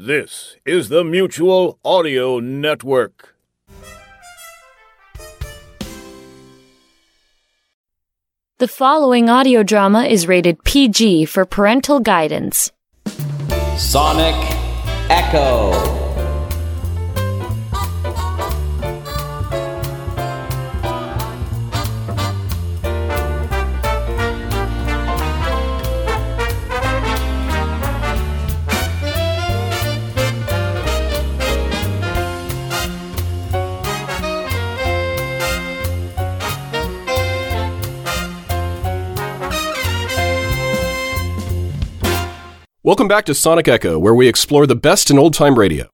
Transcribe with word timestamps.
This 0.00 0.56
is 0.64 0.90
the 0.90 1.02
Mutual 1.02 1.80
Audio 1.84 2.38
Network. 2.38 3.34
The 8.58 8.68
following 8.68 9.28
audio 9.28 9.64
drama 9.64 10.04
is 10.04 10.28
rated 10.28 10.62
PG 10.62 11.24
for 11.24 11.44
parental 11.44 11.98
guidance. 11.98 12.70
Sonic 13.76 14.36
Echo. 15.10 15.97
Welcome 42.88 43.06
back 43.06 43.26
to 43.26 43.34
Sonic 43.34 43.68
Echo, 43.68 43.98
where 43.98 44.14
we 44.14 44.28
explore 44.28 44.66
the 44.66 44.74
best 44.74 45.10
in 45.10 45.18
old 45.18 45.34
time 45.34 45.58
radio. 45.58 45.90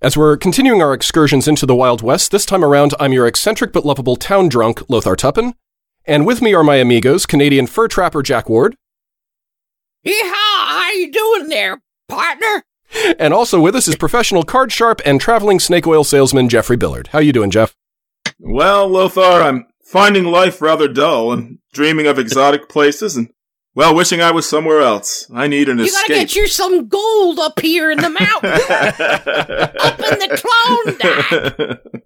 As 0.00 0.16
we're 0.16 0.38
continuing 0.38 0.80
our 0.80 0.94
excursions 0.94 1.46
into 1.46 1.66
the 1.66 1.74
Wild 1.74 2.00
West, 2.00 2.30
this 2.30 2.46
time 2.46 2.64
around 2.64 2.94
I'm 2.98 3.12
your 3.12 3.26
eccentric 3.26 3.70
but 3.70 3.84
lovable 3.84 4.16
town 4.16 4.48
drunk, 4.48 4.80
Lothar 4.88 5.14
Tuppen. 5.14 5.52
And 6.06 6.24
with 6.24 6.40
me 6.40 6.54
are 6.54 6.64
my 6.64 6.76
amigos, 6.76 7.26
Canadian 7.26 7.66
fur 7.66 7.86
trapper 7.86 8.22
Jack 8.22 8.48
Ward. 8.48 8.76
Yeehaw! 10.06 10.32
How 10.32 10.90
you 10.92 11.12
doing 11.12 11.48
there, 11.48 11.82
partner? 12.08 12.64
And 13.18 13.34
also 13.34 13.60
with 13.60 13.76
us 13.76 13.86
is 13.86 13.96
professional 13.96 14.42
card 14.42 14.72
sharp 14.72 15.02
and 15.04 15.20
traveling 15.20 15.60
snake 15.60 15.86
oil 15.86 16.02
salesman 16.02 16.48
Jeffrey 16.48 16.78
Billard. 16.78 17.08
How 17.08 17.18
you 17.18 17.34
doing, 17.34 17.50
Jeff? 17.50 17.74
Well, 18.38 18.88
Lothar, 18.88 19.42
I'm 19.42 19.66
finding 19.84 20.24
life 20.24 20.62
rather 20.62 20.88
dull 20.88 21.30
and 21.30 21.58
dreaming 21.74 22.06
of 22.06 22.18
exotic 22.18 22.70
places 22.70 23.18
and 23.18 23.28
well, 23.78 23.94
wishing 23.94 24.20
I 24.20 24.32
was 24.32 24.48
somewhere 24.48 24.80
else. 24.80 25.30
I 25.32 25.46
need 25.46 25.68
an 25.68 25.78
you 25.78 25.84
escape. 25.84 26.08
gotta 26.08 26.20
get 26.20 26.34
you 26.34 26.48
some 26.48 26.88
gold 26.88 27.38
up 27.38 27.60
here 27.60 27.92
in 27.92 27.98
the 27.98 28.10
mountains, 28.10 28.62
up 29.78 30.00
in 30.00 30.18
the 30.18 30.42
Klondike. 30.90 32.02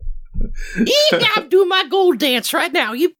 Yeah, 0.77 1.29
I'm 1.37 1.49
doing 1.49 1.71
my 1.71 1.87
gold 1.89 2.19
dance 2.19 2.53
right 2.53 2.71
now. 2.71 2.93
You, 2.93 3.15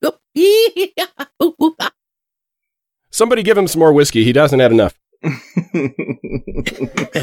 Somebody 3.09 3.41
give 3.41 3.57
him 3.57 3.67
some 3.67 3.79
more 3.79 3.91
whiskey. 3.91 4.23
He 4.23 4.31
doesn't 4.33 4.59
have 4.59 4.71
enough. 4.71 4.93
oh, 5.23 5.29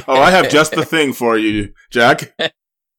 I 0.08 0.32
have 0.32 0.50
just 0.50 0.72
the 0.72 0.84
thing 0.84 1.12
for 1.12 1.38
you, 1.38 1.72
Jack. 1.90 2.34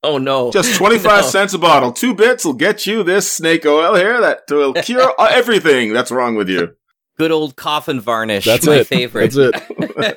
Oh 0.03 0.17
no! 0.17 0.52
Just 0.52 0.77
twenty-five 0.77 1.23
No. 1.23 1.27
cents 1.27 1.53
a 1.53 1.59
bottle. 1.59 1.91
Two 1.91 2.15
bits 2.15 2.45
will 2.45 2.53
get 2.53 2.87
you 2.87 3.03
this 3.03 3.29
snake 3.29 3.65
oil 3.65 3.95
here 3.95 4.21
that 4.21 4.43
will 4.49 4.73
cure 4.73 5.13
everything 5.19 5.91
that's 5.91 6.11
wrong 6.11 6.35
with 6.35 6.47
you. 6.47 6.77
Good 7.22 7.31
old 7.31 7.55
coffin 7.55 8.02
varnish. 8.02 8.45
That's 8.45 8.66
my 8.66 8.77
it. 8.77 8.88
favorite. 8.88 9.31
That's 9.31 9.53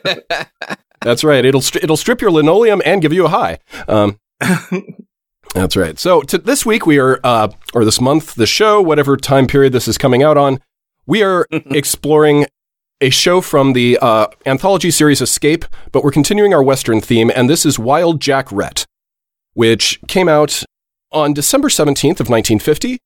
it. 0.00 0.48
That's 1.02 1.22
right. 1.22 1.44
It'll 1.44 1.60
stri- 1.60 1.84
it'll 1.84 1.98
strip 1.98 2.22
your 2.22 2.30
linoleum 2.30 2.80
and 2.82 3.02
give 3.02 3.12
you 3.12 3.26
a 3.26 3.28
high. 3.28 3.58
Um, 3.86 4.18
that's 5.54 5.76
right. 5.76 5.98
So 5.98 6.22
to, 6.22 6.38
this 6.38 6.64
week 6.64 6.86
we 6.86 6.98
are, 6.98 7.20
uh, 7.22 7.48
or 7.74 7.84
this 7.84 8.00
month, 8.00 8.36
the 8.36 8.46
show, 8.46 8.80
whatever 8.80 9.18
time 9.18 9.46
period 9.46 9.74
this 9.74 9.86
is 9.86 9.98
coming 9.98 10.22
out 10.22 10.38
on, 10.38 10.62
we 11.04 11.22
are 11.22 11.46
exploring 11.50 12.46
a 13.02 13.10
show 13.10 13.42
from 13.42 13.74
the 13.74 13.98
uh, 14.00 14.28
anthology 14.46 14.90
series 14.90 15.20
Escape, 15.20 15.66
but 15.92 16.02
we're 16.02 16.10
continuing 16.10 16.54
our 16.54 16.62
Western 16.62 17.02
theme, 17.02 17.30
and 17.36 17.50
this 17.50 17.66
is 17.66 17.78
Wild 17.78 18.18
Jack 18.18 18.50
Rhett, 18.50 18.86
which 19.52 20.00
came 20.08 20.26
out 20.26 20.62
on 21.12 21.34
December 21.34 21.68
17th 21.68 22.20
of 22.20 22.30
1950, 22.30 22.98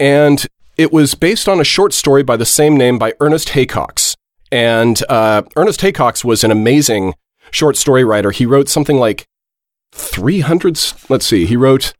and 0.00 0.48
it 0.76 0.92
was 0.92 1.14
based 1.14 1.48
on 1.48 1.60
a 1.60 1.64
short 1.64 1.92
story 1.92 2.22
by 2.22 2.36
the 2.36 2.44
same 2.44 2.76
name 2.76 2.98
by 2.98 3.14
Ernest 3.20 3.48
Haycox. 3.48 4.14
And 4.52 5.02
uh, 5.08 5.42
Ernest 5.56 5.80
Haycox 5.80 6.24
was 6.24 6.44
an 6.44 6.50
amazing 6.50 7.14
short 7.50 7.76
story 7.76 8.04
writer. 8.04 8.30
He 8.30 8.46
wrote 8.46 8.68
something 8.68 8.96
like 8.96 9.26
300, 9.92 10.78
let's 11.08 11.26
see, 11.26 11.46
he 11.46 11.56
wrote 11.56 11.94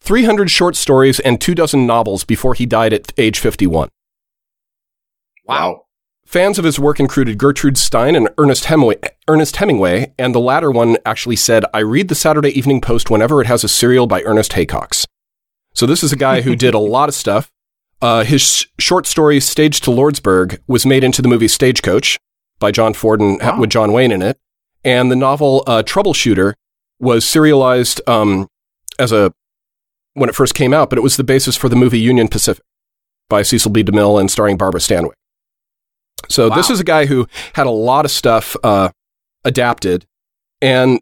300 0.00 0.50
short 0.50 0.76
stories 0.76 1.20
and 1.20 1.40
two 1.40 1.54
dozen 1.54 1.86
novels 1.86 2.24
before 2.24 2.54
he 2.54 2.66
died 2.66 2.92
at 2.92 3.12
age 3.18 3.38
51. 3.38 3.88
Wow. 5.46 5.82
Fans 6.26 6.58
of 6.58 6.64
his 6.64 6.80
work 6.80 6.98
included 6.98 7.38
Gertrude 7.38 7.76
Stein 7.76 8.16
and 8.16 8.28
Ernest 8.38 8.64
Hemingway, 8.64 8.96
Ernest 9.28 9.56
Hemingway, 9.56 10.12
and 10.18 10.34
the 10.34 10.40
latter 10.40 10.70
one 10.70 10.96
actually 11.04 11.36
said, 11.36 11.64
I 11.72 11.80
read 11.80 12.08
the 12.08 12.14
Saturday 12.14 12.48
Evening 12.50 12.80
Post 12.80 13.10
whenever 13.10 13.40
it 13.40 13.46
has 13.46 13.62
a 13.62 13.68
serial 13.68 14.06
by 14.06 14.22
Ernest 14.22 14.52
Haycox. 14.52 15.06
So 15.74 15.86
this 15.86 16.02
is 16.02 16.12
a 16.12 16.16
guy 16.16 16.40
who 16.40 16.56
did 16.56 16.72
a 16.72 16.78
lot 16.78 17.08
of 17.08 17.14
stuff. 17.14 17.50
Uh, 18.04 18.22
his 18.22 18.42
sh- 18.42 18.66
short 18.78 19.06
story, 19.06 19.40
Stage 19.40 19.80
to 19.80 19.90
Lordsburg, 19.90 20.58
was 20.66 20.84
made 20.84 21.02
into 21.02 21.22
the 21.22 21.28
movie 21.28 21.48
Stagecoach 21.48 22.18
by 22.58 22.70
John 22.70 22.92
Ford 22.92 23.18
and 23.18 23.40
Wow. 23.40 23.58
with 23.58 23.70
John 23.70 23.92
Wayne 23.92 24.12
in 24.12 24.20
it. 24.20 24.38
And 24.84 25.10
the 25.10 25.16
novel 25.16 25.64
uh, 25.66 25.82
Troubleshooter 25.82 26.52
was 27.00 27.24
serialized 27.26 28.02
um, 28.06 28.48
as 28.98 29.10
a 29.10 29.32
when 30.12 30.28
it 30.28 30.34
first 30.34 30.54
came 30.54 30.74
out, 30.74 30.90
but 30.90 30.98
it 30.98 31.00
was 31.00 31.16
the 31.16 31.24
basis 31.24 31.56
for 31.56 31.70
the 31.70 31.76
movie 31.76 31.98
Union 31.98 32.28
Pacific 32.28 32.62
by 33.30 33.40
Cecil 33.40 33.70
B. 33.70 33.82
DeMille 33.82 34.20
and 34.20 34.30
starring 34.30 34.58
Barbara 34.58 34.80
Stanwyck. 34.80 35.14
So 36.28 36.50
this 36.50 36.68
is 36.68 36.80
a 36.80 36.84
guy 36.84 37.06
who 37.06 37.26
had 37.54 37.66
a 37.66 37.70
lot 37.70 38.04
of 38.04 38.10
stuff 38.10 38.54
uh, 38.62 38.90
adapted. 39.44 40.04
And 40.60 41.00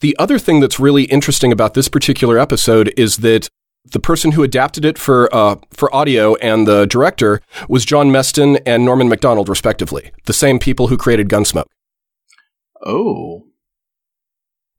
the 0.00 0.16
other 0.18 0.38
thing 0.38 0.58
that's 0.58 0.80
really 0.80 1.04
interesting 1.04 1.52
about 1.52 1.74
this 1.74 1.88
particular 1.88 2.38
episode 2.40 2.92
is 2.96 3.18
that 3.18 3.48
the 3.92 4.00
person 4.00 4.32
who 4.32 4.42
adapted 4.42 4.84
it 4.84 4.98
for 4.98 5.34
uh, 5.34 5.56
for 5.72 5.94
audio 5.94 6.34
and 6.36 6.66
the 6.66 6.86
director 6.86 7.40
was 7.68 7.84
John 7.84 8.08
Meston 8.08 8.60
and 8.66 8.84
Norman 8.84 9.08
Macdonnell, 9.08 9.48
respectively, 9.48 10.10
the 10.26 10.32
same 10.32 10.58
people 10.58 10.88
who 10.88 10.96
created 10.96 11.28
Gunsmoke. 11.28 11.64
Oh. 12.84 13.46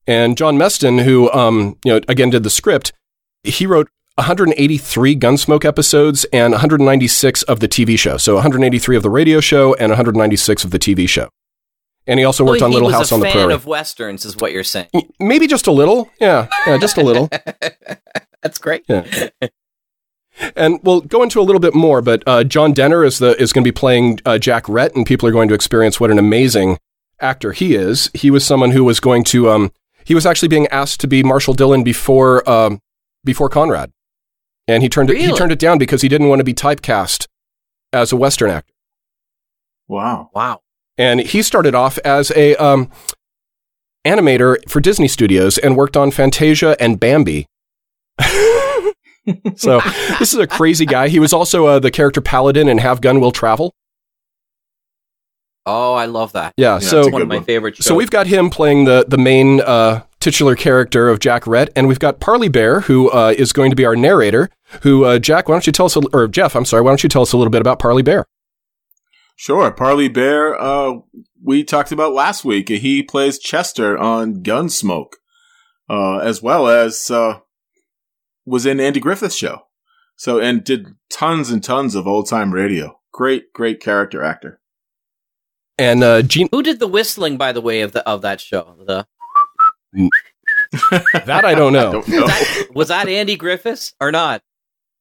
And 0.07 0.37
John 0.37 0.57
Meston, 0.57 1.03
who 1.03 1.31
um, 1.31 1.77
you 1.85 1.93
know 1.93 2.01
again 2.07 2.29
did 2.29 2.43
the 2.43 2.49
script, 2.49 2.91
he 3.43 3.65
wrote 3.65 3.89
183 4.15 5.15
Gunsmoke 5.15 5.63
episodes 5.65 6.25
and 6.33 6.51
196 6.51 7.43
of 7.43 7.59
the 7.59 7.67
TV 7.67 7.97
show. 7.97 8.17
So 8.17 8.35
183 8.35 8.97
of 8.97 9.03
the 9.03 9.09
radio 9.09 9.39
show 9.39 9.73
and 9.75 9.89
196 9.91 10.63
of 10.63 10.71
the 10.71 10.79
TV 10.79 11.07
show. 11.07 11.29
And 12.07 12.19
he 12.19 12.25
also 12.25 12.43
worked 12.43 12.59
So 12.59 12.65
on 12.65 12.71
Little 12.71 12.89
House 12.89 13.11
a 13.11 13.15
on 13.15 13.19
the 13.19 13.27
fan 13.27 13.33
Prairie. 13.33 13.53
of 13.53 13.67
westerns, 13.67 14.25
is 14.25 14.35
what 14.35 14.51
you're 14.51 14.63
saying. 14.63 14.89
Maybe 15.19 15.45
just 15.47 15.67
a 15.67 15.71
little. 15.71 16.09
Yeah, 16.19 16.47
yeah, 16.65 16.77
just 16.77 16.97
a 16.97 17.03
little. 17.03 17.29
That's 18.41 18.57
great. 18.57 18.83
Yeah. 18.87 19.05
And 20.55 20.79
we'll 20.81 21.01
go 21.01 21.23
into 21.23 21.39
a 21.39 21.43
little 21.43 21.59
bit 21.59 21.75
more, 21.75 22.01
but 22.01 22.23
uh, 22.25 22.43
John 22.43 22.73
Dehner 22.73 23.05
is 23.05 23.19
the 23.19 23.39
is 23.39 23.51
going 23.51 23.63
to 23.63 23.67
be 23.67 23.77
playing 23.77 24.19
uh, 24.25 24.37
Jack 24.37 24.67
Rhett, 24.67 24.95
and 24.95 25.05
people 25.05 25.27
are 25.27 25.31
going 25.31 25.49
to 25.49 25.53
experience 25.53 25.99
what 25.99 26.09
an 26.09 26.17
amazing 26.17 26.79
actor 27.19 27.51
he 27.51 27.75
is. 27.75 28.09
He 28.13 28.31
was 28.31 28.45
someone 28.45 28.71
who 28.71 28.83
was 28.83 28.99
going 28.99 29.23
to 29.25 29.49
um, 29.49 29.71
he 30.05 30.15
was 30.15 30.25
actually 30.25 30.47
being 30.47 30.67
asked 30.67 31.01
to 31.01 31.07
be 31.07 31.21
Marshal 31.21 31.53
Dillon 31.53 31.83
before 31.83 32.49
um, 32.49 32.79
before 33.25 33.49
Conrad, 33.49 33.91
and 34.67 34.81
he 34.81 34.89
turned 34.89 35.09
it 35.09 35.17
he 35.17 35.33
turned 35.33 35.51
it 35.51 35.59
down 35.59 35.77
because 35.77 36.01
he 36.01 36.07
didn't 36.07 36.29
want 36.29 36.39
to 36.39 36.45
be 36.45 36.53
typecast 36.53 37.27
as 37.91 38.11
a 38.11 38.15
Western 38.15 38.49
actor. 38.49 38.73
Wow. 39.87 40.29
Wow. 40.33 40.61
And 40.97 41.19
he 41.19 41.41
started 41.41 41.75
off 41.75 41.97
as 41.99 42.31
a 42.31 42.55
um, 42.55 42.89
animator 44.05 44.57
for 44.69 44.79
Disney 44.79 45.07
Studios 45.07 45.57
and 45.57 45.75
worked 45.75 45.97
on 45.97 46.11
Fantasia 46.11 46.75
and 46.79 46.99
Bambi. 46.99 47.47
so 49.55 49.79
this 50.19 50.33
is 50.33 50.39
a 50.39 50.47
crazy 50.47 50.85
guy. 50.85 51.07
He 51.09 51.19
was 51.19 51.33
also 51.33 51.65
uh, 51.67 51.79
the 51.79 51.91
character 51.91 52.21
Paladin 52.21 52.67
in 52.67 52.77
Have 52.79 53.01
Gun 53.01 53.19
Will 53.19 53.31
Travel. 53.31 53.73
Oh, 55.65 55.93
I 55.93 56.05
love 56.05 56.31
that. 56.33 56.53
Yeah. 56.57 56.73
Yeah, 56.73 56.79
so 56.79 56.99
it's 57.01 57.11
One 57.11 57.21
of 57.21 57.27
my 57.27 57.35
one. 57.35 57.43
favorite 57.43 57.75
shows. 57.77 57.85
so 57.85 57.93
we've 57.93 58.09
got 58.09 58.25
him 58.27 58.49
playing 58.49 58.85
the 58.85 59.05
the 59.07 59.17
main 59.17 59.61
uh, 59.61 60.03
titular 60.19 60.55
character 60.55 61.07
of 61.07 61.19
Jack 61.19 61.45
Rhett, 61.45 61.69
and 61.75 61.87
we've 61.87 61.99
got 61.99 62.19
Parley 62.19 62.49
Baer, 62.49 62.81
who 62.81 63.11
uh, 63.11 63.33
is 63.37 63.53
going 63.53 63.69
to 63.69 63.75
be 63.75 63.85
our 63.85 63.95
narrator. 63.95 64.49
Who 64.81 65.05
uh, 65.05 65.19
Jack? 65.19 65.47
Why 65.47 65.53
don't 65.55 65.67
you 65.67 65.73
tell 65.73 65.85
us, 65.85 65.95
a, 65.95 66.01
or 66.13 66.27
Jeff? 66.27 66.55
I'm 66.55 66.65
sorry. 66.65 66.81
Why 66.81 66.89
don't 66.91 67.03
you 67.03 67.09
tell 67.09 67.21
us 67.21 67.31
a 67.33 67.37
little 67.37 67.51
bit 67.51 67.61
about 67.61 67.77
Parley 67.77 68.01
Baer? 68.01 68.25
Sure. 69.35 69.71
Parley 69.71 70.07
Baer, 70.07 70.59
uh, 70.59 70.93
we 71.43 71.63
talked 71.63 71.91
about 71.91 72.13
last 72.13 72.43
week. 72.45 72.69
He 72.69 73.01
plays 73.03 73.37
Chester 73.39 73.97
on 73.97 74.41
Gunsmoke, 74.43 75.13
uh, 75.89 76.17
as 76.19 76.41
well 76.43 76.67
as, 76.67 77.09
uh, 77.09 77.39
was 78.45 78.65
in 78.65 78.79
Andy 78.79 78.99
Griffith's 78.99 79.35
show. 79.35 79.63
So, 80.15 80.39
and 80.39 80.63
did 80.63 80.87
tons 81.09 81.49
and 81.49 81.63
tons 81.63 81.95
of 81.95 82.07
old 82.07 82.29
time 82.29 82.53
radio. 82.53 82.99
Great, 83.11 83.51
great 83.53 83.79
character 83.81 84.23
actor. 84.23 84.59
And 85.77 86.03
uh, 86.03 86.21
Gene. 86.21 86.47
Who 86.51 86.61
did 86.61 86.79
the 86.79 86.87
whistling, 86.87 87.37
by 87.37 87.51
the 87.51 87.61
way, 87.61 87.81
of 87.81 87.91
the 87.91 88.07
of 88.07 88.21
that 88.21 88.39
show? 88.39 88.75
The 88.85 89.07
That 91.25 91.43
I 91.45 91.53
don't 91.55 91.73
know. 91.73 91.91
Don't 92.01 92.07
know. 92.07 92.27
that, 92.27 92.67
was 92.73 92.87
that 92.89 93.09
Andy 93.09 93.35
Griffiths 93.35 93.93
or 93.99 94.11
not? 94.11 94.41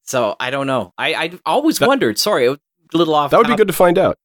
So 0.02 0.34
I 0.40 0.50
don't 0.50 0.66
know. 0.66 0.93
I 0.98 1.14
I 1.14 1.38
always 1.46 1.78
That- 1.78 1.88
wondered. 1.88 2.19
Sorry, 2.19 2.46
a 2.46 2.56
little 2.93 3.14
off. 3.14 3.31
That 3.31 3.38
would 3.38 3.46
be 3.46 3.56
good 3.56 3.69
to 3.69 3.75
find 3.75 3.98
out. 3.98 4.19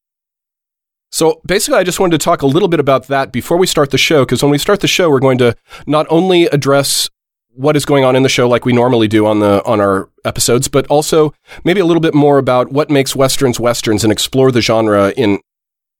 So 1.11 1.41
basically, 1.45 1.79
I 1.79 1.83
just 1.83 1.99
wanted 1.99 2.19
to 2.19 2.23
talk 2.23 2.41
a 2.41 2.47
little 2.47 2.67
bit 2.67 2.79
about 2.79 3.07
that 3.07 3.31
before 3.31 3.57
we 3.57 3.67
start 3.67 3.91
the 3.91 3.97
show, 3.97 4.25
because 4.25 4.41
when 4.41 4.51
we 4.51 4.57
start 4.57 4.79
the 4.81 4.87
show, 4.87 5.09
we're 5.09 5.19
going 5.19 5.37
to 5.37 5.55
not 5.85 6.07
only 6.09 6.45
address 6.47 7.09
what 7.55 7.75
is 7.75 7.85
going 7.85 8.03
on 8.03 8.15
in 8.15 8.23
the 8.23 8.29
show 8.29 8.47
like 8.47 8.65
we 8.65 8.73
normally 8.73 9.07
do 9.07 9.25
on 9.25 9.39
the 9.39 9.63
on 9.65 9.79
our 9.79 10.09
episodes, 10.23 10.67
but 10.67 10.85
also 10.87 11.33
maybe 11.63 11.79
a 11.79 11.85
little 11.85 12.01
bit 12.01 12.13
more 12.13 12.37
about 12.37 12.71
what 12.71 12.89
makes 12.89 13.15
westerns 13.15 13.59
westerns 13.59 14.03
and 14.03 14.11
explore 14.11 14.51
the 14.51 14.61
genre 14.61 15.11
in 15.15 15.39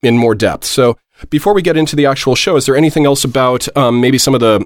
in 0.04 0.18
more 0.18 0.36
depth. 0.36 0.66
So 0.66 0.98
before 1.30 1.54
we 1.54 1.62
get 1.62 1.78
into 1.78 1.96
the 1.96 2.06
actual 2.06 2.36
show, 2.36 2.57
is 2.57 2.66
there 2.66 2.75
anything 2.75 3.06
else 3.06 3.24
about 3.24 3.75
um, 3.78 4.02
maybe 4.02 4.18
some 4.18 4.34
of 4.34 4.42
the 4.42 4.66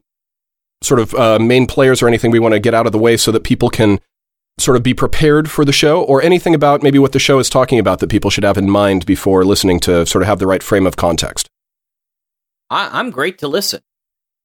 sort 0.82 1.00
of 1.00 1.14
uh, 1.16 1.40
main 1.40 1.68
players 1.68 2.02
or 2.02 2.08
anything 2.08 2.32
we 2.32 2.40
want 2.40 2.54
to 2.54 2.60
get 2.60 2.74
out 2.74 2.86
of 2.86 2.92
the 2.92 3.00
way 3.00 3.18
so 3.18 3.32
that 3.32 3.44
people 3.44 3.70
can 3.70 4.00
sort 4.58 4.76
of 4.76 4.84
be 4.84 4.94
prepared 4.94 5.50
for 5.50 5.64
the 5.64 5.72
show, 5.72 6.04
or 6.04 6.22
anything 6.22 6.54
about 6.54 6.84
maybe 6.84 7.00
what 7.00 7.14
the 7.14 7.20
show 7.20 7.40
is 7.40 7.50
talking 7.50 7.80
about 7.80 8.00
that 8.00 8.10
people 8.10 8.30
should 8.30 8.44
have 8.44 8.58
in 8.58 8.70
mind 8.70 9.06
before 9.06 9.46
listening 9.46 9.80
to 9.80 10.06
sort 10.06 10.22
of 10.22 10.28
have 10.28 10.40
the 10.40 10.48
right 10.48 10.64
frame 10.64 10.86
of 10.86 10.96
context? 10.96 11.50
I, 12.70 12.90
I'm 13.00 13.10
great 13.10 13.38
to 13.40 13.48
listen. 13.48 13.82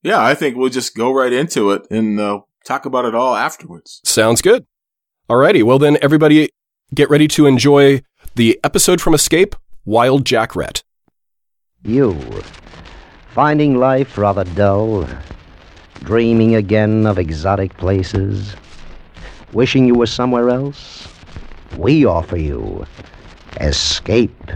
Yeah, 0.05 0.23
I 0.23 0.35
think 0.35 0.57
we'll 0.57 0.69
just 0.69 0.95
go 0.95 1.13
right 1.13 1.33
into 1.33 1.71
it 1.71 1.87
and 1.91 2.21
uh, 2.21 2.41
talk 2.67 2.85
about 2.85 3.07
it 3.07 3.15
all 3.15 3.35
afterwards. 3.35 4.03
Sounds 4.05 4.43
good. 4.43 4.67
Alrighty, 5.31 5.63
well 5.63 5.79
then, 5.79 5.97
everybody 6.03 6.51
get 6.95 7.09
ready 7.09 7.27
to 7.29 7.47
enjoy 7.47 8.03
the 8.35 8.61
episode 8.63 9.01
from 9.01 9.15
Escape, 9.15 9.57
Wild 9.87 10.27
Jack 10.27 10.55
Rhett. 10.55 10.83
You, 11.83 12.21
finding 13.29 13.79
life 13.79 14.19
rather 14.19 14.45
dull, 14.45 15.09
dreaming 16.01 16.55
again 16.55 17.07
of 17.07 17.19
exotic 17.19 17.75
places, 17.79 18.55
wishing 19.55 19.87
you 19.87 19.95
were 19.95 20.07
somewhere 20.07 20.51
else? 20.51 21.09
We 21.79 22.05
offer 22.05 22.37
you 22.37 22.85
escape. 23.59 24.51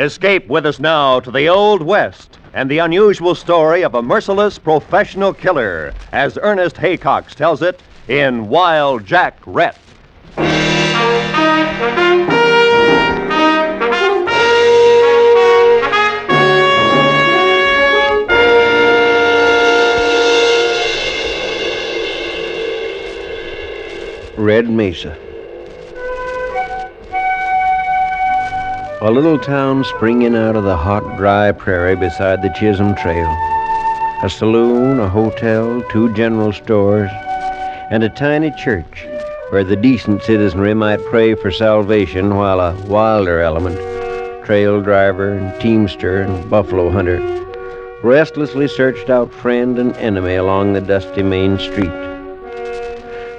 Escape 0.00 0.48
with 0.48 0.64
us 0.64 0.80
now 0.80 1.20
to 1.20 1.30
the 1.30 1.46
Old 1.46 1.82
West 1.82 2.38
and 2.54 2.70
the 2.70 2.78
unusual 2.78 3.34
story 3.34 3.82
of 3.82 3.94
a 3.94 4.00
merciless 4.00 4.58
professional 4.58 5.34
killer, 5.34 5.92
as 6.10 6.38
Ernest 6.40 6.76
Haycox 6.76 7.34
tells 7.34 7.60
it 7.60 7.82
in 8.08 8.48
Wild 8.48 9.04
Jack 9.04 9.36
Rhett. 9.44 9.76
Red 24.38 24.70
Mesa. 24.70 25.29
A 29.02 29.10
little 29.10 29.38
town 29.38 29.82
springing 29.84 30.36
out 30.36 30.56
of 30.56 30.64
the 30.64 30.76
hot, 30.76 31.16
dry 31.16 31.52
prairie 31.52 31.96
beside 31.96 32.42
the 32.42 32.50
Chisholm 32.50 32.94
Trail. 32.94 33.30
A 34.22 34.28
saloon, 34.28 35.00
a 35.00 35.08
hotel, 35.08 35.82
two 35.90 36.12
general 36.12 36.52
stores, 36.52 37.10
and 37.90 38.04
a 38.04 38.10
tiny 38.10 38.50
church 38.50 39.06
where 39.48 39.64
the 39.64 39.74
decent 39.74 40.22
citizenry 40.22 40.74
might 40.74 41.02
pray 41.06 41.34
for 41.34 41.50
salvation 41.50 42.36
while 42.36 42.60
a 42.60 42.76
wilder 42.88 43.40
element, 43.40 43.78
trail 44.44 44.82
driver 44.82 45.32
and 45.32 45.58
teamster 45.62 46.20
and 46.20 46.50
buffalo 46.50 46.90
hunter, 46.90 47.20
restlessly 48.02 48.68
searched 48.68 49.08
out 49.08 49.32
friend 49.32 49.78
and 49.78 49.96
enemy 49.96 50.34
along 50.34 50.74
the 50.74 50.80
dusty 50.82 51.22
main 51.22 51.58
street. 51.58 51.88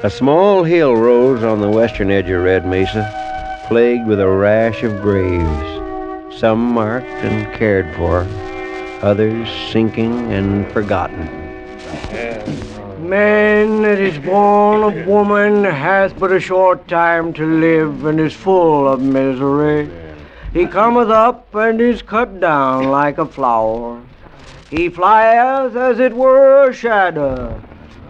A 0.03 0.09
small 0.09 0.63
hill 0.63 0.95
rose 0.95 1.43
on 1.43 1.61
the 1.61 1.69
western 1.69 2.09
edge 2.09 2.31
of 2.31 2.43
Red 2.43 2.65
Mesa, 2.65 3.20
plagued 3.71 4.05
with 4.05 4.19
a 4.19 4.27
rash 4.27 4.83
of 4.83 5.01
graves, 5.01 6.37
some 6.37 6.59
marked 6.59 7.07
and 7.23 7.55
cared 7.55 7.95
for, 7.95 8.27
others 9.01 9.47
sinking 9.71 10.11
and 10.33 10.69
forgotten. 10.73 11.23
Man 13.09 13.81
that 13.83 13.97
is 13.97 14.17
born 14.25 14.83
of 14.83 15.07
woman 15.07 15.63
hath 15.63 16.19
but 16.19 16.33
a 16.33 16.39
short 16.41 16.85
time 16.89 17.31
to 17.31 17.45
live 17.45 18.03
and 18.03 18.19
is 18.19 18.33
full 18.33 18.89
of 18.89 19.01
misery. 19.01 19.89
He 20.51 20.65
cometh 20.65 21.07
up 21.07 21.55
and 21.55 21.79
is 21.79 22.01
cut 22.01 22.41
down 22.41 22.89
like 22.89 23.19
a 23.19 23.25
flower. 23.25 24.01
He 24.69 24.89
flieth 24.89 25.77
as 25.77 25.97
it 25.97 26.13
were 26.13 26.67
a 26.67 26.73
shadow. 26.73 27.51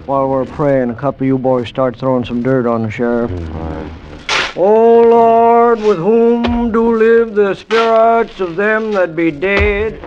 While 0.07 0.27
we're 0.27 0.45
praying, 0.45 0.89
a 0.89 0.95
couple 0.95 1.25
of 1.25 1.27
you 1.27 1.37
boys 1.37 1.67
start 1.67 1.95
throwing 1.97 2.25
some 2.25 2.41
dirt 2.41 2.65
on 2.65 2.81
the 2.81 2.89
sheriff. 2.89 3.29
Mm-hmm. 3.29 4.10
O 4.57 5.01
Lord, 5.01 5.79
with 5.81 5.97
whom 5.97 6.73
do 6.73 6.97
live 6.97 7.35
the 7.35 7.53
spirits 7.53 8.41
of 8.41 8.57
them 8.57 8.91
that 8.93 9.15
be 9.15 9.31
dead, 9.31 9.97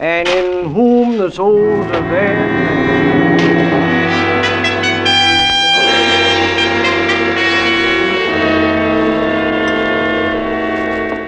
and 0.00 0.26
in 0.26 0.74
whom 0.74 1.18
the 1.18 1.30
souls 1.30 1.86
of 1.86 1.92
them. 1.92 2.72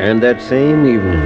And 0.00 0.20
that 0.20 0.42
same 0.42 0.84
evening, 0.84 1.22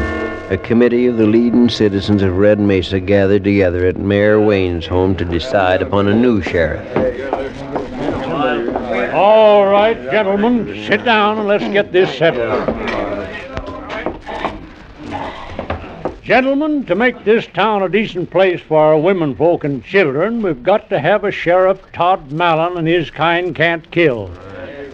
a 0.50 0.58
committee 0.58 1.06
of 1.06 1.16
the 1.16 1.26
leading 1.26 1.70
citizens 1.70 2.22
of 2.22 2.36
Red 2.36 2.60
Mesa 2.60 3.00
gathered 3.00 3.44
together 3.44 3.86
at 3.86 3.96
Mayor 3.96 4.38
Wayne's 4.38 4.86
home 4.86 5.16
to 5.16 5.24
decide 5.24 5.80
upon 5.80 6.08
a 6.08 6.14
new 6.14 6.42
sheriff. 6.42 6.86
All 9.19 9.67
right, 9.67 10.00
gentlemen, 10.12 10.87
sit 10.87 11.05
down 11.05 11.38
and 11.38 11.49
let's 11.49 11.65
get 11.65 11.91
this 11.91 12.17
settled. 12.17 12.69
Gentlemen, 16.23 16.87
to 16.87 16.94
make 16.94 17.25
this 17.25 17.44
town 17.49 17.82
a 17.82 17.88
decent 17.88 18.31
place 18.31 18.61
for 18.61 18.79
our 18.79 18.97
women 18.97 19.35
folk 19.35 19.65
and 19.65 19.82
children, 19.82 20.41
we've 20.41 20.62
got 20.62 20.88
to 20.91 21.00
have 21.00 21.25
a 21.25 21.32
sheriff 21.32 21.81
Todd 21.93 22.31
Mallon 22.31 22.79
and 22.79 22.87
his 22.87 23.11
kind 23.11 23.56
can't 23.56 23.91
kill. 23.91 24.31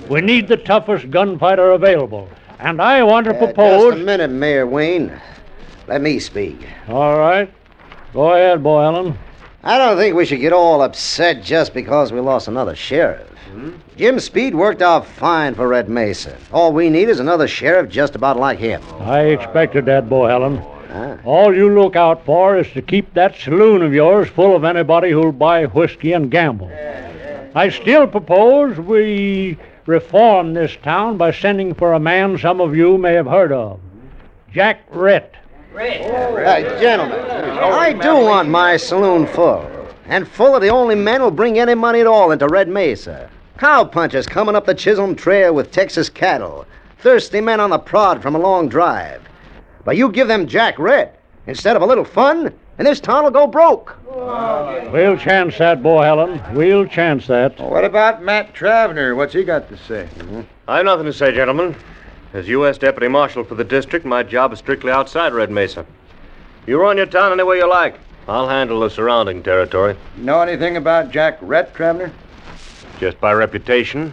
We 0.09 0.23
need 0.23 0.49
the 0.49 0.57
toughest 0.57 1.11
gunfighter 1.11 1.73
available. 1.73 2.27
And 2.61 2.81
I 2.81 3.03
want 3.03 3.27
to 3.27 3.35
Uh, 3.35 3.39
propose. 3.45 3.93
just 3.93 4.03
a 4.03 4.07
minute, 4.07 4.31
Mayor 4.31 4.67
Wayne. 4.67 5.13
Let 5.87 6.01
me 6.01 6.19
speak. 6.19 6.67
All 6.89 7.19
right. 7.19 7.53
Go 8.15 8.31
ahead, 8.33 8.63
Boy 8.63 8.85
Allen. 8.85 9.19
I 9.63 9.77
don't 9.77 9.99
think 9.99 10.17
we 10.17 10.25
should 10.25 10.41
get 10.41 10.55
all 10.55 10.81
upset 10.81 11.43
just 11.43 11.75
because 11.75 12.11
we 12.11 12.21
lost 12.21 12.49
another 12.49 12.75
sheriff. 12.75 13.29
Jim 13.97 14.19
Speed 14.19 14.55
worked 14.55 14.83
out 14.83 15.07
fine 15.07 15.55
for 15.55 15.69
Red 15.69 15.89
Mesa. 15.89 16.37
All 16.53 16.73
we 16.73 16.91
need 16.91 17.09
is 17.09 17.21
another 17.21 17.47
sheriff 17.47 17.91
just 17.91 18.15
about 18.15 18.39
like 18.39 18.59
him. 18.59 18.83
I 19.01 19.21
expected 19.21 19.87
that, 19.87 20.09
Bo 20.09 20.27
Helen. 20.27 20.63
Ah. 20.91 21.19
All 21.25 21.55
you 21.55 21.75
look 21.75 21.97
out 21.97 22.25
for 22.25 22.59
is 22.59 22.71
to 22.73 22.83
keep 22.83 23.13
that 23.15 23.37
saloon 23.37 23.83
of 23.83 23.93
yours 23.93 24.29
full 24.29 24.55
of 24.55 24.65
anybody 24.65 25.11
who'll 25.11 25.33
buy 25.33 25.65
whiskey 25.65 26.13
and 26.13 26.31
gamble. 26.31 26.71
I 27.55 27.69
still 27.69 28.07
propose 28.07 28.79
we 28.79 29.57
reform 29.87 30.55
this 30.55 30.77
town 30.83 31.17
by 31.17 31.31
sending 31.31 31.75
for 31.75 31.93
a 31.93 32.01
man 32.01 32.39
some 32.39 32.61
of 32.61 32.75
you 32.77 32.99
may 32.99 33.13
have 33.15 33.27
heard 33.27 33.53
of 33.53 33.81
Jack 34.53 34.83
Rhett. 34.91 35.35
Uh, 35.75 36.81
gentlemen, 36.81 37.21
I 37.21 37.93
do 37.93 38.15
want 38.17 38.49
my 38.49 38.77
saloon 38.77 39.27
full. 39.27 39.69
And 40.07 40.29
full 40.29 40.55
of 40.55 40.63
the 40.63 40.69
only 40.69 40.95
men 40.95 41.21
who'll 41.21 41.31
bring 41.31 41.59
any 41.59 41.75
money 41.75 42.01
at 42.01 42.07
all 42.07 42.31
into 42.31 42.47
Red 42.47 42.69
Mesa. 42.69 43.31
Cowpunchers 43.59 44.27
coming 44.27 44.57
up 44.57 44.67
the 44.67 44.75
Chisholm 44.75 45.15
Trail 45.15 45.55
with 45.55 45.71
Texas 45.71 46.09
cattle. 46.09 46.67
Thirsty 46.99 47.41
men 47.41 47.61
on 47.61 47.71
the 47.71 47.79
prod 47.79 48.21
from 48.21 48.35
a 48.35 48.39
long 48.39 48.69
drive. 48.69 49.23
But 49.85 49.97
you 49.97 50.11
give 50.11 50.27
them 50.27 50.49
Jack 50.49 50.77
Rhett 50.79 51.21
instead 51.47 51.77
of 51.77 51.83
a 51.83 51.87
little 51.87 52.05
fun, 52.05 52.53
and 52.79 52.87
this 52.87 52.99
town 52.99 53.23
will 53.23 53.31
go 53.31 53.47
broke. 53.47 53.97
We'll 54.11 55.17
chance 55.17 55.59
that, 55.59 55.83
Boy 55.85 56.03
Helen. 56.03 56.43
We'll 56.53 56.87
chance 56.87 57.29
that. 57.29 57.61
What 57.61 57.85
about 57.85 58.25
Matt 58.25 58.55
Travener? 58.55 59.15
What's 59.15 59.35
he 59.35 59.45
got 59.45 59.69
to 59.69 59.77
say? 59.77 60.07
Hmm? 60.07 60.41
I've 60.67 60.85
nothing 60.85 61.07
to 61.07 61.13
say, 61.13 61.33
gentlemen. 61.33 61.77
As 62.33 62.49
U.S. 62.49 62.79
Deputy 62.79 63.07
Marshal 63.07 63.45
for 63.45 63.55
the 63.55 63.63
district, 63.63 64.05
my 64.05 64.25
job 64.25 64.53
is 64.53 64.59
strictly 64.59 64.91
outside 64.91 65.33
Red 65.33 65.53
Mesa. 65.53 65.87
You 66.67 66.81
run 66.81 66.97
your 66.97 67.07
town 67.07 67.31
any 67.33 67.45
way 67.45 67.59
you 67.59 67.71
like. 67.71 68.01
I'll 68.27 68.49
handle 68.49 68.81
the 68.81 68.91
surrounding 68.91 69.45
territory. 69.45 69.97
Know 70.17 70.41
anything 70.41 70.77
about 70.77 71.13
Jack 71.13 71.39
Rhett, 71.41 71.73
Travener? 71.75 72.11
Just 73.01 73.21
by 73.21 73.33
reputation, 73.33 74.13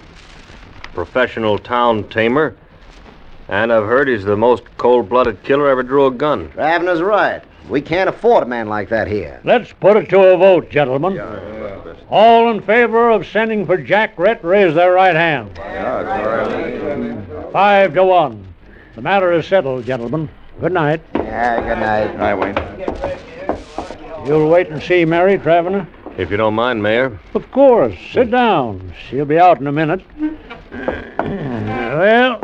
professional 0.94 1.58
town 1.58 2.10
tamer, 2.10 2.56
and 3.48 3.72
I've 3.72 3.86
heard 3.86 4.08
he's 4.08 4.24
the 4.24 4.36
most 4.36 4.64
cold-blooded 4.78 5.44
killer 5.44 5.70
ever 5.70 5.84
drew 5.84 6.08
a 6.08 6.12
gun. 6.12 6.50
Ravener's 6.52 7.02
right. 7.02 7.44
We 7.70 7.80
can't 7.80 8.10
afford 8.10 8.44
a 8.44 8.48
man 8.48 8.68
like 8.68 8.90
that 8.90 9.08
here. 9.08 9.40
Let's 9.44 9.72
put 9.72 9.98
it 9.98 10.10
to 10.10 10.20
a 10.34 10.38
vote, 10.38 10.70
gentlemen. 10.70 11.20
All 12.10 12.50
in 12.52 12.62
favor 12.62 13.12
of 13.12 13.28
sending 13.28 13.66
for 13.66 13.78
Jack 13.78 14.18
Rhett, 14.18 14.44
raise 14.44 14.74
their 14.74 14.94
right 14.94 15.16
hand. 15.16 15.56
Five 17.52 17.94
to 17.94 18.04
one. 18.04 18.48
The 18.96 19.02
matter 19.02 19.32
is 19.32 19.46
settled, 19.46 19.86
gentlemen. 19.86 20.28
Good 20.60 20.74
night. 20.74 21.02
Yeah, 21.16 21.62
good 21.62 21.80
night. 21.80 22.16
Hi, 22.18 22.34
Wayne. 22.34 24.28
You'll 24.28 24.50
wait 24.50 24.70
and 24.70 24.82
see 24.82 25.06
Mary 25.06 25.38
Travener? 25.38 25.88
If 26.22 26.30
you 26.30 26.38
don't 26.38 26.54
mind, 26.54 26.84
Mayor. 26.84 27.20
Of 27.34 27.50
course. 27.50 27.98
Sit 28.14 28.30
down. 28.30 28.94
She'll 29.10 29.26
be 29.26 29.40
out 29.40 29.60
in 29.60 29.66
a 29.66 29.72
minute. 29.72 30.04
Well, 31.18 32.38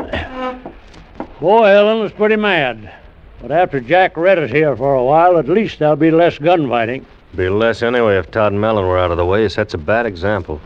boy, 1.38 1.64
Ellen 1.64 2.04
is 2.04 2.10
pretty 2.10 2.34
mad. 2.34 2.92
But 3.40 3.52
after 3.52 3.78
Jack 3.78 4.16
Rhett 4.16 4.36
is 4.36 4.50
here 4.50 4.76
for 4.76 4.94
a 4.96 5.04
while, 5.04 5.38
at 5.38 5.48
least 5.48 5.78
there'll 5.78 5.94
be 5.94 6.10
less 6.10 6.38
gunfighting. 6.38 7.06
Be 7.36 7.48
less 7.48 7.84
anyway 7.84 8.18
if 8.18 8.32
Todd 8.32 8.52
Mellon 8.52 8.84
were 8.84 8.98
out 8.98 9.12
of 9.12 9.16
the 9.16 9.24
way. 9.24 9.44
He 9.44 9.48
sets 9.48 9.74
a 9.74 9.78
bad 9.78 10.06
example. 10.06 10.60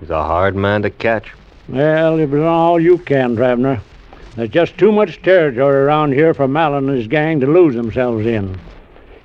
He's 0.00 0.08
a 0.08 0.24
hard 0.24 0.56
man 0.56 0.80
to 0.82 0.90
catch. 0.90 1.30
Well, 1.68 2.18
you've 2.18 2.30
done 2.30 2.44
all 2.44 2.80
you 2.80 2.96
can, 2.96 3.36
Travener. 3.36 3.82
There's 4.36 4.48
just 4.48 4.78
too 4.78 4.90
much 4.90 5.20
territory 5.20 5.82
around 5.82 6.12
here 6.12 6.32
for 6.32 6.48
Mallon 6.48 6.88
and 6.88 6.96
his 6.96 7.08
gang 7.08 7.40
to 7.40 7.46
lose 7.46 7.74
themselves 7.74 8.24
in. 8.24 8.58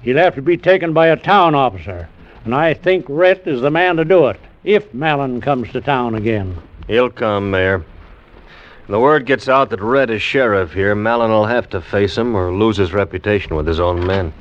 He'll 0.02 0.18
have 0.18 0.36
to 0.36 0.42
be 0.42 0.58
taken 0.58 0.92
by 0.92 1.08
a 1.08 1.16
town 1.16 1.56
officer, 1.56 2.10
and 2.46 2.54
I 2.54 2.74
think 2.74 3.06
Rhett 3.08 3.48
is 3.48 3.62
the 3.62 3.72
man 3.72 3.98
to 3.98 4.06
do 4.06 4.28
it, 4.28 4.40
if 4.64 4.94
Malin 4.94 5.42
comes 5.42 5.72
to 5.72 5.82
town 5.82 6.16
again. 6.16 6.58
He'll 6.88 7.10
come, 7.10 7.52
Mayor. 7.52 7.80
When 7.80 8.92
the 8.92 9.00
word 9.00 9.26
gets 9.26 9.48
out 9.48 9.70
that 9.70 9.82
Red 9.82 10.10
is 10.10 10.22
sheriff 10.22 10.74
here, 10.74 10.94
Malin 10.94 11.32
will 11.32 11.46
have 11.46 11.70
to 11.70 11.82
face 11.82 12.18
him 12.18 12.36
or 12.36 12.54
lose 12.54 12.76
his 12.78 12.92
reputation 12.92 13.56
with 13.56 13.66
his 13.66 13.80
own 13.80 14.06
men. 14.06 14.34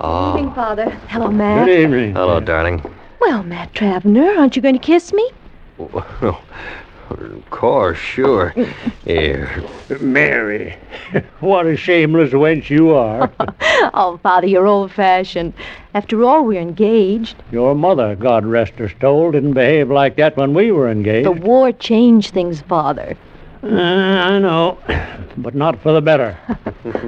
Oh. 0.00 0.34
Evening, 0.34 0.50
ah. 0.50 0.54
Father. 0.54 0.90
Hello, 1.08 1.30
Matt. 1.30 1.66
Good 1.66 1.80
evening. 1.80 2.12
Hello, 2.14 2.40
darling. 2.40 2.82
Well, 3.20 3.42
Matt 3.42 3.72
Travener, 3.72 4.36
aren't 4.38 4.56
you 4.56 4.62
going 4.62 4.74
to 4.78 4.80
kiss 4.80 5.12
me? 5.12 5.30
Well, 5.78 6.42
of 7.10 7.50
course, 7.50 7.98
sure. 7.98 8.54
Here. 9.04 9.62
Mary. 10.00 10.76
what 11.40 11.66
a 11.66 11.76
shameless 11.76 12.30
wench 12.30 12.70
you 12.70 12.90
are. 12.90 13.30
oh, 13.94 14.18
Father, 14.22 14.46
you're 14.46 14.66
old 14.66 14.92
fashioned. 14.92 15.52
After 15.94 16.22
all, 16.24 16.44
we're 16.44 16.60
engaged. 16.60 17.36
Your 17.50 17.74
mother, 17.74 18.14
God 18.14 18.46
rest 18.46 18.74
her 18.74 18.92
soul, 19.00 19.32
didn't 19.32 19.54
behave 19.54 19.90
like 19.90 20.16
that 20.16 20.36
when 20.36 20.54
we 20.54 20.70
were 20.70 20.90
engaged. 20.90 21.26
The 21.26 21.32
war 21.32 21.72
changed 21.72 22.32
things, 22.32 22.60
Father. 22.62 23.16
Uh, 23.62 23.68
I 23.68 24.38
know, 24.38 24.78
but 25.36 25.54
not 25.54 25.80
for 25.82 25.92
the 25.92 26.00
better. 26.00 26.38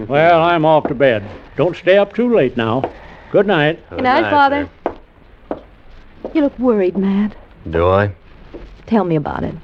well, 0.08 0.42
I'm 0.42 0.64
off 0.64 0.88
to 0.88 0.94
bed. 0.94 1.22
Don't 1.56 1.76
stay 1.76 1.96
up 1.96 2.14
too 2.14 2.34
late 2.34 2.56
now. 2.56 2.90
Good 3.30 3.46
night. 3.46 3.88
Good 3.88 4.02
night, 4.02 4.30
Father. 4.30 4.68
You 6.34 6.42
look 6.42 6.58
worried, 6.58 6.96
Matt. 6.96 7.34
Do 7.70 7.88
I? 7.88 8.14
Tell 8.86 9.04
me 9.04 9.16
about 9.16 9.44
it. 9.44 9.54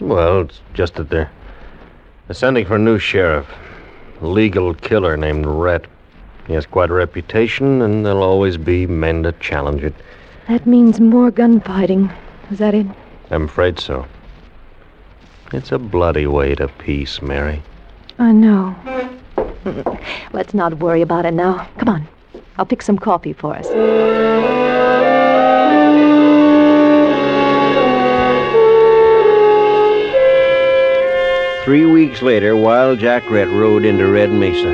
Well, 0.00 0.42
it's 0.42 0.60
just 0.72 0.94
that 0.94 1.10
they're, 1.10 1.30
sending 2.32 2.64
for 2.64 2.76
a 2.76 2.78
new 2.78 2.98
sheriff. 2.98 3.46
A 4.22 4.26
legal 4.26 4.74
killer 4.74 5.16
named 5.16 5.46
Rhett. 5.46 5.86
He 6.46 6.54
has 6.54 6.66
quite 6.66 6.90
a 6.90 6.94
reputation, 6.94 7.82
and 7.82 8.04
there'll 8.04 8.22
always 8.22 8.56
be 8.56 8.86
men 8.86 9.22
to 9.24 9.32
challenge 9.32 9.82
it. 9.82 9.94
That 10.48 10.66
means 10.66 11.00
more 11.00 11.30
gunfighting. 11.30 12.10
Is 12.50 12.58
that 12.58 12.74
it? 12.74 12.86
I'm 13.30 13.44
afraid 13.44 13.78
so. 13.78 14.06
It's 15.52 15.72
a 15.72 15.78
bloody 15.78 16.26
way 16.26 16.54
to 16.54 16.68
peace, 16.68 17.20
Mary. 17.22 17.62
I 18.18 18.32
know. 18.32 18.74
Let's 20.32 20.54
not 20.54 20.78
worry 20.78 21.02
about 21.02 21.26
it 21.26 21.34
now. 21.34 21.68
Come 21.78 21.88
on. 21.88 22.08
I'll 22.58 22.66
pick 22.66 22.82
some 22.82 22.98
coffee 22.98 23.32
for 23.32 23.54
us. 23.56 24.19
Three 31.64 31.84
weeks 31.84 32.22
later, 32.22 32.56
Wild 32.56 33.00
Jack 33.00 33.28
Rhett 33.30 33.48
rode 33.48 33.84
into 33.84 34.10
Red 34.10 34.32
Mesa. 34.32 34.72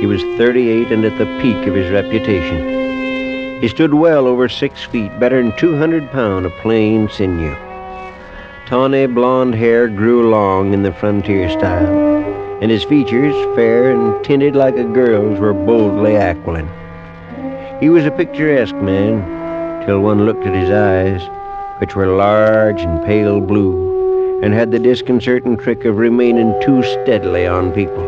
He 0.00 0.06
was 0.06 0.20
38 0.36 0.90
and 0.90 1.04
at 1.04 1.16
the 1.16 1.26
peak 1.40 1.64
of 1.68 1.76
his 1.76 1.92
reputation. 1.92 3.60
He 3.60 3.68
stood 3.68 3.94
well 3.94 4.26
over 4.26 4.48
six 4.48 4.82
feet, 4.82 5.16
better 5.20 5.40
than 5.40 5.56
200 5.56 6.10
pounds 6.10 6.46
of 6.46 6.52
plain 6.60 7.08
sinew. 7.08 7.54
Tawny 8.66 9.06
blonde 9.06 9.54
hair 9.54 9.86
grew 9.86 10.28
long 10.28 10.74
in 10.74 10.82
the 10.82 10.92
frontier 10.92 11.48
style, 11.50 11.86
and 12.60 12.68
his 12.68 12.82
features, 12.82 13.36
fair 13.54 13.92
and 13.92 14.24
tinted 14.24 14.56
like 14.56 14.76
a 14.76 14.82
girl's, 14.82 15.38
were 15.38 15.54
boldly 15.54 16.16
aquiline. 16.16 16.68
He 17.78 17.90
was 17.90 18.04
a 18.04 18.10
picturesque 18.10 18.74
man, 18.74 19.86
till 19.86 20.00
one 20.00 20.26
looked 20.26 20.46
at 20.46 20.52
his 20.52 20.68
eyes, 20.68 21.22
which 21.78 21.94
were 21.94 22.08
large 22.08 22.80
and 22.80 23.06
pale 23.06 23.40
blue, 23.40 23.85
and 24.42 24.52
had 24.52 24.70
the 24.70 24.78
disconcerting 24.78 25.56
trick 25.56 25.84
of 25.84 25.96
remaining 25.96 26.54
too 26.62 26.82
steadily 26.82 27.46
on 27.46 27.72
people. 27.72 28.04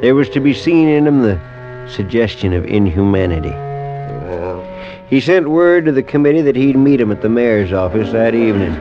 There 0.00 0.14
was 0.14 0.28
to 0.30 0.40
be 0.40 0.54
seen 0.54 0.88
in 0.88 1.06
him 1.06 1.22
the 1.22 1.40
suggestion 1.88 2.52
of 2.52 2.64
inhumanity. 2.64 3.54
He 5.10 5.20
sent 5.20 5.50
word 5.50 5.86
to 5.86 5.92
the 5.92 6.04
committee 6.04 6.42
that 6.42 6.54
he'd 6.54 6.76
meet 6.76 7.00
him 7.00 7.10
at 7.10 7.20
the 7.20 7.28
mayor's 7.28 7.72
office 7.72 8.12
that 8.12 8.32
evening. 8.32 8.80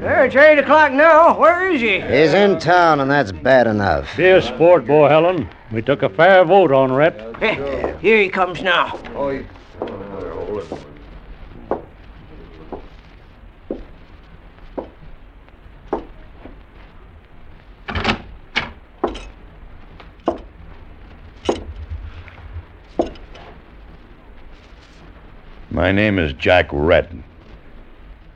There, 0.00 0.24
it's 0.24 0.36
eight 0.36 0.58
o'clock 0.58 0.92
now. 0.92 1.36
Where 1.36 1.68
is 1.68 1.80
he? 1.80 2.00
He's 2.00 2.34
in 2.34 2.60
town, 2.60 3.00
and 3.00 3.10
that's 3.10 3.32
bad 3.32 3.66
enough. 3.66 4.16
Be 4.16 4.28
a 4.28 4.40
sport, 4.40 4.86
boy, 4.86 5.08
Helen. 5.08 5.48
We 5.72 5.82
took 5.82 6.04
a 6.04 6.08
fair 6.08 6.44
vote 6.44 6.70
on 6.70 6.92
Rhett. 6.92 7.36
Here 8.00 8.22
he 8.22 8.28
comes 8.28 8.62
now. 8.62 8.96
My 25.70 25.92
name 25.92 26.18
is 26.18 26.32
Jack 26.32 26.70
Rhett. 26.72 27.10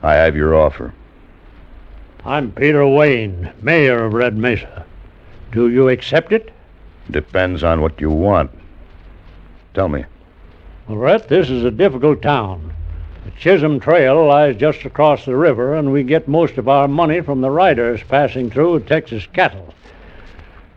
I 0.03 0.13
have 0.13 0.35
your 0.35 0.53
offer. 0.53 0.93
I'm 2.23 2.51
Peter 2.51 2.87
Wayne, 2.87 3.51
mayor 3.59 4.05
of 4.05 4.13
Red 4.13 4.37
Mesa. 4.37 4.85
Do 5.51 5.67
you 5.67 5.89
accept 5.89 6.31
it? 6.31 6.51
Depends 7.09 7.63
on 7.63 7.81
what 7.81 7.99
you 7.99 8.11
want. 8.11 8.51
Tell 9.73 9.89
me. 9.89 10.05
Well, 10.87 10.99
Rhett, 10.99 11.27
this 11.27 11.49
is 11.49 11.65
a 11.65 11.71
difficult 11.71 12.21
town. 12.21 12.71
The 13.25 13.31
Chisholm 13.31 13.79
Trail 13.79 14.27
lies 14.27 14.55
just 14.55 14.85
across 14.85 15.25
the 15.25 15.35
river, 15.35 15.73
and 15.73 15.91
we 15.91 16.03
get 16.03 16.27
most 16.27 16.59
of 16.59 16.67
our 16.67 16.87
money 16.87 17.21
from 17.21 17.41
the 17.41 17.49
riders 17.49 18.01
passing 18.07 18.51
through 18.51 18.81
Texas 18.81 19.25
cattle. 19.33 19.73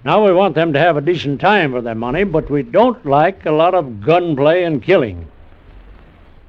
Now 0.07 0.25
we 0.25 0.33
want 0.33 0.55
them 0.55 0.73
to 0.73 0.79
have 0.79 0.97
a 0.97 1.03
decent 1.03 1.39
time 1.39 1.73
for 1.73 1.83
their 1.83 1.95
money, 1.95 2.25
but 2.25 2.49
we 2.49 2.63
don't 2.63 3.05
like 3.05 3.45
a 3.45 3.53
lot 3.53 3.75
of 3.75 4.01
gunplay 4.01 4.63
and 4.63 4.83
killing. 4.83 5.29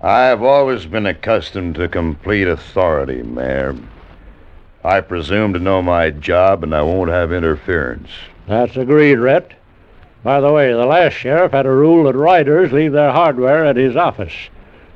I 0.02 0.26
have 0.26 0.44
always 0.44 0.86
been 0.86 1.08
accustomed 1.08 1.76
to 1.76 1.88
complete 1.88 2.48
authority, 2.48 3.24
Mayor. 3.24 3.76
I 4.84 5.02
presume 5.02 5.54
to 5.54 5.60
know 5.60 5.82
my 5.82 6.12
job, 6.12 6.64
and 6.64 6.74
I 6.76 6.84
won't 6.84 7.10
have 7.10 7.34
interference. 7.34 8.10
That's 8.48 8.78
agreed, 8.78 9.16
Rhett. 9.16 9.54
By 10.24 10.40
the 10.40 10.52
way, 10.52 10.72
the 10.72 10.86
last 10.86 11.14
sheriff 11.14 11.52
had 11.52 11.66
a 11.66 11.72
rule 11.72 12.04
that 12.04 12.16
riders 12.16 12.72
leave 12.72 12.92
their 12.92 13.12
hardware 13.12 13.66
at 13.66 13.76
his 13.76 13.96
office. 13.96 14.34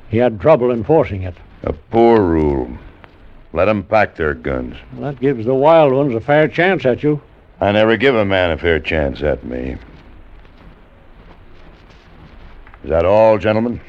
He 0.08 0.18
had 0.18 0.40
trouble 0.40 0.70
enforcing 0.70 1.22
it. 1.22 1.34
A 1.64 1.72
poor 1.72 2.20
rule. 2.20 2.70
Let 3.52 3.68
'em 3.68 3.82
pack 3.82 4.14
their 4.14 4.34
guns. 4.34 4.76
That 5.00 5.20
gives 5.20 5.44
the 5.44 5.54
wild 5.54 5.92
ones 5.92 6.14
a 6.14 6.20
fair 6.20 6.48
chance 6.48 6.86
at 6.86 7.02
you. 7.02 7.20
I 7.60 7.72
never 7.72 7.96
give 7.96 8.14
a 8.14 8.24
man 8.24 8.50
a 8.50 8.58
fair 8.58 8.78
chance 8.78 9.22
at 9.22 9.44
me. 9.44 9.76
Is 12.84 12.90
that 12.90 13.04
all, 13.04 13.38
gentlemen? 13.38 13.80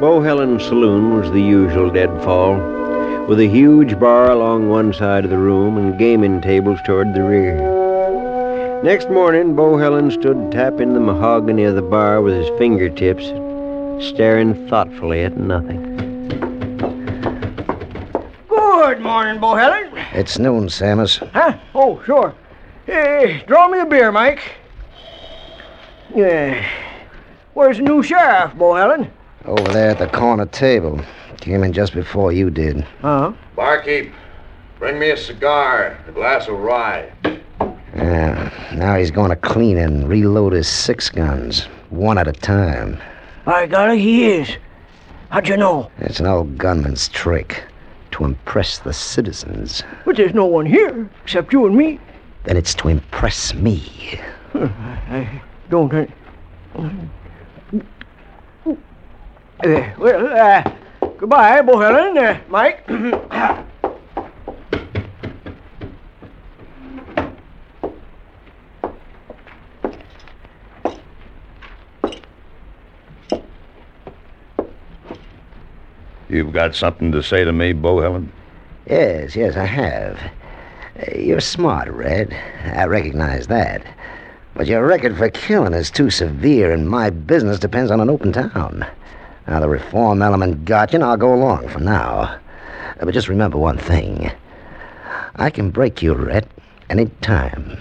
Bohelen 0.00 0.58
Saloon 0.58 1.20
was 1.20 1.30
the 1.30 1.42
usual 1.42 1.90
deadfall, 1.90 2.54
with 3.26 3.38
a 3.38 3.46
huge 3.46 3.98
bar 4.00 4.30
along 4.30 4.70
one 4.70 4.94
side 4.94 5.24
of 5.24 5.30
the 5.30 5.36
room 5.36 5.76
and 5.76 5.98
gaming 5.98 6.40
tables 6.40 6.78
toward 6.86 7.12
the 7.12 7.22
rear. 7.22 8.80
Next 8.82 9.10
morning, 9.10 9.54
Bo 9.54 9.76
Helen 9.76 10.10
stood 10.10 10.50
tapping 10.50 10.94
the 10.94 11.00
mahogany 11.00 11.64
of 11.64 11.74
the 11.74 11.82
bar 11.82 12.22
with 12.22 12.34
his 12.34 12.48
fingertips, 12.56 13.26
staring 14.02 14.66
thoughtfully 14.70 15.20
at 15.22 15.36
nothing. 15.36 15.82
Good 18.48 19.00
morning, 19.02 19.38
Bo 19.38 19.54
Helen. 19.54 19.92
It's 20.14 20.38
noon, 20.38 20.68
Samus. 20.68 21.18
Huh? 21.32 21.58
Oh, 21.74 22.02
sure. 22.06 22.34
Hey, 22.86 23.44
draw 23.46 23.68
me 23.68 23.80
a 23.80 23.84
beer, 23.84 24.10
Mike. 24.10 24.40
Yeah. 26.14 26.66
Where's 27.52 27.76
the 27.76 27.82
new 27.82 28.02
sheriff, 28.02 28.54
Bohelen? 28.54 29.10
Over 29.44 29.72
there 29.72 29.90
at 29.90 29.98
the 29.98 30.06
corner 30.06 30.46
table. 30.46 31.00
Came 31.40 31.64
in 31.64 31.72
just 31.72 31.94
before 31.94 32.32
you 32.32 32.50
did. 32.50 32.82
Huh? 33.00 33.32
Barkeep, 33.56 34.12
bring 34.78 34.98
me 34.98 35.10
a 35.10 35.16
cigar, 35.16 35.98
a 36.06 36.12
glass 36.12 36.48
of 36.48 36.58
rye. 36.58 37.10
Yeah. 37.96 38.50
Now 38.74 38.96
he's 38.96 39.10
going 39.10 39.30
to 39.30 39.36
clean 39.36 39.78
and 39.78 40.06
reload 40.06 40.52
his 40.52 40.68
six 40.68 41.08
guns, 41.08 41.64
one 41.88 42.18
at 42.18 42.28
a 42.28 42.32
time. 42.32 43.00
By 43.46 43.66
golly, 43.66 43.98
he 43.98 44.30
is. 44.30 44.56
How'd 45.30 45.48
you 45.48 45.56
know? 45.56 45.90
It's 45.98 46.20
an 46.20 46.26
old 46.26 46.58
gunman's 46.58 47.08
trick 47.08 47.64
to 48.10 48.24
impress 48.24 48.78
the 48.78 48.92
citizens. 48.92 49.82
But 50.04 50.16
there's 50.16 50.34
no 50.34 50.44
one 50.44 50.66
here 50.66 51.08
except 51.22 51.52
you 51.52 51.66
and 51.66 51.76
me. 51.76 51.98
Then 52.44 52.56
it's 52.56 52.74
to 52.74 52.88
impress 52.88 53.54
me. 53.54 54.20
I 54.54 55.40
don't. 55.70 56.10
Uh, 59.64 59.90
well, 59.98 60.26
uh, 60.26 60.62
goodbye, 61.18 61.62
Bohelen. 61.62 62.16
Uh, 62.16 62.38
Mike. 62.48 62.86
You've 76.28 76.52
got 76.52 76.76
something 76.76 77.10
to 77.12 77.22
say 77.24 77.44
to 77.44 77.52
me, 77.52 77.72
Bohelen? 77.72 78.28
Yes, 78.86 79.34
yes, 79.34 79.56
I 79.56 79.64
have. 79.64 80.16
Uh, 80.96 81.18
You're 81.18 81.40
smart, 81.40 81.88
Red. 81.88 82.32
I 82.64 82.84
recognize 82.84 83.48
that. 83.48 83.84
But 84.54 84.68
your 84.68 84.86
record 84.86 85.16
for 85.16 85.28
killing 85.28 85.74
is 85.74 85.90
too 85.90 86.08
severe, 86.08 86.72
and 86.72 86.88
my 86.88 87.10
business 87.10 87.58
depends 87.58 87.90
on 87.90 88.00
an 88.00 88.08
open 88.10 88.32
town. 88.32 88.86
Now, 89.46 89.60
the 89.60 89.68
reform 89.68 90.22
element 90.22 90.64
got 90.64 90.92
you, 90.92 90.96
and 90.96 91.04
I'll 91.04 91.16
go 91.16 91.34
along 91.34 91.68
for 91.68 91.80
now. 91.80 92.20
Uh, 93.00 93.04
But 93.04 93.14
just 93.14 93.28
remember 93.28 93.58
one 93.58 93.78
thing. 93.78 94.30
I 95.36 95.50
can 95.50 95.70
break 95.70 96.02
you, 96.02 96.14
Red, 96.14 96.46
any 96.88 97.06
time. 97.22 97.78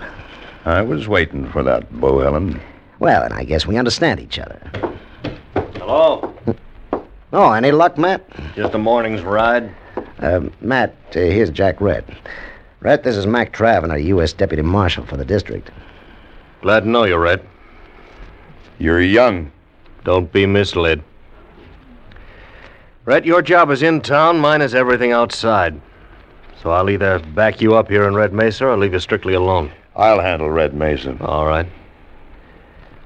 I 0.66 0.82
was 0.82 1.08
waiting 1.08 1.48
for 1.50 1.64
that, 1.64 1.92
Bohelen. 1.94 2.60
Well, 3.00 3.24
and 3.24 3.34
I 3.34 3.44
guess 3.44 3.66
we 3.66 3.78
understand 3.78 4.20
each 4.20 4.40
other. 4.40 4.60
Hello? 5.78 6.34
Oh, 7.34 7.52
any 7.52 7.72
luck, 7.72 7.98
Matt? 7.98 8.24
Just 8.56 8.74
a 8.74 8.78
morning's 8.78 9.22
ride. 9.22 9.74
Uh, 10.20 10.42
Matt, 10.62 10.96
uh, 11.12 11.20
here's 11.20 11.50
Jack 11.50 11.80
Rhett. 11.82 12.06
Red, 12.82 13.04
this 13.04 13.16
is 13.16 13.28
Mac 13.28 13.54
Travener, 13.54 14.02
U.S. 14.06 14.34
Deputy 14.34 14.64
Marshal 14.64 15.06
for 15.06 15.18
the 15.18 15.26
district. 15.26 15.70
Glad 16.62 16.82
to 16.82 16.90
know 16.90 17.04
you, 17.04 17.18
Red. 17.18 17.46
You're 18.80 19.02
young. 19.02 19.52
Don't 20.06 20.32
be 20.32 20.46
misled. 20.46 21.04
Red, 23.10 23.26
your 23.26 23.42
job 23.42 23.72
is 23.72 23.82
in 23.82 24.02
town, 24.02 24.38
mine 24.38 24.62
is 24.62 24.76
everything 24.76 25.14
outside. 25.14 25.82
So 26.62 26.70
I'll 26.70 26.92
either 26.92 27.18
back 27.18 27.60
you 27.60 27.74
up 27.74 27.90
here 27.90 28.08
in 28.08 28.14
Red 28.14 28.34
Mesa 28.34 28.68
or 28.68 28.78
leave 28.78 28.94
you 28.94 29.00
strictly 29.00 29.34
alone. 29.34 29.72
I'll 29.96 30.20
handle 30.20 30.48
Red 30.48 30.76
Mesa. 30.76 31.18
All 31.20 31.48
right. 31.48 31.66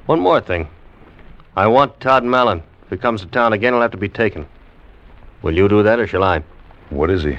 One 0.05 0.19
more 0.19 0.41
thing. 0.41 0.67
I 1.55 1.67
want 1.67 2.01
Todd 2.01 2.25
Mallon. 2.25 2.61
If 2.83 2.89
he 2.89 2.97
comes 2.97 3.21
to 3.21 3.27
town 3.27 3.53
again, 3.53 3.71
he'll 3.71 3.81
have 3.81 3.91
to 3.91 3.97
be 3.97 4.09
taken. 4.09 4.45
Will 5.41 5.55
you 5.55 5.69
do 5.69 5.83
that, 5.83 6.01
or 6.01 6.05
shall 6.05 6.25
I? 6.25 6.43
What 6.89 7.09
is 7.09 7.23
he? 7.23 7.37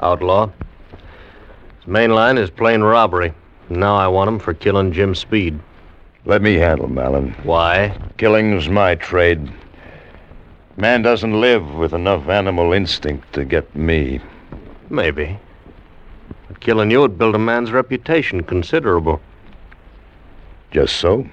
Outlaw. 0.00 0.48
His 1.76 1.86
main 1.86 2.12
line 2.12 2.38
is 2.38 2.48
plain 2.48 2.80
robbery. 2.80 3.34
Now 3.68 3.96
I 3.96 4.08
want 4.08 4.28
him 4.28 4.38
for 4.38 4.54
killing 4.54 4.92
Jim 4.92 5.14
Speed. 5.14 5.60
Let 6.24 6.40
me 6.40 6.54
handle 6.54 6.88
Malin. 6.88 7.32
Why? 7.42 7.94
Killing's 8.16 8.66
my 8.66 8.94
trade. 8.94 9.52
Man 10.78 11.02
doesn't 11.02 11.40
live 11.40 11.74
with 11.74 11.92
enough 11.92 12.28
animal 12.28 12.72
instinct 12.72 13.32
to 13.32 13.44
get 13.44 13.74
me. 13.74 14.20
Maybe. 14.88 15.36
But 16.46 16.60
killing 16.60 16.92
you 16.92 17.00
would 17.00 17.18
build 17.18 17.34
a 17.34 17.38
man's 17.38 17.72
reputation 17.72 18.44
considerable. 18.44 19.20
Just 20.70 20.98
so? 20.98 21.28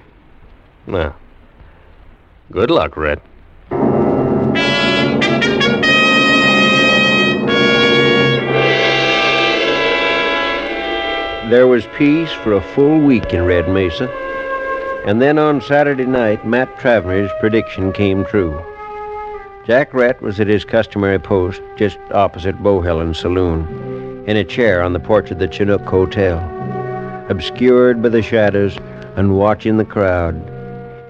Yeah. 0.88 1.12
Good 2.50 2.72
luck, 2.72 2.96
Red. 2.96 3.20
There 11.48 11.68
was 11.68 11.86
peace 11.96 12.32
for 12.32 12.54
a 12.54 12.60
full 12.74 12.98
week 12.98 13.32
in 13.32 13.44
Red 13.44 13.68
Mesa. 13.68 14.10
And 15.06 15.22
then 15.22 15.38
on 15.38 15.60
Saturday 15.60 16.04
night, 16.04 16.44
Matt 16.44 16.76
Travener's 16.78 17.30
prediction 17.38 17.92
came 17.92 18.24
true. 18.24 18.60
Jack 19.66 19.92
Rhett 19.92 20.22
was 20.22 20.38
at 20.38 20.46
his 20.46 20.64
customary 20.64 21.18
post 21.18 21.60
just 21.74 21.98
opposite 22.12 22.56
Bohelen's 22.62 23.18
saloon, 23.18 24.22
in 24.28 24.36
a 24.36 24.44
chair 24.44 24.80
on 24.80 24.92
the 24.92 25.00
porch 25.00 25.32
of 25.32 25.40
the 25.40 25.48
Chinook 25.48 25.82
Hotel, 25.82 26.38
obscured 27.28 28.00
by 28.00 28.10
the 28.10 28.22
shadows 28.22 28.78
and 29.16 29.36
watching 29.36 29.76
the 29.76 29.84
crowd, 29.84 30.40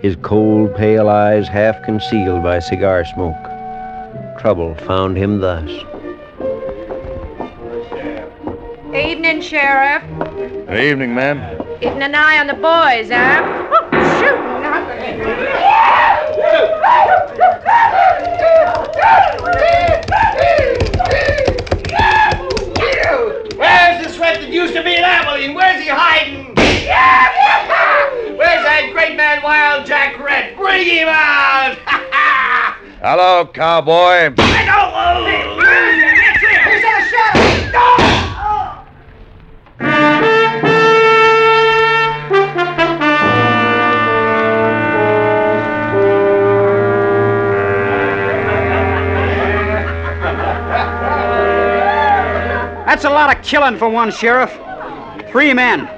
his 0.00 0.16
cold, 0.22 0.74
pale 0.74 1.10
eyes 1.10 1.46
half 1.46 1.82
concealed 1.82 2.42
by 2.42 2.58
cigar 2.58 3.04
smoke. 3.04 3.36
Trouble 4.40 4.74
found 4.86 5.18
him 5.18 5.40
thus. 5.40 5.68
Evening, 8.94 9.42
Sheriff. 9.42 10.02
Good 10.66 10.80
evening, 10.80 11.14
ma'am. 11.14 11.62
Keeping 11.78 12.00
an 12.00 12.14
eye 12.14 12.38
on 12.38 12.46
the 12.46 12.54
boys, 12.54 13.10
huh? 13.10 13.68
Oh, 13.92 14.18
shoot! 14.18 14.46
Where's 23.56 24.06
the 24.06 24.12
sweat 24.12 24.40
that 24.40 24.48
used 24.48 24.74
to 24.74 24.82
be 24.84 24.94
in 24.94 25.02
Abilene? 25.02 25.54
Where's 25.54 25.82
he 25.82 25.88
hiding? 25.88 26.54
Where's 28.36 28.62
that 28.64 28.90
great 28.92 29.16
man, 29.16 29.42
Wild 29.42 29.86
Jack 29.86 30.18
Rhett? 30.20 30.56
Bring 30.56 30.86
him 30.86 31.08
out! 31.08 31.76
Hello, 33.02 33.46
cowboy. 33.52 34.34
Lot 53.26 53.38
of 53.38 53.44
killing 53.44 53.76
for 53.76 53.88
one 53.88 54.12
sheriff. 54.12 54.52
Three 55.30 55.52
men. 55.52 55.88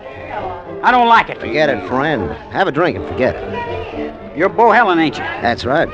I 0.83 0.91
don't 0.91 1.09
like 1.09 1.29
it. 1.29 1.39
Forget 1.39 1.69
it, 1.69 1.87
friend. 1.87 2.31
Have 2.53 2.69
a 2.69 2.73
drink 2.73 2.97
and 2.97 3.07
forget 3.07 3.35
it. 3.37 4.37
You're 4.37 4.49
Bo 4.49 4.71
Helen, 4.71 4.99
ain't 4.99 5.19
you? 5.19 5.25
That's 5.25 5.67
right. 5.67 5.91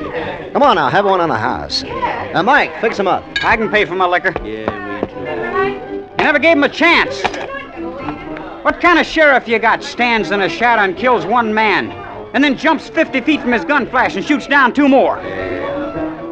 Come 0.53 0.62
on 0.62 0.77
now, 0.77 0.88
have 0.88 1.07
one 1.07 1.20
on 1.20 1.31
the 1.31 1.37
house. 1.37 1.83
Uh, 1.83 2.42
Mike, 2.44 2.81
fix 2.81 2.97
him 2.97 3.09
up. 3.09 3.25
I 3.42 3.57
can 3.57 3.68
pay 3.68 3.85
for 3.85 3.97
my 3.97 4.07
liquor. 4.07 4.33
Yeah, 4.44 5.01
me 5.01 5.09
too. 5.09 6.07
You 6.18 6.25
never 6.25 6.38
gave 6.38 6.57
him 6.57 6.62
a 6.62 6.68
chance. 6.68 7.23
What 8.62 8.81
kind 8.81 9.01
of 9.01 9.07
sheriff 9.07 9.49
you 9.49 9.59
got 9.59 9.83
stands 9.83 10.31
in 10.31 10.40
a 10.42 10.49
shadow 10.49 10.83
and 10.83 10.97
kills 10.97 11.27
one 11.27 11.53
man, 11.53 11.90
and 12.33 12.44
then 12.44 12.57
jumps 12.57 12.88
50 12.88 13.23
feet 13.23 13.40
from 13.40 13.51
his 13.51 13.64
gun 13.64 13.88
flash 13.88 14.14
and 14.14 14.25
shoots 14.25 14.47
down 14.47 14.73
two 14.73 14.88
more? 14.88 15.18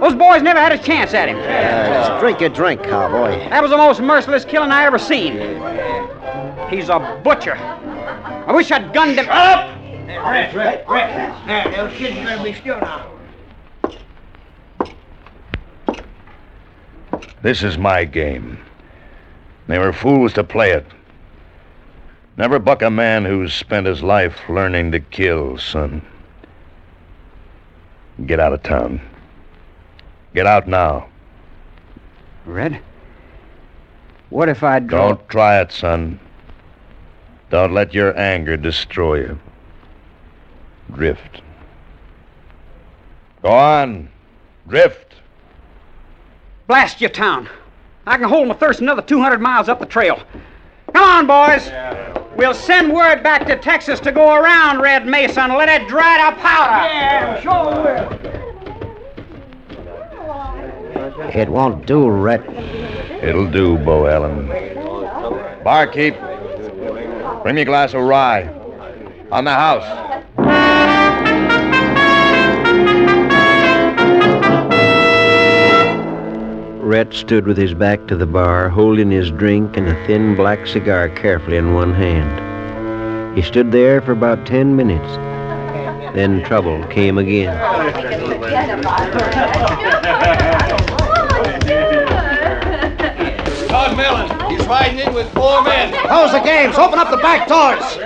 Those 0.03 0.17
boys 0.17 0.43
never 0.43 0.59
had 0.59 0.73
a 0.73 0.79
chance 0.79 1.15
at 1.15 1.29
him. 1.29 1.37
Uh, 1.39 2.09
just 2.09 2.21
drink 2.21 2.41
your 2.41 2.51
drink, 2.51 2.83
cowboy. 2.83 3.39
That 3.51 3.63
was 3.63 3.71
the 3.71 3.77
most 3.77 4.01
merciless 4.01 4.45
killing 4.45 4.73
I 4.73 4.85
ever 4.85 4.99
seen. 4.99 5.35
He's 6.69 6.89
a 6.89 7.21
butcher. 7.23 7.55
I 7.55 8.51
wish 8.51 8.73
I'd 8.73 8.93
gunned 8.93 9.17
him. 9.17 9.29
Up! 9.29 9.79
Rick, 10.09 10.55
Rick, 10.55 10.91
Rick. 10.91 11.09
There, 11.47 11.73
those 11.77 11.97
kids 11.97 12.17
better 12.17 12.43
be 12.43 12.53
still 12.53 12.81
now. 12.81 13.13
This 17.43 17.63
is 17.63 17.79
my 17.79 18.05
game. 18.05 18.59
They 19.69 19.79
were 19.79 19.93
fools 19.93 20.33
to 20.33 20.43
play 20.43 20.73
it. 20.73 20.87
Never 22.37 22.59
buck 22.59 22.83
a 22.83 22.91
man 22.91 23.25
who's 23.25 23.55
spent 23.55 23.87
his 23.87 24.03
life 24.03 24.37
learning 24.49 24.91
to 24.91 24.99
kill, 24.99 25.59
son. 25.59 26.05
Get 28.27 28.41
out 28.41 28.53
of 28.53 28.65
town. 28.65 29.01
Get 30.35 30.47
out 30.47 30.67
now. 30.67 31.09
Red? 32.47 32.81
What 34.31 34.49
if 34.49 34.63
I 34.63 34.79
draw... 34.79 35.09
Don't 35.09 35.29
try 35.29 35.61
it, 35.61 35.73
son. 35.73 36.19
Don't 37.51 37.75
let 37.75 37.93
your 37.93 38.19
anger 38.19 38.57
destroy 38.57 39.21
you. 39.21 39.39
Drift. 40.95 41.43
Go 43.43 43.51
on. 43.51 44.09
Drift. 44.67 45.15
Blast 46.67 47.01
your 47.01 47.11
town. 47.11 47.49
I 48.07 48.17
can 48.17 48.29
hold 48.29 48.49
my 48.49 48.55
thirst 48.55 48.81
another 48.81 49.03
200 49.03 49.41
miles 49.41 49.69
up 49.69 49.81
the 49.81 49.87
trail. 49.87 50.23
Come 50.95 51.03
on, 51.03 51.27
boys. 51.27 51.71
We'll 52.37 52.55
send 52.55 52.93
word 52.93 53.23
back 53.23 53.47
to 53.47 53.57
Texas 53.59 54.01
to 54.01 54.13
go 54.13 54.35
around 54.35 54.81
Red 54.81 55.07
Mesa 55.07 55.43
and 55.43 55.53
let 55.53 55.69
it 55.69 55.87
dry 55.89 56.31
to 56.31 56.37
powder. 56.41 56.89
Yeah, 56.89 57.41
sure 57.41 57.77
we 57.77 58.39
will. 58.39 58.52
It 61.35 61.49
won't 61.49 61.87
do, 61.87 62.09
Rhett. 62.09 62.43
It'll 63.23 63.51
do, 63.51 63.79
Bo 63.79 64.07
Allen. 64.07 64.49
Barkeep, 65.65 66.15
bring 67.43 67.55
me 67.55 67.63
a 67.63 67.65
glass 67.65 67.95
of 67.95 68.03
rye. 68.03 68.49
On 69.31 69.45
the 69.45 69.55
house. 69.55 69.87
Rhett 76.83 77.15
stood 77.15 77.47
with 77.47 77.57
his 77.57 77.73
back 77.73 78.07
to 78.09 78.17
the 78.17 78.27
bar, 78.27 78.69
holding 78.69 79.11
his 79.11 79.31
drink 79.31 79.79
and 79.79 79.89
a 79.89 80.07
thin 80.07 80.35
black 80.35 80.67
cigar 80.67 81.09
carefully 81.09 81.57
in 81.57 81.73
one 81.73 81.95
hand. 81.95 83.37
He 83.37 83.41
stood 83.41 83.73
there 83.73 84.03
for 84.03 84.13
about 84.13 84.47
ten 84.47 84.77
minutes. 84.77 85.32
Then 86.15 86.45
trouble 86.45 86.85
came 86.89 87.17
again. 87.17 87.57
Todd 93.69 93.97
Mellon, 93.97 94.51
he's 94.51 94.67
riding 94.67 94.99
in 94.99 95.15
with 95.15 95.33
four 95.33 95.63
men. 95.63 95.95
Close 96.07 96.33
the 96.33 96.41
games. 96.41 96.77
Open 96.77 96.99
up 96.99 97.11
the 97.11 97.17
back 97.17 97.49
doors. 97.49 97.97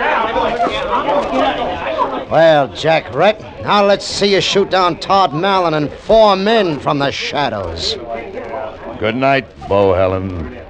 Well, 2.30 2.68
Jack 2.74 3.12
Rhett, 3.12 3.40
now 3.62 3.84
let's 3.84 4.04
see 4.04 4.34
you 4.34 4.40
shoot 4.40 4.70
down 4.70 4.98
Todd 5.00 5.34
Mallon 5.34 5.74
and 5.74 5.90
four 5.90 6.36
men 6.36 6.78
from 6.78 6.98
the 7.00 7.10
shadows. 7.10 7.94
Good 8.98 9.16
night, 9.16 9.46
Bo 9.68 9.94
Helen. 9.94 10.65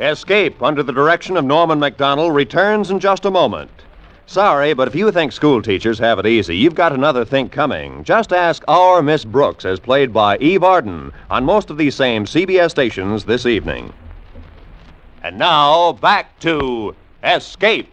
Escape, 0.00 0.62
under 0.62 0.82
the 0.82 0.92
direction 0.92 1.36
of 1.36 1.44
Norman 1.44 1.78
Macdonnell, 1.78 2.34
returns 2.34 2.90
in 2.90 2.98
just 2.98 3.24
a 3.24 3.30
moment. 3.30 3.70
Sorry, 4.26 4.72
but 4.74 4.88
if 4.88 4.94
you 4.94 5.12
think 5.12 5.32
school 5.32 5.62
teachers 5.62 5.98
have 5.98 6.18
it 6.18 6.26
easy, 6.26 6.56
you've 6.56 6.74
got 6.74 6.92
another 6.92 7.24
think 7.24 7.52
coming. 7.52 8.02
Just 8.04 8.32
ask 8.32 8.64
our 8.66 9.02
Miss 9.02 9.24
Brooks, 9.24 9.64
as 9.64 9.78
played 9.78 10.12
by 10.12 10.38
Eve 10.38 10.64
Arden, 10.64 11.12
on 11.30 11.44
most 11.44 11.70
of 11.70 11.76
these 11.76 11.94
same 11.94 12.24
CBS 12.24 12.70
stations 12.70 13.24
this 13.24 13.46
evening. 13.46 13.92
And 15.22 15.38
now, 15.38 15.92
back 15.92 16.38
to 16.40 16.96
Escape. 17.22 17.90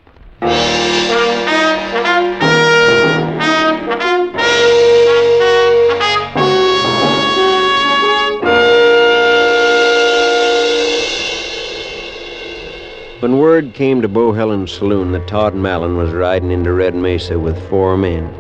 When 13.22 13.38
word 13.38 13.76
came 13.76 14.02
to 14.02 14.08
Bohelen's 14.08 14.72
saloon 14.72 15.12
that 15.12 15.28
Todd 15.28 15.54
Mallon 15.54 15.96
was 15.96 16.10
riding 16.10 16.50
into 16.50 16.74
Red 16.74 16.96
Mesa 16.96 17.38
with 17.38 17.70
four 17.70 17.96
men, 17.96 18.34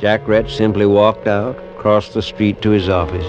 Jack 0.00 0.26
Rhett 0.26 0.50
simply 0.50 0.84
walked 0.84 1.28
out, 1.28 1.56
crossed 1.78 2.14
the 2.14 2.20
street 2.20 2.60
to 2.62 2.70
his 2.70 2.88
office, 2.88 3.24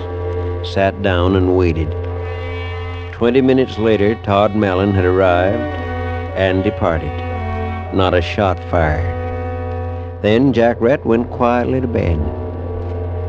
sat 0.68 1.00
down, 1.04 1.36
and 1.36 1.56
waited. 1.56 1.92
Twenty 3.14 3.42
minutes 3.42 3.78
later, 3.78 4.16
Todd 4.24 4.56
Mallon 4.56 4.92
had 4.92 5.06
arrived 5.06 5.62
and 6.36 6.64
departed. 6.64 7.16
Not 7.94 8.16
a 8.16 8.22
shot 8.24 8.58
fired. 8.72 10.24
Then 10.24 10.52
Jack 10.52 10.82
Rhett 10.82 11.06
went 11.06 11.30
quietly 11.30 11.80
to 11.80 11.88
bed. 11.88 12.18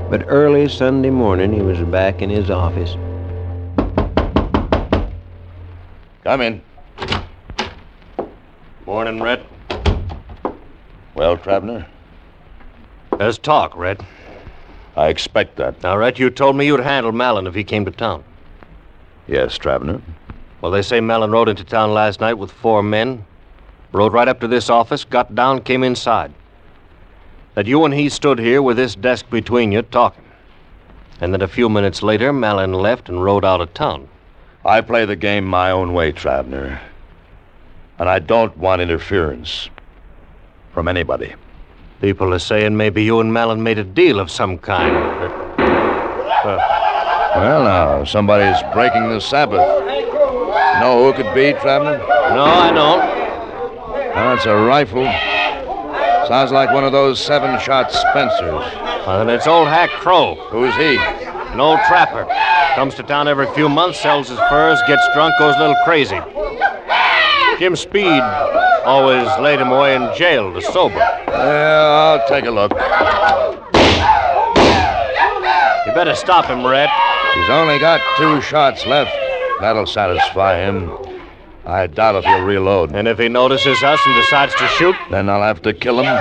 But 0.08 0.24
early 0.26 0.70
Sunday 0.70 1.10
morning, 1.10 1.52
he 1.52 1.60
was 1.60 1.78
back 1.80 2.22
in 2.22 2.30
his 2.30 2.48
office. 2.48 2.96
Come 6.24 6.40
in. 6.40 6.62
Morning, 8.86 9.22
Red. 9.22 9.46
Well, 11.14 11.36
Travener? 11.36 11.86
There's 13.16 13.38
talk, 13.38 13.76
Red. 13.76 14.04
I 14.96 15.06
expect 15.06 15.54
that. 15.56 15.80
Now, 15.84 15.96
Red, 15.96 16.18
you 16.18 16.30
told 16.30 16.56
me 16.56 16.66
you'd 16.66 16.80
handle 16.80 17.12
Mallon 17.12 17.46
if 17.46 17.54
he 17.54 17.62
came 17.62 17.84
to 17.84 17.92
town. 17.92 18.24
Yes, 19.28 19.56
Travener. 19.56 20.02
Well, 20.60 20.72
they 20.72 20.82
say 20.82 21.00
Mallon 21.00 21.30
rode 21.30 21.48
into 21.48 21.62
town 21.62 21.94
last 21.94 22.20
night 22.20 22.34
with 22.34 22.50
four 22.50 22.82
men, 22.82 23.24
rode 23.92 24.12
right 24.12 24.26
up 24.26 24.40
to 24.40 24.48
this 24.48 24.68
office, 24.68 25.04
got 25.04 25.32
down, 25.32 25.62
came 25.62 25.84
inside. 25.84 26.32
That 27.54 27.66
you 27.66 27.84
and 27.84 27.94
he 27.94 28.08
stood 28.08 28.40
here 28.40 28.62
with 28.62 28.76
this 28.76 28.96
desk 28.96 29.30
between 29.30 29.70
you 29.70 29.82
talking. 29.82 30.24
And 31.20 31.32
that 31.32 31.42
a 31.42 31.48
few 31.48 31.68
minutes 31.68 32.02
later, 32.02 32.32
Mallon 32.32 32.72
left 32.72 33.08
and 33.08 33.22
rode 33.22 33.44
out 33.44 33.60
of 33.60 33.72
town. 33.74 34.08
I 34.64 34.80
play 34.80 35.04
the 35.04 35.14
game 35.14 35.44
my 35.44 35.70
own 35.70 35.92
way, 35.92 36.10
Travener. 36.10 36.80
And 38.02 38.10
I 38.10 38.18
don't 38.18 38.58
want 38.58 38.82
interference 38.82 39.68
from 40.74 40.88
anybody. 40.88 41.36
People 42.00 42.34
are 42.34 42.40
saying 42.40 42.76
maybe 42.76 43.04
you 43.04 43.20
and 43.20 43.32
Mallon 43.32 43.62
made 43.62 43.78
a 43.78 43.84
deal 43.84 44.18
of 44.18 44.28
some 44.28 44.58
kind. 44.58 44.92
Uh, 44.92 46.58
Well, 47.36 47.62
now, 47.62 48.02
somebody's 48.02 48.60
breaking 48.72 49.08
the 49.08 49.20
Sabbath. 49.20 49.60
Know 50.80 50.98
who 50.98 51.10
it 51.10 51.14
could 51.14 51.32
be, 51.32 51.52
Travener? 51.60 51.98
No, 52.34 52.42
I 52.42 52.72
don't. 52.72 53.02
That's 54.14 54.46
a 54.46 54.56
rifle. 54.56 55.04
Sounds 56.26 56.50
like 56.50 56.72
one 56.72 56.82
of 56.82 56.90
those 56.90 57.24
seven 57.24 57.56
shot 57.60 57.92
Spencers. 57.92 58.50
Uh, 59.06 59.18
and 59.20 59.30
it's 59.30 59.46
old 59.46 59.68
Hack 59.68 59.90
Crow. 59.90 60.34
Who's 60.50 60.74
he? 60.74 60.96
An 60.98 61.60
old 61.60 61.78
trapper. 61.86 62.26
Comes 62.74 62.96
to 62.96 63.04
town 63.04 63.28
every 63.28 63.46
few 63.54 63.68
months, 63.68 64.00
sells 64.00 64.28
his 64.28 64.40
furs, 64.50 64.80
gets 64.88 65.06
drunk, 65.14 65.34
goes 65.38 65.54
a 65.54 65.58
little 65.60 65.76
crazy. 65.84 66.18
Jim 67.62 67.76
Speed 67.76 68.20
always 68.84 69.28
laid 69.38 69.60
him 69.60 69.68
away 69.68 69.94
in 69.94 70.12
jail 70.16 70.52
to 70.52 70.60
sober. 70.60 70.96
Yeah, 70.96 72.18
I'll 72.18 72.26
take 72.26 72.44
a 72.44 72.50
look. 72.50 72.72
You 75.86 75.92
better 75.94 76.16
stop 76.16 76.46
him, 76.46 76.66
Red. 76.66 76.90
He's 77.34 77.48
only 77.50 77.78
got 77.78 78.00
two 78.16 78.40
shots 78.40 78.84
left. 78.84 79.12
That'll 79.60 79.86
satisfy 79.86 80.58
him. 80.58 80.90
I 81.64 81.86
doubt 81.86 82.16
if 82.16 82.24
he'll 82.24 82.42
reload. 82.44 82.96
And 82.96 83.06
if 83.06 83.20
he 83.20 83.28
notices 83.28 83.80
us 83.84 84.00
and 84.04 84.16
decides 84.16 84.56
to 84.56 84.66
shoot? 84.66 84.96
Then 85.12 85.28
I'll 85.28 85.42
have 85.42 85.62
to 85.62 85.72
kill 85.72 86.00
him. 86.00 86.16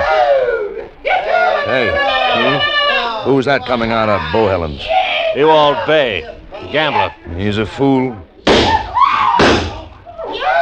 Hey, 1.64 1.90
hmm? 1.90 3.24
who's 3.28 3.46
that 3.46 3.66
coming 3.66 3.90
out 3.90 4.08
of 4.08 4.20
Bohelen's? 4.30 4.86
Ewald 5.34 5.78
Bay, 5.88 6.22
gambler. 6.70 7.12
He's 7.36 7.58
a 7.58 7.66
fool. 7.66 8.16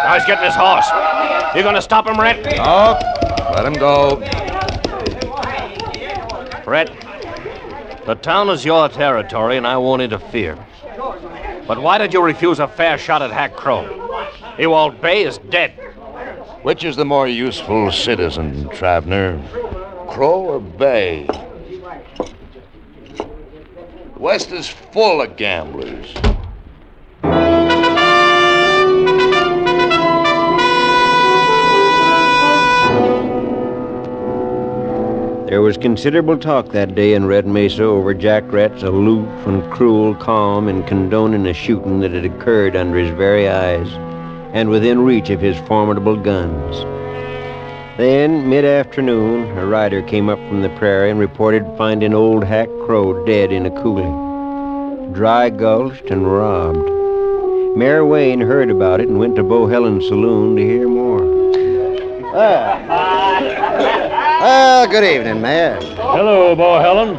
Now 0.04 0.14
he's 0.14 0.24
getting 0.24 0.44
his 0.44 0.54
horse. 0.54 0.88
You 1.54 1.62
gonna 1.62 1.82
stop 1.82 2.06
him, 2.06 2.18
Red? 2.18 2.44
No. 2.56 2.98
let 3.52 3.66
him 3.66 3.74
go. 3.74 4.18
Red, 6.66 6.88
the 8.06 8.14
town 8.14 8.48
is 8.48 8.64
your 8.64 8.88
territory 8.88 9.56
and 9.56 9.66
I 9.66 9.76
won't 9.76 10.02
interfere. 10.02 10.58
But 11.66 11.82
why 11.82 11.98
did 11.98 12.12
you 12.12 12.22
refuse 12.22 12.58
a 12.58 12.68
fair 12.68 12.98
shot 12.98 13.22
at 13.22 13.30
Hack 13.30 13.54
Crow? 13.54 13.84
Ewald 14.58 15.00
Bay 15.00 15.24
is 15.24 15.38
dead. 15.50 15.72
Which 16.62 16.84
is 16.84 16.96
the 16.96 17.04
more 17.04 17.28
useful 17.28 17.90
citizen, 17.90 18.68
Travener? 18.70 19.40
Crow 20.08 20.40
or 20.40 20.60
Bay? 20.60 21.28
West 24.16 24.52
is 24.52 24.68
full 24.68 25.22
of 25.22 25.36
gamblers. 25.36 26.12
There 35.50 35.62
was 35.62 35.76
considerable 35.76 36.38
talk 36.38 36.68
that 36.68 36.94
day 36.94 37.14
in 37.14 37.26
Red 37.26 37.44
Mesa 37.44 37.82
over 37.82 38.14
Jack 38.14 38.44
Rhett's 38.52 38.84
aloof 38.84 39.26
and 39.48 39.68
cruel 39.72 40.14
calm 40.14 40.68
in 40.68 40.84
condoning 40.84 41.44
a 41.44 41.52
shooting 41.52 41.98
that 41.98 42.12
had 42.12 42.24
occurred 42.24 42.76
under 42.76 42.96
his 42.96 43.10
very 43.16 43.48
eyes 43.48 43.88
and 44.52 44.68
within 44.68 45.00
reach 45.02 45.28
of 45.28 45.40
his 45.40 45.58
formidable 45.66 46.14
guns. 46.14 46.76
Then, 47.98 48.48
mid 48.48 48.64
afternoon, 48.64 49.58
a 49.58 49.66
rider 49.66 50.02
came 50.02 50.28
up 50.28 50.38
from 50.46 50.62
the 50.62 50.68
prairie 50.68 51.10
and 51.10 51.18
reported 51.18 51.66
finding 51.76 52.14
old 52.14 52.44
Hack 52.44 52.68
Crow 52.86 53.26
dead 53.26 53.50
in 53.50 53.66
a 53.66 53.70
coulee, 53.82 55.12
dry 55.12 55.50
gulched 55.50 56.12
and 56.12 56.32
robbed. 56.32 56.88
Mayor 57.76 58.06
Wayne 58.06 58.40
heard 58.40 58.70
about 58.70 59.00
it 59.00 59.08
and 59.08 59.18
went 59.18 59.34
to 59.34 59.42
Bo 59.42 59.66
Helen's 59.66 60.06
saloon 60.06 60.54
to 60.54 60.62
hear 60.62 60.88
more. 60.88 61.28
Ah, 62.36 62.99
Well, 64.40 64.88
good 64.88 65.04
evening, 65.04 65.42
Mayor. 65.42 65.78
Hello, 65.96 66.56
Bohelen. 66.56 67.14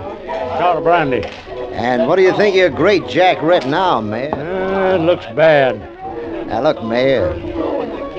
Shot 0.58 0.78
of 0.78 0.84
brandy. 0.84 1.24
And 1.72 2.08
what 2.08 2.16
do 2.16 2.24
you 2.24 2.36
think 2.36 2.56
of 2.56 2.60
your 2.60 2.72
great 2.72 3.08
Jack 3.08 3.44
Rhett 3.44 3.68
now, 3.68 4.02
Mayor? 4.02 4.34
Uh, 4.34 4.96
it 4.96 5.02
looks 5.02 5.28
bad. 5.36 5.80
Now, 6.48 6.64
look, 6.64 6.84
Mayor. 6.84 7.30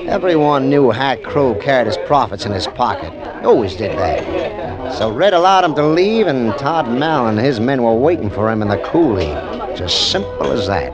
Everyone 0.07 0.69
knew 0.69 0.89
Hack 0.89 1.21
Crow 1.21 1.53
carried 1.53 1.87
his 1.87 1.97
profits 2.05 2.45
in 2.45 2.53
his 2.53 2.65
pocket. 2.65 3.11
He 3.41 3.45
always 3.45 3.75
did 3.75 3.91
that. 3.97 4.93
So 4.93 5.11
Red 5.11 5.33
allowed 5.33 5.65
him 5.65 5.75
to 5.75 5.85
leave, 5.85 6.27
and 6.27 6.57
Todd 6.57 6.87
Mallon 6.87 7.37
and 7.37 7.45
his 7.45 7.59
men 7.59 7.83
were 7.83 7.93
waiting 7.93 8.29
for 8.29 8.49
him 8.49 8.61
in 8.61 8.69
the 8.69 8.77
coulee. 8.77 9.25
It's 9.73 9.81
as 9.81 9.93
simple 9.93 10.49
as 10.53 10.67
that. 10.67 10.93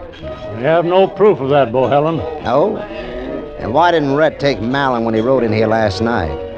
We 0.58 0.64
have 0.64 0.84
no 0.84 1.08
proof 1.08 1.42
of 1.42 1.50
that, 1.52 1.72
Bohelen. 1.72 2.18
No? 2.44 2.78
And 2.78 3.72
why 3.72 3.92
didn't 3.92 4.16
Red 4.16 4.40
take 4.40 4.60
Mallon 4.60 5.06
when 5.06 5.14
he 5.14 5.22
rode 5.22 5.44
in 5.44 5.54
here 5.54 5.68
last 5.68 6.02
night? 6.02 6.49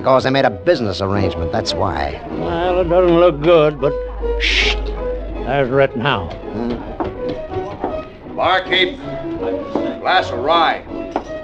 Because 0.00 0.24
they 0.24 0.30
made 0.30 0.46
a 0.46 0.50
business 0.50 1.02
arrangement, 1.02 1.52
that's 1.52 1.74
why. 1.74 2.18
Well, 2.30 2.80
it 2.80 2.84
doesn't 2.84 3.20
look 3.20 3.42
good, 3.42 3.78
but 3.78 3.92
shh. 4.40 4.74
There's 4.74 5.68
Rhett 5.68 5.94
now. 5.94 6.26
Barkeep, 8.34 8.96
Glass 10.00 10.30
of 10.30 10.38
rye. 10.38 10.82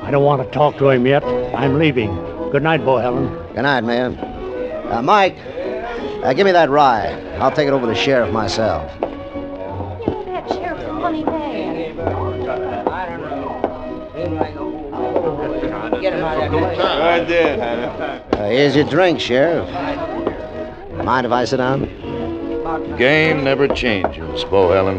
I 0.01 0.11
don't 0.11 0.25
want 0.25 0.43
to 0.43 0.51
talk 0.53 0.79
to 0.79 0.89
him 0.89 1.07
yet. 1.07 1.23
I'm 1.55 1.79
leaving. 1.79 2.15
Good 2.51 2.63
night, 2.63 2.81
Bohelen. 2.81 3.29
Good 3.55 3.61
night, 3.61 3.85
man. 3.85 4.17
Uh, 4.91 5.03
Mike, 5.03 5.37
uh, 6.25 6.33
give 6.33 6.47
me 6.47 6.53
that 6.53 6.71
rye. 6.71 7.13
I'll 7.39 7.53
take 7.53 7.69
it 7.69 7.73
over 7.75 7.83
to 7.87 7.93
the 7.93 7.95
sheriff 7.95 8.33
myself. 8.33 8.91
I 16.27 17.25
did. 17.25 17.61
Uh, 17.61 18.49
here's 18.49 18.75
your 18.75 18.85
drink, 18.85 19.21
Sheriff. 19.21 19.69
Mind 21.05 21.27
if 21.27 21.33
I 21.33 21.45
sit 21.45 21.59
down? 21.59 21.85
Game 22.99 23.45
never 23.45 23.69
changes, 23.69 24.45
Bohelen. 24.45 24.99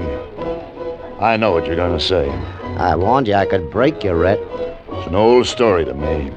I 1.19 1.35
know 1.35 1.51
what 1.51 1.65
you're 1.65 1.75
going 1.75 1.97
to 1.97 2.03
say. 2.03 2.29
I 2.77 2.95
warned 2.95 3.27
you 3.27 3.33
I 3.33 3.45
could 3.45 3.69
break 3.69 4.03
you, 4.03 4.13
Rhett. 4.13 4.39
It's 4.39 5.07
an 5.07 5.15
old 5.15 5.47
story 5.47 5.83
to 5.83 5.93
me. 5.93 6.31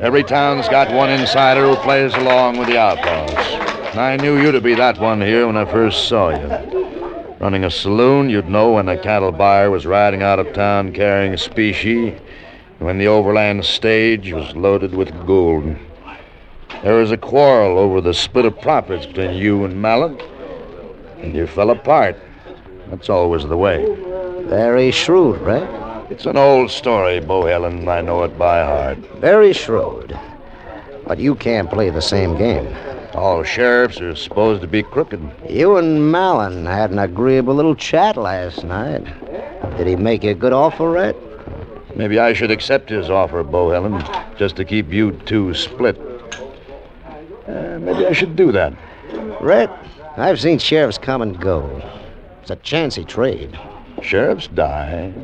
Every 0.00 0.24
town's 0.24 0.68
got 0.68 0.92
one 0.92 1.10
insider 1.10 1.66
who 1.66 1.76
plays 1.76 2.12
along 2.14 2.58
with 2.58 2.68
the 2.68 2.78
outlaws. 2.78 3.30
And 3.90 4.00
I 4.00 4.16
knew 4.16 4.40
you 4.40 4.50
to 4.52 4.60
be 4.60 4.74
that 4.74 4.98
one 4.98 5.20
here 5.20 5.46
when 5.46 5.56
I 5.56 5.64
first 5.64 6.08
saw 6.08 6.30
you. 6.30 7.36
Running 7.38 7.64
a 7.64 7.70
saloon, 7.70 8.30
you'd 8.30 8.48
know 8.48 8.72
when 8.72 8.88
a 8.88 8.98
cattle 8.98 9.30
buyer 9.30 9.70
was 9.70 9.86
riding 9.86 10.22
out 10.22 10.38
of 10.38 10.52
town 10.54 10.92
carrying 10.92 11.34
a 11.34 11.38
specie, 11.38 12.16
when 12.78 12.98
the 12.98 13.06
overland 13.06 13.64
stage 13.64 14.32
was 14.32 14.54
loaded 14.54 14.94
with 14.94 15.26
gold. 15.26 15.76
There 16.82 16.94
was 16.94 17.10
a 17.10 17.16
quarrel 17.16 17.78
over 17.78 18.00
the 18.00 18.12
split 18.12 18.44
of 18.44 18.60
profits 18.60 19.06
between 19.06 19.34
you 19.34 19.64
and 19.64 19.80
Malin, 19.80 20.20
and 21.18 21.34
you 21.34 21.46
fell 21.46 21.70
apart. 21.70 22.16
That's 22.88 23.08
always 23.08 23.44
the 23.44 23.56
way. 23.56 23.84
Very 24.44 24.90
shrewd, 24.90 25.40
Rhett. 25.40 25.68
It's 26.10 26.26
an 26.26 26.36
old 26.36 26.70
story, 26.70 27.18
Bohelen. 27.20 27.88
I 27.88 28.00
know 28.00 28.22
it 28.22 28.38
by 28.38 28.62
heart. 28.62 28.98
Very 29.18 29.52
shrewd. 29.52 30.16
But 31.06 31.18
you 31.18 31.34
can't 31.34 31.70
play 31.70 31.90
the 31.90 32.02
same 32.02 32.36
game. 32.36 32.76
All 33.14 33.42
sheriffs 33.42 34.00
are 34.00 34.14
supposed 34.14 34.60
to 34.60 34.68
be 34.68 34.82
crooked. 34.82 35.20
You 35.48 35.78
and 35.78 36.12
Malin 36.12 36.66
had 36.66 36.90
an 36.90 36.98
agreeable 36.98 37.54
little 37.54 37.74
chat 37.74 38.16
last 38.16 38.62
night. 38.62 39.04
Did 39.78 39.86
he 39.86 39.96
make 39.96 40.22
you 40.22 40.30
a 40.30 40.34
good 40.34 40.52
offer, 40.52 40.90
Rhett? 40.90 41.16
Maybe 41.96 42.18
I 42.18 42.34
should 42.34 42.50
accept 42.50 42.90
his 42.90 43.08
offer, 43.08 43.42
Bo 43.42 43.70
Helen, 43.70 44.04
just 44.36 44.56
to 44.56 44.66
keep 44.66 44.92
you 44.92 45.12
two 45.24 45.54
split. 45.54 45.98
Uh, 47.48 47.78
maybe 47.80 48.06
I 48.06 48.12
should 48.12 48.36
do 48.36 48.52
that. 48.52 48.74
Rhett, 49.40 49.70
I've 50.18 50.38
seen 50.38 50.58
sheriffs 50.58 50.98
come 50.98 51.22
and 51.22 51.40
go. 51.40 51.82
It's 52.42 52.50
a 52.50 52.56
chancy 52.56 53.02
trade. 53.02 53.58
Sheriffs 54.02 54.48
die. 54.48 55.14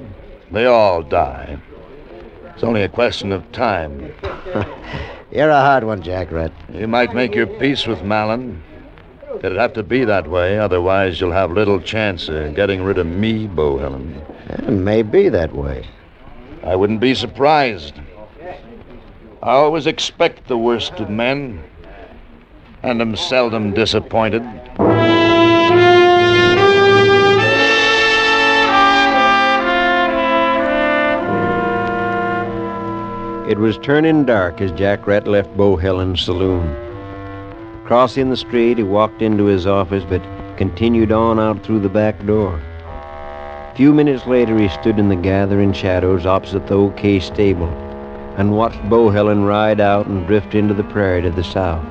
They 0.50 0.64
all 0.64 1.02
die. 1.02 1.58
It's 2.54 2.64
only 2.64 2.82
a 2.82 2.88
question 2.88 3.32
of 3.32 3.52
time. 3.52 4.14
You're 5.30 5.50
a 5.50 5.60
hard 5.60 5.84
one, 5.84 6.02
Jack 6.02 6.32
Rhett. 6.32 6.52
You 6.72 6.88
might 6.88 7.14
make 7.14 7.34
your 7.34 7.46
peace 7.46 7.86
with 7.86 8.02
Malin. 8.02 8.62
It'd 9.36 9.58
have 9.58 9.74
to 9.74 9.82
be 9.82 10.04
that 10.04 10.28
way, 10.28 10.58
otherwise 10.58 11.20
you'll 11.20 11.32
have 11.32 11.52
little 11.52 11.80
chance 11.80 12.28
of 12.28 12.54
getting 12.54 12.82
rid 12.82 12.96
of 12.96 13.06
me, 13.06 13.46
Bohelen. 13.46 14.22
It 14.48 14.70
may 14.70 15.02
be 15.02 15.28
that 15.28 15.54
way. 15.54 15.86
I 16.64 16.76
wouldn't 16.76 17.00
be 17.00 17.14
surprised. 17.14 17.94
I 19.42 19.50
always 19.50 19.88
expect 19.88 20.46
the 20.46 20.56
worst 20.56 20.92
of 21.00 21.10
men, 21.10 21.64
and 22.82 23.00
am 23.00 23.16
seldom 23.16 23.72
disappointed. 23.72 24.42
It 33.48 33.58
was 33.58 33.76
turning 33.78 34.24
dark 34.24 34.60
as 34.60 34.70
Jack 34.72 35.06
Rhett 35.06 35.26
left 35.26 35.56
Bo 35.56 35.76
Helen's 35.76 36.22
saloon. 36.22 36.76
Crossing 37.84 38.30
the 38.30 38.36
street, 38.36 38.78
he 38.78 38.84
walked 38.84 39.20
into 39.20 39.44
his 39.44 39.66
office, 39.66 40.04
but 40.08 40.22
continued 40.56 41.10
on 41.10 41.40
out 41.40 41.64
through 41.64 41.80
the 41.80 41.88
back 41.88 42.24
door. 42.24 42.62
Few 43.74 43.94
minutes 43.94 44.26
later, 44.26 44.58
he 44.58 44.68
stood 44.68 44.98
in 44.98 45.08
the 45.08 45.16
gathering 45.16 45.72
shadows 45.72 46.26
opposite 46.26 46.66
the 46.66 46.76
OK 46.76 47.18
stable 47.20 47.68
and 48.36 48.54
watched 48.54 48.86
Bohelen 48.90 49.44
ride 49.44 49.80
out 49.80 50.06
and 50.06 50.26
drift 50.26 50.54
into 50.54 50.74
the 50.74 50.84
prairie 50.84 51.22
to 51.22 51.30
the 51.30 51.42
south. 51.42 51.82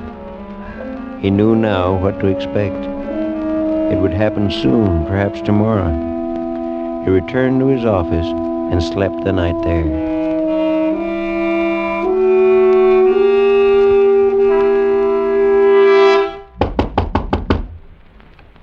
He 1.21 1.31
knew 1.31 1.55
now 1.55 1.97
what 1.97 2.19
to 2.19 2.27
expect. 2.27 2.85
It 3.91 3.97
would 3.99 4.13
happen 4.13 4.51
soon, 4.51 5.07
perhaps 5.07 5.41
tomorrow. 5.41 5.89
He 7.03 7.09
returned 7.09 7.59
to 7.61 7.67
his 7.67 7.83
office 7.83 8.27
and 8.27 8.83
slept 8.83 9.23
the 9.23 9.33
night 9.33 9.59
there. 9.63 10.11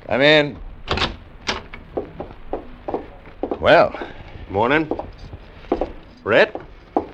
Come 0.07 0.21
in. 0.21 0.68
Well, 3.69 3.93
Morning. 4.49 4.91
Rhett, 6.25 6.59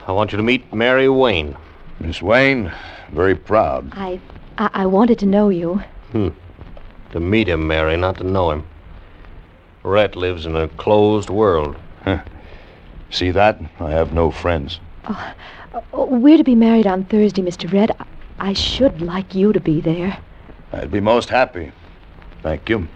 I 0.07 0.13
want 0.13 0.31
you 0.31 0.37
to 0.37 0.43
meet 0.45 0.73
Mary 0.73 1.09
Wayne. 1.09 1.57
Miss 1.99 2.23
Wayne, 2.23 2.71
very 3.11 3.35
proud. 3.35 3.91
I, 3.91 4.21
I, 4.57 4.71
I 4.73 4.87
wanted 4.87 5.19
to 5.19 5.27
know 5.27 5.49
you. 5.49 5.83
Hmm. 6.13 6.29
To 7.11 7.19
meet 7.19 7.49
him, 7.49 7.67
Mary, 7.67 7.97
not 7.97 8.19
to 8.19 8.23
know 8.23 8.53
him. 8.53 8.69
Rhett 9.83 10.15
lives 10.15 10.47
in 10.47 10.55
a 10.55 10.69
closed 10.69 11.29
world. 11.29 11.75
Huh. 12.05 12.23
See 13.11 13.33
that? 13.33 13.61
I 13.81 13.91
have 13.91 14.13
no 14.13 14.31
friends. 14.31 14.79
Oh, 15.09 15.35
we're 16.07 16.39
to 16.39 16.45
be 16.45 16.55
married 16.55 16.87
on 16.87 17.05
Thursday, 17.07 17.43
Mr. 17.43 17.73
Rhett. 17.73 17.91
I, 17.99 18.07
I 18.51 18.53
should 18.53 19.03
like 19.03 19.35
you 19.35 19.53
to 19.53 19.59
be 19.59 19.81
there. 19.81 20.19
I'd 20.73 20.93
be 20.93 21.01
most 21.01 21.31
happy. 21.31 21.73
Thank 22.45 22.69
you. 22.69 22.87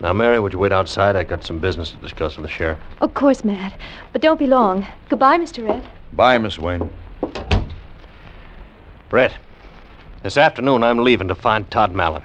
Now, 0.00 0.12
Mary, 0.12 0.38
would 0.38 0.52
you 0.52 0.58
wait 0.58 0.72
outside? 0.72 1.16
I've 1.16 1.28
got 1.28 1.42
some 1.42 1.58
business 1.58 1.90
to 1.92 1.96
discuss 1.96 2.36
with 2.36 2.44
the 2.44 2.52
sheriff. 2.52 2.78
Of 3.00 3.14
course, 3.14 3.44
Matt. 3.44 3.78
But 4.12 4.20
don't 4.20 4.38
be 4.38 4.46
long. 4.46 4.86
Goodbye, 5.08 5.38
Mr. 5.38 5.66
Rhett. 5.66 5.84
Bye, 6.12 6.36
Miss 6.38 6.58
Wayne. 6.58 6.90
Brett, 9.08 9.34
this 10.22 10.36
afternoon 10.36 10.82
I'm 10.82 10.98
leaving 10.98 11.28
to 11.28 11.34
find 11.34 11.70
Todd 11.70 11.94
Malin. 11.94 12.22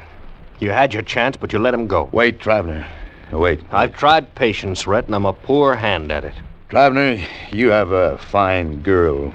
You 0.60 0.72
had 0.72 0.94
your 0.94 1.04
chance, 1.04 1.38
but 1.38 1.54
you 1.54 1.60
let 1.60 1.74
him 1.74 1.88
go. 1.88 2.10
Wait, 2.12 2.40
Travener. 2.40 2.86
Wait. 3.32 3.62
I've 3.72 3.96
tried 3.96 4.36
patience, 4.36 4.86
Rhett, 4.86 5.06
and 5.06 5.16
I'm 5.16 5.26
a 5.26 5.34
poor 5.34 5.76
hand 5.76 6.12
at 6.12 6.26
it. 6.26 6.34
Travener, 6.70 7.26
you 7.54 7.70
have 7.70 7.92
a 7.92 8.18
fine 8.18 8.82
girl. 8.82 9.34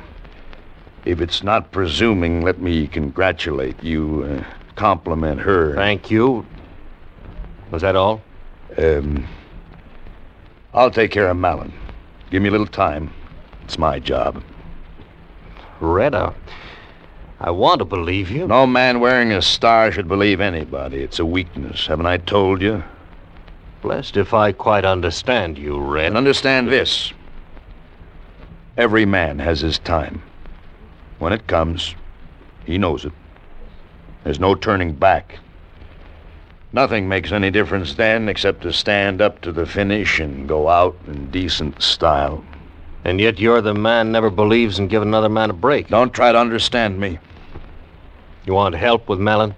If 1.05 1.21
it's 1.21 1.43
not 1.43 1.71
presuming, 1.71 2.43
let 2.43 2.61
me 2.61 2.87
congratulate 2.87 3.83
you, 3.83 4.25
uh, 4.25 4.45
compliment 4.75 5.41
her. 5.41 5.75
Thank 5.75 6.11
you. 6.11 6.45
Was 7.71 7.83
that 7.83 7.97
all? 7.97 8.23
Um, 8.79 9.27
I'll 10.75 10.91
take 10.91 11.11
care 11.11 11.29
of 11.29 11.37
Malin. 11.37 11.73
Give 12.31 12.43
me 12.43 12.49
a 12.49 12.53
little 12.53 12.67
time. 12.67 13.13
It's 13.65 13.79
my 13.79 13.99
job. 13.99 14.43
I, 15.81 16.33
I 17.41 17.51
want 17.51 17.81
to 17.81 17.85
believe 17.85 18.31
you. 18.31 18.47
No 18.47 18.67
man 18.67 19.01
wearing 19.01 19.33
a 19.33 19.43
star 19.43 19.93
should 19.93 20.09
believe 20.09 20.41
anybody. 20.41 21.03
It's 21.03 21.19
a 21.19 21.27
weakness. 21.27 21.87
Haven't 21.87 22.07
I 22.07 22.17
told 22.19 22.63
you? 22.63 22.83
Blessed 23.83 24.17
if 24.17 24.35
I 24.35 24.53
quite 24.53 24.85
understand 24.85 25.59
you, 25.59 25.79
Red. 25.79 26.07
And 26.09 26.17
understand 26.17 26.69
this. 26.69 27.13
Every 28.77 29.07
man 29.07 29.39
has 29.39 29.61
his 29.61 29.79
time. 29.79 30.23
When 31.19 31.33
it 31.33 31.47
comes, 31.47 31.95
he 32.65 32.79
knows 32.79 33.05
it. 33.05 33.13
There's 34.25 34.41
no 34.41 34.55
turning 34.55 34.93
back. 34.93 35.39
Nothing 36.73 37.09
makes 37.09 37.33
any 37.33 37.51
difference 37.51 37.95
then 37.95 38.29
except 38.29 38.63
to 38.63 38.73
stand 38.73 39.23
up 39.23 39.41
to 39.43 39.53
the 39.53 39.67
finish 39.67 40.21
and 40.21 40.49
go 40.49 40.69
out 40.69 40.97
in 41.07 41.31
decent 41.31 41.83
style. 41.83 42.45
And 43.05 43.21
yet 43.21 43.39
you're 43.39 43.61
the 43.61 43.73
man 43.73 44.11
never 44.11 44.31
believes 44.31 44.79
in 44.79 44.89
giving 44.89 45.09
another 45.09 45.29
man 45.29 45.51
a 45.51 45.55
break. 45.55 45.89
Don't 45.89 46.13
try 46.13 46.33
to 46.33 46.39
understand 46.39 46.99
me. 46.99 47.19
You 48.45 48.55
want 48.55 48.75
help 48.75 49.09
with 49.09 49.21
Malin? 49.21 49.55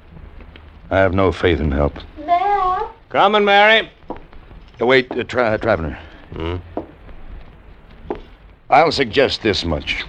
I 0.90 0.99
have 0.99 1.14
no 1.14 1.33
faith 1.33 1.61
in 1.61 1.71
help. 1.71 1.97
Matt? 2.25 2.90
Coming, 3.09 3.44
Mary. 3.44 3.90
Uh, 4.11 4.87
wait, 4.87 5.11
uh, 5.12 5.25
tra- 5.25 5.59
Travener. 5.59 5.99
Hmm? 6.35 6.57
I'll 8.71 8.92
suggest 8.92 9.42
this 9.42 9.64
much. 9.64 10.05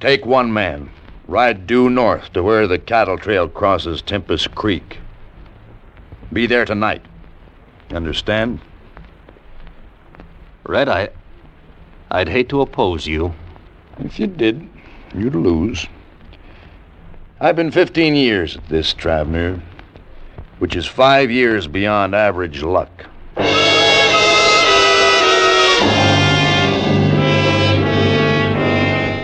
Take 0.00 0.24
one 0.24 0.52
man, 0.52 0.90
ride 1.26 1.66
due 1.66 1.90
north 1.90 2.32
to 2.32 2.42
where 2.42 2.66
the 2.66 2.78
cattle 2.78 3.18
trail 3.18 3.48
crosses 3.48 4.00
Tempest 4.00 4.54
Creek. 4.54 4.98
Be 6.32 6.46
there 6.46 6.66
tonight. 6.66 7.02
Understand? 7.90 8.60
Red, 10.64 10.88
I. 10.88 11.08
I'd 12.10 12.28
hate 12.28 12.50
to 12.50 12.60
oppose 12.60 13.06
you. 13.06 13.34
If 13.98 14.18
you 14.18 14.26
did, 14.26 14.68
you'd 15.14 15.34
lose. 15.34 15.86
I've 17.40 17.56
been 17.56 17.70
15 17.70 18.14
years 18.14 18.56
at 18.56 18.68
this, 18.68 18.92
Travener, 18.92 19.62
which 20.58 20.76
is 20.76 20.84
five 20.84 21.30
years 21.30 21.66
beyond 21.66 22.14
average 22.14 22.62
luck. 22.62 23.06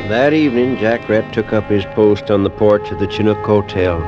That 0.08 0.32
evening, 0.32 0.78
Jack 0.78 1.06
Rhett 1.08 1.34
took 1.34 1.52
up 1.52 1.64
his 1.64 1.84
post 1.86 2.30
on 2.30 2.44
the 2.44 2.50
porch 2.50 2.90
of 2.90 2.98
the 2.98 3.10
Chinook 3.10 3.44
Hotel, 3.44 3.98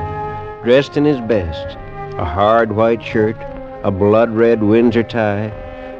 dressed 0.63 0.97
in 0.97 1.05
his 1.05 1.19
best 1.21 1.77
a 2.17 2.25
hard 2.25 2.71
white 2.71 3.03
shirt, 3.03 3.37
a 3.83 3.91
blood 3.91 4.31
red 4.31 4.63
Windsor 4.63 5.03
tie, 5.03 5.51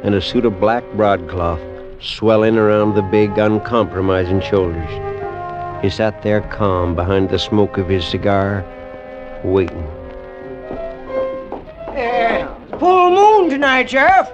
and 0.02 0.16
a 0.16 0.20
suit 0.20 0.44
of 0.44 0.58
black 0.58 0.82
broadcloth 0.94 1.60
swelling 2.00 2.56
around 2.56 2.94
the 2.94 3.02
big, 3.02 3.38
uncompromising 3.38 4.40
shoulders. 4.40 4.90
He 5.80 5.88
sat 5.88 6.20
there 6.22 6.40
calm 6.40 6.96
behind 6.96 7.30
the 7.30 7.38
smoke 7.38 7.78
of 7.78 7.88
his 7.88 8.04
cigar, 8.04 8.64
waiting. 9.44 9.84
Uh, 11.86 12.52
full 12.80 13.10
moon 13.10 13.48
tonight, 13.48 13.88
Sheriff. 13.88 14.28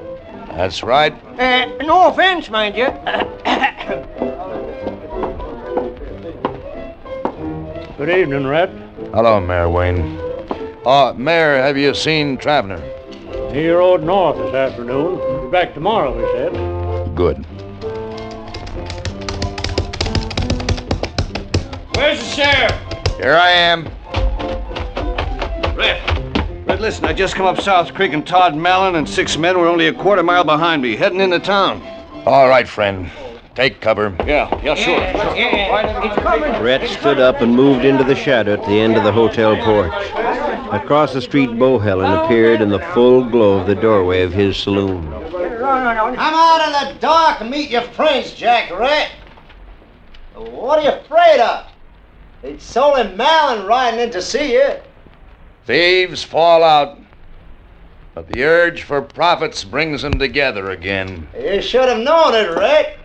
That's 0.48 0.82
right. 0.82 1.12
Uh, 1.38 1.66
no 1.82 2.08
offense, 2.08 2.48
mind 2.48 2.76
you. 2.76 2.86
Good 7.98 8.08
evening, 8.08 8.46
Red. 8.46 8.70
Hello, 9.12 9.38
Mayor 9.38 9.68
Wayne. 9.68 10.23
Uh, 10.86 11.14
Mayor, 11.16 11.56
have 11.62 11.78
you 11.78 11.94
seen 11.94 12.36
Travener? 12.36 12.78
He 13.54 13.70
rode 13.70 14.02
north 14.02 14.36
this 14.36 14.54
afternoon. 14.54 15.46
Be 15.46 15.50
back 15.50 15.72
tomorrow, 15.72 16.12
he 16.12 16.24
said. 16.32 16.52
Good. 17.14 17.38
Where's 21.96 22.18
the 22.18 22.26
sheriff? 22.26 23.16
Here 23.16 23.34
I 23.34 23.50
am. 23.50 23.84
Red. 25.74 26.66
Red, 26.66 26.82
listen, 26.82 27.06
I 27.06 27.14
just 27.14 27.34
come 27.34 27.46
up 27.46 27.62
South 27.62 27.94
Creek 27.94 28.12
and 28.12 28.26
Todd 28.26 28.54
Mallon 28.54 28.96
and 28.96 29.08
six 29.08 29.38
men 29.38 29.58
were 29.58 29.68
only 29.68 29.86
a 29.86 29.92
quarter 29.94 30.22
mile 30.22 30.44
behind 30.44 30.82
me, 30.82 30.96
heading 30.96 31.20
into 31.20 31.38
town. 31.38 31.80
All 32.26 32.46
right, 32.46 32.68
friend. 32.68 33.10
Take 33.54 33.80
cover. 33.80 34.14
Yeah, 34.26 34.50
yeah, 34.64 34.74
sure. 34.74 34.98
Rhett 36.60 36.88
stood 36.90 37.20
up 37.20 37.40
and 37.40 37.54
moved 37.54 37.84
into 37.84 38.02
the 38.02 38.16
shadow 38.16 38.54
at 38.54 38.64
the 38.66 38.72
end 38.80 38.96
of 38.96 39.04
the 39.04 39.12
hotel 39.12 39.56
porch. 39.64 39.92
Across 40.72 41.12
the 41.12 41.22
street, 41.22 41.56
Bohelen 41.56 42.10
appeared 42.10 42.60
in 42.60 42.68
the 42.68 42.80
full 42.80 43.22
glow 43.24 43.60
of 43.60 43.68
the 43.68 43.76
doorway 43.76 44.22
of 44.22 44.32
his 44.32 44.56
saloon. 44.56 45.06
I'm 45.14 46.34
out 46.34 46.66
in 46.66 46.94
the 46.94 47.00
dark 47.00 47.40
and 47.42 47.50
meet 47.50 47.70
your 47.70 47.82
friends, 47.82 48.32
Jack 48.34 48.70
Rhett. 48.72 49.12
What 50.34 50.80
are 50.80 50.82
you 50.82 50.90
afraid 50.90 51.40
of? 51.40 51.66
It's 52.42 52.76
only 52.76 53.14
Malin 53.14 53.66
riding 53.66 54.00
in 54.00 54.10
to 54.10 54.20
see 54.20 54.54
you. 54.54 54.74
Thieves 55.64 56.24
fall 56.24 56.64
out, 56.64 56.98
but 58.14 58.26
the 58.28 58.42
urge 58.42 58.82
for 58.82 59.00
profits 59.00 59.62
brings 59.62 60.02
them 60.02 60.18
together 60.18 60.70
again. 60.70 61.28
You 61.38 61.62
should 61.62 61.88
have 61.88 62.00
known 62.00 62.34
it, 62.34 62.50
Rhett. 62.50 62.98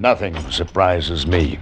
Nothing 0.00 0.34
surprises 0.50 1.26
me. 1.26 1.58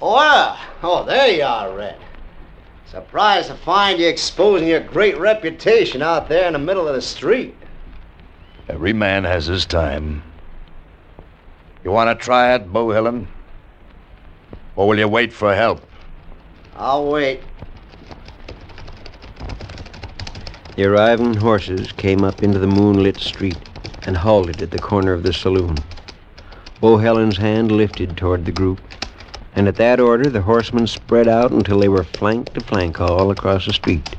Well, 0.00 0.58
oh, 0.82 1.04
there 1.04 1.28
you 1.28 1.42
are, 1.42 1.76
Red. 1.76 1.98
Surprised 2.86 3.48
to 3.48 3.54
find 3.54 4.00
you 4.00 4.08
exposing 4.08 4.66
your 4.66 4.80
great 4.80 5.18
reputation 5.18 6.00
out 6.00 6.30
there 6.30 6.46
in 6.46 6.54
the 6.54 6.58
middle 6.58 6.88
of 6.88 6.94
the 6.94 7.02
street. 7.02 7.54
Every 8.70 8.94
man 8.94 9.24
has 9.24 9.44
his 9.44 9.66
time. 9.66 10.22
You 11.84 11.90
want 11.90 12.18
to 12.18 12.24
try 12.24 12.54
it, 12.54 12.72
Bohelen? 12.72 13.26
Or 14.76 14.88
will 14.88 14.98
you 14.98 15.08
wait 15.08 15.30
for 15.30 15.54
help? 15.54 15.86
I'll 16.74 17.04
wait. 17.04 17.42
The 20.76 20.86
arriving 20.86 21.34
horses 21.34 21.92
came 21.92 22.24
up 22.24 22.42
into 22.42 22.58
the 22.58 22.66
moonlit 22.66 23.18
street 23.18 23.58
and 24.06 24.16
halted 24.16 24.62
at 24.62 24.70
the 24.70 24.78
corner 24.78 25.12
of 25.12 25.22
the 25.22 25.32
saloon. 25.32 25.76
Bohelen's 26.80 27.38
hand 27.38 27.72
lifted 27.72 28.16
toward 28.16 28.44
the 28.44 28.52
group, 28.52 28.80
and 29.56 29.68
at 29.68 29.76
that 29.76 30.00
order 30.00 30.28
the 30.28 30.42
horsemen 30.42 30.86
spread 30.86 31.28
out 31.28 31.50
until 31.50 31.78
they 31.80 31.88
were 31.88 32.04
flank 32.04 32.52
to 32.52 32.60
flank 32.60 33.00
all 33.00 33.30
across 33.30 33.66
the 33.66 33.72
street. 33.72 34.16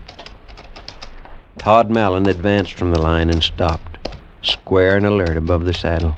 Todd 1.57 1.89
Mallon 1.89 2.27
advanced 2.27 2.73
from 2.73 2.91
the 2.91 3.01
line 3.01 3.29
and 3.29 3.43
stopped, 3.43 4.09
square 4.41 4.97
and 4.97 5.05
alert 5.05 5.37
above 5.37 5.65
the 5.65 5.73
saddle. 5.73 6.15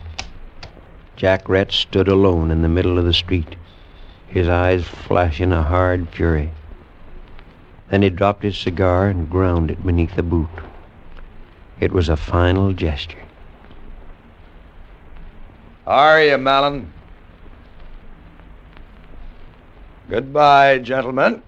Jack 1.15 1.49
Rhett 1.49 1.71
stood 1.71 2.08
alone 2.08 2.51
in 2.51 2.62
the 2.62 2.69
middle 2.69 2.97
of 2.97 3.06
the 3.06 3.13
street, 3.13 3.56
his 4.27 4.47
eyes 4.47 4.86
flashing 4.86 5.51
a 5.51 5.63
hard 5.63 6.10
fury. 6.10 6.51
Then 7.89 8.01
he 8.01 8.10
dropped 8.10 8.43
his 8.43 8.58
cigar 8.58 9.08
and 9.08 9.30
ground 9.30 9.71
it 9.71 9.86
beneath 9.86 10.15
the 10.15 10.23
boot. 10.23 10.49
It 11.80 11.91
was 11.91 12.10
a 12.10 12.17
final 12.17 12.73
gesture. 12.73 13.27
How 15.88 15.93
are 15.93 16.21
you, 16.21 16.38
Malin? 16.38 16.91
Goodbye, 20.10 20.80
gentlemen. 20.80 21.41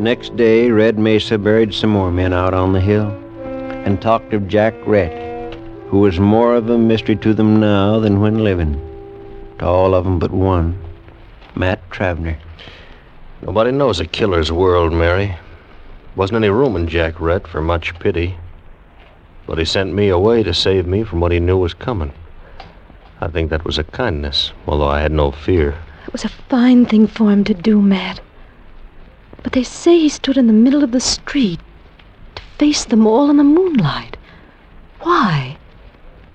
Next 0.00 0.36
day, 0.36 0.72
Red 0.72 0.98
Mesa 0.98 1.38
buried 1.38 1.72
some 1.72 1.90
more 1.90 2.10
men 2.10 2.32
out 2.32 2.54
on 2.54 2.72
the 2.72 2.80
hill 2.80 3.06
and 3.86 4.02
talked 4.02 4.34
of 4.34 4.48
Jack 4.48 4.74
Rhett, 4.84 5.54
who 5.90 6.00
was 6.00 6.18
more 6.18 6.56
of 6.56 6.68
a 6.68 6.76
mystery 6.76 7.14
to 7.14 7.34
them 7.34 7.60
now 7.60 8.00
than 8.00 8.20
when 8.20 8.42
living. 8.42 8.74
To 9.60 9.66
all 9.66 9.94
of 9.94 10.04
them 10.04 10.18
but 10.18 10.32
one, 10.32 10.76
Matt 11.54 11.88
Travener. 11.90 12.36
Nobody 13.42 13.70
knows 13.70 14.00
a 14.00 14.06
killer's 14.06 14.50
world, 14.50 14.92
Mary. 14.92 15.36
Wasn't 16.16 16.36
any 16.36 16.48
room 16.48 16.76
in 16.76 16.88
Jack 16.88 17.20
Rhett 17.20 17.46
for 17.46 17.60
much 17.60 17.98
pity. 17.98 18.36
But 19.46 19.58
he 19.58 19.64
sent 19.64 19.94
me 19.94 20.08
away 20.08 20.42
to 20.42 20.52
save 20.52 20.86
me 20.86 21.04
from 21.04 21.20
what 21.20 21.32
he 21.32 21.40
knew 21.40 21.56
was 21.56 21.74
coming. 21.74 22.12
I 23.20 23.28
think 23.28 23.50
that 23.50 23.64
was 23.64 23.78
a 23.78 23.84
kindness, 23.84 24.52
although 24.66 24.88
I 24.88 25.00
had 25.00 25.12
no 25.12 25.30
fear. 25.30 25.76
It 26.06 26.12
was 26.12 26.24
a 26.24 26.28
fine 26.28 26.86
thing 26.86 27.06
for 27.06 27.30
him 27.30 27.44
to 27.44 27.54
do, 27.54 27.80
Matt. 27.80 28.20
But 29.42 29.52
they 29.52 29.62
say 29.62 29.98
he 29.98 30.08
stood 30.08 30.36
in 30.36 30.46
the 30.46 30.52
middle 30.52 30.82
of 30.82 30.92
the 30.92 31.00
street 31.00 31.60
to 32.34 32.42
face 32.58 32.84
them 32.84 33.06
all 33.06 33.30
in 33.30 33.36
the 33.36 33.44
moonlight. 33.44 34.16
Why? 35.00 35.56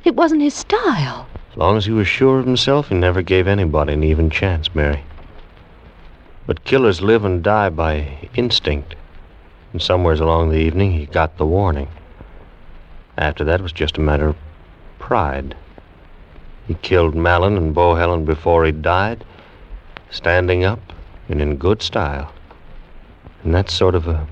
It 0.03 0.15
wasn't 0.15 0.41
his 0.41 0.53
style. 0.53 1.27
As 1.53 1.57
long 1.57 1.77
as 1.77 1.85
he 1.85 1.91
was 1.91 2.07
sure 2.07 2.39
of 2.39 2.47
himself, 2.47 2.89
he 2.89 2.95
never 2.95 3.21
gave 3.21 3.47
anybody 3.47 3.93
an 3.93 4.03
even 4.03 4.31
chance, 4.31 4.73
Mary. 4.73 5.03
But 6.47 6.63
killers 6.63 6.99
live 6.99 7.23
and 7.23 7.43
die 7.43 7.69
by 7.69 8.27
instinct. 8.33 8.95
And 9.71 9.79
somewheres 9.79 10.19
along 10.19 10.49
the 10.49 10.57
evening, 10.57 10.93
he 10.93 11.05
got 11.05 11.37
the 11.37 11.45
warning. 11.45 11.89
After 13.19 13.43
that, 13.43 13.59
it 13.59 13.63
was 13.63 13.71
just 13.71 13.99
a 13.99 14.01
matter 14.01 14.29
of 14.29 14.35
pride. 14.97 15.55
He 16.67 16.73
killed 16.73 17.13
Malin 17.13 17.55
and 17.55 17.75
Bohelen 17.75 18.25
before 18.25 18.65
he 18.65 18.71
died, 18.71 19.23
standing 20.09 20.63
up 20.63 20.79
and 21.29 21.39
in 21.39 21.57
good 21.57 21.83
style. 21.83 22.33
And 23.43 23.53
that's 23.53 23.75
sort 23.75 23.93
of 23.93 24.07
a, 24.07 24.25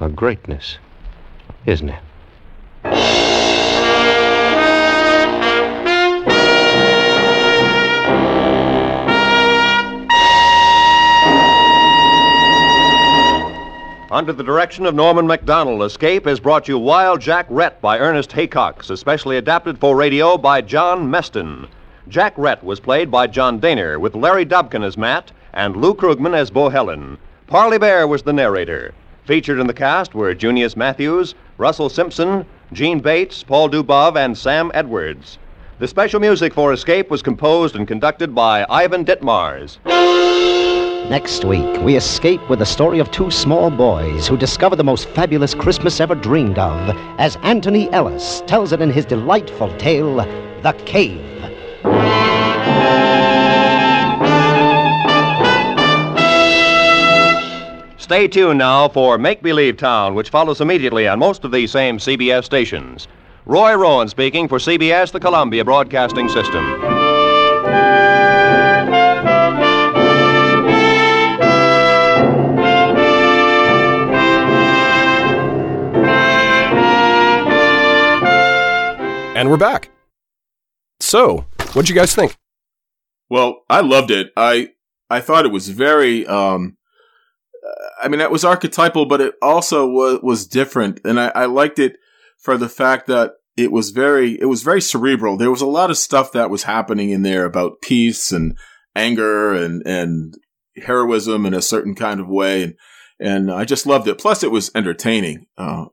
a 0.00 0.10
greatness, 0.10 0.76
isn't 1.64 1.88
it? 1.88 3.25
Under 14.08 14.32
the 14.32 14.44
direction 14.44 14.86
of 14.86 14.94
Norman 14.94 15.26
Macdonnell, 15.26 15.84
Escape 15.84 16.26
has 16.26 16.38
brought 16.38 16.68
you 16.68 16.78
Wild 16.78 17.20
Jack 17.20 17.44
Rhett 17.50 17.80
by 17.80 17.98
Ernest 17.98 18.30
Haycox, 18.30 18.88
especially 18.88 19.36
adapted 19.36 19.78
for 19.78 19.96
radio 19.96 20.38
by 20.38 20.60
John 20.60 21.10
Meston. 21.10 21.66
Jack 22.06 22.32
Rhett 22.36 22.62
was 22.62 22.78
played 22.78 23.10
by 23.10 23.26
John 23.26 23.60
Dehner, 23.60 23.98
with 23.98 24.14
Larry 24.14 24.46
Dobkin 24.46 24.84
as 24.84 24.96
Matt 24.96 25.32
and 25.52 25.76
Lou 25.76 25.92
Krugman 25.92 26.36
as 26.36 26.52
Bo 26.52 26.68
Helen. 26.68 27.18
Parley 27.48 27.78
Baer 27.78 28.06
was 28.06 28.22
the 28.22 28.32
narrator. 28.32 28.94
Featured 29.24 29.58
in 29.58 29.66
the 29.66 29.74
cast 29.74 30.14
were 30.14 30.34
Junius 30.34 30.76
Matthews, 30.76 31.34
Russell 31.58 31.88
Simpson, 31.88 32.46
Gene 32.72 33.00
Bates, 33.00 33.42
Paul 33.42 33.68
Dubov, 33.68 34.16
and 34.16 34.38
Sam 34.38 34.70
Edwards. 34.72 35.38
The 35.80 35.88
special 35.88 36.20
music 36.20 36.54
for 36.54 36.72
Escape 36.72 37.10
was 37.10 37.22
composed 37.22 37.74
and 37.74 37.88
conducted 37.88 38.36
by 38.36 38.64
Ivan 38.70 39.04
Ditmars. 39.04 39.78
Next 41.10 41.44
week, 41.44 41.80
we 41.82 41.94
escape 41.94 42.40
with 42.50 42.58
the 42.58 42.66
story 42.66 42.98
of 42.98 43.12
two 43.12 43.30
small 43.30 43.70
boys 43.70 44.26
who 44.26 44.36
discover 44.36 44.74
the 44.74 44.82
most 44.82 45.08
fabulous 45.10 45.54
Christmas 45.54 46.00
ever 46.00 46.16
dreamed 46.16 46.58
of, 46.58 46.96
as 47.20 47.36
Anthony 47.42 47.88
Ellis 47.92 48.42
tells 48.48 48.72
it 48.72 48.80
in 48.80 48.90
his 48.90 49.04
delightful 49.04 49.72
tale, 49.78 50.16
The 50.16 50.72
Cave. 50.84 51.22
Stay 57.98 58.26
tuned 58.26 58.58
now 58.58 58.88
for 58.88 59.16
Make 59.16 59.42
Believe 59.42 59.76
Town, 59.76 60.16
which 60.16 60.30
follows 60.30 60.60
immediately 60.60 61.06
on 61.06 61.20
most 61.20 61.44
of 61.44 61.52
these 61.52 61.70
same 61.70 61.98
CBS 61.98 62.44
stations. 62.44 63.06
Roy 63.44 63.74
Rowan 63.74 64.08
speaking 64.08 64.48
for 64.48 64.58
CBS, 64.58 65.12
the 65.12 65.20
Columbia 65.20 65.64
Broadcasting 65.64 66.28
System. 66.28 66.95
And 79.36 79.50
we're 79.50 79.58
back. 79.58 79.90
So, 80.98 81.44
what'd 81.74 81.90
you 81.90 81.94
guys 81.94 82.14
think? 82.14 82.34
Well, 83.28 83.64
I 83.68 83.82
loved 83.82 84.10
it. 84.10 84.28
I 84.34 84.70
I 85.10 85.20
thought 85.20 85.44
it 85.44 85.52
was 85.52 85.68
very 85.68 86.26
um 86.26 86.78
I 88.02 88.08
mean, 88.08 88.22
it 88.22 88.30
was 88.30 88.46
archetypal, 88.46 89.04
but 89.04 89.20
it 89.20 89.34
also 89.42 89.86
was 89.86 90.20
was 90.22 90.46
different, 90.46 91.02
and 91.04 91.20
I, 91.20 91.32
I 91.34 91.44
liked 91.44 91.78
it 91.78 91.96
for 92.38 92.56
the 92.56 92.70
fact 92.70 93.08
that 93.08 93.32
it 93.58 93.70
was 93.70 93.90
very 93.90 94.40
it 94.40 94.46
was 94.46 94.62
very 94.62 94.80
cerebral. 94.80 95.36
There 95.36 95.50
was 95.50 95.60
a 95.60 95.66
lot 95.66 95.90
of 95.90 95.98
stuff 95.98 96.32
that 96.32 96.48
was 96.48 96.62
happening 96.62 97.10
in 97.10 97.20
there 97.20 97.44
about 97.44 97.82
peace 97.82 98.32
and 98.32 98.56
anger 98.94 99.52
and 99.52 99.86
and 99.86 100.32
heroism 100.82 101.44
in 101.44 101.52
a 101.52 101.60
certain 101.60 101.94
kind 101.94 102.20
of 102.20 102.28
way, 102.28 102.62
and 102.62 102.74
and 103.20 103.52
I 103.52 103.66
just 103.66 103.84
loved 103.84 104.08
it. 104.08 104.16
Plus, 104.16 104.42
it 104.42 104.50
was 104.50 104.70
entertaining, 104.74 105.44
uh, 105.58 105.84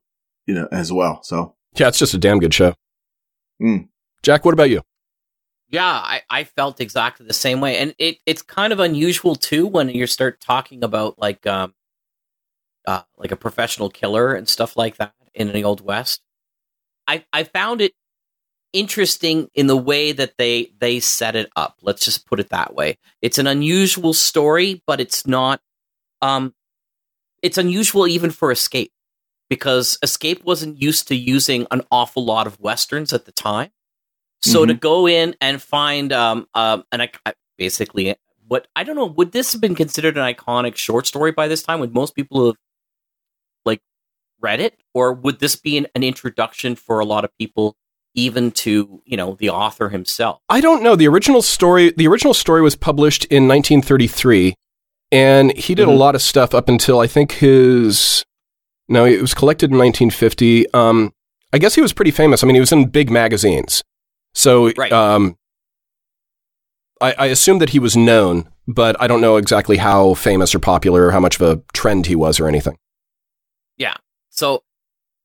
you 0.46 0.56
know, 0.56 0.70
as 0.72 0.94
well. 0.94 1.20
So 1.24 1.56
Yeah, 1.76 1.90
it's 1.90 2.00
just 2.00 2.14
a 2.14 2.18
damn 2.18 2.40
good 2.40 2.54
show. 2.54 2.76
Mm. 3.64 3.88
Jack, 4.22 4.46
what 4.46 4.54
about 4.54 4.70
you? 4.70 4.82
Yeah, 5.70 5.86
I, 5.86 6.22
I 6.30 6.44
felt 6.44 6.80
exactly 6.80 7.26
the 7.26 7.34
same 7.34 7.60
way, 7.60 7.78
and 7.78 7.96
it 7.98 8.18
it's 8.26 8.44
kind 8.44 8.72
of 8.72 8.80
unusual 8.80 9.36
too 9.36 9.66
when 9.66 9.90
you 9.90 10.06
start 10.06 10.40
talking 10.40 10.84
about 10.84 11.18
like 11.18 11.48
um, 11.48 11.74
uh, 12.86 13.02
like 13.18 13.32
a 13.32 13.36
professional 13.36 13.90
killer 13.90 14.34
and 14.34 14.48
stuff 14.48 14.78
like 14.78 14.98
that 14.98 15.14
in 15.34 15.52
the 15.52 15.64
old 15.64 15.82
west. 15.82 16.22
I 17.08 17.26
I 17.34 17.44
found 17.44 17.82
it 17.82 17.94
interesting 18.72 19.50
in 19.56 19.68
the 19.68 19.78
way 19.78 20.12
that 20.12 20.38
they 20.38 20.72
they 20.80 21.00
set 21.00 21.36
it 21.36 21.50
up. 21.56 21.78
Let's 21.82 22.06
just 22.06 22.28
put 22.28 22.40
it 22.40 22.50
that 22.50 22.76
way. 22.76 22.98
It's 23.22 23.40
an 23.40 23.48
unusual 23.48 24.14
story, 24.14 24.84
but 24.86 25.02
it's 25.02 25.26
not. 25.26 25.60
Um, 26.22 26.54
it's 27.42 27.58
unusual 27.58 28.08
even 28.08 28.30
for 28.30 28.52
Escape 28.52 28.92
because 29.54 29.98
Escape 30.02 30.44
wasn't 30.44 30.82
used 30.82 31.08
to 31.10 31.16
using 31.16 31.68
an 31.70 31.82
awful 31.92 32.26
lot 32.26 32.48
of 32.48 32.60
westerns 32.60 33.14
at 33.14 33.26
the 33.26 33.32
time. 33.32 33.70
So 34.42 34.66
to 34.66 34.74
Mhm. 34.74 34.80
go 34.80 35.08
in 35.08 35.36
and 35.40 35.62
find 35.62 36.12
um 36.12 36.48
um 36.54 36.84
I 36.92 37.10
basically 37.58 38.16
what 38.48 38.68
I 38.76 38.84
don't 38.84 38.96
know 38.96 39.06
would 39.06 39.32
this 39.32 39.52
have 39.54 39.62
been 39.62 39.76
considered 39.76 40.18
an 40.18 40.24
iconic 40.34 40.76
short 40.76 41.06
story 41.08 41.32
by 41.32 41.48
this 41.48 41.64
time? 41.64 41.80
Would 41.80 41.94
most 41.94 42.14
people 42.16 42.48
have 42.48 42.56
like 43.66 43.82
read 44.42 44.60
it, 44.60 44.74
or 44.94 45.14
would 45.14 45.40
this 45.40 45.56
be 45.56 45.78
an, 45.78 45.88
an 45.96 46.04
introduction 46.04 46.76
for 46.76 47.00
a 47.00 47.06
lot 47.06 47.24
of 47.24 47.32
people, 47.40 47.76
even 48.16 48.52
to 48.52 49.02
you 49.06 49.16
know 49.18 49.36
the 49.40 49.50
author 49.50 49.90
himself? 49.90 50.42
I 50.50 50.60
don't 50.62 50.84
know. 50.84 50.96
The 50.96 51.08
original 51.08 51.42
story, 51.42 51.94
the 51.96 52.08
original 52.08 52.34
story 52.34 52.62
was 52.62 52.76
published 52.76 53.24
in 53.26 53.48
1933, 53.48 54.56
and 55.12 55.56
he 55.58 55.74
did 55.76 55.88
a 55.88 55.92
lot 55.92 56.16
of 56.16 56.22
stuff 56.22 56.54
up 56.54 56.68
until 56.68 57.00
I 57.00 57.08
think 57.08 57.34
his. 57.34 58.24
No, 58.90 59.06
it 59.06 59.22
was 59.22 59.34
collected 59.34 59.72
in 59.72 59.78
1950. 59.78 60.72
Um, 60.74 61.14
I 61.54 61.58
guess 61.58 61.76
he 61.76 61.82
was 61.82 61.94
pretty 61.94 62.12
famous. 62.12 62.44
I 62.44 62.48
mean, 62.48 62.56
he 62.56 62.60
was 62.60 62.72
in 62.72 62.90
big 62.90 63.10
magazines, 63.10 63.84
so 64.34 64.72
um, 64.92 65.38
I, 67.00 67.16
I 67.18 67.26
assume 67.28 67.60
that 67.60 67.70
he 67.70 67.80
was 67.80 67.96
known, 67.96 68.50
but 68.68 69.00
I 69.02 69.08
don't 69.08 69.22
know 69.22 69.36
exactly 69.36 69.78
how 69.78 70.14
famous 70.14 70.56
or 70.56 70.60
popular 70.60 71.08
or 71.08 71.12
how 71.12 71.20
much 71.20 71.40
of 71.40 71.42
a 71.42 71.62
trend 71.74 72.08
he 72.08 72.16
was 72.16 72.40
or 72.40 72.48
anything. 72.48 72.78
Yeah. 73.78 73.96
So 74.30 74.64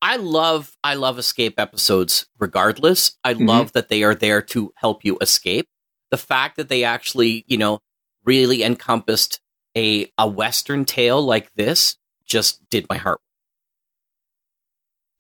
I 0.03 0.17
love 0.17 0.77
I 0.85 0.95
love 0.95 1.19
escape 1.19 1.59
episodes 1.59 2.27
regardless. 2.39 3.17
I 3.25 3.33
love 3.33 3.73
that 3.73 3.89
they 3.89 4.03
are 4.03 4.15
there 4.15 4.43
to 4.43 4.73
help 4.77 5.05
you 5.05 5.19
escape. 5.21 5.67
The 6.11 6.19
fact 6.19 6.57
that 6.57 6.69
they 6.69 6.85
actually, 6.85 7.45
you 7.47 7.57
know, 7.57 7.81
really 8.25 8.63
encompassed 8.63 9.41
a 9.77 10.11
a 10.19 10.29
western 10.29 10.85
tale 10.85 11.23
like 11.23 11.53
this 11.55 11.97
just 12.25 12.69
did 12.71 12.87
my 12.89 12.97
heart. 12.97 13.21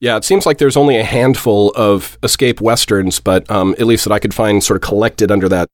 Yeah, 0.00 0.16
it 0.16 0.24
seems 0.24 0.46
like 0.46 0.58
there's 0.58 0.76
only 0.76 0.96
a 0.96 1.04
handful 1.04 1.70
of 1.74 2.18
escape 2.22 2.60
westerns, 2.60 3.18
but 3.18 3.50
um, 3.50 3.74
at 3.78 3.86
least 3.86 4.04
that 4.04 4.12
I 4.12 4.20
could 4.20 4.34
find 4.34 4.62
sort 4.62 4.76
of 4.76 4.82
collected 4.82 5.30
under 5.30 5.48
that 5.48 5.68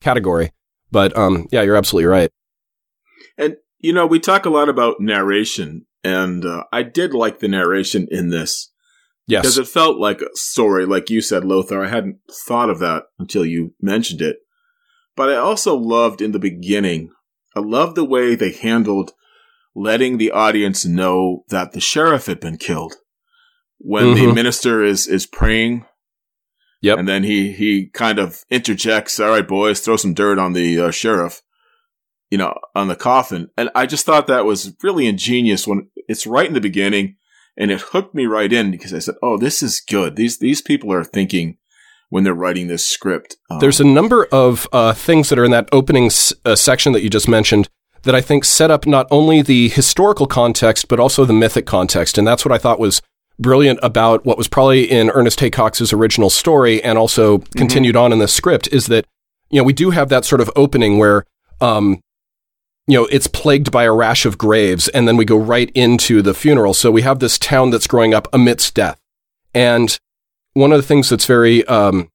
category. 0.00 0.52
But 0.92 1.16
um, 1.16 1.48
yeah, 1.50 1.62
you're 1.62 1.76
absolutely 1.76 2.06
right. 2.06 2.30
And 3.36 3.56
you 3.78 3.92
know, 3.92 4.06
we 4.06 4.20
talk 4.20 4.46
a 4.46 4.50
lot 4.50 4.68
about 4.68 5.00
narration, 5.00 5.86
and 6.04 6.44
uh, 6.44 6.64
I 6.72 6.84
did 6.84 7.12
like 7.12 7.40
the 7.40 7.48
narration 7.48 8.06
in 8.10 8.30
this. 8.30 8.72
Yes. 9.28 9.42
because 9.42 9.58
it 9.58 9.66
felt 9.66 9.98
like 9.98 10.20
a 10.20 10.28
story, 10.34 10.86
like 10.86 11.10
you 11.10 11.20
said, 11.20 11.44
Lothar. 11.44 11.84
I 11.84 11.88
hadn't 11.88 12.18
thought 12.30 12.70
of 12.70 12.78
that 12.78 13.06
until 13.18 13.44
you 13.44 13.74
mentioned 13.80 14.22
it. 14.22 14.36
But 15.16 15.30
I 15.30 15.34
also 15.34 15.74
loved 15.74 16.22
in 16.22 16.30
the 16.30 16.38
beginning. 16.38 17.10
I 17.56 17.60
loved 17.60 17.96
the 17.96 18.04
way 18.04 18.36
they 18.36 18.52
handled 18.52 19.14
letting 19.74 20.18
the 20.18 20.30
audience 20.30 20.86
know 20.86 21.44
that 21.48 21.72
the 21.72 21.80
sheriff 21.80 22.26
had 22.26 22.38
been 22.38 22.56
killed. 22.56 22.94
When 23.78 24.14
the 24.14 24.22
Mhm. 24.26 24.34
minister 24.34 24.82
is 24.82 25.06
is 25.06 25.26
praying, 25.26 25.84
Yep. 26.82 26.98
and 26.98 27.08
then 27.08 27.22
he 27.24 27.52
he 27.52 27.86
kind 27.92 28.18
of 28.18 28.44
interjects, 28.50 29.18
"All 29.20 29.30
right, 29.30 29.46
boys, 29.46 29.80
throw 29.80 29.96
some 29.96 30.14
dirt 30.14 30.38
on 30.38 30.52
the 30.52 30.78
uh, 30.80 30.90
sheriff." 30.90 31.42
you 32.28 32.36
know, 32.36 32.52
on 32.74 32.88
the 32.88 32.96
coffin. 32.96 33.48
And 33.56 33.70
I 33.76 33.86
just 33.86 34.04
thought 34.04 34.26
that 34.26 34.44
was 34.44 34.74
really 34.82 35.06
ingenious 35.06 35.64
when 35.64 35.90
it's 36.08 36.26
right 36.26 36.48
in 36.48 36.54
the 36.54 36.60
beginning 36.60 37.14
and 37.56 37.70
it 37.70 37.80
hooked 37.80 38.16
me 38.16 38.26
right 38.26 38.52
in 38.52 38.72
because 38.72 38.92
I 38.92 38.98
said, 38.98 39.14
Oh, 39.22 39.38
this 39.38 39.62
is 39.62 39.80
good. 39.80 40.16
These, 40.16 40.40
these 40.40 40.60
people 40.60 40.92
are 40.92 41.04
thinking 41.04 41.58
when 42.10 42.24
they're 42.24 42.34
writing 42.34 42.66
this 42.66 42.84
script. 42.84 43.36
Um, 43.48 43.60
There's 43.60 43.78
a 43.78 43.84
number 43.84 44.26
of 44.32 44.66
uh, 44.72 44.92
things 44.92 45.28
that 45.28 45.38
are 45.38 45.44
in 45.44 45.52
that 45.52 45.68
opening 45.70 46.06
s- 46.06 46.32
uh, 46.44 46.56
section 46.56 46.92
that 46.94 47.02
you 47.04 47.08
just 47.10 47.28
mentioned 47.28 47.68
that 48.02 48.16
I 48.16 48.20
think 48.20 48.44
set 48.44 48.72
up 48.72 48.86
not 48.88 49.06
only 49.12 49.40
the 49.40 49.68
historical 49.68 50.26
context, 50.26 50.88
but 50.88 50.98
also 50.98 51.24
the 51.24 51.32
mythic 51.32 51.64
context. 51.64 52.18
And 52.18 52.26
that's 52.26 52.44
what 52.44 52.50
I 52.52 52.58
thought 52.58 52.80
was 52.80 53.00
brilliant 53.38 53.78
about 53.82 54.24
what 54.24 54.38
was 54.38 54.48
probably 54.48 54.90
in 54.90 55.10
Ernest 55.10 55.40
Haycox's 55.40 55.92
original 55.92 56.30
story 56.30 56.82
and 56.82 56.98
also 56.98 57.38
continued 57.56 57.96
on 57.96 58.12
in 58.12 58.18
the 58.18 58.28
script 58.28 58.68
is 58.72 58.86
that, 58.86 59.06
you 59.50 59.60
know, 59.60 59.64
we 59.64 59.72
do 59.72 59.90
have 59.90 60.08
that 60.08 60.24
sort 60.24 60.40
of 60.40 60.50
opening 60.56 60.98
where, 60.98 61.24
um, 61.60 62.00
you 62.86 62.96
know, 62.96 63.06
it's 63.06 63.26
plagued 63.26 63.70
by 63.70 63.84
a 63.84 63.92
rash 63.92 64.24
of 64.24 64.38
graves, 64.38 64.88
and 64.88 65.08
then 65.08 65.16
we 65.16 65.24
go 65.24 65.36
right 65.36 65.70
into 65.74 66.22
the 66.22 66.34
funeral. 66.34 66.72
So 66.72 66.90
we 66.90 67.02
have 67.02 67.18
this 67.18 67.38
town 67.38 67.70
that's 67.70 67.86
growing 67.86 68.14
up 68.14 68.28
amidst 68.32 68.74
death. 68.74 68.98
And 69.52 69.98
one 70.52 70.72
of 70.72 70.78
the 70.78 70.86
things 70.86 71.08
that's 71.08 71.26
very 71.26 71.64
um, 71.66 72.08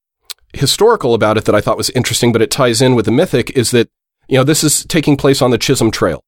historical 0.53 1.13
about 1.13 1.37
it 1.37 1.45
that 1.45 1.55
I 1.55 1.61
thought 1.61 1.77
was 1.77 1.89
interesting, 1.91 2.31
but 2.31 2.41
it 2.41 2.51
ties 2.51 2.81
in 2.81 2.95
with 2.95 3.05
the 3.05 3.11
mythic, 3.11 3.51
is 3.51 3.71
that, 3.71 3.89
you 4.27 4.37
know, 4.37 4.43
this 4.43 4.63
is 4.63 4.85
taking 4.85 5.17
place 5.17 5.41
on 5.41 5.51
the 5.51 5.57
Chisholm 5.57 5.91
Trail. 5.91 6.23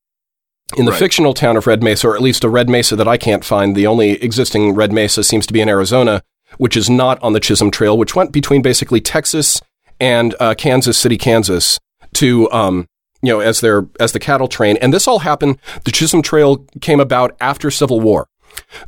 In 0.77 0.85
the 0.85 0.91
Right. 0.91 0.99
fictional 0.99 1.33
town 1.33 1.57
of 1.57 1.67
Red 1.67 1.83
Mesa, 1.83 2.07
or 2.09 2.15
at 2.15 2.21
least 2.21 2.43
a 2.43 2.49
Red 2.49 2.69
Mesa 2.69 2.95
that 2.95 3.07
I 3.07 3.17
can't 3.17 3.45
find, 3.45 3.75
the 3.75 3.87
only 3.87 4.11
existing 4.23 4.73
Red 4.73 4.91
Mesa 4.91 5.23
seems 5.23 5.45
to 5.47 5.53
be 5.53 5.61
in 5.61 5.69
Arizona, 5.69 6.21
which 6.57 6.75
is 6.77 6.89
not 6.89 7.21
on 7.21 7.33
the 7.33 7.39
Chisholm 7.39 7.71
Trail, 7.71 7.97
which 7.97 8.15
went 8.15 8.31
between 8.31 8.61
basically 8.61 9.01
Texas 9.01 9.61
and 9.99 10.35
uh, 10.39 10.53
Kansas 10.55 10.97
City, 10.97 11.17
Kansas, 11.17 11.79
to 12.13 12.51
um, 12.51 12.87
you 13.21 13.31
know, 13.31 13.39
as 13.39 13.61
their 13.61 13.87
as 13.99 14.11
the 14.11 14.19
cattle 14.19 14.47
train. 14.47 14.77
And 14.77 14.93
this 14.93 15.07
all 15.07 15.19
happened. 15.19 15.57
The 15.85 15.91
Chisholm 15.91 16.21
Trail 16.21 16.65
came 16.81 16.99
about 16.99 17.35
after 17.39 17.71
Civil 17.71 18.01
War, 18.01 18.27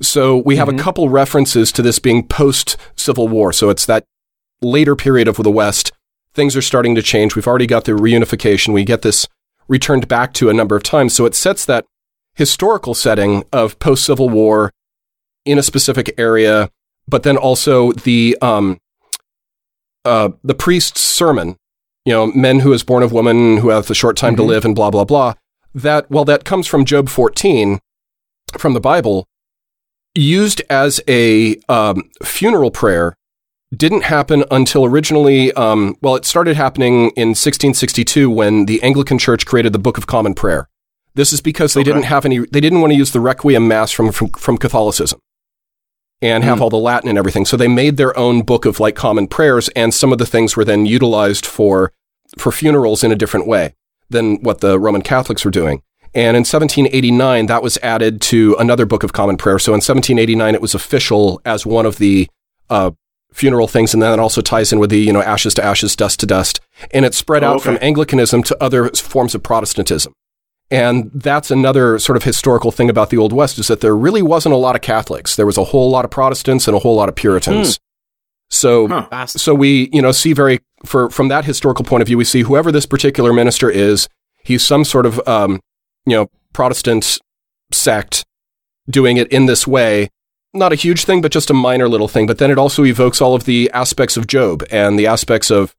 so 0.01 0.37
we 0.37 0.57
have 0.57 0.69
a 0.69 0.73
couple 0.73 1.09
references 1.09 1.71
to 1.71 1.81
this 1.81 1.99
being 1.99 2.27
post 2.27 2.77
Civil 2.95 3.27
War. 3.27 3.53
So 3.53 3.69
it's 3.69 3.85
that 3.85 4.03
later 4.61 4.95
period 4.95 5.27
of 5.27 5.37
the 5.37 5.51
West. 5.51 5.91
Things 6.33 6.55
are 6.57 6.61
starting 6.61 6.95
to 6.95 7.01
change. 7.01 7.35
We've 7.35 7.47
already 7.47 7.67
got 7.67 7.85
the 7.85 7.93
reunification. 7.93 8.73
We 8.73 8.83
get 8.83 9.03
this 9.03 9.25
returned 9.67 10.07
back 10.07 10.33
to 10.33 10.49
a 10.49 10.53
number 10.53 10.75
of 10.75 10.83
times. 10.83 11.13
So 11.13 11.25
it 11.25 11.35
sets 11.35 11.65
that 11.65 11.85
historical 12.35 12.93
setting 12.93 13.43
of 13.51 13.77
post 13.79 14.05
Civil 14.05 14.29
War 14.29 14.71
in 15.45 15.57
a 15.57 15.63
specific 15.63 16.13
area, 16.17 16.69
but 17.07 17.23
then 17.23 17.37
also 17.37 17.91
the 17.91 18.37
um, 18.41 18.79
uh, 20.03 20.29
the 20.43 20.55
priest's 20.55 21.01
sermon. 21.01 21.57
You 22.05 22.13
know, 22.13 22.27
men 22.27 22.59
who 22.59 22.71
is 22.71 22.83
born 22.83 23.01
of 23.01 23.11
woman 23.11 23.57
who 23.57 23.69
have 23.69 23.89
a 23.89 23.95
short 23.95 24.15
time 24.15 24.35
to 24.35 24.43
Mhm. 24.43 24.47
live, 24.47 24.65
and 24.65 24.75
blah 24.75 24.91
blah 24.91 25.05
blah. 25.05 25.33
That 25.73 26.09
well, 26.11 26.25
that 26.25 26.45
comes 26.45 26.67
from 26.67 26.85
Job 26.85 27.09
fourteen, 27.09 27.79
from 28.57 28.73
the 28.73 28.79
Bible, 28.79 29.25
used 30.13 30.61
as 30.69 31.01
a 31.07 31.55
um, 31.67 32.09
funeral 32.23 32.69
prayer. 32.71 33.15
Didn't 33.75 34.03
happen 34.03 34.43
until 34.51 34.85
originally. 34.85 35.51
Um, 35.53 35.97
well, 36.01 36.15
it 36.15 36.25
started 36.25 36.55
happening 36.55 37.09
in 37.15 37.29
1662 37.29 38.29
when 38.29 38.65
the 38.65 38.81
Anglican 38.83 39.17
Church 39.17 39.45
created 39.45 39.73
the 39.73 39.79
Book 39.79 39.97
of 39.97 40.05
Common 40.07 40.33
Prayer. 40.35 40.67
This 41.15 41.33
is 41.33 41.41
because 41.41 41.73
they 41.73 41.83
didn't 41.83 42.03
have 42.03 42.25
any. 42.25 42.39
They 42.39 42.59
didn't 42.61 42.81
want 42.81 42.91
to 42.91 42.97
use 42.97 43.11
the 43.11 43.19
Requiem 43.21 43.67
Mass 43.67 43.91
from 43.91 44.11
from, 44.11 44.29
from 44.31 44.57
Catholicism 44.57 45.19
and 46.21 46.43
have 46.43 46.59
Mm. 46.59 46.61
all 46.61 46.69
the 46.69 46.77
Latin 46.77 47.09
and 47.09 47.17
everything. 47.17 47.45
So 47.45 47.57
they 47.57 47.67
made 47.67 47.97
their 47.97 48.17
own 48.17 48.41
book 48.41 48.65
of 48.65 48.79
like 48.79 48.95
common 48.95 49.27
prayers, 49.27 49.69
and 49.69 49.93
some 49.93 50.11
of 50.11 50.17
the 50.17 50.25
things 50.25 50.55
were 50.55 50.65
then 50.65 50.85
utilized 50.85 51.45
for 51.45 51.91
for 52.37 52.51
funerals 52.51 53.03
in 53.03 53.11
a 53.11 53.15
different 53.15 53.47
way 53.47 53.73
than 54.09 54.41
what 54.43 54.59
the 54.61 54.77
Roman 54.79 55.01
Catholics 55.01 55.43
were 55.45 55.51
doing. 55.51 55.81
And 56.13 56.37
in 56.37 56.41
1789, 56.45 57.47
that 57.47 57.63
was 57.63 57.77
added 57.83 58.21
to 58.23 58.55
another 58.59 58.85
book 58.85 59.03
of 59.03 59.11
common 59.13 59.35
prayer. 59.37 59.59
So 59.59 59.71
in 59.71 59.77
1789, 59.81 60.53
it 60.55 60.61
was 60.61 60.73
official 60.75 61.41
as 61.45 61.65
one 61.65 61.85
of 61.85 61.97
the 61.97 62.27
uh, 62.69 62.91
funeral 63.35 63.67
things, 63.67 63.93
and 63.93 64.01
then 64.01 64.13
it 64.13 64.19
also 64.19 64.41
ties 64.41 64.71
in 64.71 64.79
with 64.79 64.89
the 64.89 64.99
you 64.99 65.13
know 65.13 65.21
ashes 65.21 65.53
to 65.55 65.63
ashes, 65.63 65.95
dust 65.95 66.19
to 66.21 66.25
dust, 66.25 66.59
and 66.91 67.05
it 67.05 67.13
spread 67.13 67.43
Oh, 67.43 67.47
out 67.49 67.55
okay. 67.57 67.63
from 67.65 67.77
Anglicanism 67.81 68.41
to 68.43 68.63
other 68.63 68.89
forms 68.89 69.35
of 69.35 69.43
Protestantism. 69.43 70.13
And 70.71 71.11
that's 71.13 71.51
another 71.51 71.99
sort 71.99 72.17
of 72.17 72.23
historical 72.23 72.71
thing 72.71 72.89
about 72.89 73.11
the 73.11 73.17
Old 73.17 73.31
West 73.33 73.59
is 73.59 73.67
that 73.67 73.81
there 73.81 73.95
really 73.95 74.23
wasn't 74.23 74.53
a 74.53 74.57
lot 74.57 74.75
of 74.75 74.81
Catholics. 74.81 75.35
There 75.35 75.45
was 75.45 75.59
a 75.59 75.65
whole 75.65 75.91
lot 75.91 76.05
of 76.05 76.11
Protestants 76.11 76.67
and 76.67 76.75
a 76.75 76.79
whole 76.79 76.95
lot 76.95 77.07
of 77.07 77.13
Puritans. 77.15 77.79
So, 78.49 78.87
so 79.27 79.53
we, 79.53 79.89
you 79.91 80.01
know, 80.01 80.11
see 80.11 80.33
very 80.33 80.59
for 80.85 81.09
from 81.09 81.27
that 81.27 81.45
historical 81.45 81.83
point 81.85 82.01
of 82.01 82.07
view, 82.07 82.17
we 82.17 82.23
see 82.23 82.41
whoever 82.41 82.71
this 82.71 82.85
particular 82.87 83.31
minister 83.33 83.69
is, 83.69 84.07
he's 84.43 84.65
some 84.65 84.85
sort 84.85 85.05
of, 85.05 85.19
um, 85.27 85.59
you 86.05 86.15
know, 86.15 86.29
Protestant 86.53 87.19
sect 87.71 88.23
doing 88.89 89.17
it 89.17 89.27
in 89.29 89.45
this 89.47 89.67
way. 89.67 90.09
Not 90.55 90.71
a 90.71 90.75
huge 90.75 91.03
thing, 91.03 91.21
but 91.21 91.31
just 91.31 91.49
a 91.49 91.53
minor 91.53 91.87
little 91.89 92.07
thing. 92.07 92.25
But 92.27 92.37
then 92.37 92.49
it 92.49 92.57
also 92.57 92.85
evokes 92.85 93.21
all 93.21 93.35
of 93.35 93.43
the 93.45 93.69
aspects 93.73 94.15
of 94.17 94.25
Job 94.27 94.63
and 94.71 94.97
the 94.97 95.05
aspects 95.07 95.51
of 95.51 95.75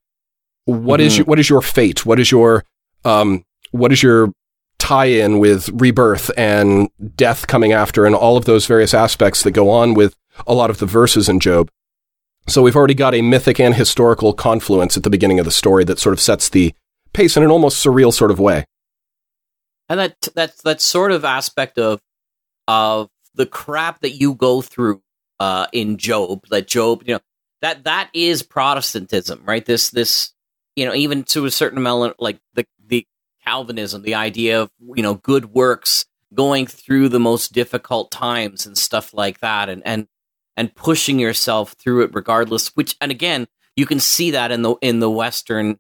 what 0.67 1.01
is 1.01 1.15
Mhm. 1.15 1.17
your, 1.19 1.25
what 1.27 1.39
is 1.39 1.49
your 1.51 1.63
fate? 1.63 2.05
What 2.05 2.21
is 2.21 2.31
your 2.31 2.65
um, 3.05 3.45
what 3.71 3.93
is 3.93 4.03
your 4.03 4.33
tie-in 4.79 5.39
with 5.39 5.69
rebirth 5.71 6.31
and 6.37 6.89
death 7.17 7.47
coming 7.47 7.73
after, 7.73 8.05
and 8.05 8.15
all 8.15 8.37
of 8.37 8.45
those 8.45 8.67
various 8.67 8.93
aspects 8.93 9.43
that 9.43 9.53
go 9.53 9.71
on 9.71 9.95
with 9.95 10.15
a 10.47 10.53
lot 10.55 10.71
of 10.71 10.79
the 10.79 10.87
verses 10.87 11.29
in 11.29 11.41
Job. 11.41 11.71
So 12.49 12.63
we've 12.63 12.77
already 12.77 12.95
got 12.95 13.15
a 13.15 13.23
mythic 13.23 13.59
and 13.61 13.75
historical 13.75 14.33
confluence 14.33 14.97
at 14.97 15.03
the 15.05 15.11
beginning 15.11 15.39
of 15.39 15.45
the 15.45 15.51
story 15.53 15.85
that 15.85 15.99
sort 15.99 16.13
of 16.13 16.21
sets 16.21 16.49
the 16.49 16.75
pace 17.13 17.37
in 17.37 17.43
an 17.43 17.51
almost 17.51 17.85
surreal 17.85 18.13
sort 18.13 18.31
of 18.31 18.39
way. 18.39 18.65
and 19.89 19.99
that 20.01 20.17
that 20.35 20.53
that 20.65 20.81
sort 20.81 21.13
of 21.13 21.25
aspect 21.25 21.79
of 21.79 22.01
of 22.69 23.09
the 23.37 23.47
crap 23.47 24.01
that 24.01 24.13
you 24.21 24.35
go 24.35 24.61
through 24.63 25.03
uh 25.41 25.67
in 25.73 25.97
Job 25.99 26.45
that 26.51 26.67
Job 26.67 27.03
you 27.07 27.15
know 27.15 27.21
that 27.63 27.85
that 27.85 28.11
is 28.15 28.43
Protestantism 28.43 29.43
right 29.45 29.65
this 29.65 29.91
this 29.91 30.33
you 30.75 30.85
know 30.87 30.95
even 30.95 31.23
to 31.25 31.45
a 31.47 31.51
certain 31.51 31.79
amount 31.79 32.17
like 32.19 32.39
the 32.55 32.67
the 32.85 33.07
Calvinism 33.45 34.03
the 34.03 34.15
idea 34.15 34.61
of 34.63 34.71
you 34.95 35.03
know 35.03 35.15
good 35.15 35.53
works 35.53 36.07
going 36.35 36.67
through 36.67 37.09
the 37.09 37.21
most 37.21 37.53
difficult 37.53 38.11
times 38.11 38.67
and 38.67 38.77
stuff 38.77 39.15
like 39.15 39.41
that 39.41 39.69
and 39.69 39.83
and 39.87 40.09
and 40.57 40.75
pushing 40.75 41.19
yourself 41.19 41.73
through 41.73 42.03
it 42.03 42.11
regardless 42.15 42.69
which 42.75 42.97
and 43.01 43.11
again 43.13 43.47
you 43.77 43.87
can 43.87 44.01
see 44.01 44.31
that 44.33 44.51
in 44.51 44.63
the 44.63 44.75
in 44.81 44.99
the 45.01 45.11
western 45.11 45.79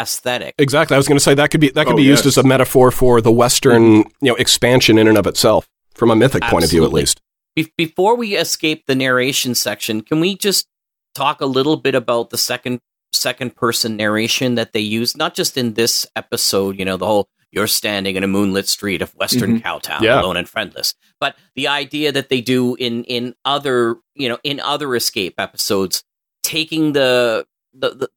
aesthetic 0.00 0.54
Exactly. 0.58 0.94
I 0.94 0.98
was 0.98 1.06
going 1.06 1.16
to 1.18 1.22
say 1.22 1.34
that 1.34 1.50
could 1.50 1.60
be 1.60 1.68
that 1.70 1.84
could 1.86 1.94
Oh, 1.94 1.96
be 1.96 2.02
used 2.02 2.24
yes. 2.24 2.38
as 2.38 2.44
a 2.44 2.48
metaphor 2.48 2.90
for 2.90 3.20
the 3.20 3.30
Western, 3.30 3.96
you 3.96 4.04
know, 4.22 4.34
expansion 4.36 4.96
in 4.98 5.06
and 5.06 5.18
of 5.18 5.26
itself, 5.26 5.68
from 6.02 6.10
a 6.10 6.16
mythic 6.16 6.42
point 6.44 6.64
of 6.64 6.70
view, 6.70 6.84
at 6.84 6.92
least. 6.92 7.20
Be- 7.54 7.72
before 7.78 8.16
we 8.16 8.34
escape 8.34 8.86
the 8.86 8.94
narration 8.96 9.54
section, 9.54 10.00
can 10.00 10.18
we 10.18 10.36
just 10.36 10.66
talk 11.14 11.40
a 11.40 11.46
little 11.46 11.76
bit 11.76 11.94
about 11.94 12.30
the 12.30 12.38
second 12.38 12.80
second 13.12 13.54
person 13.54 13.96
narration 13.96 14.56
that 14.56 14.72
they 14.72 14.80
use? 14.80 15.16
Not 15.16 15.34
just 15.34 15.56
in 15.56 15.74
this 15.74 16.04
episode, 16.16 16.76
you 16.78 16.84
know, 16.84 16.96
the 16.96 17.06
whole 17.06 17.28
"you're 17.52 17.68
standing 17.68 18.16
in 18.16 18.24
a 18.24 18.26
moonlit 18.26 18.66
street 18.66 19.00
of 19.02 19.14
Western 19.14 19.60
Mhm. 19.60 19.62
Cowtown, 19.62 20.00
Yeah. 20.00 20.20
alone 20.20 20.36
and 20.38 20.48
friendless," 20.48 20.94
but 21.20 21.36
the 21.54 21.68
idea 21.68 22.10
that 22.10 22.30
they 22.30 22.40
do 22.40 22.74
in 22.76 23.04
in 23.04 23.34
other 23.44 23.98
you 24.16 24.28
know 24.28 24.38
in 24.42 24.58
other 24.58 24.96
escape 24.96 25.34
episodes, 25.38 26.02
taking 26.42 26.94
the 26.94 27.46
the 27.72 27.90
the, 27.90 28.08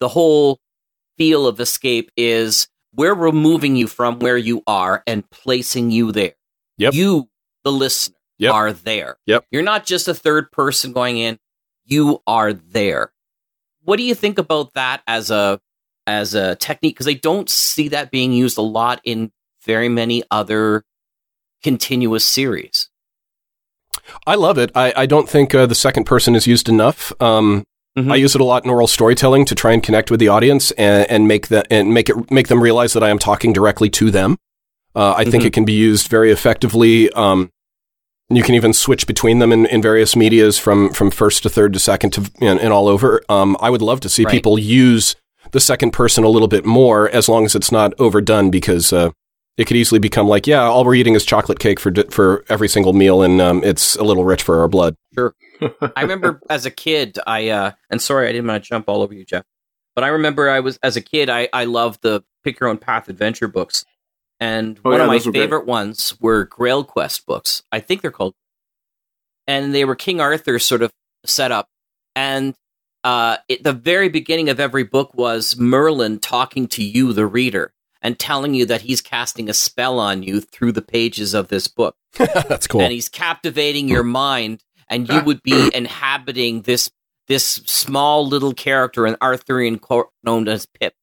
the 0.00 0.08
whole 0.08 0.58
feel 1.18 1.46
of 1.46 1.60
escape 1.60 2.10
is 2.16 2.66
we're 2.94 3.14
removing 3.14 3.76
you 3.76 3.86
from 3.86 4.18
where 4.18 4.38
you 4.38 4.62
are 4.66 5.02
and 5.06 5.28
placing 5.30 5.90
you 5.92 6.10
there. 6.10 6.32
Yep. 6.78 6.94
You, 6.94 7.28
the 7.64 7.72
listener, 7.72 8.14
Yep. 8.38 8.54
are 8.54 8.72
there. 8.72 9.16
Yep. 9.26 9.46
You're 9.50 9.62
not 9.62 9.84
just 9.84 10.06
a 10.08 10.14
third 10.14 10.52
person 10.52 10.92
going 10.92 11.18
in. 11.18 11.38
You 11.84 12.22
are 12.26 12.52
there. 12.52 13.12
What 13.82 13.96
do 13.96 14.04
you 14.04 14.14
think 14.14 14.38
about 14.38 14.74
that 14.74 15.02
as 15.06 15.30
a 15.30 15.60
as 16.06 16.34
a 16.34 16.54
technique? 16.56 16.94
Because 16.94 17.08
I 17.08 17.14
don't 17.14 17.50
see 17.50 17.88
that 17.88 18.10
being 18.12 18.32
used 18.32 18.56
a 18.56 18.62
lot 18.62 19.00
in 19.04 19.32
very 19.64 19.88
many 19.88 20.22
other 20.30 20.84
continuous 21.64 22.24
series. 22.24 22.88
I 24.26 24.36
love 24.36 24.56
it. 24.56 24.70
I, 24.74 24.92
I 24.96 25.06
don't 25.06 25.28
think 25.28 25.54
uh, 25.54 25.66
the 25.66 25.74
second 25.74 26.04
person 26.04 26.34
is 26.36 26.46
used 26.46 26.68
enough. 26.68 27.12
Um, 27.20 27.64
Mm-hmm. 27.96 28.12
I 28.12 28.16
use 28.16 28.36
it 28.36 28.40
a 28.40 28.44
lot 28.44 28.64
in 28.64 28.70
oral 28.70 28.86
storytelling 28.86 29.44
to 29.46 29.56
try 29.56 29.72
and 29.72 29.82
connect 29.82 30.08
with 30.08 30.20
the 30.20 30.28
audience 30.28 30.70
and, 30.72 31.10
and 31.10 31.26
make 31.26 31.48
that 31.48 31.66
and 31.68 31.92
make 31.92 32.08
it 32.08 32.30
make 32.30 32.46
them 32.46 32.62
realize 32.62 32.92
that 32.92 33.02
I 33.02 33.08
am 33.08 33.18
talking 33.18 33.52
directly 33.52 33.90
to 33.90 34.12
them. 34.12 34.36
Uh, 34.98 35.14
I 35.16 35.24
think 35.24 35.44
Mhm. 35.44 35.46
it 35.46 35.52
can 35.52 35.64
be 35.64 35.72
used 35.74 36.08
very 36.08 36.32
effectively. 36.32 37.08
Um, 37.12 37.50
you 38.30 38.42
can 38.42 38.54
even 38.56 38.72
switch 38.72 39.06
between 39.06 39.38
them 39.38 39.52
in, 39.52 39.64
in 39.66 39.80
various 39.80 40.16
medias 40.16 40.58
from 40.58 40.92
from 40.92 41.10
first 41.10 41.44
to 41.44 41.48
third 41.48 41.72
to 41.74 41.78
second 41.78 42.10
to 42.14 42.30
and, 42.40 42.58
and 42.60 42.72
all 42.72 42.88
over. 42.88 43.22
Um, 43.28 43.56
I 43.60 43.70
would 43.70 43.80
love 43.82 44.00
to 44.00 44.08
see 44.08 44.24
Right. 44.24 44.32
people 44.32 44.58
use 44.58 45.14
the 45.52 45.60
second 45.60 45.92
person 45.92 46.24
a 46.24 46.28
little 46.28 46.48
bit 46.48 46.66
more, 46.66 47.08
as 47.10 47.28
long 47.28 47.44
as 47.46 47.54
it's 47.54 47.70
not 47.72 47.94
overdone, 47.98 48.50
because 48.50 48.92
uh, 48.92 49.10
it 49.56 49.66
could 49.66 49.76
easily 49.76 49.98
become 49.98 50.28
like, 50.28 50.46
yeah, 50.46 50.62
all 50.64 50.84
we're 50.84 50.94
eating 50.96 51.14
is 51.14 51.24
chocolate 51.24 51.58
cake 51.60 51.78
for 51.80 51.92
for 52.10 52.44
every 52.48 52.68
single 52.68 52.92
meal, 52.92 53.22
and 53.22 53.40
um, 53.40 53.62
it's 53.64 53.94
a 53.96 54.02
little 54.04 54.24
rich 54.24 54.42
for 54.42 54.60
our 54.60 54.68
blood. 54.68 54.94
Sure. 55.14 55.32
I 55.96 56.02
remember 56.02 56.40
as 56.50 56.66
a 56.66 56.70
kid, 56.72 57.18
I 57.26 57.48
uh, 57.48 57.70
and 57.90 58.02
sorry 58.02 58.28
I 58.28 58.32
didn't 58.32 58.48
want 58.48 58.62
to 58.62 58.68
jump 58.68 58.88
all 58.88 59.00
over 59.02 59.14
you, 59.14 59.24
Jeff, 59.24 59.44
but 59.94 60.02
I 60.04 60.08
remember 60.08 60.50
I 60.50 60.60
was 60.60 60.78
as 60.82 60.96
a 60.96 61.00
kid, 61.00 61.30
I 61.30 61.48
I 61.52 61.64
loved 61.64 62.02
the 62.02 62.22
pick 62.44 62.60
your 62.60 62.68
own 62.68 62.78
path 62.78 63.08
adventure 63.08 63.48
books, 63.48 63.84
and 64.40 64.78
Oh, 64.84 64.90
one 64.90 64.98
yeah, 64.98 65.04
of 65.04 65.08
my 65.08 65.14
were 65.16 65.20
great. 65.20 65.34
favorite 65.34 65.66
ones 65.66 66.14
were 66.20 66.44
Grail 66.44 66.84
Quest 66.84 67.26
books. 67.26 67.62
I 67.72 67.80
think 67.80 68.02
they're 68.02 68.10
called, 68.10 68.34
and 69.46 69.74
they 69.74 69.84
were 69.84 69.96
King 69.96 70.20
Arthur 70.20 70.58
sort 70.58 70.82
of 70.82 70.90
set 71.24 71.50
up, 71.52 71.68
and 72.14 72.54
uh, 73.04 73.38
it, 73.48 73.62
the 73.64 73.72
very 73.72 74.08
beginning 74.08 74.48
of 74.48 74.60
every 74.60 74.84
book 74.84 75.14
was 75.14 75.56
Merlin 75.58 76.18
talking 76.18 76.66
to 76.68 76.84
you, 76.84 77.12
the 77.12 77.26
reader, 77.26 77.72
and 78.02 78.18
telling 78.18 78.54
you 78.54 78.66
that 78.66 78.82
he's 78.82 79.00
casting 79.00 79.48
a 79.48 79.54
spell 79.54 79.98
on 79.98 80.22
you 80.22 80.40
through 80.40 80.72
the 80.72 80.82
pages 80.82 81.34
of 81.34 81.48
this 81.48 81.68
book. 81.68 81.94
That's 82.16 82.66
cool. 82.66 82.80
And 82.82 82.92
he's 82.92 83.08
captivating 83.08 83.88
your 83.88 84.02
mind, 84.02 84.62
and 84.88 85.08
you 85.08 85.22
would 85.22 85.42
be 85.42 85.70
inhabiting 85.74 86.62
this 86.62 86.90
this 87.28 87.44
small 87.44 88.26
little 88.26 88.54
character, 88.54 89.06
in 89.06 89.14
Arthurian 89.20 89.78
court 89.78 90.08
known 90.24 90.48
as 90.48 90.64
Pip. 90.66 90.94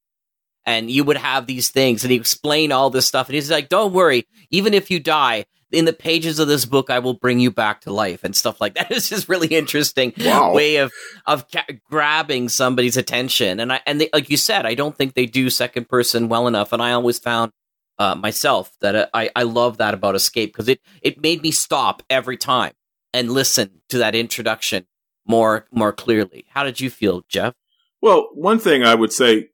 And 0.66 0.90
you 0.90 1.04
would 1.04 1.18
have 1.18 1.46
these 1.46 1.70
things, 1.70 2.04
and 2.04 2.12
he 2.12 2.18
explain 2.18 2.72
all 2.72 2.90
this 2.90 3.06
stuff, 3.06 3.28
and 3.28 3.36
he's 3.36 3.52
like, 3.52 3.70
"Don't 3.70 3.94
worry, 3.94 4.26
even 4.50 4.74
if 4.74 4.90
you 4.90 5.00
die." 5.00 5.46
In 5.72 5.86
the 5.86 5.94
pages 5.94 6.40
of 6.40 6.48
this 6.48 6.64
book, 6.64 6.90
I 6.90 7.00
will 7.00 7.16
bring 7.16 7.40
you 7.40 7.52
back 7.52 7.82
to 7.82 7.92
life 7.92 8.24
and 8.24 8.36
stuff 8.36 8.62
like 8.62 8.76
that. 8.76 8.90
It's 8.92 9.10
just 9.10 9.28
really 9.28 9.48
interesting 9.48 10.14
Wow. 10.20 10.54
way 10.54 10.78
of 10.78 10.94
of 11.26 11.50
ca- 11.52 11.66
grabbing 11.90 12.50
somebody's 12.50 12.96
attention. 12.98 13.60
And 13.60 13.74
I 13.74 13.82
and 13.86 14.00
they, 14.00 14.10
like 14.14 14.30
you 14.30 14.38
said, 14.38 14.66
I 14.66 14.74
don't 14.76 14.96
think 14.96 15.16
they 15.16 15.26
do 15.26 15.50
second 15.50 15.90
person 15.90 16.30
well 16.30 16.48
enough. 16.48 16.72
And 16.72 16.82
I 16.82 16.92
always 16.94 17.20
found 17.20 17.52
uh, 18.00 18.16
myself 18.16 18.72
that 18.82 18.96
uh, 18.96 19.08
I 19.14 19.32
I 19.36 19.44
love 19.44 19.78
that 19.78 19.94
about 19.94 20.16
Escape 20.16 20.54
because 20.54 20.70
it 20.70 20.80
it 21.02 21.22
made 21.22 21.42
me 21.42 21.52
stop 21.52 22.04
every 22.10 22.38
time 22.38 22.72
and 23.14 23.32
listen 23.32 23.82
to 23.90 23.98
that 23.98 24.16
introduction 24.16 24.86
more 25.28 25.66
more 25.72 25.92
clearly. 25.92 26.46
How 26.50 26.64
did 26.64 26.80
you 26.80 26.90
feel, 26.90 27.24
Jeff? 27.28 27.54
Well, 28.02 28.30
one 28.34 28.60
thing 28.60 28.84
I 28.84 28.96
would 28.96 29.12
say, 29.12 29.50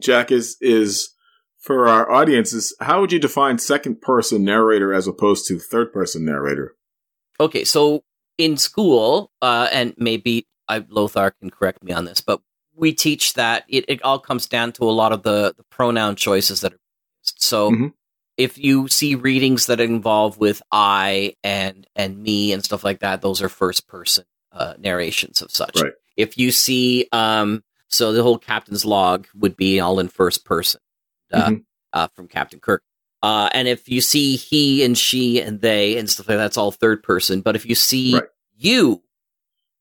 Jack, 0.00 0.30
is 0.30 0.56
is 0.60 1.10
for 1.58 1.88
our 1.88 2.10
audience 2.10 2.52
is 2.52 2.74
how 2.80 3.00
would 3.00 3.12
you 3.12 3.18
define 3.18 3.58
second 3.58 4.00
person 4.00 4.44
narrator 4.44 4.94
as 4.94 5.06
opposed 5.06 5.46
to 5.48 5.58
third 5.58 5.92
person 5.92 6.24
narrator? 6.24 6.74
Okay, 7.40 7.64
so 7.64 8.04
in 8.38 8.56
school, 8.56 9.30
uh, 9.42 9.68
and 9.72 9.94
maybe 9.96 10.46
I, 10.68 10.84
Lothar 10.88 11.32
can 11.32 11.50
correct 11.50 11.82
me 11.82 11.92
on 11.92 12.04
this, 12.04 12.20
but 12.20 12.40
we 12.74 12.92
teach 12.92 13.34
that 13.34 13.64
it, 13.68 13.84
it 13.88 14.02
all 14.02 14.18
comes 14.18 14.46
down 14.46 14.72
to 14.72 14.84
a 14.84 14.92
lot 14.92 15.12
of 15.12 15.22
the, 15.22 15.54
the 15.56 15.64
pronoun 15.70 16.16
choices 16.16 16.60
that 16.60 16.72
are 16.72 16.80
used. 17.22 17.36
So 17.38 17.70
Mhm. 17.70 17.92
if 18.36 18.58
you 18.58 18.88
see 18.88 19.14
readings 19.14 19.66
that 19.66 19.80
involve 19.80 20.38
with 20.38 20.62
I 20.70 21.34
and 21.42 21.86
and 21.96 22.22
me 22.22 22.52
and 22.52 22.64
stuff 22.64 22.84
like 22.84 23.00
that, 23.00 23.22
those 23.22 23.42
are 23.42 23.48
first 23.48 23.88
person 23.88 24.24
uh, 24.52 24.74
narrations 24.78 25.42
of 25.42 25.50
such. 25.50 25.80
Right. 25.80 25.92
If 26.16 26.38
you 26.38 26.50
see, 26.52 27.08
um, 27.12 27.62
so 27.88 28.12
the 28.12 28.22
whole 28.22 28.38
captain's 28.38 28.84
log 28.84 29.26
would 29.34 29.56
be 29.56 29.80
all 29.80 29.98
in 30.00 30.08
first 30.08 30.44
person 30.44 30.80
uh, 31.32 31.48
Mhm. 31.50 31.64
uh, 31.92 32.08
from 32.14 32.28
Captain 32.28 32.60
Kirk. 32.60 32.82
Uh, 33.22 33.48
and 33.52 33.66
if 33.66 33.88
you 33.88 34.00
see 34.00 34.36
he 34.36 34.84
and 34.84 34.96
she 34.96 35.40
and 35.40 35.60
they 35.60 35.96
and 35.98 36.08
stuff 36.08 36.28
like 36.28 36.36
that, 36.36 36.42
that's 36.44 36.56
all 36.56 36.70
third 36.70 37.02
person. 37.02 37.40
But 37.40 37.56
if 37.56 37.64
you 37.66 37.74
see 37.74 38.14
Right. 38.14 38.24
you, 38.56 39.02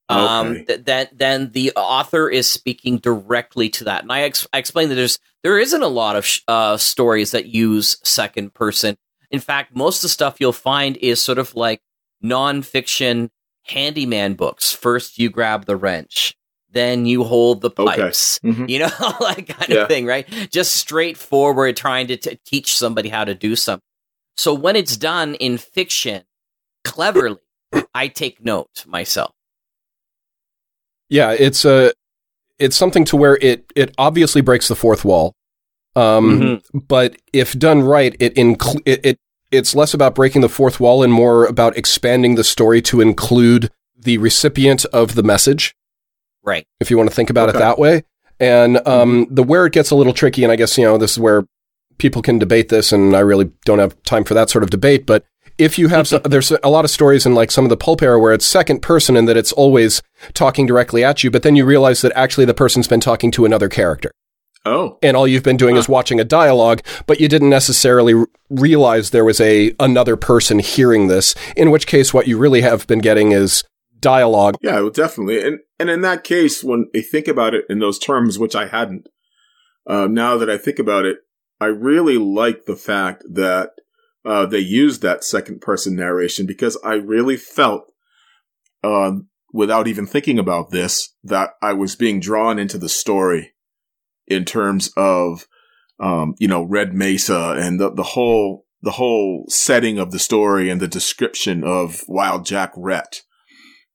um, 0.10 0.48
Okay. 0.48 0.66
th- 0.66 0.86
that 0.86 1.18
then 1.18 1.52
the 1.52 1.72
author 1.76 2.30
is 2.30 2.50
speaking 2.50 2.98
directly 2.98 3.70
to 3.72 3.84
that. 3.86 4.04
And 4.04 4.12
I, 4.12 4.22
ex- 4.22 4.48
I 4.54 4.58
explained 4.60 4.92
that 4.92 4.96
there's 4.96 5.20
there 5.44 5.60
isn't 5.60 5.82
a 5.84 5.88
lot 5.88 6.16
of 6.16 6.26
sh- 6.26 6.42
uh, 6.48 6.78
stories 6.78 7.32
that 7.32 7.48
use 7.48 7.98
second 8.04 8.54
person. 8.56 8.98
In 9.32 9.40
fact, 9.40 9.76
most 9.76 9.98
of 9.98 10.02
the 10.04 10.10
stuff 10.10 10.38
you'll 10.40 10.52
find 10.54 10.98
is 10.98 11.22
sort 11.22 11.38
of 11.40 11.56
like 11.56 11.82
nonfiction 12.24 13.30
handyman 13.64 14.34
books. 14.36 14.72
First, 14.72 15.18
you 15.18 15.30
grab 15.30 15.66
the 15.66 15.76
wrench, 15.76 16.36
then 16.76 17.06
you 17.08 17.24
hold 17.24 17.62
the 17.62 17.72
Okay. 17.72 18.02
pipes. 18.04 18.40
Mhm. 18.44 18.70
You 18.70 18.80
know, 18.80 18.90
like 19.20 19.48
kind 19.48 19.70
Yeah. 19.72 19.82
of 19.84 19.88
thing, 19.88 20.06
right? 20.06 20.28
Just 20.52 20.76
straightforward, 20.76 21.76
trying 21.76 22.06
to 22.08 22.18
t- 22.18 22.38
teach 22.46 22.78
somebody 22.78 23.10
how 23.10 23.24
to 23.24 23.34
do 23.34 23.56
something. 23.56 23.82
So 24.38 24.54
when 24.54 24.76
it's 24.76 24.96
done 24.98 25.36
in 25.36 25.58
fiction, 25.58 26.24
cleverly, 26.84 27.40
I 27.96 28.10
take 28.10 28.44
note 28.46 28.86
myself. 28.86 29.32
Yeah, 31.10 31.32
it's 31.32 31.66
a 31.66 31.94
it's 32.60 32.76
something 32.76 33.06
to 33.06 33.18
where 33.18 33.38
it 33.42 33.66
it 33.76 33.94
obviously 33.98 34.42
breaks 34.42 34.68
the 34.68 34.76
fourth 34.76 35.04
wall. 35.06 35.34
Um, 35.96 36.62
but 36.74 37.16
if 37.32 37.58
done 37.58 37.82
right, 37.82 38.16
it, 38.20 38.36
incl- 38.36 38.82
it 38.86 39.06
it 39.06 39.18
it's 39.52 39.74
less 39.76 39.94
about 39.94 40.16
breaking 40.16 40.42
the 40.42 40.50
fourth 40.50 40.80
wall 40.80 41.04
and 41.04 41.14
more 41.14 41.46
about 41.46 41.78
expanding 41.78 42.36
the 42.36 42.44
story 42.44 42.82
to 42.82 43.00
include 43.00 43.72
the 43.98 44.18
recipient 44.18 44.84
of 44.86 45.16
the 45.16 45.24
message. 45.24 45.74
Right. 46.46 46.66
If 46.80 46.92
you 46.92 46.98
want 46.98 47.10
to 47.10 47.16
think 47.16 47.30
about 47.30 47.50
Okay. 47.50 47.58
it 47.58 47.62
that 47.62 47.80
way. 47.80 48.04
And 48.40 48.86
um, 48.88 49.28
the 49.32 49.44
where 49.44 49.66
it 49.66 49.74
gets 49.74 49.92
a 49.92 49.96
little 49.96 50.14
tricky, 50.14 50.44
and 50.44 50.52
I 50.52 50.56
guess, 50.56 50.78
you 50.78 50.84
know, 50.84 50.98
this 50.98 51.14
is 51.14 51.20
where 51.20 51.46
people 51.98 52.22
can 52.22 52.38
debate 52.38 52.70
this, 52.70 52.92
and 52.92 53.16
I 53.16 53.20
really 53.22 53.52
don't 53.64 53.80
have 53.80 54.02
time 54.04 54.24
for 54.26 54.34
that 54.34 54.50
sort 54.50 54.64
of 54.64 54.70
debate. 54.70 55.06
But 55.06 55.26
if 55.58 55.80
you 55.80 55.88
have, 55.88 56.08
some, 56.08 56.22
there's 56.26 56.52
a 56.52 56.70
lot 56.70 56.84
of 56.84 56.92
stories 56.92 57.26
in 57.26 57.34
like 57.34 57.50
some 57.50 57.64
of 57.64 57.70
the 57.70 57.78
pulp 57.78 58.02
era 58.02 58.20
where 58.20 58.34
it's 58.34 58.46
second 58.46 58.82
person 58.82 59.16
and 59.16 59.28
that 59.30 59.38
it's 59.38 59.54
always 59.54 60.02
talking 60.34 60.66
directly 60.66 61.04
at 61.04 61.24
you, 61.24 61.32
but 61.32 61.44
then 61.44 61.56
you 61.56 61.64
realize 61.66 62.02
that 62.02 62.12
actually 62.14 62.44
the 62.46 62.54
person's 62.54 62.88
been 62.90 63.00
talking 63.00 63.32
to 63.32 63.46
another 63.46 63.70
character. 63.70 64.12
Oh. 64.66 64.98
And 65.02 65.16
all 65.16 65.28
you've 65.28 65.44
been 65.44 65.58
doing 65.58 65.78
is 65.78 65.88
watching 65.88 66.20
a 66.20 66.24
dialogue, 66.26 66.82
but 67.06 67.22
you 67.22 67.30
didn't 67.30 67.52
necessarily 67.52 68.16
r- 68.16 68.28
realize 68.50 69.12
there 69.12 69.24
was 69.24 69.40
a 69.40 69.74
another 69.80 70.18
person 70.18 70.60
hearing 70.60 71.08
this. 71.08 71.36
In 71.56 71.72
which 71.72 71.88
case, 71.88 72.14
what 72.14 72.28
you 72.28 72.38
really 72.38 72.62
have 72.62 72.86
been 72.88 73.00
getting 73.00 73.32
is 73.32 73.64
dialogue. 74.06 74.56
Yeah, 74.62 74.82
well, 74.82 74.92
definitely. 74.92 75.42
And 75.42 75.60
and 75.80 75.90
in 75.90 76.02
that 76.02 76.24
case, 76.24 76.64
when 76.64 76.90
I 76.96 77.02
think 77.02 77.28
about 77.28 77.56
it 77.56 77.66
in 77.68 77.80
those 77.80 77.98
terms, 77.98 78.38
which 78.38 78.56
I 78.56 78.68
hadn't, 78.68 79.10
uh, 79.88 80.08
now 80.08 80.38
that 80.38 80.50
I 80.50 80.60
think 80.60 80.78
about 80.78 81.06
it, 81.06 81.18
I 81.60 81.66
really 81.66 82.20
like 82.20 82.66
the 82.66 82.76
fact 82.76 83.24
that 83.28 83.72
uh, 84.24 84.46
they 84.46 84.60
used 84.60 85.02
that 85.02 85.24
second 85.24 85.60
person 85.60 85.96
narration 85.96 86.46
because 86.46 86.78
I 86.84 86.94
really 86.94 87.36
felt, 87.36 87.92
uh, 88.84 89.14
without 89.52 89.88
even 89.88 90.06
thinking 90.06 90.38
about 90.38 90.70
this, 90.70 91.16
that 91.24 91.52
I 91.64 91.74
was 91.74 91.96
being 91.96 92.20
drawn 92.20 92.60
into 92.60 92.78
the 92.78 92.90
story 92.90 93.54
in 94.28 94.46
terms 94.46 94.92
of, 94.96 95.48
um, 96.00 96.36
you 96.38 96.48
know, 96.48 96.62
Red 96.62 96.94
Mesa 96.94 97.56
and 97.58 97.80
the, 97.80 97.92
the 97.92 98.04
whole 98.04 98.66
the 98.84 98.92
whole 98.92 99.46
setting 99.50 99.98
of 99.98 100.12
the 100.12 100.20
story 100.20 100.70
and 100.70 100.80
the 100.80 100.88
description 100.88 101.64
of 101.64 102.04
Wild 102.08 102.46
Jack 102.46 102.72
Rhett 102.78 103.24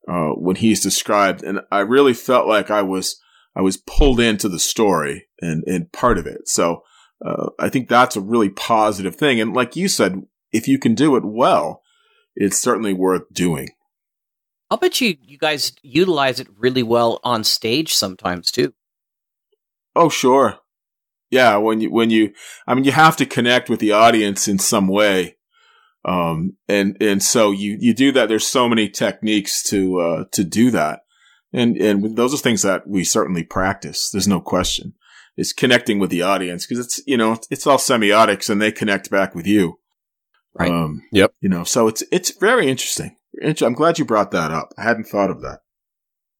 uh, 0.08 0.30
when 0.30 0.56
he's 0.56 0.82
described, 0.82 1.42
and 1.42 1.60
I 1.70 1.80
really 1.80 2.14
felt 2.14 2.46
like 2.46 2.70
I 2.70 2.82
was 2.82 3.20
I 3.54 3.62
was 3.62 3.76
pulled 3.76 4.20
into 4.20 4.48
the 4.48 4.58
story 4.58 5.28
and 5.40 5.64
and 5.66 5.92
part 5.92 6.18
of 6.18 6.26
it. 6.26 6.48
So 6.48 6.82
uh, 7.24 7.50
I 7.58 7.68
think 7.68 7.88
that's 7.88 8.16
a 8.16 8.20
really 8.20 8.48
positive 8.48 9.16
thing. 9.16 9.40
And 9.40 9.54
like 9.54 9.76
you 9.76 9.88
said, 9.88 10.22
if 10.52 10.66
you 10.66 10.78
can 10.78 10.94
do 10.94 11.16
it 11.16 11.24
well, 11.24 11.82
it's 12.34 12.60
certainly 12.60 12.92
worth 12.92 13.22
doing. 13.32 13.68
I'll 14.70 14.78
bet 14.78 15.00
you 15.00 15.16
you 15.20 15.36
guys 15.36 15.72
utilize 15.82 16.38
it 16.38 16.48
really 16.56 16.82
well 16.82 17.20
on 17.24 17.44
stage 17.44 17.94
sometimes 17.94 18.50
too. 18.50 18.72
Oh, 19.96 20.08
sure. 20.08 20.58
Yeah, 21.30 21.56
when 21.56 21.80
you 21.80 21.90
when 21.90 22.10
you 22.10 22.32
I 22.66 22.74
mean 22.74 22.84
you 22.84 22.92
have 22.92 23.16
to 23.18 23.26
connect 23.26 23.68
with 23.68 23.80
the 23.80 23.92
audience 23.92 24.48
in 24.48 24.58
some 24.58 24.88
way. 24.88 25.36
Um 26.04 26.56
and 26.68 26.96
and 27.00 27.22
so 27.22 27.50
you 27.50 27.76
you 27.78 27.94
do 27.94 28.12
that 28.12 28.28
there's 28.28 28.46
so 28.46 28.68
many 28.68 28.88
techniques 28.88 29.62
to 29.64 30.00
uh 30.00 30.24
to 30.32 30.44
do 30.44 30.70
that. 30.70 31.00
And 31.52 31.76
and 31.76 32.16
those 32.16 32.32
are 32.32 32.38
things 32.38 32.62
that 32.62 32.86
we 32.86 33.04
certainly 33.04 33.44
practice. 33.44 34.10
There's 34.10 34.28
no 34.28 34.40
question. 34.40 34.94
It's 35.36 35.52
connecting 35.52 35.98
with 35.98 36.10
the 36.10 36.22
audience 36.22 36.66
because 36.66 36.84
it's 36.84 37.00
you 37.06 37.16
know, 37.16 37.38
it's 37.50 37.66
all 37.66 37.78
semiotics 37.78 38.48
and 38.48 38.60
they 38.60 38.72
connect 38.72 39.10
back 39.10 39.34
with 39.34 39.46
you. 39.46 39.78
Right. 40.58 40.70
Um 40.70 41.02
yep. 41.12 41.32
You 41.40 41.48
know, 41.48 41.64
so 41.64 41.88
it's 41.88 42.02
it's 42.10 42.30
very 42.38 42.68
interesting. 42.68 43.16
I'm 43.62 43.74
glad 43.74 43.98
you 43.98 44.04
brought 44.04 44.30
that 44.32 44.50
up. 44.50 44.72
I 44.76 44.82
hadn't 44.82 45.04
thought 45.04 45.30
of 45.30 45.42
that. 45.42 45.60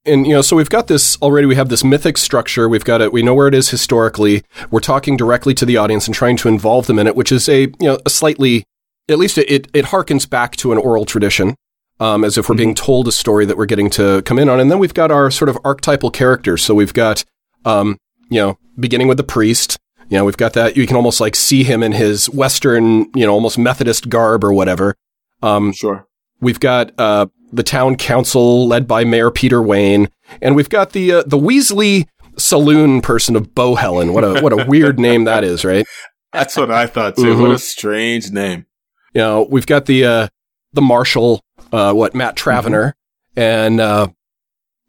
And 0.07 0.27
you 0.27 0.33
know, 0.33 0.41
so 0.43 0.57
we've 0.57 0.71
got 0.71 0.87
this 0.87 1.21
already. 1.21 1.47
We 1.47 1.57
have 1.57 1.69
this 1.69 1.85
mythic 1.85 2.17
structure. 2.17 2.69
We've 2.69 2.85
got 2.85 3.03
it. 3.03 3.13
We 3.13 3.23
know 3.23 3.35
where 3.35 3.49
it 3.49 3.55
is 3.55 3.69
historically. 3.69 4.43
We're 4.71 4.81
talking 4.81 5.17
directly 5.17 5.53
to 5.55 5.67
the 5.67 5.77
audience 5.77 6.07
and 6.07 6.15
trying 6.15 6.39
to 6.39 6.49
involve 6.49 6.87
them 6.87 6.99
in 6.99 7.07
it, 7.07 7.15
which 7.15 7.31
is 7.31 7.49
a 7.49 7.63
you 7.63 7.77
know 7.81 7.99
a 8.07 8.11
slightly, 8.11 8.65
at 9.11 9.19
least 9.19 9.39
it 9.39 9.51
it, 9.51 9.69
it 9.75 9.85
harkens 9.87 10.29
back 10.29 10.57
to 10.57 10.73
an 10.73 10.79
oral 10.79 11.05
tradition, 11.05 11.55
um, 11.99 12.25
as 12.25 12.39
if 12.39 12.49
we're 12.49 12.55
being 12.57 12.75
told 12.75 13.09
a 13.09 13.13
story 13.13 13.45
that 13.47 13.57
we're 13.57 13.67
getting 13.67 13.91
to 13.91 14.23
come 14.23 14.39
in 14.39 14.49
on. 14.49 14.61
And 14.61 14.71
then 14.71 14.79
we've 14.79 14.95
got 14.95 15.11
our 15.11 15.31
sort 15.31 15.49
of 15.49 15.59
archetypal 15.65 16.11
characters. 16.11 16.63
So 16.63 16.75
we've 16.75 16.95
got, 16.95 17.25
um, 17.65 17.99
you 18.31 18.41
know, 18.41 18.59
beginning 18.79 19.09
with 19.09 19.17
the 19.19 19.25
priest. 19.25 19.77
You 20.09 20.17
know, 20.19 20.25
we've 20.25 20.37
got 20.37 20.55
that. 20.55 20.77
You 20.77 20.87
can 20.87 20.97
almost 20.97 21.21
like 21.21 21.37
see 21.37 21.63
him 21.63 21.83
in 21.83 21.93
his 21.93 22.29
Western, 22.31 23.07
you 23.15 23.25
know, 23.27 23.33
almost 23.33 23.59
Methodist 23.59 24.09
garb 24.09 24.43
or 24.43 24.53
whatever. 24.53 24.95
Um, 25.43 25.73
sure. 25.73 26.07
We've 26.41 26.59
got 26.59 26.93
uh, 26.99 27.27
the 27.53 27.63
town 27.63 27.97
council 27.97 28.67
led 28.67 28.89
by 28.89 29.05
Mayor 29.05 29.31
Peter 29.31 29.63
Wayne, 29.63 30.09
and 30.43 30.57
we've 30.57 30.69
got 30.71 30.93
the 30.93 31.13
uh, 31.13 31.23
the 31.27 31.39
Weasley 31.39 32.07
saloon 32.37 33.03
person 33.03 33.37
of 33.37 33.55
Bohelen. 33.55 34.13
What 34.13 34.25
a 34.25 34.41
what 34.41 34.53
a 34.53 34.65
weird 34.67 34.99
name 34.99 35.25
that 35.25 35.45
is, 35.45 35.65
right? 35.65 35.87
That's 36.33 36.57
what 36.57 36.71
I 36.71 36.87
thought 36.87 37.17
too. 37.17 37.37
What 37.39 37.51
Mhm. 37.51 37.55
a 37.55 37.59
strange 37.59 38.31
name. 38.31 38.67
You 39.13 39.21
know, 39.21 39.47
we've 39.51 39.67
got 39.67 39.87
the 39.87 40.05
uh, 40.05 40.29
the 40.73 40.83
marshal, 40.83 41.43
uh, 41.73 41.93
what 41.93 42.15
Matt 42.15 42.37
Travener, 42.37 42.93
and 43.37 43.81
uh, 43.81 44.09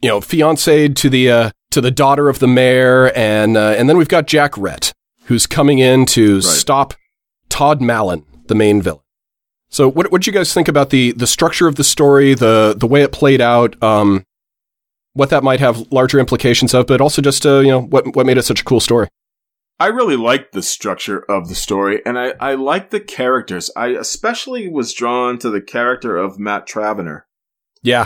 you 0.01 0.09
know, 0.09 0.21
fiance 0.21 0.89
to 0.89 1.09
the 1.09 1.31
uh, 1.31 1.51
to 1.71 1.81
the 1.81 1.91
daughter 1.91 2.29
of 2.29 2.39
the 2.39 2.47
mayor, 2.47 3.11
and 3.15 3.57
uh, 3.57 3.75
and 3.77 3.89
then 3.89 3.97
we've 3.97 4.07
got 4.07 4.27
Jack 4.27 4.57
Rhett, 4.57 4.93
who's 5.25 5.47
coming 5.47 5.79
in 5.79 6.05
to 6.07 6.41
stop 6.41 6.93
Todd 7.49 7.81
Mallon, 7.81 8.25
the 8.47 8.55
main 8.55 8.81
villain. 8.81 9.01
So, 9.69 9.87
what 9.89 10.11
what 10.11 10.27
you 10.27 10.33
guys 10.33 10.53
think 10.53 10.67
about 10.67 10.89
the 10.89 11.13
the 11.13 11.27
structure 11.27 11.67
of 11.67 11.75
the 11.75 11.83
story, 11.83 12.33
the 12.33 12.75
the 12.77 12.87
way 12.87 13.01
it 13.01 13.11
played 13.11 13.41
out, 13.41 13.81
um, 13.81 14.25
what 15.13 15.29
that 15.29 15.43
might 15.43 15.59
have 15.59 15.91
larger 15.91 16.19
implications 16.19 16.73
of, 16.73 16.87
but 16.87 17.01
also 17.01 17.21
just 17.21 17.45
uh, 17.45 17.59
you 17.59 17.69
know 17.69 17.81
what 17.81 18.15
what 18.15 18.25
made 18.25 18.37
it 18.37 18.43
such 18.43 18.61
a 18.61 18.65
cool 18.65 18.79
story? 18.79 19.07
I 19.81 19.87
really 19.87 20.15
liked 20.15 20.53
the 20.53 20.61
structure 20.61 21.19
of 21.27 21.49
the 21.49 21.55
story, 21.55 22.03
and 22.05 22.19
I, 22.19 22.33
I 22.39 22.53
liked 22.53 22.91
the 22.91 22.99
characters. 22.99 23.71
I 23.75 23.87
especially 23.87 24.67
was 24.67 24.93
drawn 24.93 25.39
to 25.39 25.49
the 25.49 25.59
character 25.59 26.17
of 26.17 26.37
Matt 26.37 26.67
Travener. 26.67 27.23
Yeah, 27.81 28.05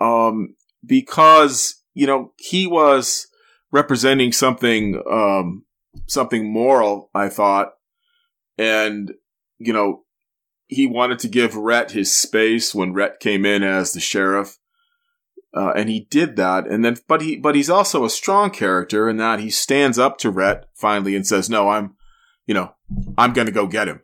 Um, 0.00 0.56
because, 0.84 1.76
you 1.94 2.08
know, 2.08 2.32
he 2.38 2.66
was 2.66 3.28
representing 3.70 4.32
something, 4.32 5.00
um, 5.08 5.64
something 6.08 6.52
moral, 6.52 7.08
I 7.14 7.28
thought. 7.28 7.74
And, 8.58 9.14
you 9.58 9.72
know, 9.72 10.02
he 10.66 10.88
wanted 10.88 11.20
to 11.20 11.28
give 11.28 11.54
Rhett 11.54 11.92
his 11.92 12.12
space 12.12 12.74
when 12.74 12.94
Rhett 12.94 13.20
came 13.20 13.46
in 13.46 13.62
as 13.62 13.92
the 13.92 14.00
sheriff. 14.00 14.58
Uh, 15.56 15.72
and 15.76 15.88
he 15.88 16.00
did 16.10 16.36
that. 16.36 16.66
And 16.66 16.84
then, 16.84 16.96
but 17.06 17.22
he, 17.22 17.36
but 17.36 17.54
he's 17.54 17.70
also 17.70 18.04
a 18.04 18.10
strong 18.10 18.50
character 18.50 19.08
in 19.08 19.18
that 19.18 19.38
he 19.38 19.50
stands 19.50 19.98
up 19.98 20.18
to 20.18 20.30
Rhett 20.30 20.66
finally 20.74 21.14
and 21.14 21.26
says, 21.26 21.48
no, 21.48 21.68
I'm, 21.68 21.94
you 22.46 22.54
know, 22.54 22.74
I'm 23.16 23.32
going 23.32 23.46
to 23.46 23.52
go 23.52 23.66
get 23.66 23.86
him. 23.86 24.00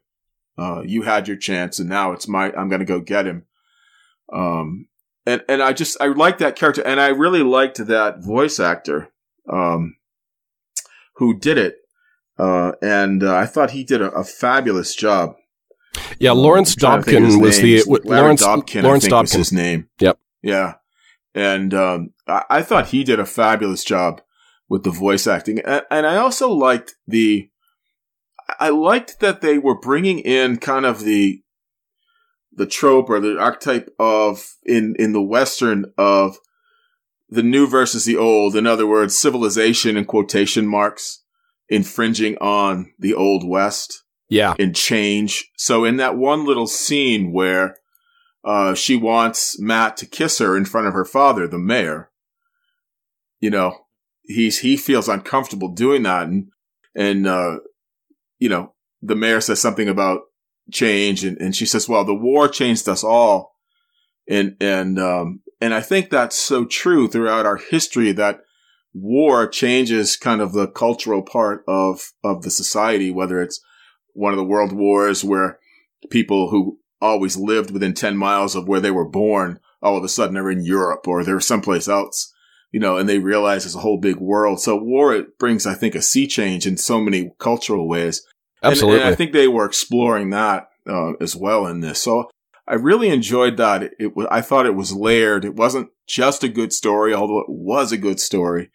Uh, 0.57 0.83
you 0.85 1.03
had 1.03 1.27
your 1.27 1.37
chance 1.37 1.79
and 1.79 1.89
now 1.89 2.13
it's 2.13 2.29
my, 2.29 2.53
I'm 2.53 2.69
going 2.69 2.81
to 2.81 2.87
go 2.87 3.01
get 3.01 3.27
him. 3.27 3.47
Um, 4.33 4.87
and, 5.27 5.43
and 5.49 5.61
I 5.61 5.73
just, 5.73 6.01
I 6.01 6.07
like 6.07 6.39
that 6.39 6.55
character 6.55 6.87
and 6.87 7.01
I 7.01 7.09
really 7.09 7.43
liked 7.43 7.79
that 7.85 8.23
voice 8.23 8.61
actor, 8.61 9.09
um, 9.53 9.97
who 11.17 11.37
did 11.37 11.59
it. 11.59 11.79
Uh, 12.39 12.73
and 12.81 13.25
uh, 13.25 13.35
I 13.35 13.47
thought 13.47 13.73
he 13.73 13.85
did 13.85 14.01
a, 14.01 14.11
a 14.13 14.25
fabulous 14.25 14.95
job. 14.95 15.35
Yeah, 16.19 16.33
Lawrence 16.33 16.75
I'm 16.75 17.03
trying 17.03 17.03
to 17.03 17.11
think 17.11 17.19
of 17.19 17.25
his 17.25 17.35
Dobkin 17.35 17.41
was 17.41 17.57
the 17.59 17.63
name. 17.63 17.79
w- 17.81 18.03
Larry 18.05 18.23
Lawrence 18.23 18.43
Dobkin, 18.43 18.83
Lawrence 18.83 19.05
think 19.05 19.21
was 19.21 19.33
his 19.33 19.53
name. 19.53 19.89
Yep. 19.99 20.19
Yeah, 20.43 20.75
and 21.35 21.73
um, 21.75 22.11
I, 22.27 22.45
I 22.51 22.63
thought 22.63 22.89
he 22.89 23.05
did 23.05 23.21
a 23.21 23.27
fabulous 23.27 23.85
job 23.85 24.21
with 24.69 24.85
the 24.85 24.91
voice 24.91 25.27
acting, 25.27 25.61
and, 25.61 25.83
and 25.91 26.07
I 26.07 26.17
also 26.17 26.51
liked 26.51 26.95
the. 27.07 27.49
I 28.59 28.71
liked 28.71 29.21
that 29.21 29.41
they 29.43 29.59
were 29.59 29.79
bringing 29.79 30.19
in 30.19 30.57
kind 30.59 30.85
of 30.85 31.05
the 31.05 31.43
the 32.53 32.67
trope 32.67 33.09
or 33.09 33.21
the 33.21 33.39
archetype 33.39 33.89
of 33.99 34.55
in 34.65 34.97
in 34.99 35.13
the 35.13 35.23
western 35.23 35.87
of 35.97 36.39
the 37.29 37.43
new 37.45 37.67
versus 37.69 38.05
the 38.05 38.17
old. 38.17 38.57
In 38.57 38.67
other 38.67 38.87
words, 38.89 39.17
civilization 39.17 39.97
in 39.97 40.05
quotation 40.05 40.67
marks 40.67 41.23
infringing 41.69 42.37
on 42.39 42.93
the 42.99 43.15
old 43.15 43.49
west 43.49 44.03
Yeah. 44.29 44.55
and 44.59 44.75
change. 44.75 45.49
So 45.57 45.85
in 45.85 45.97
that 45.99 46.17
one 46.17 46.45
little 46.45 46.67
scene 46.67 47.33
where 47.33 47.77
uh, 48.45 48.75
she 48.75 48.97
wants 48.97 49.59
Matt 49.61 49.97
to 49.99 50.07
kiss 50.07 50.39
her 50.39 50.57
in 50.57 50.65
front 50.65 50.87
of 50.87 50.95
her 50.95 51.05
father, 51.05 51.47
the 51.47 51.59
mayor, 51.59 52.11
you 53.41 53.51
know, 53.51 53.87
he's 54.23 54.61
he 54.61 54.77
feels 54.77 55.09
uncomfortable 55.09 55.69
doing 55.69 56.03
that, 56.05 56.29
and 56.29 56.49
and 56.95 57.27
uh, 57.27 57.59
you 58.39 58.49
know, 58.49 58.75
the 59.03 59.17
mayor 59.17 59.41
says 59.41 59.61
something 59.61 59.89
about 59.89 60.21
change, 60.73 61.25
and, 61.25 61.39
and 61.39 61.57
she 61.57 61.67
says, 61.67 61.89
"Well, 61.89 62.05
the 62.05 62.15
war 62.15 62.49
changed 62.49 62.89
us 62.89 63.03
all," 63.03 63.57
and 64.29 64.57
and 64.61 64.99
um, 64.99 65.41
and 65.61 65.75
I 65.75 65.81
think 65.81 66.11
that's 66.11 66.37
so 66.37 66.65
true 66.65 67.09
throughout 67.09 67.47
our 67.47 67.57
history 67.57 68.13
that 68.13 68.41
war 68.93 69.47
changes 69.47 70.17
kind 70.17 70.41
of 70.41 70.53
the 70.53 70.69
cultural 70.69 71.23
part 71.23 71.65
of 71.67 72.13
of 72.23 72.43
the 72.43 72.51
society, 72.51 73.11
whether 73.11 73.43
it's 73.43 73.61
one 74.13 74.33
of 74.33 74.39
the 74.39 74.45
world 74.45 74.73
wars 74.73 75.25
where 75.25 75.59
people 76.11 76.51
who 76.51 76.79
always 77.01 77.37
lived 77.37 77.71
within 77.71 77.95
10 77.95 78.17
miles 78.17 78.55
of 78.55 78.69
where 78.69 78.81
they 78.81 78.91
were 78.91 79.09
born 79.09 79.61
all 79.83 79.97
of 79.97 80.05
a 80.05 80.09
sudden 80.09 80.37
are 80.37 80.51
in 80.51 80.65
Europe 80.65 81.07
or 81.09 81.25
they're 81.25 81.41
someplace 81.41 81.89
else, 81.89 82.33
you 82.71 82.81
know, 82.81 82.97
and 82.97 83.09
they 83.09 83.19
realize 83.19 83.65
it's 83.65 83.75
a 83.75 83.81
whole 83.81 83.99
big 83.99 84.17
world. 84.17 84.61
So 84.61 84.77
war 84.77 85.15
it 85.15 85.39
brings, 85.39 85.67
I 85.67 85.75
think, 85.75 85.95
a 85.95 86.03
sea 86.03 86.27
change 86.27 86.67
in 86.67 86.77
so 86.77 87.01
many 87.01 87.33
cultural 87.39 87.89
ways. 87.89 88.27
And- 88.63 88.73
Absolutely. 88.73 89.01
And, 89.01 89.09
I 89.09 89.15
think 89.15 89.33
they 89.33 89.49
were 89.49 89.65
exploring 89.65 90.31
that 90.31 90.69
uh, 90.87 91.13
as 91.21 91.35
well 91.35 91.67
in 91.67 91.81
this. 91.81 92.03
So 92.03 92.31
I 92.69 92.75
really 92.75 93.09
enjoyed 93.09 93.57
that. 93.57 93.83
It, 93.83 93.93
it 93.99 94.17
was, 94.17 94.27
I 94.31 94.43
thought 94.43 94.67
it 94.67 94.75
was 94.75 94.93
layered. 94.93 95.45
It 95.45 95.57
wasn't 95.57 95.91
just 96.07 96.45
a 96.45 96.49
good 96.49 96.73
story, 96.73 97.15
although 97.15 97.41
it 97.41 97.49
was 97.49 97.93
a 97.93 97.99
good 97.99 98.21
story. 98.21 98.71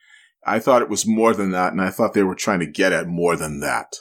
I 0.46 0.60
thought 0.60 0.84
it 0.84 0.90
was 0.90 1.08
more 1.08 1.34
than 1.34 1.52
that, 1.52 1.72
and 1.72 1.82
I 1.82 1.90
thought 1.90 2.14
they 2.14 2.22
were 2.22 2.36
trying 2.36 2.60
to 2.60 2.68
get 2.68 2.94
at 2.94 3.08
more 3.08 3.36
than 3.36 3.62
that. 3.62 3.96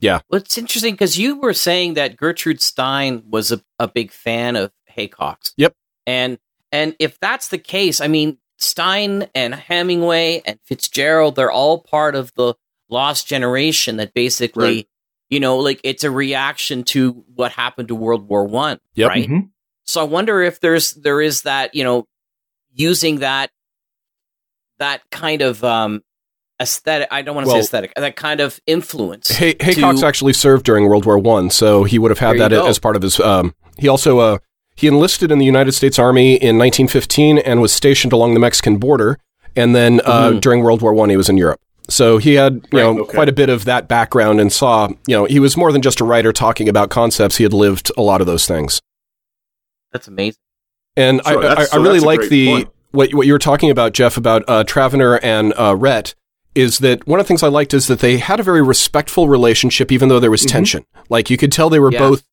Yeah. 0.00 0.20
Well, 0.28 0.40
it's 0.40 0.56
interesting 0.58 0.94
because 0.94 1.18
you 1.18 1.38
were 1.40 1.54
saying 1.54 1.94
that 1.94 2.16
Gertrude 2.16 2.60
Stein 2.60 3.22
was 3.28 3.50
a, 3.52 3.60
a 3.78 3.88
big 3.88 4.12
fan 4.12 4.54
of 4.56 4.70
Haycox's. 4.86 5.54
Yep. 5.56 5.74
And 6.06 6.38
and 6.70 6.94
if 6.98 7.18
that's 7.18 7.48
the 7.48 7.58
case, 7.58 8.00
I 8.00 8.06
mean, 8.08 8.38
Stein 8.58 9.28
and 9.34 9.54
Hemingway 9.54 10.42
and 10.44 10.58
Fitzgerald, 10.64 11.34
they're 11.36 11.50
all 11.50 11.80
part 11.80 12.14
of 12.14 12.32
the 12.34 12.54
lost 12.88 13.26
generation 13.26 13.96
that 13.96 14.14
basically, 14.14 14.64
Right. 14.76 14.88
you 15.30 15.40
know, 15.40 15.58
like 15.58 15.80
it's 15.84 16.04
a 16.04 16.10
reaction 16.10 16.84
to 16.84 17.24
what 17.34 17.52
happened 17.52 17.88
to 17.88 17.94
World 17.94 18.28
War 18.28 18.44
One. 18.44 18.78
Yep. 18.94 19.08
Right. 19.08 19.28
Mhm. 19.28 19.50
So 19.84 20.00
I 20.00 20.04
wonder 20.04 20.42
if 20.42 20.60
there's 20.60 20.92
there 20.94 21.20
is 21.20 21.42
that, 21.42 21.74
you 21.74 21.82
know, 21.84 22.06
using 22.72 23.20
that 23.20 23.50
that 24.78 25.02
kind 25.10 25.42
of 25.42 25.64
um 25.64 26.02
aesthetic 26.60 27.08
I 27.10 27.22
don't 27.22 27.34
want 27.34 27.46
to 27.46 27.48
Well- 27.48 27.56
say 27.56 27.60
aesthetic, 27.66 27.92
that 27.96 28.16
kind 28.16 28.40
of 28.40 28.60
influence. 28.66 29.28
Hay- 29.30 29.54
to- 29.54 30.02
actually 30.04 30.32
served 30.32 30.64
during 30.64 30.88
World 30.88 31.04
War 31.06 31.18
One, 31.18 31.50
so 31.50 31.84
he 31.84 31.98
would 31.98 32.10
have 32.10 32.18
had 32.18 32.38
There 32.38 32.48
that 32.48 32.66
as 32.66 32.78
part 32.78 32.96
of 32.96 33.02
his. 33.02 33.18
Um, 33.20 33.54
he 33.78 33.88
also 33.88 34.18
uh, 34.18 34.38
he 34.74 34.86
enlisted 34.86 35.30
in 35.32 35.38
the 35.38 35.44
United 35.46 35.72
States 35.72 35.98
Army 35.98 36.34
in 36.34 36.58
1915 36.58 37.38
and 37.38 37.60
was 37.60 37.72
stationed 37.72 38.12
along 38.12 38.34
the 38.34 38.40
Mexican 38.40 38.76
border. 38.78 39.18
And 39.56 39.74
then 39.74 40.00
uh, 40.04 40.30
Mhm. 40.30 40.40
during 40.40 40.62
World 40.62 40.82
War 40.82 40.92
One, 40.94 41.10
he 41.10 41.16
was 41.16 41.28
in 41.28 41.36
Europe. 41.36 41.60
So 41.88 42.18
he 42.18 42.34
had 42.34 42.66
you 42.72 42.78
know 42.78 42.98
okay. 43.00 43.12
quite 43.14 43.28
a 43.28 43.32
bit 43.32 43.48
of 43.48 43.64
that 43.64 43.88
background 43.88 44.40
and 44.40 44.52
saw 44.52 44.88
you 45.06 45.16
know 45.16 45.24
he 45.24 45.40
was 45.40 45.56
more 45.56 45.72
than 45.72 45.80
just 45.82 46.00
a 46.00 46.04
writer 46.04 46.32
talking 46.32 46.68
about 46.68 46.90
concepts. 46.90 47.36
He 47.38 47.44
had 47.44 47.52
lived 47.54 47.90
a 47.96 48.02
lot 48.02 48.20
of 48.20 48.26
those 48.26 48.46
things. 48.46 48.80
That's 49.92 50.06
amazing. 50.06 50.38
And 50.96 51.20
Sure, 51.26 51.38
I, 51.38 51.40
I, 51.40 51.48
that's- 51.48 51.72
I 51.72 51.76
really 51.78 52.00
like 52.00 52.20
the 52.28 52.46
point. 52.48 52.68
what 52.90 53.14
what 53.14 53.26
you 53.26 53.32
were 53.32 53.38
talking 53.38 53.70
about, 53.70 53.92
Jeff, 53.94 54.16
about 54.16 54.44
uh, 54.48 54.64
Travener 54.64 55.18
and 55.22 55.54
uh, 55.58 55.74
Rhett. 55.76 56.14
Is 56.58 56.78
that 56.78 57.06
one 57.06 57.20
of 57.20 57.24
the 57.24 57.28
things 57.28 57.42
I 57.44 57.48
liked 57.48 57.72
is 57.72 57.86
that 57.86 58.00
they 58.00 58.18
had 58.18 58.40
a 58.40 58.42
very 58.42 58.62
respectful 58.62 59.28
relationship, 59.28 59.92
even 59.92 60.08
though 60.08 60.18
there 60.20 60.30
was 60.30 60.44
tension. 60.44 60.84
Like 61.08 61.30
you 61.30 61.36
could 61.36 61.52
tell 61.52 61.70
they 61.70 61.78
were 61.78 61.92
Yeah. 61.92 62.00
both 62.00 62.24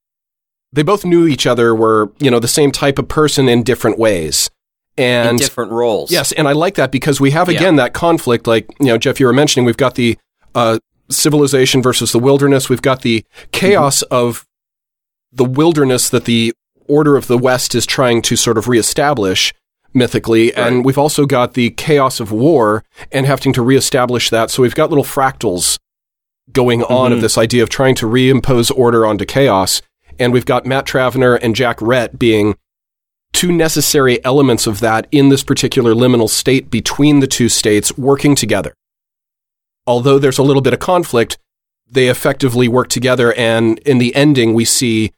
they 0.73 0.83
both 0.83 1.05
knew 1.05 1.25
each 1.27 1.45
other 1.45 1.73
were 1.75 2.11
you 2.19 2.31
know 2.31 2.39
the 2.39 2.47
same 2.59 2.71
type 2.71 2.97
of 2.99 3.07
person 3.07 3.47
in 3.47 3.63
different 3.63 3.97
ways. 3.99 4.49
in 4.97 5.27
And 5.27 5.37
different 5.37 5.71
roles. 5.71 6.09
Yes, 6.11 6.31
and 6.31 6.47
I 6.47 6.53
like 6.53 6.75
that 6.75 6.89
because 6.91 7.19
we 7.19 7.31
have 7.31 7.49
Yeah. 7.49 7.57
again 7.57 7.75
that 7.75 7.93
conflict. 7.93 8.47
Like 8.47 8.65
you 8.79 8.87
know, 8.87 8.97
Jeff, 8.97 9.19
you 9.19 9.25
were 9.25 9.33
mentioning, 9.33 9.65
we've 9.65 9.75
got 9.85 9.95
the 9.95 10.17
uh, 10.55 10.79
civilization 11.09 11.81
versus 11.81 12.11
the 12.13 12.19
wilderness. 12.19 12.69
We've 12.69 12.81
got 12.81 13.01
the 13.01 13.23
chaos 13.51 14.01
of 14.03 14.45
the 15.33 15.45
wilderness 15.45 16.09
that 16.09 16.25
the 16.25 16.53
Order 16.87 17.15
of 17.17 17.27
the 17.27 17.37
West 17.37 17.75
is 17.75 17.85
trying 17.85 18.21
to 18.23 18.35
sort 18.35 18.57
of 18.57 18.67
reestablish 18.69 19.53
mythically, 19.95 20.53
and 20.53 20.83
we've 20.85 20.97
also 20.97 21.25
got 21.25 21.53
the 21.53 21.71
chaos 21.71 22.19
of 22.19 22.31
war 22.31 22.83
and 23.11 23.25
having 23.25 23.53
to 23.53 23.61
reestablish 23.61 24.29
that. 24.29 24.51
So 24.51 24.61
we've 24.61 24.75
got 24.75 24.89
little 24.89 25.03
fractals 25.03 25.79
going 26.51 26.83
on 26.83 27.11
of 27.11 27.19
Mhm. 27.19 27.21
this 27.21 27.37
idea 27.37 27.63
of 27.63 27.69
trying 27.69 27.95
to 27.95 28.05
reimpose 28.05 28.71
order 28.75 29.05
onto 29.05 29.25
chaos. 29.25 29.81
And 30.19 30.31
we've 30.31 30.45
got 30.45 30.65
Matt 30.65 30.85
Travener 30.85 31.39
and 31.41 31.55
Jack 31.55 31.81
Rhett 31.81 32.19
being 32.19 32.55
two 33.33 33.51
necessary 33.51 34.23
elements 34.23 34.67
of 34.67 34.79
that 34.81 35.07
in 35.11 35.29
this 35.29 35.43
particular 35.43 35.93
liminal 35.93 36.29
state 36.29 36.69
between 36.69 37.19
the 37.19 37.27
two 37.27 37.49
states 37.49 37.97
working 37.97 38.35
together. 38.35 38.73
Although 39.87 40.19
there's 40.19 40.37
a 40.37 40.43
little 40.43 40.61
bit 40.61 40.73
of 40.73 40.79
conflict, 40.79 41.37
they 41.89 42.07
effectively 42.07 42.67
work 42.67 42.89
together 42.89 43.33
and 43.33 43.79
in 43.79 43.97
the 43.97 44.15
ending 44.15 44.53
we 44.53 44.65
see 44.65 45.11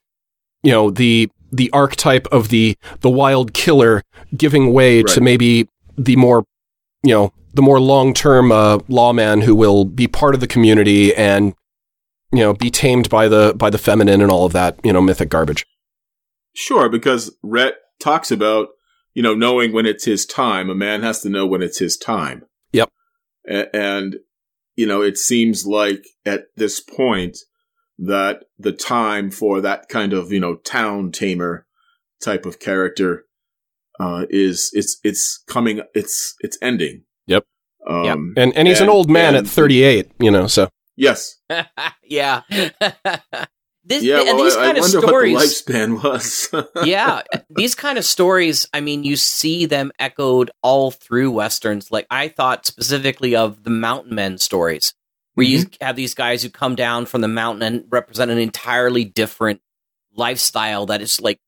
you 0.64 0.72
know 0.72 0.90
the 0.90 1.30
the 1.52 1.70
archetype 1.72 2.28
of 2.28 2.50
the 2.50 2.78
the 3.02 3.10
wild 3.10 3.54
killer 3.54 4.04
giving 4.36 4.74
way 4.74 5.02
to 5.04 5.22
maybe 5.22 5.68
the 5.98 6.16
more 6.16 6.46
you 7.04 7.14
know 7.14 7.34
the 7.54 7.62
more 7.62 7.80
long-term 7.80 8.52
uh, 8.52 8.80
lawman 8.88 9.42
who 9.42 9.56
will 9.56 9.86
be 9.86 10.08
part 10.08 10.36
of 10.36 10.42
the 10.42 10.48
community 10.48 11.16
and 11.16 11.54
you 12.32 12.40
know 12.40 12.54
be 12.54 12.70
tamed 12.70 13.10
by 13.10 13.28
the 13.28 13.54
by 13.56 13.70
the 13.70 13.78
feminine 13.78 14.22
and 14.22 14.32
all 14.32 14.46
of 14.46 14.54
that 14.54 14.80
you 14.84 14.92
know 14.92 15.02
mythic 15.02 15.30
garbage 15.30 15.66
Sure, 16.60 16.90
because 16.90 17.38
Rhett 17.44 17.76
talks 18.00 18.32
about, 18.32 18.70
you 19.14 19.22
know, 19.22 19.36
knowing 19.36 19.74
when 19.74 19.86
it's 19.86 20.06
his 20.06 20.26
time. 20.26 20.72
A 20.72 20.76
man 20.76 21.04
has 21.04 21.22
to 21.22 21.30
know 21.30 21.46
when 21.46 21.62
it's 21.62 21.78
his 21.78 21.98
time. 21.98 22.46
Yep. 22.74 22.90
A- 23.48 23.76
and, 23.76 24.16
you 24.76 24.88
know, 24.88 25.04
it 25.04 25.20
seems 25.20 25.68
like 25.68 26.04
at 26.26 26.46
this 26.56 26.80
point 26.80 27.38
that 28.00 28.46
the 28.60 28.72
time 28.72 29.32
for 29.32 29.62
that 29.62 29.90
kind 29.90 30.14
of, 30.14 30.32
you 30.32 30.40
know, 30.40 30.56
town 30.56 31.12
tamer 31.12 31.66
type 32.24 32.46
of 32.46 32.60
character, 32.60 33.26
uh, 34.00 34.26
is, 34.30 34.70
it's, 34.74 35.00
it's 35.04 35.44
coming, 35.48 35.82
it's, 35.94 36.36
it's 36.42 36.58
ending. 36.62 37.04
Yep. 37.26 37.46
Um, 37.88 38.34
and 38.36 38.54
and 38.58 38.68
he's 38.68 38.82
an 38.82 38.90
old 38.90 39.10
man 39.10 39.34
and- 39.36 39.48
at 39.48 39.52
38 39.52 40.12
you 40.20 40.30
know 40.30 40.46
so 40.48 40.68
Yes. 40.98 41.38
yeah. 42.04 42.42
this, 42.50 44.04
Yeah. 44.04 44.20
and 44.20 44.36
Well, 44.38 44.44
these 44.44 44.56
I, 44.56 44.62
I 44.62 44.66
kind 44.66 44.78
of 44.78 44.84
wonder 44.84 45.00
stories. 45.08 45.34
what 45.36 45.42
the 45.66 45.74
lifespan 45.74 46.04
was. 46.04 46.50
yeah, 46.88 47.22
these 47.50 47.76
kind 47.76 47.98
of 47.98 48.04
stories, 48.04 48.68
I 48.74 48.82
mean, 48.82 49.04
you 49.04 49.16
see 49.16 49.66
them 49.68 49.92
echoed 50.00 50.52
all 50.62 50.92
through 50.92 51.32
westerns. 51.32 51.92
Like 51.92 52.08
I 52.10 52.28
thought 52.28 52.66
specifically 52.66 53.36
of 53.36 53.64
the 53.64 53.70
mountain 53.70 54.16
men 54.16 54.38
stories, 54.38 54.94
where 55.38 55.46
you 55.46 55.60
Mm-hmm. 55.60 55.86
have 55.86 55.96
these 55.96 56.16
guys 56.16 56.42
who 56.42 56.50
come 56.50 56.74
down 56.74 57.06
from 57.06 57.22
the 57.22 57.28
mountain 57.28 57.62
and 57.62 57.86
represent 57.92 58.32
an 58.32 58.40
entirely 58.40 59.06
different 59.06 59.62
lifestyle 60.16 60.88
that 60.88 61.00
is 61.00 61.22
like 61.22 61.40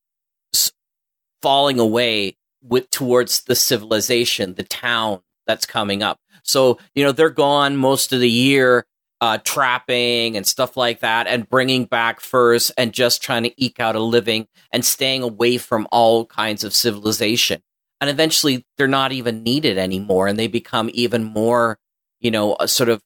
falling 1.41 1.79
away 1.79 2.37
with 2.61 2.87
towards 2.91 3.41
the 3.45 3.55
civilization, 3.55 4.53
the 4.53 4.63
town 4.63 5.21
that's 5.47 5.65
coming 5.65 6.03
up. 6.03 6.19
So, 6.43 6.77
you 6.93 7.03
know, 7.03 7.11
they're 7.11 7.31
gone 7.31 7.77
most 7.77 8.13
of 8.13 8.19
the 8.19 8.29
year 8.29 8.85
uh, 9.21 9.39
trapping 9.39 10.37
and 10.37 10.45
stuff 10.45 10.77
like 10.77 10.99
that 10.99 11.25
and 11.25 11.49
bringing 11.49 11.85
back 11.85 12.19
furs 12.19 12.69
and 12.77 12.93
just 12.93 13.23
trying 13.23 13.41
to 13.41 13.53
eke 13.57 13.79
out 13.79 13.95
a 13.95 13.99
living 13.99 14.47
and 14.71 14.85
staying 14.85 15.23
away 15.23 15.57
from 15.57 15.87
all 15.91 16.27
kinds 16.27 16.63
of 16.63 16.75
civilization. 16.75 17.63
And 17.99 18.07
eventually 18.07 18.67
they're 18.77 18.87
not 18.87 19.13
even 19.13 19.41
needed 19.41 19.79
anymore 19.79 20.27
and 20.27 20.37
they 20.37 20.47
become 20.47 20.91
even 20.93 21.23
more, 21.23 21.79
you 22.19 22.29
know, 22.29 22.55
a 22.59 22.67
sort 22.67 22.89
of 22.89 23.01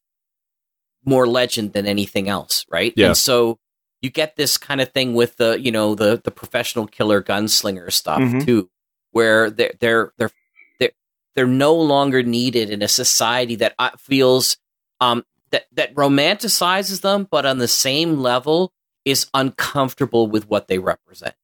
more 1.05 1.27
legend 1.27 1.73
than 1.73 1.85
anything 1.85 2.29
else, 2.29 2.65
right? 2.69 2.93
Yeah. 2.95 3.07
And 3.07 3.17
so 3.17 3.59
you 4.01 4.09
get 4.09 4.35
this 4.35 4.57
kind 4.57 4.81
of 4.81 4.91
thing 4.91 5.13
with 5.13 5.37
the, 5.37 5.59
you 5.59 5.71
know, 5.71 5.95
the 5.95 6.21
the 6.23 6.31
professional 6.31 6.87
killer 6.87 7.21
gunslinger 7.23 7.91
stuff 7.91 8.19
Mhm. 8.19 8.45
too, 8.45 8.69
where 9.11 9.49
they're 9.49 9.73
they're 9.79 10.13
they're 10.17 10.31
they're 10.79 10.91
they're 11.35 11.47
no 11.47 11.73
longer 11.75 12.21
needed 12.23 12.69
in 12.69 12.81
a 12.81 12.87
society 12.87 13.55
that 13.55 13.73
uh, 13.79 13.91
feels 13.97 14.57
um 15.01 15.23
that 15.51 15.65
that 15.73 15.93
romanticizes 15.95 17.01
them, 17.01 17.27
but 17.29 17.45
on 17.45 17.59
the 17.59 17.67
same 17.67 18.17
level 18.19 18.73
is 19.05 19.27
uncomfortable 19.33 20.27
with 20.27 20.49
what 20.49 20.67
they 20.67 20.79
represent. 20.79 21.35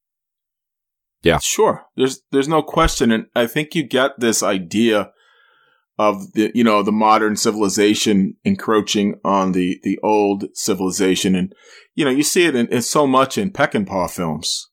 Yeah. 1.24 1.40
Sure. 1.40 1.86
There's 1.96 2.22
there's 2.32 2.48
no 2.48 2.62
question 2.62 3.12
and 3.12 3.28
I 3.36 3.48
think 3.48 3.76
you 3.76 3.84
get 3.84 4.20
this 4.20 4.42
idea 4.42 5.12
of 6.00 6.32
the 6.32 6.50
you 6.56 6.64
know 6.64 6.82
the 6.82 6.94
modern 6.94 7.36
civilization 7.36 8.34
encroaching 8.46 9.20
on 9.24 9.52
the 9.52 9.80
the 9.84 10.00
old 10.02 10.46
civilization 10.54 11.36
and 11.36 11.54
you 11.94 12.06
know 12.06 12.10
you 12.10 12.24
see 12.24 12.46
it 12.46 12.56
in, 12.56 12.68
in 12.68 12.82
so 12.82 13.06
much 13.06 13.38
in 13.38 13.52
Peckinpah 13.52 14.10
films. 14.10 14.70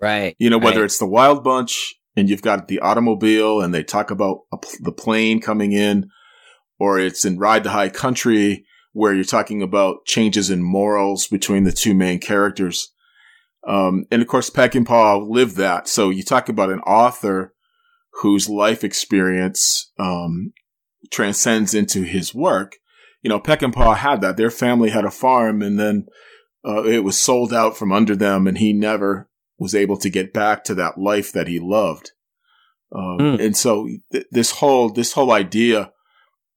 Right. 0.00 0.34
You 0.38 0.50
know 0.50 0.58
whether 0.58 0.80
right. 0.80 0.86
it's 0.86 0.98
the 0.98 1.06
Wild 1.06 1.44
Bunch 1.44 1.94
and 2.16 2.28
you've 2.28 2.42
got 2.42 2.66
the 2.66 2.80
automobile 2.80 3.60
and 3.60 3.72
they 3.72 3.84
talk 3.84 4.10
about 4.10 4.40
a, 4.50 4.58
the 4.80 4.92
plane 4.92 5.40
coming 5.40 5.72
in 5.72 6.08
or 6.80 6.98
it's 6.98 7.24
in 7.24 7.38
Ride 7.38 7.64
the 7.64 7.70
High 7.70 7.90
Country 7.90 8.64
where 8.92 9.14
you're 9.14 9.24
talking 9.24 9.62
about 9.62 10.06
changes 10.06 10.50
in 10.50 10.62
morals 10.62 11.26
between 11.26 11.64
the 11.64 11.72
two 11.72 11.94
main 11.94 12.18
characters. 12.18 12.92
Um, 13.66 14.06
and 14.10 14.20
of 14.20 14.28
course, 14.28 14.50
Peckinpah 14.50 15.28
lived 15.28 15.56
that. 15.56 15.86
So 15.86 16.10
you 16.10 16.22
talk 16.22 16.48
about 16.48 16.70
an 16.70 16.80
author 16.80 17.54
whose 18.20 18.48
life 18.48 18.84
experience 18.84 19.92
um, 19.98 20.52
transcends 21.12 21.74
into 21.74 22.02
his 22.02 22.34
work. 22.34 22.76
You 23.22 23.28
know, 23.28 23.38
Peckinpah 23.38 23.98
had 23.98 24.20
that. 24.22 24.36
Their 24.36 24.50
family 24.50 24.90
had 24.90 25.04
a 25.04 25.10
farm, 25.10 25.62
and 25.62 25.78
then 25.78 26.06
uh, 26.66 26.82
it 26.84 27.04
was 27.04 27.20
sold 27.20 27.52
out 27.52 27.76
from 27.76 27.92
under 27.92 28.16
them, 28.16 28.46
and 28.48 28.58
he 28.58 28.72
never 28.72 29.28
was 29.58 29.74
able 29.74 29.96
to 29.98 30.10
get 30.10 30.32
back 30.32 30.64
to 30.64 30.74
that 30.74 30.98
life 30.98 31.32
that 31.32 31.46
he 31.46 31.60
loved. 31.60 32.10
Um, 32.94 33.18
Mm. 33.18 33.44
And 33.46 33.56
so 33.56 33.88
th- 34.10 34.26
this 34.32 34.50
whole 34.52 34.90
this 34.90 35.12
whole 35.12 35.30
idea 35.30 35.92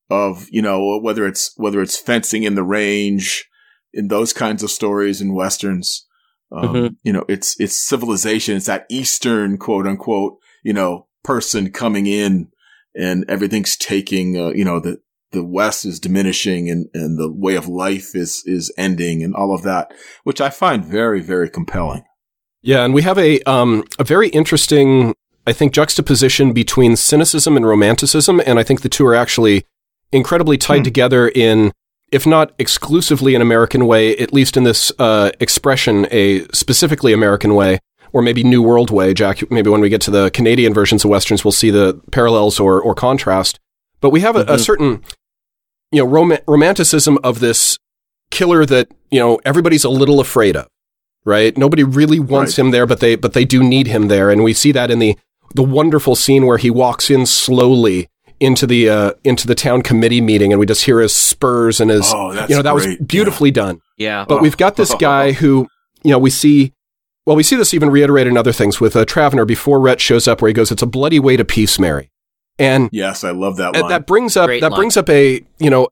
of 0.10 0.48
you 0.52 0.62
know 0.62 1.00
whether 1.00 1.26
it's 1.28 1.52
whether 1.58 1.82
it's 1.82 1.98
fencing 1.98 2.44
in 2.44 2.56
the 2.56 2.64
range 2.64 3.48
in 3.94 4.08
those 4.08 4.34
kinds 4.34 4.62
of 4.64 4.70
stories 4.70 5.22
in 5.22 5.34
westerns 5.34 6.06
um, 6.52 6.74
Mhm. 6.76 6.96
you 7.04 7.12
know 7.14 7.24
it's 7.28 7.60
it's 7.60 7.76
civilization 7.76 8.56
it's 8.58 8.68
that 8.68 8.86
eastern 8.90 9.58
quote 9.58 9.88
unquote 9.88 10.38
you 10.64 10.74
know 10.74 11.08
person 11.24 11.72
coming 11.72 12.06
in 12.06 12.50
and 12.96 13.26
everything's 13.30 13.76
taking 13.76 14.38
uh, 14.38 14.50
you 14.50 14.66
know 14.66 14.80
the 14.80 14.98
the 15.32 15.44
west 15.44 15.86
is 15.86 16.00
diminishing 16.00 16.70
and 16.70 16.88
and 16.94 17.18
the 17.20 17.32
way 17.32 17.56
of 17.56 17.68
life 17.68 18.16
is 18.16 18.42
is 18.46 18.74
ending 18.78 19.24
and 19.24 19.36
all 19.36 19.54
of 19.54 19.64
that 19.64 19.94
which 20.24 20.40
i 20.40 20.50
find 20.50 20.86
very 20.86 21.22
very 21.22 21.50
compelling. 21.50 22.04
Yeah, 22.66 22.84
and 22.84 22.96
we 22.96 23.04
have 23.04 23.20
a 23.20 23.40
um, 23.44 23.84
a 24.00 24.04
very 24.04 24.30
interesting, 24.30 25.14
I 25.46 25.54
think, 25.54 25.72
juxtaposition 25.72 26.52
between 26.52 26.96
cynicism 26.96 27.56
and 27.56 27.64
romanticism, 27.64 28.42
and 28.44 28.58
I 28.58 28.64
think 28.64 28.82
the 28.82 28.90
two 28.90 29.06
are 29.06 29.14
actually 29.14 29.66
incredibly 30.12 30.58
tied 30.58 30.84
together 30.84 31.28
in, 31.28 31.72
if 32.12 32.26
not 32.26 32.54
exclusively 32.58 33.36
an 33.36 33.42
American 33.44 33.86
way, 33.86 34.18
at 34.18 34.34
least 34.34 34.58
in 34.58 34.64
this 34.64 34.92
uh, 34.98 35.30
expression, 35.40 36.08
a 36.10 36.48
specifically 36.54 37.14
American 37.14 37.54
way, 37.54 37.78
or 38.16 38.22
maybe 38.22 38.44
New 38.44 38.64
World 38.64 38.90
way. 38.92 39.14
Jack, 39.14 39.52
maybe 39.52 39.70
when 39.70 39.82
we 39.82 39.90
get 39.90 40.00
to 40.02 40.12
the 40.12 40.32
Canadian 40.32 40.74
versions 40.74 41.04
of 41.04 41.10
westerns, 41.12 41.44
we'll 41.44 41.52
see 41.52 41.70
the 41.70 42.00
parallels 42.12 42.60
or 42.62 42.82
or 42.82 42.96
contrast. 42.96 43.60
But 44.00 44.12
we 44.12 44.22
have 44.22 44.36
a, 44.38 44.42
a 44.42 44.56
Mhm. 44.56 44.60
certain, 44.62 45.02
you 45.92 46.02
know, 46.02 46.06
rom- 46.10 46.38
romanticism 46.48 47.20
of 47.24 47.40
this 47.42 47.78
killer 48.32 48.66
that 48.66 48.88
you 49.12 49.20
know 49.20 49.40
everybody's 49.46 49.84
a 49.84 49.90
little 49.90 50.20
afraid 50.22 50.56
of 50.56 50.68
right? 51.26 51.58
Nobody 51.58 51.84
really 51.84 52.20
wants 52.20 52.58
him 52.60 52.72
there, 52.72 52.86
but 52.86 53.00
they 53.00 53.16
but 53.16 53.34
they 53.34 53.46
do 53.46 53.62
need 53.64 53.88
him 53.88 54.08
there, 54.08 54.30
and 54.32 54.44
we 54.44 54.54
see 54.54 54.72
that 54.72 54.90
in 54.92 55.00
the 55.00 55.18
the 55.54 55.64
wonderful 55.64 56.16
scene 56.16 56.46
where 56.46 56.58
he 56.58 56.70
walks 56.70 57.10
in 57.10 57.26
slowly 57.26 58.08
into 58.40 58.68
the 58.68 58.88
uh, 58.90 59.12
into 59.24 59.46
the 59.48 59.56
town 59.56 59.82
committee 59.82 60.22
meeting, 60.22 60.54
and 60.54 60.60
we 60.60 60.66
just 60.66 60.86
hear 60.86 61.00
his 61.02 61.16
spurs 61.16 61.82
and 61.82 61.90
his 61.92 62.12
Oh, 62.14 62.32
you 62.48 62.56
know 62.56 62.62
that 62.62 62.76
was 62.76 62.86
great. 62.86 63.08
beautifully 63.08 63.52
done. 63.52 63.82
Yeah. 63.98 64.26
But 64.28 64.42
we've 64.42 64.58
got 64.58 64.76
this 64.76 64.94
guy 65.00 65.32
who 65.34 65.68
you 66.04 66.12
know 66.12 66.20
we 66.20 66.30
see. 66.30 66.72
Well, 67.26 67.36
we 67.36 67.44
see 67.44 67.56
this 67.56 67.74
even 67.74 67.90
reiterated 67.90 68.32
in 68.32 68.38
other 68.38 68.52
things 68.52 68.80
with 68.80 68.96
uh, 68.96 69.04
Travener 69.06 69.48
before 69.48 69.80
Rhett 69.80 70.00
shows 70.00 70.28
up, 70.28 70.42
where 70.42 70.50
he 70.50 70.54
goes, 70.54 70.72
"It's 70.72 70.84
a 70.84 70.88
bloody 70.88 71.20
way 71.20 71.38
to 71.38 71.46
peace, 71.46 71.80
Mary," 71.80 72.10
and 72.60 72.90
Yes, 72.92 73.24
I 73.24 73.32
love 73.32 73.58
that 73.58 73.74
that, 73.74 73.82
line. 73.82 73.90
that 73.90 74.06
brings 74.08 74.38
up 74.38 74.48
Great 74.48 74.62
that 74.62 74.72
line. 74.72 74.80
brings 74.80 74.98
up 74.98 75.10
a 75.10 75.42
you 75.58 75.70
know 75.70 75.88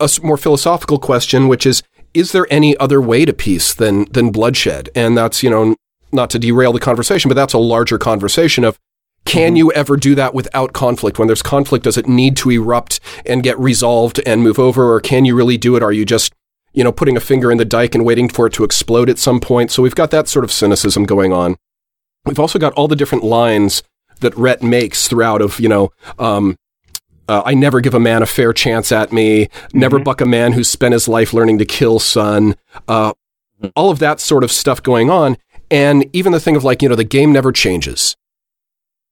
a 0.00 0.10
more 0.22 0.36
philosophical 0.36 0.98
question, 0.98 1.48
which 1.48 1.64
is: 1.66 1.82
Is 2.12 2.32
there 2.32 2.46
any 2.50 2.76
other 2.76 3.00
way 3.00 3.24
to 3.24 3.32
peace 3.32 3.72
than 3.72 4.04
than 4.12 4.30
bloodshed? 4.30 4.90
And 4.94 5.16
that's 5.16 5.42
you 5.42 5.48
know 5.50 5.76
not 6.12 6.28
to 6.30 6.38
derail 6.38 6.72
the 6.72 6.80
conversation, 6.80 7.28
but 7.28 7.34
that's 7.34 7.52
a 7.54 7.58
larger 7.58 7.98
conversation 7.98 8.62
of 8.64 8.78
can 9.24 9.48
Mm-hmm. 9.52 9.56
you 9.56 9.72
ever 9.72 9.96
do 9.96 10.14
that 10.14 10.34
without 10.34 10.72
conflict? 10.72 11.18
When 11.18 11.26
there's 11.26 11.42
conflict, 11.42 11.84
does 11.84 11.96
it 11.96 12.06
need 12.06 12.36
to 12.36 12.50
erupt 12.50 13.00
and 13.24 13.42
get 13.42 13.58
resolved 13.58 14.20
and 14.24 14.40
move 14.42 14.58
over, 14.58 14.92
or 14.92 15.00
can 15.00 15.24
you 15.24 15.34
really 15.34 15.58
do 15.58 15.74
it? 15.74 15.82
Are 15.82 15.92
you 15.92 16.04
just 16.04 16.32
you 16.76 16.84
know 16.84 16.92
putting 16.92 17.16
a 17.16 17.20
finger 17.20 17.50
in 17.50 17.58
the 17.58 17.64
dike 17.64 17.96
and 17.96 18.04
waiting 18.04 18.28
for 18.28 18.46
it 18.46 18.52
to 18.52 18.62
explode 18.62 19.10
at 19.10 19.18
some 19.18 19.40
point? 19.40 19.72
So 19.72 19.82
we've 19.82 19.94
got 19.96 20.12
that 20.12 20.28
sort 20.28 20.44
of 20.44 20.52
cynicism 20.52 21.04
going 21.04 21.32
on. 21.32 21.56
We've 22.24 22.38
also 22.38 22.58
got 22.58 22.72
all 22.74 22.86
the 22.86 22.96
different 22.96 23.24
lines 23.24 23.82
that 24.20 24.36
Rhett 24.36 24.62
makes 24.62 25.08
throughout 25.08 25.42
of, 25.42 25.60
you 25.60 25.68
know, 25.68 25.90
um, 26.18 26.56
uh, 27.28 27.42
I 27.44 27.54
never 27.54 27.80
give 27.80 27.94
a 27.94 28.00
man 28.00 28.22
a 28.22 28.26
fair 28.26 28.52
chance 28.52 28.92
at 28.92 29.12
me, 29.12 29.48
never 29.72 29.98
buck 29.98 30.20
a 30.20 30.26
man 30.26 30.52
who's 30.52 30.68
spent 30.68 30.92
his 30.92 31.08
life 31.08 31.32
learning 31.32 31.58
to 31.58 31.64
kill, 31.64 31.98
son. 31.98 32.54
Uh, 32.86 33.12
all 33.74 33.90
of 33.90 33.98
that 33.98 34.20
sort 34.20 34.44
of 34.44 34.52
stuff 34.52 34.82
going 34.82 35.10
on. 35.10 35.36
And 35.70 36.08
even 36.12 36.32
the 36.32 36.40
thing 36.40 36.56
of 36.56 36.64
like, 36.64 36.82
you 36.82 36.88
know, 36.88 36.94
the 36.94 37.04
game 37.04 37.32
never 37.32 37.52
changes. 37.52 38.16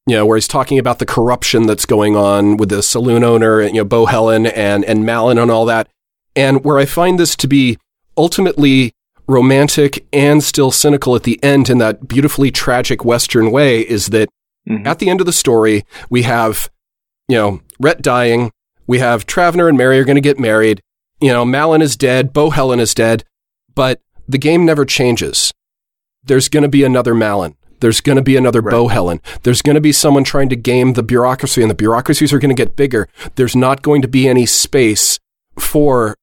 You 0.07 0.17
know, 0.17 0.27
where 0.27 0.37
he's 0.37 0.47
talking 0.47 0.79
about 0.79 0.99
the 0.99 1.07
corruption 1.07 1.67
that's 1.67 1.87
going 1.87 2.15
on 2.15 2.57
with 2.59 2.69
the 2.69 2.83
saloon 2.83 3.25
owner, 3.25 3.61
and, 3.61 3.75
you 3.75 3.81
know, 3.81 3.87
Bo 3.87 4.07
Helen 4.07 4.47
and, 4.47 4.85
and 4.85 5.07
Malin 5.07 5.39
and 5.39 5.51
all 5.51 5.65
that. 5.65 5.89
And 6.37 6.64
where 6.64 6.78
I 6.78 6.85
find 6.85 7.18
this 7.18 7.37
to 7.37 7.47
be 7.47 7.78
ultimately 8.16 8.93
romantic 9.26 10.07
and 10.12 10.43
still 10.43 10.70
cynical 10.70 11.16
at 11.16 11.22
the 11.22 11.43
end 11.43 11.70
in 11.70 11.78
that 11.78 12.07
beautifully 12.09 12.51
tragic 12.51 13.05
Western 13.05 13.51
way 13.51 13.80
is 13.80 14.09
that 14.09 14.28
mm-hmm. 14.68 14.87
at 14.87 14.99
the 14.99 15.09
end 15.09 15.20
of 15.20 15.26
the 15.26 15.32
story, 15.32 15.85
we 16.11 16.22
have, 16.22 16.68
you 17.28 17.37
know, 17.37 17.61
Rhett 17.80 18.03
dying. 18.03 18.51
We 18.87 18.99
have 18.99 19.26
Travener 19.26 19.68
and 19.68 19.78
Mary 19.78 19.99
are 19.99 20.05
going 20.05 20.16
to 20.16 20.20
get 20.20 20.39
married. 20.39 20.82
You 21.20 21.32
know, 21.32 21.45
Malin 21.45 21.80
is 21.80 21.97
dead. 21.97 22.32
Bo 22.32 22.51
Helen 22.51 22.80
is 22.80 22.95
dead. 22.95 23.24
But 23.74 24.01
the 24.28 24.39
game 24.39 24.64
never 24.64 24.85
changes. 24.85 25.53
There's 26.22 26.49
going 26.49 26.62
to 26.62 26.68
be 26.68 26.85
another 26.85 27.14
Malin. 27.14 27.57
There's 27.80 28.01
going 28.01 28.16
to 28.16 28.22
be 28.22 28.37
another 28.37 28.62
Bo 28.62 28.89
Helen. 28.89 29.20
There's 29.43 29.61
going 29.61 29.74
to 29.74 29.80
be 29.80 29.93
someone 29.93 30.24
trying 30.24 30.49
to 30.49 30.57
game 30.57 30.95
the 30.95 31.03
bureaucracy, 31.03 31.61
and 31.61 31.70
the 31.70 31.74
bureaucracies 31.74 32.32
are 32.32 32.39
going 32.39 32.55
to 32.55 32.62
get 32.62 32.76
bigger. 32.76 33.09
There's 33.35 33.55
not 33.55 33.82
going 33.82 34.01
to 34.03 34.09
be 34.09 34.26
any 34.26 34.47
space 34.47 35.18
for 35.59 36.16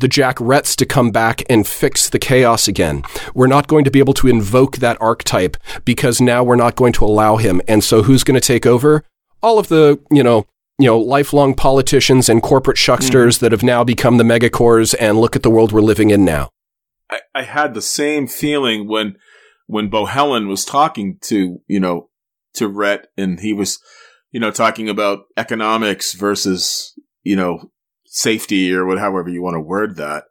the 0.00 0.08
Jack 0.08 0.36
Rhetts 0.36 0.74
to 0.76 0.86
come 0.86 1.10
back 1.10 1.42
and 1.48 1.66
fix 1.66 2.08
the 2.08 2.18
chaos 2.18 2.68
again. 2.68 3.02
We're 3.34 3.46
not 3.46 3.68
going 3.68 3.84
to 3.84 3.90
be 3.90 3.98
able 3.98 4.14
to 4.14 4.28
invoke 4.28 4.78
that 4.78 5.00
archetype 5.00 5.56
because 5.84 6.20
now 6.20 6.42
we're 6.42 6.56
not 6.56 6.76
going 6.76 6.92
to 6.94 7.04
allow 7.04 7.36
him. 7.36 7.60
And 7.68 7.84
so 7.84 8.02
who's 8.02 8.24
going 8.24 8.40
to 8.40 8.46
take 8.46 8.66
over? 8.66 9.04
All 9.42 9.58
of 9.58 9.68
the, 9.68 10.00
you 10.10 10.22
know, 10.22 10.46
you 10.78 10.86
know, 10.86 10.98
lifelong 10.98 11.54
politicians 11.54 12.28
and 12.28 12.42
corporate 12.42 12.78
shucksters 12.78 13.34
mm-hmm. 13.36 13.44
that 13.44 13.52
have 13.52 13.62
now 13.62 13.84
become 13.84 14.16
the 14.16 14.24
megacorps 14.24 14.94
and 14.98 15.18
look 15.18 15.36
at 15.36 15.42
the 15.42 15.50
world 15.50 15.72
we're 15.72 15.80
living 15.80 16.10
in 16.10 16.24
now. 16.24 16.50
I, 17.10 17.20
I 17.34 17.42
had 17.42 17.74
the 17.74 17.82
same 17.82 18.26
feeling 18.26 18.88
when 18.88 19.16
when 19.66 19.88
Bohelen 19.88 20.48
was 20.48 20.64
talking 20.64 21.18
to 21.22 21.60
you 21.66 21.80
know 21.80 22.08
to 22.54 22.66
Rhett, 22.66 23.08
and 23.16 23.40
he 23.40 23.52
was 23.52 23.78
you 24.32 24.40
know 24.40 24.50
talking 24.50 24.88
about 24.88 25.24
economics 25.36 26.14
versus 26.14 26.94
you 27.22 27.36
know 27.36 27.70
safety 28.12 28.72
or 28.74 28.84
whatever 28.84 29.04
however 29.06 29.28
you 29.30 29.40
want 29.42 29.54
to 29.54 29.60
word 29.60 29.96
that, 29.96 30.24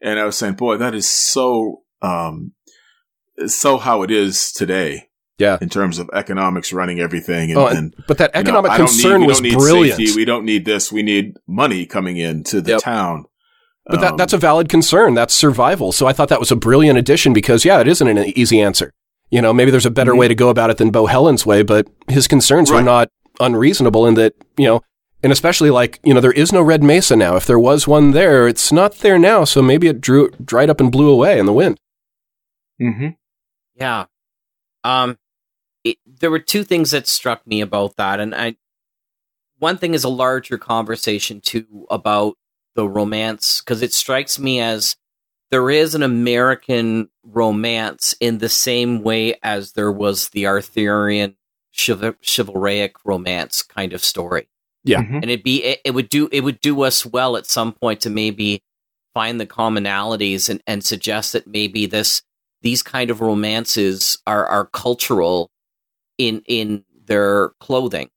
and 0.00 0.18
I 0.20 0.24
was 0.24 0.36
saying, 0.36 0.54
boy, 0.54 0.76
that 0.76 0.94
is 0.94 1.08
so 1.08 1.82
um 2.02 2.52
so 3.46 3.78
how 3.78 4.02
it 4.02 4.10
is 4.10 4.52
today. 4.52 5.08
Yeah, 5.36 5.58
in 5.60 5.68
terms 5.68 5.98
of 5.98 6.08
economics 6.14 6.72
running 6.72 7.00
everything, 7.00 7.50
and, 7.50 7.58
Oh, 7.58 7.66
and- 7.66 7.76
and 7.78 7.94
but 8.06 8.18
that 8.18 8.30
you 8.36 8.44
know, 8.44 8.50
economic 8.60 8.72
concern 8.76 9.22
need, 9.22 9.26
was 9.26 9.40
brilliant. 9.40 9.96
Safety, 9.98 10.14
we 10.14 10.24
don't 10.24 10.44
need 10.44 10.64
this. 10.64 10.92
We 10.92 11.02
need 11.02 11.34
money 11.48 11.86
coming 11.86 12.18
into 12.18 12.60
the 12.60 12.78
town. 12.78 13.24
But 13.86 14.00
that, 14.00 14.12
Um, 14.12 14.16
that's 14.16 14.32
a 14.32 14.38
valid 14.38 14.68
concern. 14.68 15.14
That's 15.14 15.34
survival. 15.34 15.90
So 15.90 16.06
I 16.06 16.12
thought 16.12 16.28
that 16.28 16.38
was 16.38 16.52
a 16.52 16.56
brilliant 16.56 16.98
addition 16.98 17.32
because, 17.32 17.64
yeah, 17.64 17.80
it 17.80 17.88
isn't 17.88 18.06
an 18.06 18.18
easy 18.38 18.60
answer. 18.60 18.92
You 19.30 19.42
know, 19.42 19.52
maybe 19.52 19.72
there's 19.72 19.84
a 19.84 19.90
better 19.90 20.14
way 20.14 20.28
to 20.28 20.34
go 20.36 20.48
about 20.50 20.70
it 20.70 20.76
than 20.78 20.90
Bo 20.90 21.06
Helen's 21.06 21.44
way, 21.44 21.62
but 21.64 21.88
his 22.08 22.28
concerns 22.28 22.70
were 22.70 22.80
not 22.80 23.08
unreasonable 23.40 24.06
in 24.06 24.14
that, 24.14 24.34
you 24.56 24.66
know, 24.68 24.82
and 25.24 25.32
especially 25.32 25.70
like, 25.70 25.98
you 26.04 26.12
know, 26.12 26.20
there 26.20 26.32
is 26.32 26.52
no 26.52 26.60
Red 26.60 26.82
Mesa 26.82 27.16
now. 27.16 27.34
If 27.34 27.46
there 27.46 27.58
was 27.58 27.88
one 27.88 28.10
there, 28.10 28.46
it's 28.46 28.70
not 28.70 28.98
there 28.98 29.18
now. 29.18 29.44
So 29.44 29.62
maybe 29.62 29.88
it 29.88 30.02
drew, 30.02 30.30
dried 30.44 30.68
up 30.68 30.80
and 30.80 30.92
blew 30.92 31.08
away 31.08 31.38
in 31.38 31.46
the 31.46 31.52
wind. 31.52 31.80
Mm-hmm. 32.78 33.08
Yeah. 33.74 34.04
Um, 34.84 35.16
it, 35.82 35.96
there 36.06 36.30
were 36.30 36.40
two 36.40 36.62
things 36.62 36.90
that 36.90 37.06
struck 37.06 37.46
me 37.46 37.62
about 37.62 37.96
that, 37.96 38.20
and 38.20 38.34
I. 38.34 38.56
One 39.58 39.78
thing 39.78 39.94
is 39.94 40.04
a 40.04 40.10
larger 40.10 40.58
conversation 40.58 41.40
too 41.40 41.86
about 41.88 42.36
the 42.74 42.86
romance 42.86 43.62
because 43.62 43.80
it 43.80 43.94
strikes 43.94 44.38
me 44.38 44.60
as 44.60 44.96
there 45.50 45.70
is 45.70 45.94
an 45.94 46.02
American 46.02 47.08
romance 47.22 48.14
in 48.20 48.38
the 48.38 48.48
same 48.50 49.02
way 49.02 49.36
as 49.42 49.72
there 49.72 49.92
was 49.92 50.30
the 50.30 50.46
Arthurian 50.46 51.36
chival- 51.72 52.16
chivalric 52.22 52.96
romance 53.04 53.62
kind 53.62 53.94
of 53.94 54.04
story. 54.04 54.48
Yeah. 54.84 55.02
Mm-hmm. 55.02 55.14
and 55.14 55.24
it'd 55.24 55.42
be 55.42 55.64
it, 55.64 55.80
it 55.84 55.90
would 55.92 56.08
do 56.08 56.28
it 56.30 56.42
would 56.42 56.60
do 56.60 56.82
us 56.82 57.06
well 57.06 57.36
at 57.36 57.46
some 57.46 57.72
point 57.72 58.02
to 58.02 58.10
maybe 58.10 58.62
find 59.14 59.40
the 59.40 59.46
commonalities 59.46 60.50
and, 60.50 60.62
and 60.66 60.84
suggest 60.84 61.32
that 61.32 61.46
maybe 61.46 61.86
this 61.86 62.22
these 62.60 62.82
kind 62.82 63.10
of 63.10 63.20
romances 63.20 64.18
are 64.26 64.46
are 64.46 64.66
cultural 64.66 65.50
in 66.18 66.42
in 66.46 66.84
their 67.06 67.50
clothing. 67.60 68.10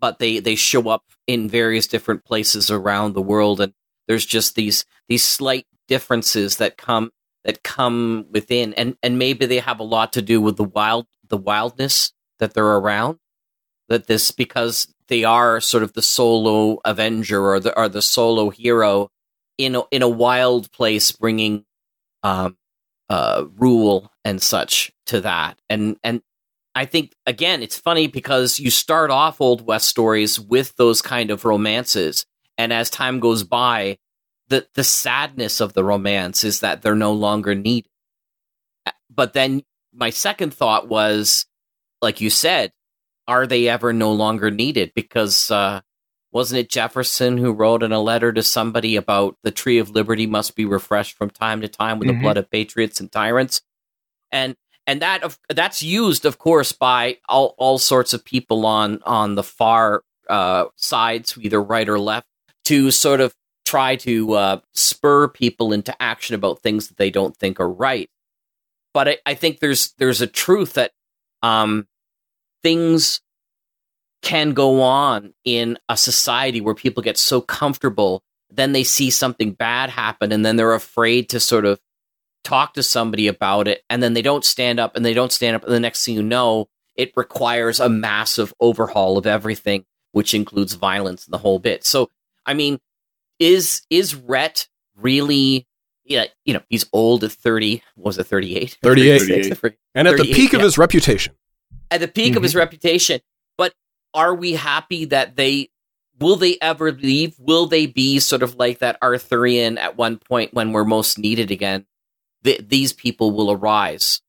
But 0.00 0.18
they 0.18 0.38
they 0.38 0.54
show 0.54 0.88
up 0.88 1.04
in 1.26 1.48
various 1.48 1.86
different 1.86 2.24
places 2.24 2.70
around 2.70 3.14
the 3.14 3.22
world 3.22 3.60
and 3.60 3.72
there's 4.06 4.26
just 4.26 4.54
these 4.54 4.84
these 5.08 5.24
slight 5.24 5.66
differences 5.88 6.56
that 6.58 6.76
come 6.76 7.10
that 7.44 7.62
come 7.64 8.26
within. 8.30 8.72
And 8.74 8.96
and 9.02 9.18
maybe 9.18 9.46
they 9.46 9.58
have 9.58 9.80
a 9.80 9.84
lot 9.84 10.12
to 10.12 10.22
do 10.22 10.40
with 10.40 10.56
the 10.56 10.64
wild 10.64 11.06
the 11.28 11.36
wildness 11.36 12.12
that 12.38 12.54
they're 12.54 12.64
around 12.64 13.18
that 13.88 14.06
this 14.06 14.30
because 14.30 14.93
they 15.08 15.24
are 15.24 15.60
sort 15.60 15.82
of 15.82 15.92
the 15.92 16.02
solo 16.02 16.78
avenger 16.84 17.50
or 17.50 17.60
the 17.60 17.76
or 17.78 17.88
the 17.88 18.02
solo 18.02 18.50
hero 18.50 19.10
in 19.58 19.76
a, 19.76 19.82
in 19.90 20.02
a 20.02 20.08
wild 20.08 20.70
place 20.72 21.12
bringing 21.12 21.64
um 22.22 22.56
uh 23.08 23.44
rule 23.56 24.10
and 24.24 24.40
such 24.42 24.92
to 25.06 25.20
that. 25.20 25.58
And 25.68 25.96
and 26.02 26.22
I 26.74 26.86
think 26.86 27.14
again 27.26 27.62
it's 27.62 27.78
funny 27.78 28.06
because 28.06 28.58
you 28.58 28.70
start 28.70 29.10
off 29.10 29.40
old 29.40 29.66
west 29.66 29.88
stories 29.88 30.40
with 30.40 30.74
those 30.76 31.02
kind 31.02 31.30
of 31.30 31.44
romances. 31.44 32.26
And 32.56 32.72
as 32.72 32.88
time 32.90 33.20
goes 33.20 33.44
by 33.44 33.98
the 34.48 34.66
the 34.74 34.84
sadness 34.84 35.60
of 35.60 35.74
the 35.74 35.84
romance 35.84 36.44
is 36.44 36.60
that 36.60 36.82
they're 36.82 36.94
no 36.94 37.12
longer 37.12 37.54
needed. 37.54 37.90
But 39.10 39.32
then 39.32 39.62
my 39.92 40.10
second 40.10 40.54
thought 40.54 40.88
was 40.88 41.46
like 42.02 42.20
you 42.20 42.30
said 42.30 42.72
are 43.26 43.46
they 43.46 43.68
ever 43.68 43.92
no 43.92 44.12
longer 44.12 44.50
needed? 44.50 44.92
Because 44.94 45.50
uh 45.50 45.80
wasn't 46.32 46.58
it 46.58 46.68
Jefferson 46.68 47.38
who 47.38 47.52
wrote 47.52 47.82
in 47.84 47.92
a 47.92 48.00
letter 48.00 48.32
to 48.32 48.42
somebody 48.42 48.96
about 48.96 49.36
the 49.44 49.52
tree 49.52 49.78
of 49.78 49.90
liberty 49.90 50.26
must 50.26 50.56
be 50.56 50.64
refreshed 50.64 51.16
from 51.16 51.30
time 51.30 51.60
to 51.60 51.68
time 51.68 51.98
with 52.00 52.08
Mhm. 52.08 52.14
the 52.16 52.20
blood 52.20 52.36
of 52.36 52.50
patriots 52.50 53.00
and 53.00 53.10
tyrants? 53.10 53.62
And 54.32 54.56
and 54.86 55.00
that 55.00 55.22
of 55.22 55.38
that's 55.48 55.82
used 55.82 56.24
of 56.26 56.38
course 56.38 56.72
by 56.72 57.18
all, 57.28 57.54
all 57.58 57.78
sorts 57.78 58.12
of 58.12 58.24
people 58.24 58.66
on 58.66 59.00
on 59.04 59.34
the 59.36 59.42
far 59.44 60.02
uh 60.28 60.66
sides 60.76 61.36
either 61.40 61.62
right 61.62 61.88
or 61.88 61.98
left 61.98 62.26
to 62.64 62.90
sort 62.90 63.20
of 63.20 63.34
try 63.64 63.96
to 63.96 64.32
uh 64.34 64.60
spur 64.72 65.28
people 65.28 65.72
into 65.72 65.94
action 66.02 66.34
about 66.34 66.60
things 66.62 66.88
that 66.88 66.96
they 66.98 67.10
don't 67.10 67.36
think 67.36 67.60
are 67.60 67.70
right. 67.70 68.10
But 68.92 69.08
I, 69.08 69.18
I 69.26 69.34
think 69.34 69.60
there's 69.60 69.92
there's 69.98 70.20
a 70.20 70.26
truth 70.26 70.74
that 70.74 70.92
um, 71.42 71.86
things 72.64 73.20
can 74.22 74.52
go 74.54 74.80
on 74.80 75.34
in 75.44 75.78
a 75.88 75.96
society 75.96 76.60
where 76.60 76.74
people 76.74 77.02
get 77.02 77.18
so 77.18 77.40
comfortable, 77.40 78.24
then 78.50 78.72
they 78.72 78.82
see 78.82 79.10
something 79.10 79.52
bad 79.52 79.90
happen, 79.90 80.32
and 80.32 80.44
then 80.44 80.56
they're 80.56 80.74
afraid 80.74 81.28
to 81.28 81.38
sort 81.38 81.66
of 81.66 81.78
talk 82.42 82.74
to 82.74 82.82
somebody 82.82 83.28
about 83.28 83.68
it, 83.68 83.82
and 83.88 84.02
then 84.02 84.14
they 84.14 84.22
don't 84.22 84.44
stand 84.44 84.80
up, 84.80 84.96
and 84.96 85.04
they 85.04 85.14
don't 85.14 85.30
stand 85.30 85.54
up, 85.54 85.64
and 85.64 85.72
the 85.72 85.78
next 85.78 86.04
thing 86.04 86.14
you 86.14 86.22
know, 86.22 86.68
it 86.96 87.12
requires 87.16 87.80
a 87.80 87.88
massive 87.88 88.54
overhaul 88.60 89.18
of 89.18 89.26
everything, 89.26 89.84
which 90.12 90.32
includes 90.34 90.74
violence 90.74 91.26
and 91.26 91.34
the 91.34 91.38
whole 91.38 91.58
bit. 91.58 91.84
So, 91.84 92.10
I 92.46 92.54
mean, 92.54 92.80
is 93.38 93.82
is 93.90 94.14
Rhett 94.14 94.68
really? 94.96 95.66
Yeah, 96.04 96.26
you 96.44 96.54
know, 96.54 96.60
he's 96.68 96.86
old 96.92 97.24
at 97.24 97.32
thirty. 97.32 97.82
Was 97.96 98.18
it 98.18 98.24
thirty 98.24 98.56
eight? 98.56 98.78
38. 98.82 99.58
And 99.94 100.08
at 100.08 100.16
the 100.16 100.32
peak 100.32 100.52
of 100.52 100.60
his 100.60 100.78
reputation. 100.78 101.34
At 101.94 102.00
the 102.00 102.08
peak 102.08 102.34
of 102.36 102.42
his 102.42 102.56
reputation, 102.56 103.20
but 103.56 103.72
are 104.12 104.34
we 104.34 104.54
happy 104.54 105.04
that 105.06 105.36
they 105.36 105.70
will 106.18 106.36
they 106.36 106.58
ever 106.60 106.90
leave? 106.92 107.34
Will 107.38 107.66
they 107.66 107.86
be 107.86 108.18
sort 108.18 108.42
of 108.42 108.56
like 108.56 108.80
that 108.80 108.98
Arthurian 109.02 109.78
at 109.78 109.96
one 109.96 110.16
point 110.18 110.52
when 110.54 110.72
we're 110.72 110.84
most 110.84 111.18
needed 111.18 111.50
again? 111.50 111.86
Th- 112.42 112.60
these 112.66 112.92
people 112.92 113.30
will 113.30 113.50
arise 113.52 114.20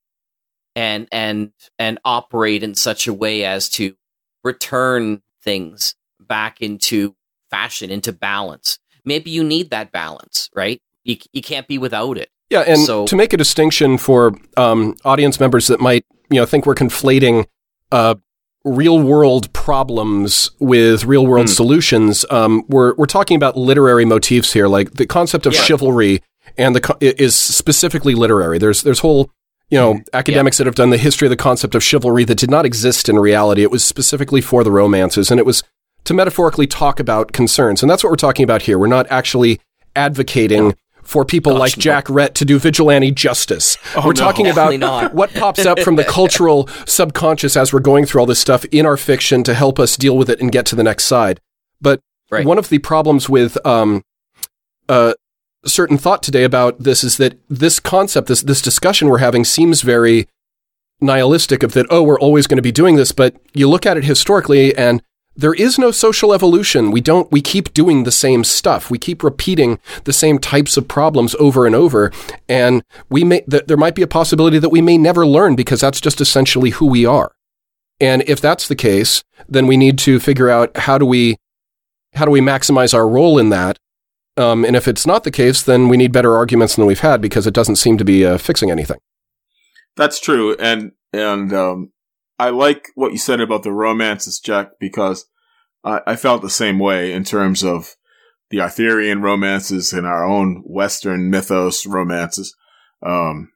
and 0.76 1.08
and 1.12 1.52
and 1.80 2.00
operate 2.06 2.62
in 2.64 2.76
such 2.76 3.08
a 3.08 3.14
way 3.14 3.46
as 3.46 3.70
to 3.70 3.96
return 4.44 5.22
things 5.44 5.96
back 6.20 6.62
into 6.62 7.16
fashion, 7.50 7.90
into 7.90 8.12
balance. 8.12 8.78
Maybe 9.04 9.32
you 9.32 9.44
need 9.44 9.70
that 9.72 9.92
balance, 9.92 10.50
right? 10.56 10.82
You 11.04 11.18
you 11.34 11.42
can't 11.42 11.68
be 11.68 11.78
without 11.78 12.18
it. 12.18 12.30
Yeah, 12.50 12.62
and 12.62 12.80
So- 12.80 13.08
to 13.08 13.16
make 13.16 13.34
a 13.34 13.38
distinction 13.38 13.98
for 13.98 14.36
um, 14.56 14.96
audience 15.04 15.40
members 15.40 15.68
that 15.68 15.80
might, 15.80 16.06
you 16.30 16.40
know, 16.40 16.46
think 16.46 16.66
we're 16.66 16.76
conflating 16.76 17.48
uh, 17.96 18.16
real 18.64 19.00
world 19.00 19.52
problems 19.54 20.52
with 20.60 21.06
real 21.06 21.26
world 21.26 21.50
solutions, 21.50 22.26
um, 22.30 22.64
we're 22.68 22.94
we're 22.96 23.06
talking 23.18 23.36
about 23.38 23.56
literary 23.70 24.06
motifs 24.06 24.54
here. 24.54 24.68
Like 24.68 24.88
the 25.02 25.06
concept 25.06 25.46
of 25.46 25.54
Yeah. 25.54 25.62
chivalry 25.62 26.22
and 26.58 26.76
the 26.76 26.82
co- 26.82 26.98
is 27.02 27.36
specifically 27.36 28.16
literary. 28.16 28.58
There's 28.58 28.82
there's 28.84 29.00
whole 29.00 29.30
you 29.70 29.80
know 29.80 30.02
academics 30.14 30.58
that 30.58 30.68
have 30.68 30.76
done 30.76 30.90
the 30.92 30.98
history 31.08 31.28
of 31.28 31.32
the 31.32 31.44
concept 31.50 31.74
of 31.76 31.82
chivalry 31.84 32.24
that 32.26 32.38
did 32.38 32.52
not 32.52 32.66
exist 32.66 33.08
in 33.10 33.18
reality. 33.18 33.62
It 33.64 33.72
was 33.72 33.84
specifically 33.84 34.42
for 34.42 34.64
the 34.64 34.72
romances, 34.72 35.32
and 35.32 35.40
it 35.40 35.46
was 35.46 35.64
to 36.06 36.14
metaphorically 36.14 36.68
talk 36.68 37.00
about 37.00 37.32
concerns, 37.32 37.82
and 37.82 37.90
that's 37.90 38.04
what 38.04 38.10
we're 38.12 38.16
talking 38.28 38.44
about 38.44 38.62
here. 38.64 38.78
We're 38.78 38.88
not 39.00 39.08
actually 39.10 39.60
advocating 39.96 40.76
for 41.06 41.24
people 41.24 41.54
like 41.54 41.78
Jack 41.78 42.10
Rhett 42.10 42.36
to 42.36 42.46
do 42.46 42.60
vigilante 42.60 43.12
justice. 43.12 43.78
Oh, 43.96 44.02
we're 44.02 44.08
no. 44.08 44.14
talking 44.14 44.46
Definitely 44.46 44.76
about 44.78 45.04
not. 45.04 45.14
what 45.14 45.34
pops 45.34 45.66
up 45.66 45.80
from 45.80 45.96
the 45.96 46.04
cultural 46.08 46.68
subconscious 46.86 47.56
as 47.56 47.72
we're 47.72 47.80
going 47.80 48.06
through 48.06 48.22
all 48.22 48.28
this 48.28 48.40
stuff 48.40 48.66
in 48.66 48.86
our 48.86 48.98
fiction 48.98 49.44
to 49.44 49.54
help 49.54 49.80
us 49.80 49.96
deal 49.96 50.18
with 50.18 50.30
it 50.30 50.42
and 50.42 50.52
get 50.52 50.66
to 50.68 50.76
the 50.76 50.84
next 50.84 51.06
side. 51.06 51.40
But 51.80 52.02
one 52.30 52.58
of 52.58 52.70
the 52.70 52.80
problems 52.80 53.30
with 53.30 53.58
um, 53.66 54.04
uh, 54.90 55.14
certain 55.66 55.98
thought 55.98 56.24
today 56.24 56.44
about 56.44 56.80
this 56.80 57.04
is 57.04 57.18
that 57.18 57.40
this 57.50 57.80
concept, 57.80 58.28
this 58.28 58.42
this 58.42 58.62
discussion 58.62 59.08
we're 59.08 59.20
having, 59.20 59.46
seems 59.46 59.82
very 59.82 60.28
nihilistic. 61.02 61.64
Of 61.64 61.74
that, 61.74 61.86
oh, 61.90 62.04
we're 62.04 62.20
always 62.20 62.48
going 62.48 62.58
to 62.58 62.64
be 62.64 62.72
doing 62.72 62.96
this. 62.96 63.12
But 63.12 63.36
you 63.54 63.70
look 63.70 63.86
at 63.86 63.98
it 63.98 64.04
historically, 64.04 64.76
and 64.76 65.02
there 65.36 65.54
is 65.54 65.78
no 65.78 65.92
social 65.92 66.34
evolution. 66.34 66.92
We 66.92 67.02
don't. 67.02 67.32
We 67.32 67.42
keep 67.42 67.74
doing 67.74 68.04
the 68.04 68.12
same 68.12 68.44
stuff. 68.44 68.90
We 68.90 68.98
keep 68.98 69.24
repeating 69.24 69.80
the 70.06 70.14
same 70.14 70.40
types 70.40 70.78
of 70.78 70.88
problems 70.88 71.36
over 71.36 71.66
and 71.66 71.76
over. 71.76 72.12
And 72.48 72.84
we 73.10 73.24
may 73.24 73.42
th- 73.42 73.66
there 73.66 73.78
might 73.78 73.96
be 73.96 74.02
a 74.02 74.08
possibility 74.08 74.60
that 74.60 74.70
we 74.70 74.82
may 74.82 74.98
never 74.98 75.26
learn 75.26 75.56
because 75.56 75.82
that's 75.82 76.02
just 76.02 76.22
essentially 76.22 76.72
who 76.72 76.86
we 76.86 77.06
are. 77.06 77.32
And 78.00 78.24
if 78.28 78.42
that's 78.42 78.68
the 78.68 78.76
case, 78.76 79.24
then 79.48 79.68
we 79.68 79.78
need 79.78 79.98
to 80.00 80.20
figure 80.20 80.50
out 80.50 80.76
how 80.78 80.98
do 80.98 81.06
we 81.06 81.38
how 82.14 82.26
do 82.26 82.32
we 82.32 82.42
maximize 82.42 82.94
our 82.94 83.08
role 83.08 83.38
in 83.38 83.50
that. 83.50 83.78
Um, 84.38 84.66
and 84.66 84.76
if 84.76 84.88
it's 84.88 85.06
not 85.06 85.24
the 85.24 85.32
case, 85.32 85.62
then 85.62 85.88
we 85.88 85.98
need 85.98 86.12
better 86.12 86.36
arguments 86.36 86.76
than 86.76 86.86
we've 86.86 87.00
had 87.00 87.22
because 87.22 87.48
it 87.48 87.54
doesn't 87.54 87.78
seem 87.78 87.98
to 87.98 88.06
be 88.06 88.26
uh, 88.26 88.38
fixing 88.38 88.70
anything. 88.70 88.98
That's 89.96 90.20
true, 90.20 90.56
and 90.60 90.92
and 91.14 91.54
um, 91.54 91.92
I 92.38 92.50
like 92.50 92.90
what 92.96 93.12
you 93.12 93.18
said 93.18 93.40
about 93.40 93.64
the 93.64 93.72
romances, 93.72 94.40
Jack, 94.40 94.72
because 94.80 95.26
I, 95.84 96.02
I 96.06 96.16
felt 96.16 96.42
the 96.42 96.50
same 96.50 96.80
way 96.80 97.14
in 97.14 97.24
terms 97.24 97.64
of 97.64 97.96
the 98.50 98.62
Arthurian 98.62 99.22
romances 99.22 99.94
and 99.94 100.06
our 100.06 100.26
own 100.26 100.64
Western 100.66 101.30
mythos 101.30 101.86
romances. 101.86 102.56
Um, 103.02 103.52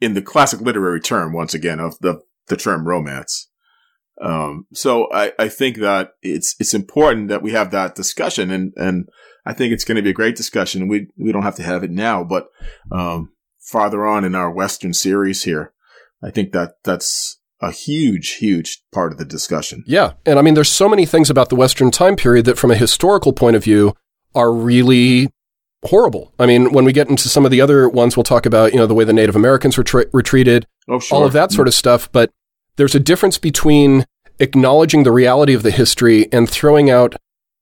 in 0.00 0.14
the 0.14 0.22
classic 0.22 0.60
literary 0.60 1.00
term, 1.00 1.32
once 1.32 1.54
again, 1.54 1.80
of 1.80 1.98
the 2.00 2.22
the 2.46 2.56
term 2.56 2.86
romance. 2.86 3.48
Um, 4.20 4.66
so 4.72 5.08
I, 5.12 5.32
I 5.38 5.48
think 5.48 5.78
that 5.78 6.12
it's 6.22 6.54
it's 6.58 6.74
important 6.74 7.28
that 7.28 7.42
we 7.42 7.52
have 7.52 7.70
that 7.70 7.94
discussion, 7.94 8.50
and 8.50 8.72
and 8.76 9.08
I 9.46 9.52
think 9.52 9.72
it's 9.72 9.84
going 9.84 9.96
to 9.96 10.02
be 10.02 10.10
a 10.10 10.14
great 10.14 10.36
discussion. 10.36 10.88
We 10.88 11.08
we 11.16 11.32
don't 11.32 11.42
have 11.42 11.56
to 11.56 11.62
have 11.62 11.84
it 11.84 11.90
now, 11.90 12.24
but 12.24 12.48
um, 12.90 13.32
farther 13.58 14.06
on 14.06 14.24
in 14.24 14.34
our 14.34 14.50
Western 14.50 14.92
series 14.92 15.44
here, 15.44 15.72
I 16.22 16.30
think 16.30 16.52
that 16.52 16.74
that's 16.84 17.37
a 17.60 17.70
huge, 17.72 18.34
huge 18.36 18.82
part 18.92 19.12
of 19.12 19.18
the 19.18 19.24
discussion. 19.24 19.82
Yeah. 19.86 20.12
And 20.24 20.38
I 20.38 20.42
mean, 20.42 20.54
there's 20.54 20.70
so 20.70 20.88
many 20.88 21.06
things 21.06 21.28
about 21.30 21.48
the 21.48 21.56
Western 21.56 21.90
time 21.90 22.16
period 22.16 22.44
that, 22.46 22.58
from 22.58 22.70
a 22.70 22.76
historical 22.76 23.32
point 23.32 23.56
of 23.56 23.64
view, 23.64 23.94
are 24.34 24.52
really 24.52 25.28
horrible. 25.84 26.32
I 26.38 26.46
mean, 26.46 26.72
when 26.72 26.84
we 26.84 26.92
get 26.92 27.08
into 27.08 27.28
some 27.28 27.44
of 27.44 27.50
the 27.50 27.60
other 27.60 27.88
ones, 27.88 28.16
we'll 28.16 28.24
talk 28.24 28.46
about, 28.46 28.72
you 28.72 28.78
know, 28.78 28.86
the 28.86 28.94
way 28.94 29.04
the 29.04 29.12
Native 29.12 29.36
Americans 29.36 29.76
were, 29.76 29.84
tra- 29.84 30.22
treated, 30.22 30.66
Oh, 30.88 30.98
sure. 31.00 31.18
all 31.18 31.24
of 31.24 31.32
that 31.32 31.52
sort 31.52 31.68
of 31.68 31.74
stuff. 31.74 32.10
But 32.12 32.30
there's 32.76 32.94
a 32.94 33.00
difference 33.00 33.38
between 33.38 34.04
acknowledging 34.40 35.02
the 35.02 35.12
reality 35.12 35.54
of 35.54 35.62
the 35.62 35.70
history 35.70 36.32
and 36.32 36.48
throwing 36.48 36.90
out 36.90 37.16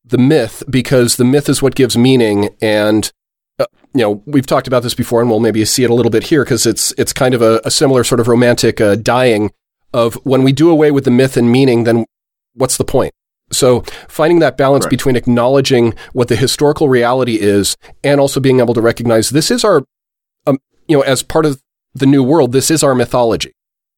the 0.04 0.18
myth 0.18 0.62
because 0.68 1.16
the 1.16 1.24
myth 1.24 1.48
is 1.48 1.62
what 1.62 1.74
gives 1.74 1.96
meaning. 1.96 2.50
And, 2.60 3.10
uh, 3.58 3.66
you 3.94 4.02
know, 4.02 4.22
we've 4.26 4.46
talked 4.46 4.66
about 4.66 4.82
this 4.82 4.94
before 4.94 5.20
and 5.20 5.30
we'll 5.30 5.40
maybe 5.40 5.64
see 5.64 5.84
it 5.84 5.90
a 5.90 5.94
little 5.94 6.10
bit 6.10 6.24
here 6.24 6.44
because 6.44 6.66
it's, 6.66 6.92
it's 6.98 7.12
kind 7.12 7.34
of 7.34 7.40
a, 7.42 7.60
a 7.64 7.70
similar 7.70 8.04
sort 8.04 8.20
of 8.20 8.28
romantic 8.28 8.80
uh, 8.80 8.94
dying 8.96 9.50
of 9.92 10.14
when 10.24 10.42
we 10.42 10.52
do 10.52 10.70
away 10.70 10.90
with 10.90 11.04
the 11.04 11.10
myth 11.10 11.36
and 11.36 11.50
meaning, 11.50 11.84
then 11.84 12.04
what's 12.54 12.76
the 12.76 12.84
point? 12.84 13.12
So 13.52 13.82
finding 14.08 14.40
that 14.40 14.56
balance 14.56 14.84
Correct. 14.84 14.90
between 14.90 15.16
acknowledging 15.16 15.94
what 16.12 16.28
the 16.28 16.36
historical 16.36 16.88
reality 16.88 17.38
is 17.40 17.76
and 18.02 18.20
also 18.20 18.40
being 18.40 18.58
able 18.58 18.74
to 18.74 18.80
recognize 18.80 19.30
this 19.30 19.50
is 19.50 19.64
our, 19.64 19.84
um, 20.46 20.58
you 20.88 20.96
know, 20.96 21.02
as 21.02 21.22
part 21.22 21.46
of 21.46 21.62
the 21.94 22.06
new 22.06 22.22
world, 22.22 22.52
this 22.52 22.70
is 22.70 22.82
our 22.82 22.94
mythology. 22.94 23.52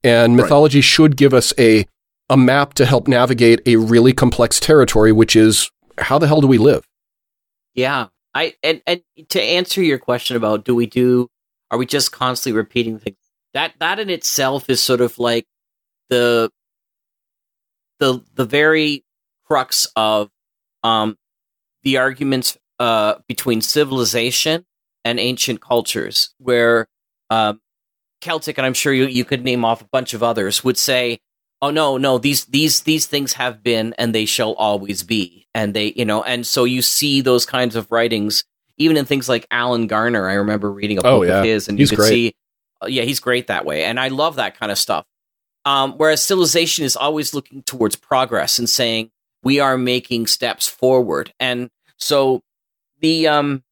And 0.04 0.36
Right. 0.36 0.42
mythology 0.42 0.80
should 0.80 1.16
give 1.16 1.32
us 1.32 1.54
a, 1.58 1.86
a 2.28 2.36
map 2.36 2.74
to 2.74 2.84
help 2.84 3.08
navigate 3.08 3.60
a 3.66 3.76
really 3.76 4.12
complex 4.12 4.60
territory, 4.60 5.12
which 5.12 5.34
is 5.34 5.70
how 5.96 6.18
the 6.18 6.28
hell 6.28 6.40
do 6.42 6.46
we 6.46 6.58
live? 6.58 6.84
Yeah. 7.74 8.08
I 8.34 8.54
and 8.62 8.82
and 8.86 9.00
to 9.30 9.42
answer 9.42 9.82
your 9.82 9.98
question 9.98 10.36
about 10.36 10.64
do 10.64 10.74
we 10.74 10.86
do 10.86 11.28
are 11.70 11.78
we 11.78 11.86
just 11.86 12.12
constantly 12.12 12.56
repeating 12.56 12.98
things? 12.98 13.16
That 13.54 13.72
that 13.80 13.98
in 13.98 14.10
itself 14.10 14.68
is 14.68 14.82
sort 14.82 15.00
of 15.00 15.18
like 15.18 15.46
the 16.08 16.50
the 17.98 18.22
the 18.34 18.44
very 18.44 19.04
crux 19.46 19.86
of 19.96 20.30
um 20.84 21.16
the 21.82 21.96
arguments 21.96 22.56
uh 22.78 23.14
between 23.26 23.60
civilization 23.60 24.64
and 25.04 25.18
ancient 25.18 25.60
cultures 25.60 26.34
where 26.38 26.86
um 27.30 27.60
Celtic 28.20 28.58
and 28.58 28.66
I'm 28.66 28.74
sure 28.74 28.92
you 28.92 29.06
you 29.06 29.24
could 29.24 29.44
name 29.44 29.64
off 29.64 29.80
a 29.82 29.88
bunch 29.92 30.12
of 30.14 30.22
others 30.22 30.62
would 30.64 30.76
say 30.76 31.18
oh 31.62 31.70
no 31.70 31.96
no 31.96 32.18
these 32.18 32.44
these 32.46 32.82
these 32.82 33.06
things 33.06 33.34
have 33.34 33.62
been 33.62 33.94
and 33.98 34.14
they 34.14 34.26
shall 34.26 34.54
always 34.54 35.02
be 35.02 35.46
and 35.54 35.72
they 35.74 35.92
you 35.96 36.04
know 36.04 36.22
and 36.22 36.46
so 36.46 36.64
you 36.64 36.82
see 36.82 37.20
those 37.20 37.46
kinds 37.46 37.74
of 37.76 37.90
writings 37.90 38.44
even 38.76 38.96
in 38.96 39.04
things 39.04 39.28
like 39.28 39.46
Alan 39.50 39.86
Garner 39.86 40.28
I 40.28 40.34
remember 40.34 40.70
reading 40.70 40.98
a 40.98 41.02
Oh, 41.04 41.20
book 41.20 41.28
yeah. 41.28 41.38
of 41.40 41.44
his 41.44 41.68
and 41.68 41.78
He's 41.78 41.90
you 41.90 41.96
could 41.96 42.02
great. 42.02 42.08
see 42.10 42.34
uh, 42.82 42.86
yeah 42.86 43.02
he's 43.04 43.20
great 43.20 43.46
that 43.48 43.64
way 43.64 43.84
and 43.84 43.98
I 43.98 44.08
love 44.08 44.36
that 44.36 44.58
kind 44.58 44.70
of 44.72 44.78
stuff 44.78 45.04
um, 45.68 45.98
whereas 45.98 46.22
civilization 46.22 46.86
is 46.86 46.96
always 46.96 47.34
looking 47.34 47.62
towards 47.62 47.94
progress 47.94 48.58
and 48.58 48.70
saying 48.70 49.10
we 49.42 49.60
are 49.60 49.76
making 49.76 50.26
steps 50.26 50.66
forward. 50.66 51.34
And 51.38 51.68
so 51.98 52.40
the 53.00 53.28
um 53.28 53.62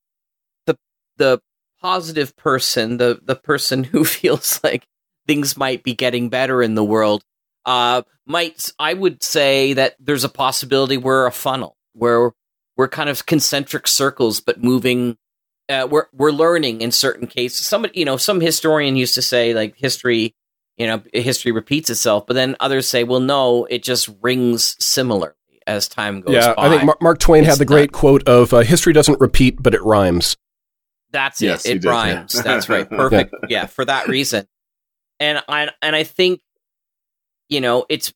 the 0.67 0.77
the 1.17 1.41
positive 1.81 2.37
person 2.37 2.99
the 2.99 3.19
the 3.23 3.35
person 3.35 3.83
who 3.83 4.05
feels 4.19 4.61
like 4.63 4.87
things 5.27 5.57
might 5.57 5.83
be 5.83 5.95
getting 5.95 6.29
better 6.29 6.63
in 6.63 6.75
the 6.75 6.85
world 6.85 7.25
uh 7.65 8.03
might 8.27 8.71
i 8.79 8.95
would 8.95 9.23
say 9.23 9.73
that 9.73 9.97
there's 9.99 10.23
a 10.23 10.29
possibility 10.29 10.97
we're 10.97 11.27
a 11.27 11.33
funnel 11.33 11.77
where 11.93 12.31
we're 12.77 12.89
kind 12.89 13.11
of 13.11 13.27
concentric 13.27 13.89
circles 13.89 14.41
but 14.41 14.63
moving 14.63 15.17
uh, 15.69 15.89
we're 15.91 16.07
we're 16.13 16.31
learning 16.31 16.81
in 16.81 16.93
certain 16.93 17.27
cases. 17.27 17.67
Some 17.67 17.87
you 17.93 18.05
know 18.05 18.17
some 18.17 18.41
historian 18.41 18.95
used 18.95 19.15
to 19.17 19.23
say 19.23 19.53
like 19.53 19.77
history 19.77 20.33
you 20.77 20.87
know 20.87 21.03
history 21.13 21.53
repeats 21.53 21.89
itself 21.91 22.27
but 22.27 22.35
then 22.35 22.55
others 22.61 22.87
say 22.89 23.03
well 23.05 23.21
no 23.21 23.65
it 23.67 23.83
just 23.83 24.09
rings 24.23 24.77
similarly 24.85 25.33
as 25.67 25.89
time 25.89 26.21
goes 26.21 26.35
yeah, 26.35 26.55
by 26.55 26.67
I 26.67 26.69
think 26.71 26.85
Mar- 26.85 26.99
Mark 27.01 27.19
Twain 27.19 27.43
It's 27.45 27.51
had 27.51 27.59
the 27.59 27.65
not- 27.71 27.77
great 27.77 27.93
quote 27.93 28.29
of 28.29 28.53
uh, 28.55 28.59
history 28.61 28.93
doesn't 28.93 29.19
repeat, 29.21 29.61
but 29.61 29.75
it 29.75 29.83
rhymes. 29.83 30.37
That's 31.11 31.43
Yes, 31.43 31.67
it. 31.67 31.77
It 31.77 31.83
did. 31.83 31.89
rhymes. 31.89 32.33
That's 32.45 32.69
right. 32.69 32.89
Perfect. 32.89 33.35
yeah, 33.49 33.67
for 33.67 33.85
that 33.85 34.07
reason. 34.07 34.47
and 35.19 35.43
I 35.49 35.71
and 35.83 35.97
I 35.97 36.05
think 36.05 36.41
you 37.49 37.61
know 37.61 37.85
it's 37.89 38.13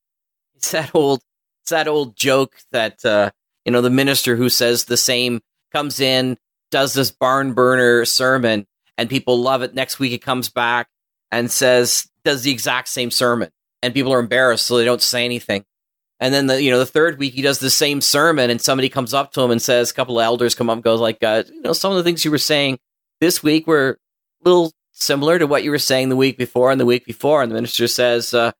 it's 0.54 0.70
that 0.72 0.94
old 0.94 1.22
it's 1.62 1.70
that 1.70 1.88
old 1.88 2.14
joke 2.16 2.54
that 2.72 3.04
uh, 3.04 3.30
you 3.64 3.72
know 3.72 3.80
the 3.80 3.90
minister 3.90 4.36
who 4.36 4.48
says 4.48 4.84
the 4.84 4.96
same 4.96 5.40
comes 5.72 5.98
in 5.98 6.36
does 6.70 6.92
this 6.94 7.10
barn 7.10 7.52
burner 7.52 8.04
sermon 8.04 8.66
and 8.96 9.10
people 9.10 9.40
love 9.40 9.62
it. 9.62 9.74
Next 9.74 9.98
week 9.98 10.12
he 10.12 10.18
comes 10.18 10.50
back 10.50 10.86
and 11.32 11.50
says 11.50 12.08
does 12.24 12.42
the 12.42 12.50
exact 12.50 12.88
same 12.88 13.10
sermon 13.10 13.50
and 13.82 13.94
people 13.94 14.12
are 14.12 14.20
embarrassed 14.20 14.66
so 14.66 14.76
they 14.76 14.84
don't 14.84 15.02
say 15.02 15.24
anything. 15.24 15.64
And 16.18 16.34
then 16.34 16.48
the 16.48 16.62
you 16.62 16.70
know 16.70 16.78
the 16.78 16.86
third 16.86 17.18
week 17.18 17.34
he 17.34 17.42
does 17.42 17.60
the 17.60 17.70
same 17.70 18.00
sermon 18.00 18.50
and 18.50 18.60
somebody 18.60 18.88
comes 18.88 19.14
up 19.14 19.32
to 19.32 19.40
him 19.40 19.50
and 19.50 19.62
says 19.62 19.90
a 19.90 19.94
couple 19.94 20.18
of 20.18 20.24
elders 20.24 20.54
come 20.54 20.68
up 20.68 20.74
and 20.74 20.84
goes 20.84 21.00
like 21.00 21.22
uh, 21.22 21.44
you 21.50 21.62
know 21.62 21.72
some 21.72 21.92
of 21.92 21.96
the 21.96 22.04
things 22.04 22.24
you 22.24 22.30
were 22.30 22.38
saying 22.38 22.78
this 23.20 23.42
week 23.42 23.66
were 23.66 23.98
a 24.44 24.48
little 24.48 24.72
similar 24.92 25.38
to 25.38 25.46
what 25.46 25.64
you 25.64 25.70
were 25.70 25.78
saying 25.78 26.10
the 26.10 26.16
week 26.16 26.36
before 26.36 26.70
and 26.70 26.80
the 26.80 26.84
week 26.84 27.06
before 27.06 27.42
and 27.42 27.50
the 27.50 27.54
minister 27.54 27.88
says 27.88 28.34
uh, 28.34 28.52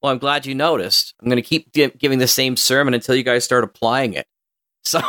well 0.00 0.12
I'm 0.12 0.18
glad 0.18 0.46
you 0.46 0.54
noticed 0.54 1.14
I'm 1.20 1.28
going 1.28 1.42
to 1.42 1.48
keep 1.48 1.72
gi- 1.72 1.92
giving 1.98 2.20
the 2.20 2.28
same 2.28 2.56
sermon 2.56 2.94
until 2.94 3.16
you 3.16 3.24
guys 3.24 3.44
start 3.44 3.64
applying 3.64 4.14
it. 4.14 4.26
So, 4.84 5.00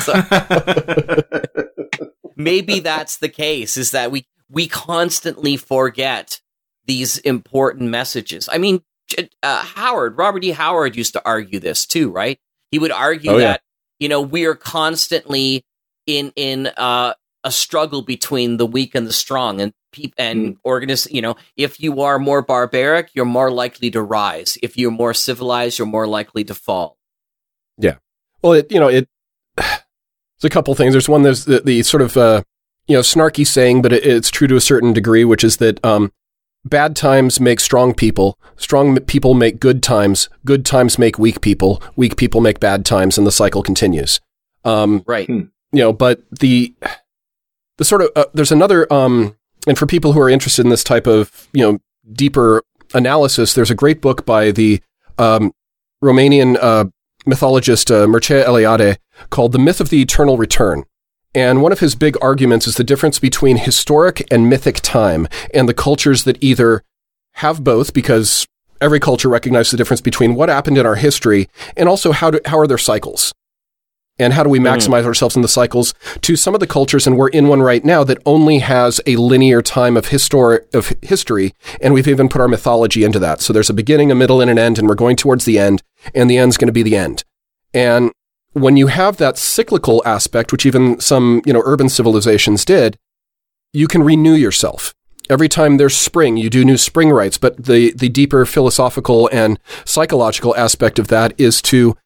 so 0.00 0.14
maybe 2.36 2.80
that's 2.80 3.18
the 3.18 3.28
case 3.28 3.76
is 3.76 3.92
that 3.92 4.10
we 4.10 4.26
we 4.50 4.66
constantly 4.66 5.56
forget 5.56 6.40
these 6.86 7.18
important 7.18 7.90
messages. 7.90 8.48
I 8.50 8.58
mean, 8.58 8.82
uh, 9.42 9.62
Howard, 9.64 10.18
Robert 10.18 10.44
E. 10.44 10.50
Howard 10.50 10.96
used 10.96 11.12
to 11.14 11.22
argue 11.24 11.60
this 11.60 11.86
too, 11.86 12.10
right? 12.10 12.38
He 12.70 12.78
would 12.78 12.92
argue 12.92 13.30
Oh, 13.32 13.36
yeah. 13.38 13.46
that 13.52 13.60
you 13.98 14.08
know 14.08 14.20
we 14.20 14.44
are 14.46 14.54
constantly 14.54 15.64
in 16.06 16.32
in 16.36 16.66
uh, 16.76 17.14
a 17.44 17.50
struggle 17.50 18.02
between 18.02 18.56
the 18.56 18.66
weak 18.66 18.94
and 18.94 19.06
the 19.06 19.12
strong, 19.12 19.60
and 19.60 19.72
peop- 19.92 20.14
and 20.18 20.56
organis- 20.62 21.10
You 21.10 21.22
know, 21.22 21.36
if 21.56 21.80
you 21.80 22.00
are 22.02 22.18
more 22.18 22.42
barbaric, 22.42 23.10
you're 23.14 23.24
more 23.24 23.50
likely 23.50 23.90
to 23.92 24.02
rise. 24.02 24.58
If 24.62 24.76
you're 24.76 24.90
more 24.90 25.14
civilized, 25.14 25.78
you're 25.78 25.86
more 25.86 26.06
likely 26.06 26.44
to 26.44 26.54
fall. 26.54 26.98
Yeah. 27.78 27.96
Well, 28.42 28.52
it, 28.54 28.70
you 28.70 28.78
know, 28.80 28.88
it, 28.88 29.08
there's 29.56 29.80
a 30.44 30.50
couple 30.50 30.74
things. 30.74 30.92
There's 30.94 31.08
one, 31.08 31.22
there's 31.22 31.44
the, 31.46 31.60
the 31.60 31.82
sort 31.82 32.02
of, 32.02 32.16
uh, 32.16 32.42
you 32.90 32.96
know, 32.96 33.02
snarky 33.02 33.46
saying, 33.46 33.82
but 33.82 33.92
it, 33.92 34.04
it's 34.04 34.30
true 34.30 34.48
to 34.48 34.56
a 34.56 34.60
certain 34.60 34.92
degree, 34.92 35.24
which 35.24 35.44
is 35.44 35.58
that, 35.58 35.82
um, 35.84 36.12
bad 36.64 36.96
times 36.96 37.38
make 37.38 37.60
strong 37.60 37.94
people. 37.94 38.36
Strong 38.56 38.98
people 39.02 39.32
make 39.32 39.60
good 39.60 39.80
times. 39.80 40.28
Good 40.44 40.66
times 40.66 40.98
make 40.98 41.16
weak 41.16 41.40
people. 41.40 41.80
Weak 41.94 42.16
people 42.16 42.40
make 42.40 42.58
bad 42.58 42.84
times, 42.84 43.16
and 43.16 43.24
the 43.24 43.32
cycle 43.32 43.62
continues. 43.62 44.20
Um, 44.64 45.04
right. 45.06 45.28
You 45.28 45.48
know, 45.72 45.92
but 45.92 46.22
the, 46.32 46.74
the 47.78 47.84
sort 47.84 48.02
of, 48.02 48.10
uh, 48.16 48.24
there's 48.34 48.50
another, 48.50 48.92
um, 48.92 49.36
and 49.68 49.78
for 49.78 49.86
people 49.86 50.12
who 50.12 50.20
are 50.20 50.28
interested 50.28 50.66
in 50.66 50.70
this 50.70 50.84
type 50.84 51.06
of, 51.06 51.48
you 51.52 51.62
know, 51.62 51.78
deeper 52.12 52.64
analysis, 52.92 53.54
there's 53.54 53.70
a 53.70 53.76
great 53.76 54.00
book 54.00 54.26
by 54.26 54.50
the, 54.50 54.82
um, 55.16 55.52
Romanian, 56.02 56.58
uh, 56.60 56.86
mythologist 57.24 57.90
uh, 57.90 58.06
Mircea 58.06 58.44
Eliade 58.44 58.96
called 59.28 59.52
The 59.52 59.58
Myth 59.58 59.80
of 59.80 59.90
the 59.90 60.02
Eternal 60.02 60.36
Return. 60.36 60.84
And 61.34 61.62
one 61.62 61.72
of 61.72 61.80
his 61.80 61.94
big 61.94 62.16
arguments 62.20 62.66
is 62.66 62.76
the 62.76 62.84
difference 62.84 63.18
between 63.18 63.56
historic 63.56 64.26
and 64.32 64.48
mythic 64.48 64.76
time 64.76 65.28
and 65.54 65.68
the 65.68 65.74
cultures 65.74 66.24
that 66.24 66.42
either 66.42 66.82
have 67.34 67.62
both 67.62 67.94
because 67.94 68.46
every 68.80 68.98
culture 68.98 69.28
recognizes 69.28 69.70
the 69.70 69.76
difference 69.76 70.00
between 70.00 70.34
what 70.34 70.48
happened 70.48 70.78
in 70.78 70.86
our 70.86 70.96
history 70.96 71.48
and 71.76 71.88
also 71.88 72.12
how, 72.12 72.30
do, 72.30 72.40
how 72.46 72.58
are 72.58 72.66
their 72.66 72.78
cycles? 72.78 73.32
And 74.18 74.34
how 74.34 74.42
do 74.42 74.50
we 74.50 74.58
mm-hmm. 74.58 74.66
maximize 74.66 75.04
ourselves 75.04 75.36
in 75.36 75.42
the 75.42 75.48
cycles 75.48 75.94
to 76.20 76.36
some 76.36 76.52
of 76.52 76.60
the 76.60 76.66
cultures 76.66 77.06
and 77.06 77.16
we're 77.16 77.28
in 77.28 77.48
one 77.48 77.62
right 77.62 77.84
now 77.84 78.04
that 78.04 78.18
only 78.26 78.58
has 78.58 79.00
a 79.06 79.16
linear 79.16 79.62
time 79.62 79.96
of 79.96 80.06
histor- 80.06 80.72
of 80.74 80.92
history 81.00 81.54
and 81.80 81.94
we've 81.94 82.08
even 82.08 82.28
put 82.28 82.40
our 82.40 82.48
mythology 82.48 83.04
into 83.04 83.18
that. 83.20 83.40
So 83.40 83.52
there's 83.52 83.70
a 83.70 83.74
beginning 83.74 84.10
a 84.10 84.14
middle 84.14 84.40
and 84.40 84.50
an 84.50 84.58
end 84.58 84.78
and 84.78 84.88
we're 84.88 84.94
going 84.94 85.16
towards 85.16 85.46
the 85.46 85.58
end 85.58 85.82
and 86.14 86.28
the 86.28 86.36
end's 86.36 86.58
going 86.58 86.66
to 86.66 86.72
be 86.72 86.82
the 86.82 86.96
end. 86.96 87.24
And 87.72 88.12
when 88.60 88.76
you 88.76 88.88
have 88.88 89.16
that 89.16 89.38
cyclical 89.38 90.02
aspect 90.04 90.52
which 90.52 90.66
even 90.66 91.00
some 91.00 91.42
you 91.44 91.52
know 91.52 91.62
urban 91.64 91.88
civilizations 91.88 92.64
did 92.64 92.98
you 93.72 93.86
can 93.86 94.02
renew 94.02 94.34
yourself 94.34 94.94
every 95.28 95.48
time 95.48 95.76
there's 95.76 95.96
spring 95.96 96.36
you 96.36 96.50
do 96.50 96.64
new 96.64 96.76
spring 96.76 97.10
rites 97.10 97.38
but 97.38 97.64
the 97.64 97.92
the 97.92 98.08
deeper 98.08 98.44
philosophical 98.44 99.28
and 99.32 99.58
psychological 99.84 100.56
aspect 100.56 100.98
of 100.98 101.08
that 101.08 101.32
is 101.38 101.62
to 101.62 101.96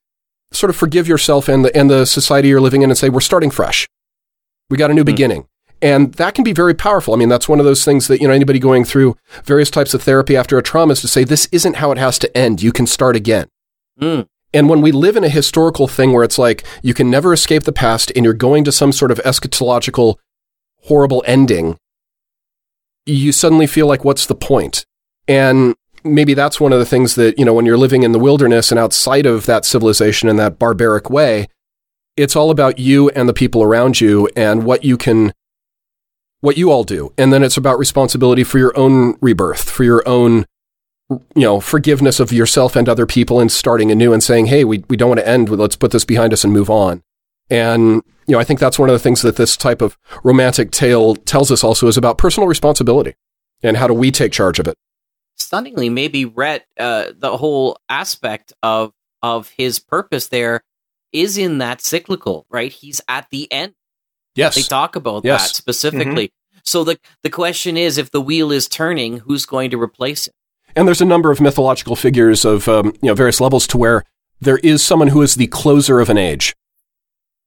sort 0.54 0.70
of 0.70 0.76
forgive 0.76 1.08
yourself 1.08 1.48
and 1.48 1.64
the 1.64 1.76
and 1.76 1.90
the 1.90 2.04
society 2.04 2.48
you're 2.48 2.60
living 2.60 2.82
in 2.82 2.90
and 2.90 2.98
say 2.98 3.08
we're 3.08 3.20
starting 3.20 3.50
fresh. 3.50 3.88
We 4.70 4.76
got 4.76 4.90
a 4.90 4.94
new 4.94 5.04
beginning. 5.04 5.46
And 5.82 6.14
that 6.14 6.34
can 6.34 6.44
be 6.44 6.54
very 6.54 6.72
powerful. 6.72 7.12
I 7.12 7.18
mean, 7.18 7.28
that's 7.28 7.48
one 7.48 7.58
of 7.58 7.66
those 7.66 7.84
things 7.84 8.08
that, 8.08 8.18
you 8.18 8.26
know, 8.26 8.32
anybody 8.32 8.58
going 8.58 8.84
through 8.84 9.16
various 9.44 9.70
types 9.70 9.92
of 9.92 10.02
therapy 10.02 10.34
after 10.34 10.56
a 10.56 10.62
trauma 10.62 10.92
is 10.92 11.02
to 11.02 11.08
say, 11.08 11.24
this 11.24 11.46
isn't 11.52 11.76
how 11.76 11.92
it 11.92 11.98
has 11.98 12.18
to 12.20 12.36
end. 12.36 12.62
You 12.62 12.72
can 12.72 12.86
start 12.86 13.16
again. 13.16 13.48
Mm. 14.00 14.26
And 14.54 14.68
when 14.68 14.80
we 14.80 14.92
live 14.92 15.16
in 15.16 15.24
a 15.24 15.28
historical 15.28 15.88
thing 15.88 16.12
where 16.12 16.22
it's 16.22 16.38
like 16.38 16.64
you 16.80 16.94
can 16.94 17.10
never 17.10 17.32
escape 17.32 17.64
the 17.64 17.72
past 17.72 18.12
and 18.14 18.24
you're 18.24 18.32
going 18.32 18.62
to 18.64 18.72
some 18.72 18.92
sort 18.92 19.10
of 19.10 19.18
eschatological 19.18 20.16
horrible 20.82 21.24
ending, 21.26 21.76
you 23.04 23.32
suddenly 23.32 23.66
feel 23.66 23.88
like, 23.88 24.04
what's 24.04 24.26
the 24.26 24.34
point? 24.34 24.86
And 25.26 25.74
maybe 26.04 26.34
that's 26.34 26.60
one 26.60 26.72
of 26.72 26.78
the 26.78 26.86
things 26.86 27.16
that, 27.16 27.36
you 27.36 27.44
know, 27.44 27.52
when 27.52 27.66
you're 27.66 27.76
living 27.76 28.04
in 28.04 28.12
the 28.12 28.18
wilderness 28.18 28.70
and 28.70 28.78
outside 28.78 29.26
of 29.26 29.46
that 29.46 29.64
civilization 29.64 30.28
in 30.28 30.36
that 30.36 30.58
barbaric 30.58 31.10
way, 31.10 31.48
it's 32.16 32.36
all 32.36 32.50
about 32.50 32.78
you 32.78 33.10
and 33.10 33.28
the 33.28 33.34
people 33.34 33.62
around 33.62 34.00
you 34.00 34.28
and 34.36 34.64
what 34.64 34.84
you 34.84 34.96
can, 34.96 35.32
what 36.42 36.56
you 36.56 36.70
all 36.70 36.84
do. 36.84 37.12
And 37.18 37.32
then 37.32 37.42
it's 37.42 37.56
about 37.56 37.78
responsibility 37.78 38.44
for 38.44 38.58
your 38.58 38.76
own 38.78 39.18
rebirth, 39.20 39.68
for 39.68 39.82
your 39.82 40.06
own, 40.06 40.46
you 41.10 41.20
know, 41.36 41.60
forgiveness 41.60 42.18
of 42.20 42.32
yourself 42.32 42.76
and 42.76 42.88
other 42.88 43.06
people 43.06 43.40
and 43.40 43.52
starting 43.52 43.90
anew 43.90 44.12
and 44.12 44.22
saying, 44.22 44.46
hey, 44.46 44.64
we, 44.64 44.84
we 44.88 44.96
don't 44.96 45.08
want 45.10 45.20
to 45.20 45.28
end. 45.28 45.48
Let's 45.50 45.76
put 45.76 45.90
this 45.90 46.04
behind 46.04 46.32
us 46.32 46.44
and 46.44 46.52
move 46.52 46.70
on. 46.70 47.02
And, 47.50 48.02
you 48.26 48.32
know, 48.32 48.38
I 48.38 48.44
think 48.44 48.58
that's 48.58 48.78
one 48.78 48.88
of 48.88 48.94
the 48.94 48.98
things 48.98 49.20
that 49.22 49.36
this 49.36 49.56
type 49.56 49.82
of 49.82 49.98
romantic 50.22 50.70
tale 50.70 51.14
tells 51.14 51.52
us 51.52 51.62
also 51.62 51.86
is 51.88 51.98
about 51.98 52.16
personal 52.16 52.48
responsibility 52.48 53.14
and 53.62 53.76
how 53.76 53.86
do 53.86 53.92
we 53.94 54.10
take 54.10 54.32
charge 54.32 54.58
of 54.58 54.66
it. 54.66 54.76
stunningly, 55.36 55.90
maybe 55.90 56.24
Rhett, 56.24 56.64
uh, 56.78 57.06
the 57.16 57.36
whole 57.36 57.78
aspect 57.88 58.52
of 58.62 58.92
of 59.22 59.48
his 59.56 59.78
purpose 59.80 60.28
there 60.28 60.62
is 61.12 61.36
in 61.38 61.58
that 61.58 61.80
cyclical, 61.80 62.46
right? 62.50 62.70
He's 62.72 63.00
at 63.08 63.26
the 63.30 63.50
end. 63.52 63.74
Yes. 64.34 64.54
They 64.54 64.62
talk 64.62 64.96
about 64.96 65.24
Yes. 65.24 65.48
that 65.50 65.56
specifically. 65.56 66.32
So 66.62 66.84
the 66.84 66.98
the 67.22 67.30
question 67.30 67.76
is, 67.76 67.98
if 67.98 68.10
the 68.10 68.20
wheel 68.20 68.52
is 68.52 68.68
turning, 68.68 69.18
who's 69.18 69.44
going 69.46 69.70
to 69.70 69.80
replace 69.80 70.26
it? 70.28 70.34
And 70.76 70.86
there's 70.88 71.00
a 71.00 71.04
number 71.06 71.30
of 71.30 71.40
mythological 71.40 71.96
figures 71.96 72.44
of 72.44 72.68
um, 72.68 72.86
you 73.02 73.08
know 73.08 73.14
various 73.14 73.40
levels 73.40 73.66
to 73.68 73.78
where 73.78 74.02
there 74.40 74.58
is 74.58 74.82
someone 74.82 75.08
who 75.08 75.22
is 75.22 75.34
the 75.36 75.46
closer 75.46 76.00
of 76.00 76.10
an 76.10 76.18
age. 76.18 76.54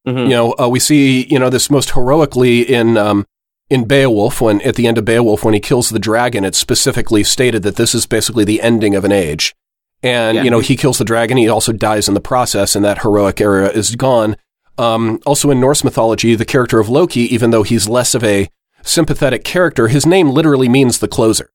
You 0.05 0.29
know, 0.29 0.55
uh, 0.57 0.69
we 0.69 0.79
see 0.79 1.25
you 1.25 1.37
know 1.37 1.49
this 1.49 1.69
most 1.69 1.91
heroically 1.91 2.61
in 2.61 2.95
um, 2.95 3.25
in 3.69 3.83
Beowulf 3.85 4.39
when 4.39 4.61
at 4.61 4.75
the 4.75 4.87
end 4.87 4.97
of 4.97 5.03
Beowulf 5.03 5.43
when 5.43 5.53
he 5.53 5.59
kills 5.59 5.89
the 5.89 5.99
dragon. 5.99 6.45
It's 6.45 6.57
specifically 6.57 7.25
stated 7.25 7.63
that 7.63 7.75
this 7.75 7.93
is 7.93 8.05
basically 8.05 8.45
the 8.45 8.61
ending 8.61 8.95
of 8.95 9.03
an 9.03 9.11
age, 9.11 9.53
and 10.01 10.37
Yeah. 10.37 10.43
you 10.43 10.49
know 10.49 10.59
he 10.61 10.77
kills 10.77 10.97
the 10.97 11.03
dragon. 11.03 11.35
He 11.35 11.49
also 11.49 11.73
dies 11.73 12.07
in 12.07 12.13
the 12.13 12.21
process, 12.21 12.73
and 12.73 12.85
that 12.85 13.01
heroic 13.01 13.41
era 13.41 13.67
is 13.67 13.97
gone. 13.97 14.37
Um, 14.77 15.19
also 15.25 15.51
in 15.51 15.59
Norse 15.59 15.83
mythology, 15.83 16.35
the 16.35 16.45
character 16.45 16.79
of 16.79 16.87
Loki, 16.87 17.21
even 17.33 17.49
though 17.51 17.63
he's 17.63 17.89
less 17.89 18.15
of 18.15 18.23
a 18.23 18.47
sympathetic 18.83 19.43
character, 19.43 19.89
his 19.89 20.05
name 20.05 20.29
literally 20.29 20.69
means 20.69 20.99
the 20.99 21.07
closer. 21.09 21.49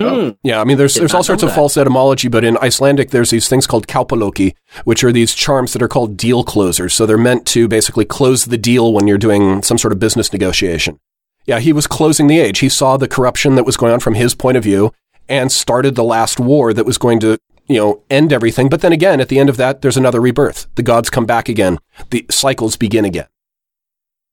Yeah, 0.00 0.60
I 0.60 0.64
mean, 0.64 0.76
there's 0.76 0.94
Did 0.94 1.02
there's 1.02 1.14
all 1.14 1.22
sorts 1.22 1.42
of 1.42 1.50
that. 1.50 1.54
false 1.54 1.76
etymology, 1.76 2.28
but 2.28 2.44
in 2.44 2.58
Icelandic, 2.58 3.10
there's 3.10 3.30
these 3.30 3.48
things 3.48 3.66
called 3.66 3.86
kaupaloki, 3.86 4.54
which 4.84 5.04
are 5.04 5.12
these 5.12 5.34
charms 5.34 5.72
that 5.72 5.82
are 5.82 5.88
called 5.88 6.16
deal 6.16 6.42
closers. 6.42 6.94
So 6.94 7.06
they're 7.06 7.16
meant 7.16 7.46
to 7.48 7.68
basically 7.68 8.04
close 8.04 8.44
the 8.46 8.58
deal 8.58 8.92
when 8.92 9.06
you're 9.06 9.18
doing 9.18 9.62
some 9.62 9.78
sort 9.78 9.92
of 9.92 10.00
business 10.00 10.32
negotiation. 10.32 10.98
Yeah, 11.46 11.60
he 11.60 11.72
was 11.72 11.86
closing 11.86 12.26
the 12.26 12.40
age. 12.40 12.58
He 12.60 12.68
saw 12.68 12.96
the 12.96 13.06
corruption 13.06 13.54
that 13.54 13.64
was 13.64 13.76
going 13.76 13.92
on 13.92 14.00
from 14.00 14.14
his 14.14 14.34
point 14.34 14.56
of 14.56 14.64
view 14.64 14.92
and 15.28 15.52
started 15.52 15.94
the 15.94 16.04
last 16.04 16.40
war 16.40 16.72
that 16.72 16.86
was 16.86 16.98
going 16.98 17.20
to, 17.20 17.38
you 17.66 17.76
know, 17.76 18.02
end 18.10 18.32
everything. 18.32 18.68
But 18.68 18.80
then 18.80 18.92
again, 18.92 19.20
at 19.20 19.28
the 19.28 19.38
end 19.38 19.48
of 19.48 19.58
that, 19.58 19.82
there's 19.82 19.96
another 19.96 20.20
rebirth. 20.20 20.66
The 20.74 20.82
gods 20.82 21.08
come 21.10 21.26
back 21.26 21.48
again. 21.48 21.78
The 22.10 22.26
cycles 22.30 22.76
begin 22.76 23.04
again. 23.04 23.26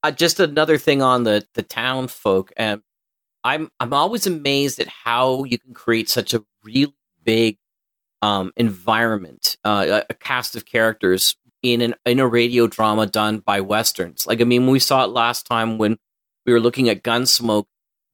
Uh, 0.04 0.12
just 0.12 0.40
another 0.40 0.78
thing 0.80 1.02
on 1.04 1.24
the 1.24 1.46
the 1.54 1.62
town 1.62 2.08
folk, 2.08 2.52
and 2.58 2.82
I'm 3.44 3.70
I'm 3.80 3.94
always 3.94 4.28
amazed 4.28 4.80
at 4.80 4.88
how 4.88 5.44
you 5.46 5.58
can 5.58 5.74
create 5.74 6.10
such 6.10 6.34
a 6.34 6.44
really 6.64 6.94
big 7.24 7.58
um, 8.22 8.52
environment, 8.56 9.58
uh, 9.64 9.86
a, 9.90 10.06
a 10.12 10.14
cast 10.14 10.56
of 10.56 10.66
characters 10.66 11.36
in 11.64 11.82
an 11.82 11.96
in 12.06 12.20
a 12.20 12.28
radio 12.28 12.68
drama 12.68 13.06
done 13.08 13.40
by 13.40 13.62
westerns. 13.62 14.26
Like 14.28 14.42
I 14.42 14.44
mean, 14.44 14.68
we 14.68 14.80
saw 14.80 15.04
it 15.04 15.08
last 15.12 15.46
time 15.46 15.78
when 15.78 15.98
we 16.46 16.54
were 16.54 16.60
looking 16.60 16.90
at 16.90 17.04
Gunsmoke. 17.04 17.66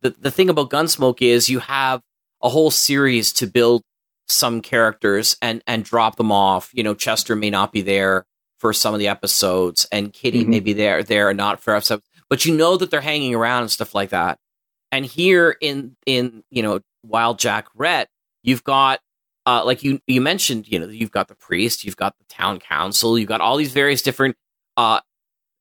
The 0.02 0.12
the 0.12 0.32
thing 0.32 0.50
about 0.50 0.70
Gunsmoke 0.70 1.22
is 1.22 1.50
you 1.50 1.60
have 1.60 2.02
a 2.42 2.50
whole 2.50 2.72
series 2.72 3.34
to 3.34 3.48
build 3.48 3.82
some 4.28 4.62
characters 4.62 5.38
and 5.42 5.62
and 5.68 5.84
drop 5.84 6.16
them 6.18 6.32
off. 6.32 6.70
You 6.74 6.84
know, 6.84 6.94
Chester 6.94 7.36
may 7.36 7.50
not 7.50 7.72
be 7.74 7.82
there 7.82 8.26
for 8.60 8.74
some 8.74 8.94
of 8.94 9.00
the 9.00 9.08
episodes, 9.08 9.86
and 9.92 10.12
Kitty 10.14 10.44
Mhm. 10.44 10.48
may 10.48 10.60
be 10.60 10.74
there 10.74 11.04
there 11.04 11.30
and 11.30 11.38
not 11.38 11.62
for 11.62 11.76
episodes, 11.76 12.04
but 12.30 12.46
you 12.46 12.56
know 12.56 12.78
that 12.78 12.92
they're 12.92 13.02
hanging 13.02 13.36
around 13.36 13.64
and 13.64 13.72
stuff 13.72 13.94
like 13.94 14.10
that. 14.10 14.40
And 14.92 15.06
here 15.06 15.56
in 15.62 15.96
in 16.06 16.44
you 16.50 16.64
know 16.64 16.80
Wild 17.04 17.40
Jack 17.40 17.68
Rhett, 17.76 18.10
you've 18.44 18.64
got 18.64 19.00
uh, 19.46 19.64
like 19.66 19.84
you 19.84 20.00
you 20.08 20.22
mentioned, 20.22 20.68
you 20.68 20.80
know, 20.80 20.88
you've 20.88 21.12
got 21.12 21.28
the 21.28 21.36
priest, 21.36 21.84
you've 21.86 21.98
got 21.98 22.18
the 22.18 22.26
town 22.26 22.60
council, 22.60 23.18
you've 23.18 23.30
got 23.30 23.42
all 23.42 23.58
these 23.58 23.72
various 23.72 24.02
different 24.02 24.36
uh, 24.76 25.00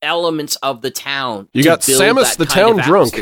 elements 0.02 0.56
of 0.56 0.82
the 0.82 0.90
town. 0.90 1.48
You 1.52 1.62
to 1.62 1.68
got 1.68 1.80
Samus 1.80 2.36
the 2.36 2.46
town 2.46 2.76
drunk. 2.78 3.14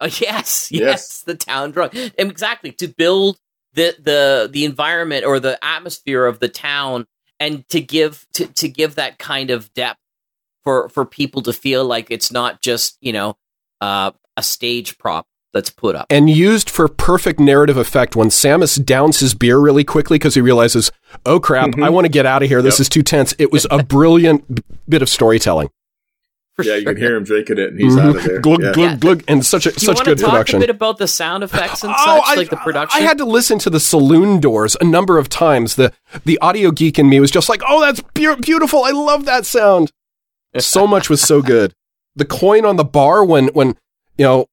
Uh, 0.00 0.08
yes, 0.20 0.20
yes, 0.20 0.70
Yes. 0.70 1.22
the 1.22 1.34
town 1.34 1.70
drunk. 1.72 1.94
And 1.94 2.30
Exactly 2.30 2.72
to 2.72 2.88
build 2.88 3.38
the 3.74 3.96
the 3.98 4.48
the 4.50 4.64
environment 4.64 5.24
or 5.24 5.40
the 5.40 5.62
atmosphere 5.64 6.24
of 6.26 6.38
the 6.38 6.48
town, 6.48 7.06
and 7.40 7.68
to 7.68 7.80
give 7.80 8.26
to 8.34 8.46
to 8.46 8.68
give 8.68 8.96
that 8.96 9.18
kind 9.18 9.50
of 9.50 9.72
depth 9.74 10.00
for 10.64 10.88
for 10.90 11.04
people 11.04 11.42
to 11.42 11.52
feel 11.52 11.84
like 11.84 12.10
it's 12.10 12.30
not 12.32 12.60
just 12.60 12.96
you 13.00 13.12
know 13.12 13.36
uh, 13.80 14.10
a 14.38 14.42
stage 14.42 14.96
prop 14.98 15.26
that's 15.52 15.70
put 15.70 15.96
up. 15.96 16.06
and 16.10 16.28
used 16.30 16.68
for 16.70 16.88
perfect 16.88 17.40
narrative 17.40 17.76
effect 17.78 18.14
when 18.14 18.28
Samus 18.28 18.82
downs 18.84 19.20
his 19.20 19.34
beer 19.34 19.58
really 19.58 19.82
quickly 19.84 20.16
because 20.16 20.34
he 20.34 20.40
realizes, 20.42 20.90
oh 21.26 21.40
crap, 21.40 21.78
I 21.78 21.88
want 21.88 22.04
to 22.04 22.10
get 22.10 22.26
out 22.26 22.42
of 22.42 22.48
here. 22.48 22.60
This 22.62 22.76
Yep. 22.76 22.80
is 22.80 22.88
too 22.90 23.02
tense. 23.02 23.34
It 23.38 23.50
was 23.50 23.66
a 23.70 23.82
brilliant 23.82 24.62
bit 24.88 25.00
of 25.02 25.08
storytelling. 25.08 25.70
yeah, 26.62 26.74
you 26.74 26.84
can 26.84 26.96
hear 26.96 27.14
him 27.16 27.22
drinking 27.24 27.56
it, 27.58 27.70
and 27.70 27.80
he's 27.80 27.94
Mhm. 27.94 28.00
out 28.02 28.16
of 28.16 28.24
there. 28.24 28.40
Glug, 28.40 28.62
Yeah. 28.62 28.72
glug, 28.72 29.00
glug, 29.00 29.24
and 29.28 29.46
such 29.46 29.64
a, 29.64 29.70
Do 29.70 29.74
you 29.80 29.86
such 29.86 29.94
want 29.96 30.06
good 30.06 30.18
to 30.18 30.24
talk 30.24 30.32
production. 30.32 30.56
a 30.56 30.60
bit 30.60 30.70
about 30.70 30.98
the 30.98 31.06
sound 31.06 31.44
effects 31.44 31.84
and 31.84 31.92
Oh, 31.96 32.16
such, 32.16 32.22
I- 32.26 32.34
like 32.34 32.50
the 32.50 32.56
production? 32.56 33.00
I 33.00 33.06
had 33.06 33.16
to 33.18 33.24
listen 33.24 33.58
to 33.60 33.70
the 33.70 33.78
saloon 33.80 34.40
doors 34.40 34.76
a 34.80 34.84
number 34.84 35.18
of 35.18 35.28
times. 35.28 35.76
The 35.76 35.92
the 36.26 36.36
audio 36.40 36.72
geek 36.72 36.98
in 36.98 37.08
me 37.08 37.20
was 37.20 37.30
just 37.30 37.48
like, 37.48 37.62
"Oh, 37.66 37.80
that's 37.80 38.00
beau- 38.12 38.36
beautiful! 38.36 38.82
I 38.84 38.90
love 38.90 39.24
that 39.24 39.46
sound." 39.46 39.92
So 40.58 40.86
much 40.86 41.08
was 41.08 41.20
so 41.20 41.42
good. 41.42 41.74
The 42.16 42.24
coin 42.24 42.64
on 42.66 42.74
the 42.76 42.84
bar 42.84 43.24
when 43.24 43.48
when 43.48 43.76
you 44.18 44.24
know 44.24 44.46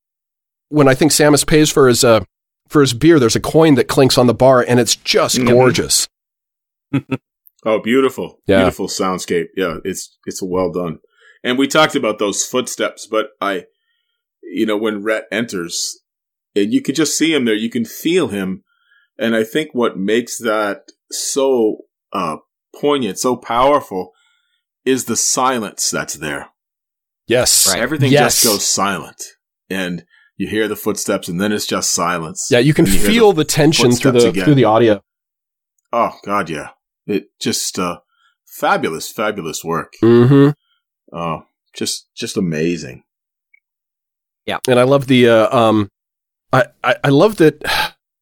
when 0.70 0.88
I 0.88 0.96
think 0.96 1.12
Samus 1.12 1.46
pays 1.46 1.70
for 1.70 1.88
his 1.88 2.04
uh 2.04 2.24
for 2.70 2.82
his 2.82 2.94
beer, 2.94 3.20
there's 3.20 3.36
a 3.36 3.40
coin 3.42 3.76
that 3.76 3.88
clinks 3.88 4.18
on 4.18 4.28
the 4.28 4.34
bar, 4.34 4.64
and 4.68 4.80
it's 4.80 4.96
just 4.96 5.38
Mhm. 5.38 5.50
gorgeous. 5.50 6.08
Oh, 7.68 7.80
beautiful, 7.82 8.42
Yeah. 8.46 8.60
beautiful 8.60 8.88
soundscape. 8.88 9.48
Yeah, 9.58 9.78
it's 9.84 10.18
it's 10.28 10.40
well 10.42 10.72
done. 10.72 11.00
And 11.44 11.58
we 11.58 11.68
talked 11.68 11.96
about 11.96 12.20
those 12.20 12.46
footsteps, 12.46 13.08
but 13.08 13.30
I, 13.42 13.66
you 14.44 14.68
know, 14.68 14.78
when 14.78 15.02
Rhett 15.04 15.26
enters, 15.32 16.00
and 16.56 16.72
you 16.72 16.82
could 16.84 16.94
just 16.96 17.18
see 17.18 17.34
him 17.34 17.46
there, 17.46 17.56
you 17.56 17.72
can 17.72 17.84
feel 17.86 18.28
him, 18.28 18.64
and 19.18 19.36
I 19.36 19.44
think 19.44 19.70
what 19.74 19.98
makes 19.98 20.38
that 20.38 20.92
so 21.12 21.78
uh, 22.14 22.38
poignant, 22.80 23.18
so 23.18 23.36
powerful, 23.36 24.12
is 24.86 25.06
the 25.06 25.16
silence 25.16 25.90
that's 25.90 26.14
there. 26.16 26.50
Yes, 27.28 27.74
Everything 27.74 28.12
Yes. 28.12 28.44
just 28.44 28.46
goes 28.46 28.66
silent, 28.70 29.24
and 29.70 30.06
you 30.38 30.48
hear 30.48 30.68
the 30.68 30.76
footsteps, 30.76 31.28
and 31.28 31.40
then 31.40 31.52
it's 31.52 31.66
just 31.66 31.92
silence. 31.92 32.48
Yeah, 32.52 32.60
you 32.60 32.74
can 32.74 32.86
hear 32.86 33.00
feel 33.00 33.34
the, 33.34 33.46
tension 33.46 33.92
through 33.92 34.14
the 34.14 34.30
again. 34.30 34.46
through 34.46 34.56
the 34.56 34.66
audio. 34.66 35.02
Oh 35.94 36.12
God, 36.26 36.50
yeah. 36.50 36.70
It 37.08 37.28
just 37.40 37.80
uh 37.80 38.00
fabulous, 38.46 39.12
fabulous 39.12 39.64
work. 39.64 39.94
Mm-hmm. 40.04 40.52
Oh, 41.16 41.44
just 41.74 42.10
just 42.16 42.38
amazing. 42.38 43.04
Yeah. 44.46 44.60
And 44.68 44.80
I 44.80 44.84
love 44.84 45.08
the 45.08 45.30
uh, 45.30 45.58
um, 45.58 45.90
I, 46.52 46.66
I 46.84 46.96
I 47.06 47.10
love 47.10 47.38
that 47.38 47.64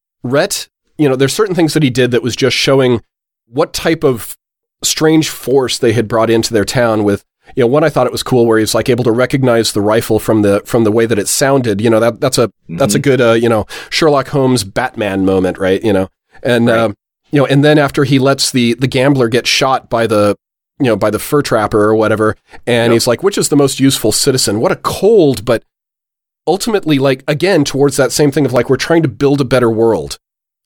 Rhett. 0.22 0.68
You 0.96 1.08
know, 1.08 1.16
there's 1.16 1.34
certain 1.34 1.56
things 1.56 1.74
that 1.74 1.82
he 1.82 1.90
did 1.90 2.12
that 2.12 2.22
was 2.22 2.36
just 2.36 2.56
showing 2.56 3.02
what 3.46 3.72
type 3.72 4.04
of 4.04 4.36
strange 4.82 5.28
force 5.28 5.78
they 5.78 5.92
had 5.92 6.06
brought 6.06 6.30
into 6.30 6.52
their 6.52 6.64
town. 6.64 7.04
With 7.04 7.24
you 7.56 7.62
know, 7.62 7.66
one 7.66 7.84
I 7.84 7.88
thought 7.88 8.06
it 8.06 8.12
was 8.12 8.22
cool 8.22 8.46
where 8.46 8.58
he's 8.58 8.74
like 8.74 8.88
able 8.88 9.04
to 9.04 9.12
recognize 9.12 9.72
the 9.72 9.80
rifle 9.80 10.18
from 10.18 10.42
the 10.42 10.62
from 10.64 10.84
the 10.84 10.92
way 10.92 11.06
that 11.06 11.18
it 11.18 11.28
sounded. 11.28 11.80
You 11.80 11.90
know, 11.90 12.00
that 12.00 12.20
that's 12.20 12.38
a 12.38 12.50
that's 12.68 12.94
a 12.94 12.98
good 12.98 13.20
uh, 13.20 13.32
you 13.32 13.48
know 13.48 13.66
Sherlock 13.90 14.28
Holmes 14.28 14.64
Batman 14.64 15.24
moment, 15.24 15.58
right? 15.58 15.82
You 15.82 15.92
know, 15.92 16.08
and 16.42 16.68
um, 16.70 16.96
you 17.30 17.40
know, 17.40 17.46
and 17.46 17.64
then 17.64 17.78
after 17.78 18.04
he 18.04 18.18
lets 18.18 18.50
the 18.50 18.74
the 18.74 18.88
gambler 18.88 19.28
get 19.28 19.46
shot 19.46 19.88
by 19.90 20.06
the 20.06 20.36
you 20.80 20.86
know 20.86 20.96
by 20.96 21.10
the 21.10 21.18
fur 21.18 21.42
trapper 21.42 21.82
or 21.82 21.94
whatever, 21.94 22.36
and 22.66 22.92
he's 22.92 23.06
like, 23.06 23.22
which 23.22 23.38
is 23.38 23.50
the 23.50 23.56
most 23.56 23.78
useful 23.78 24.12
citizen? 24.12 24.60
What 24.60 24.72
a 24.72 24.76
cold 24.76 25.44
but 25.44 25.64
ultimately 26.46 26.98
like 26.98 27.24
again 27.26 27.64
towards 27.64 27.96
that 27.96 28.12
same 28.12 28.30
thing 28.30 28.44
of 28.44 28.52
like 28.52 28.68
we're 28.68 28.76
trying 28.76 29.02
to 29.02 29.08
build 29.08 29.40
a 29.40 29.44
better 29.44 29.70
world 29.70 30.18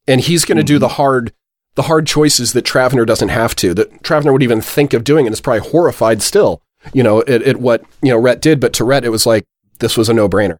and 0.06 0.20
he's 0.22 0.44
going 0.44 0.58
to 0.58 0.64
do 0.64 0.78
the 0.78 0.88
hard 0.88 1.32
the 1.76 1.82
hard 1.82 2.06
choices 2.06 2.52
that 2.52 2.64
Travener 2.64 3.06
doesn't 3.06 3.28
have 3.28 3.54
to 3.56 3.74
that 3.74 4.02
Travener 4.02 4.32
would 4.32 4.42
even 4.42 4.60
think 4.60 4.92
of 4.92 5.04
doing 5.04 5.26
and 5.26 5.32
is 5.32 5.40
probably 5.40 5.68
horrified 5.70 6.20
still 6.22 6.62
you 6.92 7.02
know 7.02 7.20
at, 7.22 7.42
at 7.42 7.56
what 7.58 7.82
you 8.02 8.10
know 8.10 8.18
Rhett 8.18 8.40
did 8.40 8.60
but 8.60 8.72
to 8.74 8.84
Rhett 8.84 9.04
it 9.04 9.10
was 9.10 9.26
like 9.26 9.44
this 9.78 9.96
was 9.96 10.08
a 10.08 10.14
no-brainer 10.14 10.58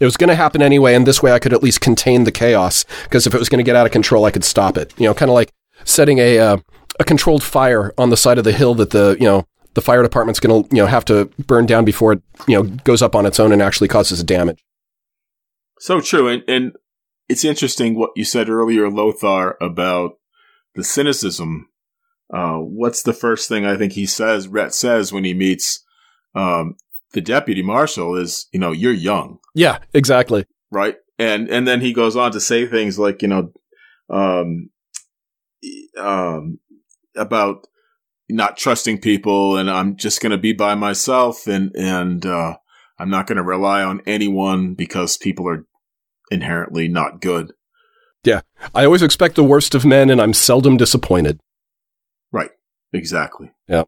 it 0.00 0.04
was 0.04 0.16
going 0.16 0.28
to 0.28 0.34
happen 0.34 0.62
anyway 0.62 0.94
and 0.94 1.06
this 1.06 1.22
way 1.22 1.32
I 1.32 1.38
could 1.38 1.52
at 1.52 1.62
least 1.62 1.80
contain 1.80 2.24
the 2.24 2.32
chaos 2.32 2.84
because 3.04 3.26
if 3.26 3.34
it 3.34 3.38
was 3.38 3.48
going 3.48 3.58
to 3.58 3.64
get 3.68 3.76
out 3.76 3.86
of 3.86 3.92
control 3.92 4.24
I 4.24 4.30
could 4.30 4.44
stop 4.44 4.76
it 4.76 4.92
you 4.98 5.06
know 5.06 5.14
kind 5.14 5.30
of 5.30 5.34
like 5.34 5.52
setting 5.84 6.18
a 6.18 6.38
uh, 6.38 6.56
a 6.98 7.04
controlled 7.04 7.42
fire 7.42 7.92
on 7.96 8.10
the 8.10 8.16
side 8.16 8.38
of 8.38 8.44
the 8.44 8.52
hill 8.52 8.74
that 8.74 8.90
the 8.90 9.16
you 9.18 9.26
know 9.26 9.46
the 9.74 9.80
fire 9.80 10.02
department's 10.02 10.40
going 10.40 10.64
to 10.64 10.74
you 10.74 10.82
know 10.82 10.86
have 10.86 11.04
to 11.06 11.26
burn 11.46 11.66
down 11.66 11.84
before 11.84 12.12
it 12.12 12.22
you 12.46 12.54
know 12.54 12.64
goes 12.84 13.02
up 13.02 13.14
on 13.14 13.26
its 13.26 13.40
own 13.40 13.52
and 13.52 13.62
actually 13.62 13.88
causes 13.88 14.22
damage. 14.22 14.62
So 15.78 16.00
true, 16.00 16.28
and 16.28 16.42
and 16.48 16.72
it's 17.28 17.44
interesting 17.44 17.94
what 17.94 18.10
you 18.16 18.24
said 18.24 18.48
earlier, 18.48 18.90
Lothar, 18.90 19.56
about 19.60 20.12
the 20.74 20.84
cynicism. 20.84 21.68
Uh, 22.32 22.58
what's 22.58 23.02
the 23.02 23.12
first 23.12 23.48
thing 23.48 23.66
I 23.66 23.76
think 23.76 23.92
he 23.92 24.06
says? 24.06 24.46
Rhett 24.48 24.72
says 24.74 25.12
when 25.12 25.24
he 25.24 25.34
meets 25.34 25.84
um, 26.34 26.76
the 27.12 27.20
deputy 27.20 27.62
marshal 27.62 28.16
is, 28.16 28.46
you 28.52 28.60
know, 28.60 28.72
you're 28.72 28.92
young, 28.92 29.38
Yeah, 29.54 29.78
exactly. 29.92 30.46
right? 30.70 30.96
And 31.18 31.50
and 31.50 31.66
then 31.66 31.80
he 31.80 31.92
goes 31.92 32.16
on 32.16 32.32
to 32.32 32.40
say 32.40 32.66
things 32.66 32.98
like, 32.98 33.20
you 33.20 33.28
know, 33.28 33.52
um, 34.08 34.70
um, 35.98 36.58
about 37.16 37.66
not 38.28 38.56
trusting 38.56 39.00
people, 39.00 39.56
and 39.56 39.68
I'm 39.70 39.96
just 39.96 40.20
going 40.22 40.30
to 40.30 40.38
be 40.38 40.52
by 40.52 40.74
myself, 40.76 41.46
and 41.46 41.74
and 41.74 42.24
uh, 42.24 42.56
I'm 42.98 43.10
not 43.10 43.26
going 43.26 43.36
to 43.36 43.42
rely 43.42 43.82
on 43.82 44.02
anyone 44.06 44.74
because 44.74 45.16
people 45.16 45.48
are 45.48 45.66
inherently 46.30 46.88
not 46.88 47.20
good. 47.20 47.52
Yeah, 48.24 48.42
I 48.74 48.84
always 48.84 49.02
expect 49.02 49.34
the 49.34 49.44
worst 49.44 49.74
of 49.74 49.84
men, 49.84 50.10
and 50.10 50.20
I'm 50.20 50.32
seldom 50.32 50.76
disappointed. 50.76 51.40
Exactly. 52.92 53.50
Yeah. 53.68 53.84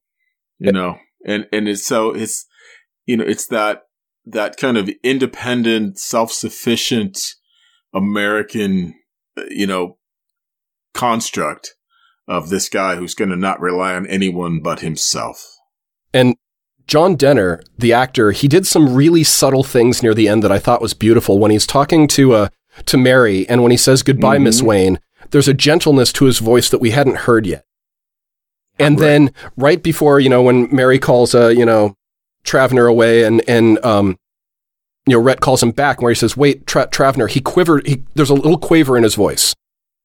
You 0.58 0.72
know, 0.72 0.98
and 1.26 1.46
and 1.52 1.68
it's 1.68 1.84
so 1.84 2.10
it's 2.14 2.46
you 3.06 3.16
know 3.16 3.24
it's 3.24 3.46
that 3.48 3.82
that 4.26 4.56
kind 4.56 4.76
of 4.76 4.88
independent, 5.02 5.98
self 5.98 6.30
sufficient 6.32 7.18
American, 7.92 8.94
you 9.50 9.66
know, 9.66 9.98
construct 10.94 11.74
of 12.28 12.48
this 12.48 12.68
guy 12.68 12.94
who's 12.96 13.14
going 13.14 13.30
to 13.30 13.36
not 13.36 13.60
rely 13.60 13.94
on 13.94 14.06
anyone 14.06 14.60
but 14.60 14.80
himself. 14.80 15.56
And 16.14 16.36
John 16.86 17.16
Dehner, 17.16 17.62
the 17.76 17.92
actor, 17.92 18.32
he 18.32 18.48
did 18.48 18.66
some 18.66 18.94
really 18.94 19.24
subtle 19.24 19.64
things 19.64 20.02
near 20.02 20.14
the 20.14 20.28
end 20.28 20.42
that 20.42 20.52
I 20.52 20.58
thought 20.58 20.82
was 20.82 20.94
beautiful. 20.94 21.38
When 21.38 21.50
he's 21.50 21.66
talking 21.66 22.06
to 22.08 22.32
uh, 22.34 22.48
to 22.86 22.96
Mary, 22.96 23.48
and 23.48 23.62
when 23.62 23.70
he 23.70 23.76
says 23.76 24.02
goodbye, 24.02 24.38
Miss 24.38 24.60
Mhm. 24.60 24.66
Wayne, 24.66 25.00
there's 25.30 25.48
a 25.48 25.54
gentleness 25.54 26.12
to 26.14 26.26
his 26.26 26.38
voice 26.38 26.70
that 26.70 26.80
we 26.80 26.90
hadn't 26.90 27.18
heard 27.18 27.46
yet. 27.46 27.64
And 28.82 28.98
then 28.98 29.32
right 29.56 29.82
before, 29.82 30.20
you 30.20 30.28
know, 30.28 30.42
when 30.42 30.74
Mary 30.74 30.98
calls, 30.98 31.34
uh, 31.34 31.48
you 31.48 31.64
know, 31.64 31.96
Travener 32.44 32.88
away, 32.88 33.24
and 33.24 33.42
and 33.48 33.84
um, 33.84 34.18
you 35.06 35.16
know, 35.16 35.22
Rhett 35.22 35.40
calls 35.40 35.62
him 35.62 35.70
back, 35.70 36.02
where 36.02 36.10
he 36.10 36.14
says, 36.14 36.36
"Wait, 36.36 36.66
Tra- 36.66 36.88
Travener." 36.88 37.30
He 37.30 37.40
quivered. 37.40 37.86
He, 37.86 38.02
there's 38.14 38.30
a 38.30 38.34
little 38.34 38.58
quaver 38.58 38.96
in 38.96 39.04
his 39.04 39.14
voice. 39.14 39.54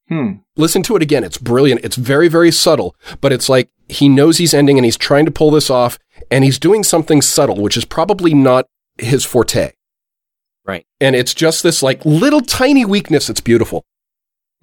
Hmm. 0.09 0.33
Listen 0.55 0.83
to 0.83 0.95
it 0.95 1.01
again. 1.01 1.23
It's 1.23 1.37
brilliant. 1.37 1.83
It's 1.83 1.97
very, 1.97 2.27
very 2.27 2.51
subtle, 2.51 2.95
but 3.19 3.33
it's 3.33 3.49
like 3.49 3.69
he 3.89 4.07
knows 4.07 4.37
he's 4.37 4.53
ending 4.53 4.77
and 4.77 4.85
he's 4.85 4.97
trying 4.97 5.25
to 5.25 5.31
pull 5.31 5.51
this 5.51 5.69
off 5.69 5.99
and 6.31 6.43
he's 6.43 6.59
doing 6.59 6.83
something 6.83 7.21
subtle, 7.21 7.61
which 7.61 7.77
is 7.77 7.85
probably 7.85 8.33
not 8.33 8.67
his 8.97 9.25
forte. 9.25 9.73
Right. 10.65 10.85
And 10.99 11.15
it's 11.15 11.33
just 11.33 11.63
this 11.63 11.83
like 11.83 12.05
little 12.05 12.41
tiny 12.41 12.85
weakness. 12.85 13.29
It's 13.29 13.41
beautiful. 13.41 13.85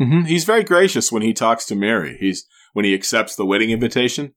Mm-hmm. 0.00 0.22
He's 0.24 0.44
very 0.44 0.64
gracious 0.64 1.12
when 1.12 1.22
he 1.22 1.32
talks 1.32 1.64
to 1.66 1.74
Mary. 1.74 2.16
He's 2.18 2.46
when 2.74 2.84
he 2.84 2.92
accepts 2.92 3.34
the 3.34 3.46
wedding 3.46 3.70
invitation. 3.70 4.34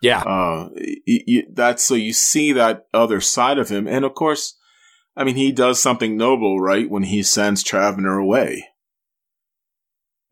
Yeah. 0.00 0.20
Uh, 0.20 0.68
y- 0.76 1.24
y- 1.26 1.46
that's 1.52 1.82
so 1.82 1.94
you 1.94 2.12
see 2.12 2.52
that 2.52 2.86
other 2.94 3.20
side 3.20 3.58
of 3.58 3.68
him, 3.68 3.88
and 3.88 4.04
of 4.04 4.14
course, 4.14 4.56
I 5.16 5.24
mean, 5.24 5.34
he 5.34 5.50
does 5.50 5.82
something 5.82 6.16
noble, 6.16 6.60
right? 6.60 6.88
When 6.88 7.02
he 7.02 7.22
sends 7.24 7.64
Travener 7.64 8.20
away, 8.20 8.68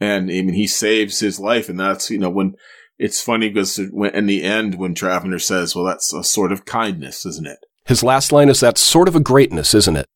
and 0.01 0.31
I 0.31 0.43
mean, 0.43 0.55
he 0.55 0.67
saves 0.67 1.19
his 1.19 1.41
life, 1.41 1.69
and 1.69 1.79
that's 1.79 2.11
you 2.11 2.19
know 2.19 2.31
when 2.31 2.55
it's 2.99 3.23
funny 3.23 3.49
because 3.49 3.81
when, 3.91 4.15
in 4.15 4.27
the 4.27 4.43
end, 4.43 4.77
when 4.77 4.95
Travener 4.95 5.41
says, 5.41 5.75
"Well, 5.75 5.85
that's 5.85 6.13
a 6.13 6.25
sort 6.25 6.53
of 6.53 6.65
kindness, 6.65 7.27
isn't 7.27 7.47
it?" 7.47 7.59
His 7.87 8.03
last 8.03 8.33
line 8.33 8.49
is 8.49 8.61
that 8.61 8.79
sort 8.79 9.09
of 9.09 9.17
a 9.17 9.21
greatness, 9.21 9.75
isn't 9.75 9.97
it? 9.97 10.07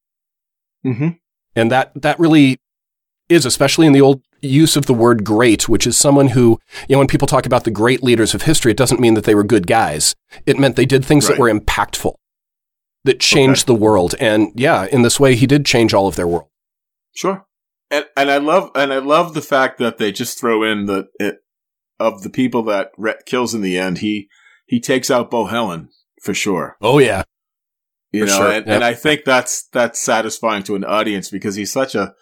Mm-hmm. 0.85 1.09
And 1.57 1.71
that, 1.71 1.93
that 1.95 2.19
really 2.19 2.59
is, 3.29 3.47
especially 3.47 3.87
in 3.87 3.93
the 3.93 4.01
old 4.01 4.23
use 4.45 4.77
of 4.77 4.87
the 4.87 4.95
word 4.95 5.25
great, 5.25 5.69
which 5.69 5.87
is 5.87 5.97
someone 5.97 6.29
who, 6.29 6.61
you 6.89 6.95
know, 6.95 6.99
when 6.99 7.09
people 7.09 7.27
talk 7.27 7.47
about 7.47 7.65
the 7.65 7.71
great 7.71 8.03
leaders 8.03 8.35
of 8.35 8.43
history, 8.43 8.71
it 8.71 8.77
doesn't 8.77 9.01
mean 9.01 9.15
that 9.15 9.25
they 9.25 9.35
were 9.35 9.45
good 9.45 9.67
guys. 9.67 10.15
It 10.47 10.59
meant 10.59 10.77
they 10.77 10.87
did 10.87 11.05
things 11.05 11.29
that 11.29 11.39
were 11.39 11.53
impactful, 11.53 12.15
that 13.05 13.21
changed 13.21 13.67
the 13.67 13.75
world. 13.75 14.15
And 14.21 14.53
yeah, 14.55 14.87
in 14.87 15.03
this 15.03 15.19
way, 15.19 15.35
he 15.35 15.47
did 15.47 15.67
change 15.67 15.95
all 15.95 16.07
of 16.07 16.17
their 16.17 16.29
world. 16.29 16.49
Sure. 17.15 17.47
and, 17.91 18.07
and 18.17 18.31
I 18.31 18.39
love 18.39 18.71
and 18.75 18.93
I 18.93 18.99
love 18.99 19.35
the 19.35 19.43
fact 19.43 19.79
that 19.79 19.99
they 19.99 20.11
just 20.11 20.39
throw 20.39 20.63
in 20.63 20.87
the 20.87 21.07
it, 21.21 21.39
of 22.01 22.23
the 22.23 22.31
people 22.31 22.63
that 22.65 22.91
Rhett 22.99 23.25
kills 23.25 23.55
in 23.55 23.61
the 23.61 23.79
end. 23.79 23.99
He 23.99 24.29
he 24.67 24.81
takes 24.81 25.11
out 25.11 25.31
Bo 25.31 25.47
Helen 25.47 25.91
for 26.23 26.35
sure. 26.35 26.77
Oh 26.81 26.99
yeah, 26.99 27.23
you 28.11 28.23
For 28.23 28.27
know, 28.27 28.37
sure, 28.37 28.53
and, 28.53 28.67
yep. 28.67 28.75
and 28.75 28.85
I 28.85 28.95
think 28.95 29.25
that's 29.25 29.69
that's 29.69 30.01
satisfying 30.01 30.65
to 30.65 30.75
an 30.75 30.85
audience 30.85 31.31
because 31.31 31.55
he's 31.55 31.73
such 31.73 31.95
a, 31.95 32.15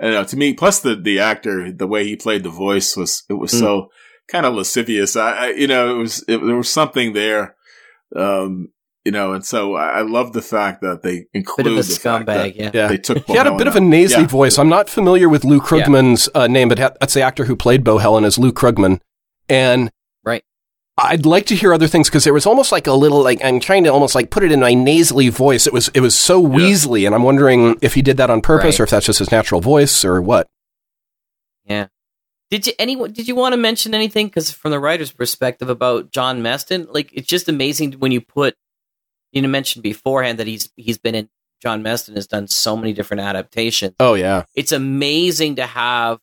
you 0.00 0.10
know, 0.10 0.24
to 0.24 0.36
me. 0.36 0.52
Plus 0.54 0.80
the 0.80 0.94
the 0.96 1.18
actor, 1.20 1.72
the 1.72 1.86
way 1.86 2.04
he 2.04 2.16
played 2.16 2.42
the 2.42 2.50
voice 2.50 2.96
was 2.96 3.22
it 3.28 3.34
was 3.34 3.52
Mm. 3.52 3.58
so 3.60 3.88
kind 4.28 4.44
of 4.46 4.54
lascivious. 4.54 5.16
I, 5.16 5.30
I 5.30 5.46
you 5.50 5.66
know, 5.66 5.94
it 5.94 5.98
was 5.98 6.22
it, 6.28 6.38
there 6.38 6.56
was 6.56 6.70
something 6.70 7.12
there, 7.12 7.54
um, 8.14 8.68
you 9.04 9.12
know, 9.12 9.32
and 9.32 9.44
so 9.44 9.74
I, 9.74 9.98
I 9.98 10.02
love 10.02 10.32
the 10.32 10.42
fact 10.42 10.80
that 10.82 11.02
they 11.02 11.26
include 11.32 11.64
Bit 11.66 11.72
of 11.72 11.78
a 11.78 11.82
the 11.82 11.94
fact 11.94 12.26
scumbag, 12.26 12.58
that 12.58 12.74
yeah. 12.74 12.88
They 12.88 12.98
took 12.98 13.24
He 13.26 13.34
had 13.36 13.46
a 13.46 13.52
Bo 13.52 13.58
bit 13.58 13.66
of 13.68 13.74
a 13.74 13.78
Helen 13.78 13.90
nasally 13.90 14.22
Yeah. 14.22 14.28
voice. 14.28 14.58
I'm 14.58 14.68
not 14.68 14.88
familiar 14.90 15.28
with 15.28 15.44
Lou 15.44 15.60
Krugman's 15.60 16.28
uh, 16.34 16.46
name, 16.48 16.68
but 16.68 16.78
ha- 16.78 16.92
that's 17.00 17.14
the 17.14 17.22
actor 17.22 17.44
who 17.44 17.54
played 17.56 17.84
Bo 17.84 17.98
Helen 17.98 18.24
as 18.24 18.36
Lou 18.38 18.52
Krugman. 18.52 19.00
And 19.48 19.82
right. 19.82 19.92
I'd 20.98 21.26
like 21.26 21.44
to 21.46 21.54
hear 21.54 21.74
other 21.74 21.86
things 21.88 22.08
because 22.08 22.24
there 22.24 22.32
was 22.32 22.46
almost 22.46 22.72
like 22.72 22.86
a 22.86 22.92
little 22.94 23.22
like 23.22 23.44
I'm 23.44 23.60
trying 23.60 23.84
to 23.84 23.90
almost 23.92 24.14
like 24.14 24.30
put 24.30 24.42
it 24.42 24.50
in 24.52 24.60
my 24.60 24.72
nasally 24.72 25.28
voice. 25.28 25.66
It 25.66 25.72
was 25.72 25.88
it 25.94 26.00
was 26.00 26.14
so 26.18 26.42
Weasley, 26.42 27.04
and 27.06 27.14
I'm 27.14 27.22
wondering 27.22 27.76
if 27.82 27.94
he 27.94 28.02
did 28.02 28.16
that 28.16 28.30
on 28.30 28.40
purpose 28.40 28.74
Right. 28.76 28.80
or 28.80 28.84
if 28.84 28.90
that's 28.90 29.06
just 29.06 29.18
his 29.18 29.30
natural 29.30 29.60
voice 29.60 30.04
or 30.04 30.22
what. 30.22 30.46
Yeah. 31.66 31.88
Did 32.50 32.66
you 32.66 32.72
anyone? 32.78 33.12
Did 33.12 33.28
you 33.28 33.34
want 33.34 33.52
to 33.52 33.56
mention 33.58 33.94
anything? 33.94 34.28
Because 34.28 34.50
from 34.50 34.70
the 34.70 34.78
writer's 34.80 35.12
perspective 35.12 35.68
about 35.68 36.10
John 36.12 36.40
Meston, 36.42 36.86
like 36.92 37.10
it's 37.12 37.26
just 37.28 37.48
amazing 37.48 37.92
when 37.94 38.12
you 38.12 38.20
put. 38.20 38.54
You 39.32 39.42
know, 39.42 39.48
mentioned 39.48 39.82
beforehand 39.82 40.38
that 40.38 40.46
he's 40.46 40.70
he's 40.76 40.96
been 40.98 41.14
in. 41.14 41.28
John 41.60 41.82
Meston 41.82 42.14
has 42.14 42.26
done 42.26 42.48
so 42.48 42.76
many 42.76 42.92
different 42.92 43.22
adaptations. 43.22 43.94
Oh 43.98 44.14
yeah, 44.14 44.44
It's 44.54 44.72
amazing 44.72 45.56
to 45.56 45.66
have 45.66 46.20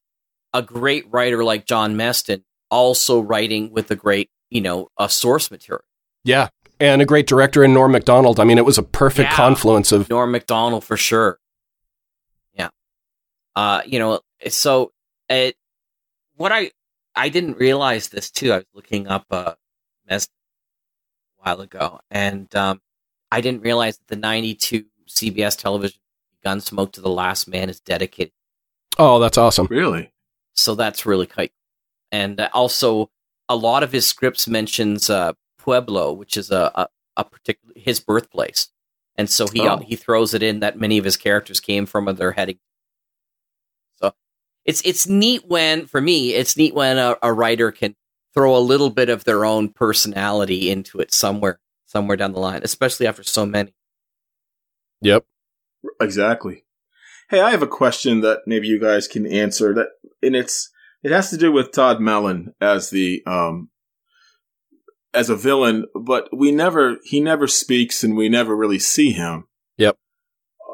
a 0.54 0.62
great 0.62 1.06
writer 1.12 1.44
like 1.44 1.66
John 1.66 1.96
Meston 1.96 2.44
also 2.72 3.20
writing 3.20 3.72
with 3.72 3.90
a 3.92 3.96
great, 3.96 4.30
you 4.54 4.62
know, 4.62 4.90
a 5.00 5.10
source 5.10 5.50
material. 5.52 5.84
yeah, 6.24 6.50
and 6.80 7.02
a 7.02 7.06
great 7.06 7.28
director 7.28 7.64
in 7.64 7.74
Norm 7.74 7.92
Macdonnell. 7.94 8.38
I 8.40 8.44
mean, 8.44 8.58
it 8.58 8.66
was 8.66 8.78
a 8.78 8.84
perfect 8.84 9.32
Yeah. 9.32 9.36
confluence 9.36 9.92
of 9.92 10.10
Norm 10.10 10.32
Macdonnell 10.34 10.82
for 10.84 10.96
sure. 10.98 11.40
Yeah. 12.54 12.70
Uh, 13.56 13.82
you 13.86 14.00
know, 14.00 14.22
so 14.50 14.92
it 15.30 15.56
what 16.36 16.52
I 16.52 16.72
I 17.16 17.30
didn't 17.30 17.58
realize 17.58 18.10
this 18.10 18.30
too. 18.32 18.52
I 18.54 18.58
was 18.58 18.66
looking 18.74 19.08
up 19.08 19.26
uh 19.32 19.54
Mes 20.10 20.28
a 21.40 21.44
while 21.44 21.62
ago 21.62 22.00
and 22.12 22.54
um 22.56 22.82
I 23.32 23.42
didn't 23.42 23.62
realize 23.62 23.98
that 23.98 24.08
the 24.08 24.16
92 24.16 24.86
CBS 25.08 25.58
television 25.58 26.00
Gunsmoke 26.46 26.92
to 26.94 27.02
the 27.02 27.10
Last 27.10 27.48
Man 27.48 27.70
is 27.70 27.80
dedicated. 27.80 28.34
oh, 29.00 29.20
that's 29.20 29.38
awesome. 29.38 29.68
Really? 29.70 30.12
So 30.54 30.76
that's 30.76 31.06
really 31.06 31.26
quite 31.28 31.52
and 32.12 32.40
uh, 32.40 32.50
also 32.54 33.10
a 33.54 33.56
lot 33.56 33.84
of 33.84 33.92
his 33.92 34.06
scripts 34.06 34.48
mentions 34.48 35.10
uh 35.10 35.34
Pueblo, 35.60 36.12
which 36.12 36.36
is 36.38 36.52
a 36.52 36.72
a, 36.76 36.88
a 37.18 37.24
particular 37.24 37.74
his 37.76 38.00
birthplace. 38.00 38.70
And 39.16 39.30
so 39.30 39.48
he 39.48 39.62
Oh. 39.62 39.78
he 39.78 39.96
throws 39.96 40.34
it 40.34 40.42
in 40.44 40.60
that 40.62 40.80
many 40.80 40.98
of 40.98 41.06
his 41.06 41.18
characters 41.18 41.60
came 41.60 41.86
from 41.86 42.10
or 42.10 42.14
they're 42.14 42.32
heading. 42.32 42.60
So 44.02 44.14
it's 44.66 44.82
it's 44.84 45.08
neat 45.08 45.46
when 45.48 45.86
for 45.86 46.02
me 46.02 46.34
it's 46.34 46.58
neat 46.58 46.74
when 46.74 46.98
a, 46.98 47.16
a 47.22 47.32
writer 47.32 47.72
can 47.72 47.96
throw 48.34 48.58
a 48.58 48.60
little 48.72 48.90
bit 48.90 49.10
of 49.10 49.24
their 49.24 49.46
own 49.46 49.70
personality 49.70 50.72
into 50.72 51.00
it 51.00 51.14
somewhere 51.14 51.60
somewhere 51.86 52.18
down 52.18 52.32
the 52.34 52.40
line, 52.40 52.62
especially 52.64 53.06
after 53.06 53.22
so 53.24 53.46
many. 53.46 53.74
Yep. 55.02 55.26
Exactly. 56.02 56.66
Hey, 57.30 57.40
I 57.40 57.52
have 57.52 57.62
a 57.62 57.68
question 57.68 58.22
that 58.22 58.40
maybe 58.48 58.68
you 58.68 58.80
guys 58.80 59.08
can 59.08 59.28
answer. 59.28 59.74
That 59.76 59.90
and 60.24 60.36
it's 60.36 60.72
it 61.04 61.12
has 61.12 61.30
to 61.30 61.38
do 61.38 61.52
with 61.52 61.72
Todd 61.72 62.00
Mellon 62.00 62.54
as 62.60 62.90
the 62.90 63.22
um 63.26 63.70
as 65.14 65.30
a 65.30 65.36
villain, 65.36 65.86
but 65.94 66.30
we 66.36 66.52
never 66.52 66.98
he 67.04 67.20
never 67.20 67.48
speaks 67.48 68.04
and 68.04 68.16
we 68.16 68.30
never 68.30 68.56
really 68.56 68.80
see 68.80 69.12
him. 69.12 69.48
Yep. 69.78 69.98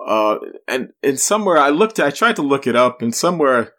Uh, 0.07 0.37
and 0.67 0.89
and 1.03 1.19
somewhere 1.19 1.57
I 1.57 1.69
looked, 1.69 1.99
I 1.99 2.09
tried 2.09 2.37
to 2.37 2.41
look 2.41 2.65
it 2.67 2.75
up, 2.75 3.01
and 3.01 3.13
somewhere 3.13 3.73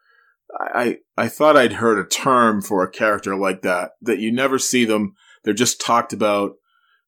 I 0.58 0.98
I 1.16 1.28
thought 1.28 1.56
I'd 1.56 1.74
heard 1.74 1.98
a 1.98 2.08
term 2.08 2.60
for 2.60 2.82
a 2.82 2.90
character 2.90 3.36
like 3.36 3.62
that 3.62 3.92
that 4.02 4.18
you 4.18 4.32
never 4.32 4.58
see 4.58 4.84
them. 4.84 5.14
They're 5.44 5.54
just 5.54 5.80
talked 5.80 6.12
about, 6.12 6.52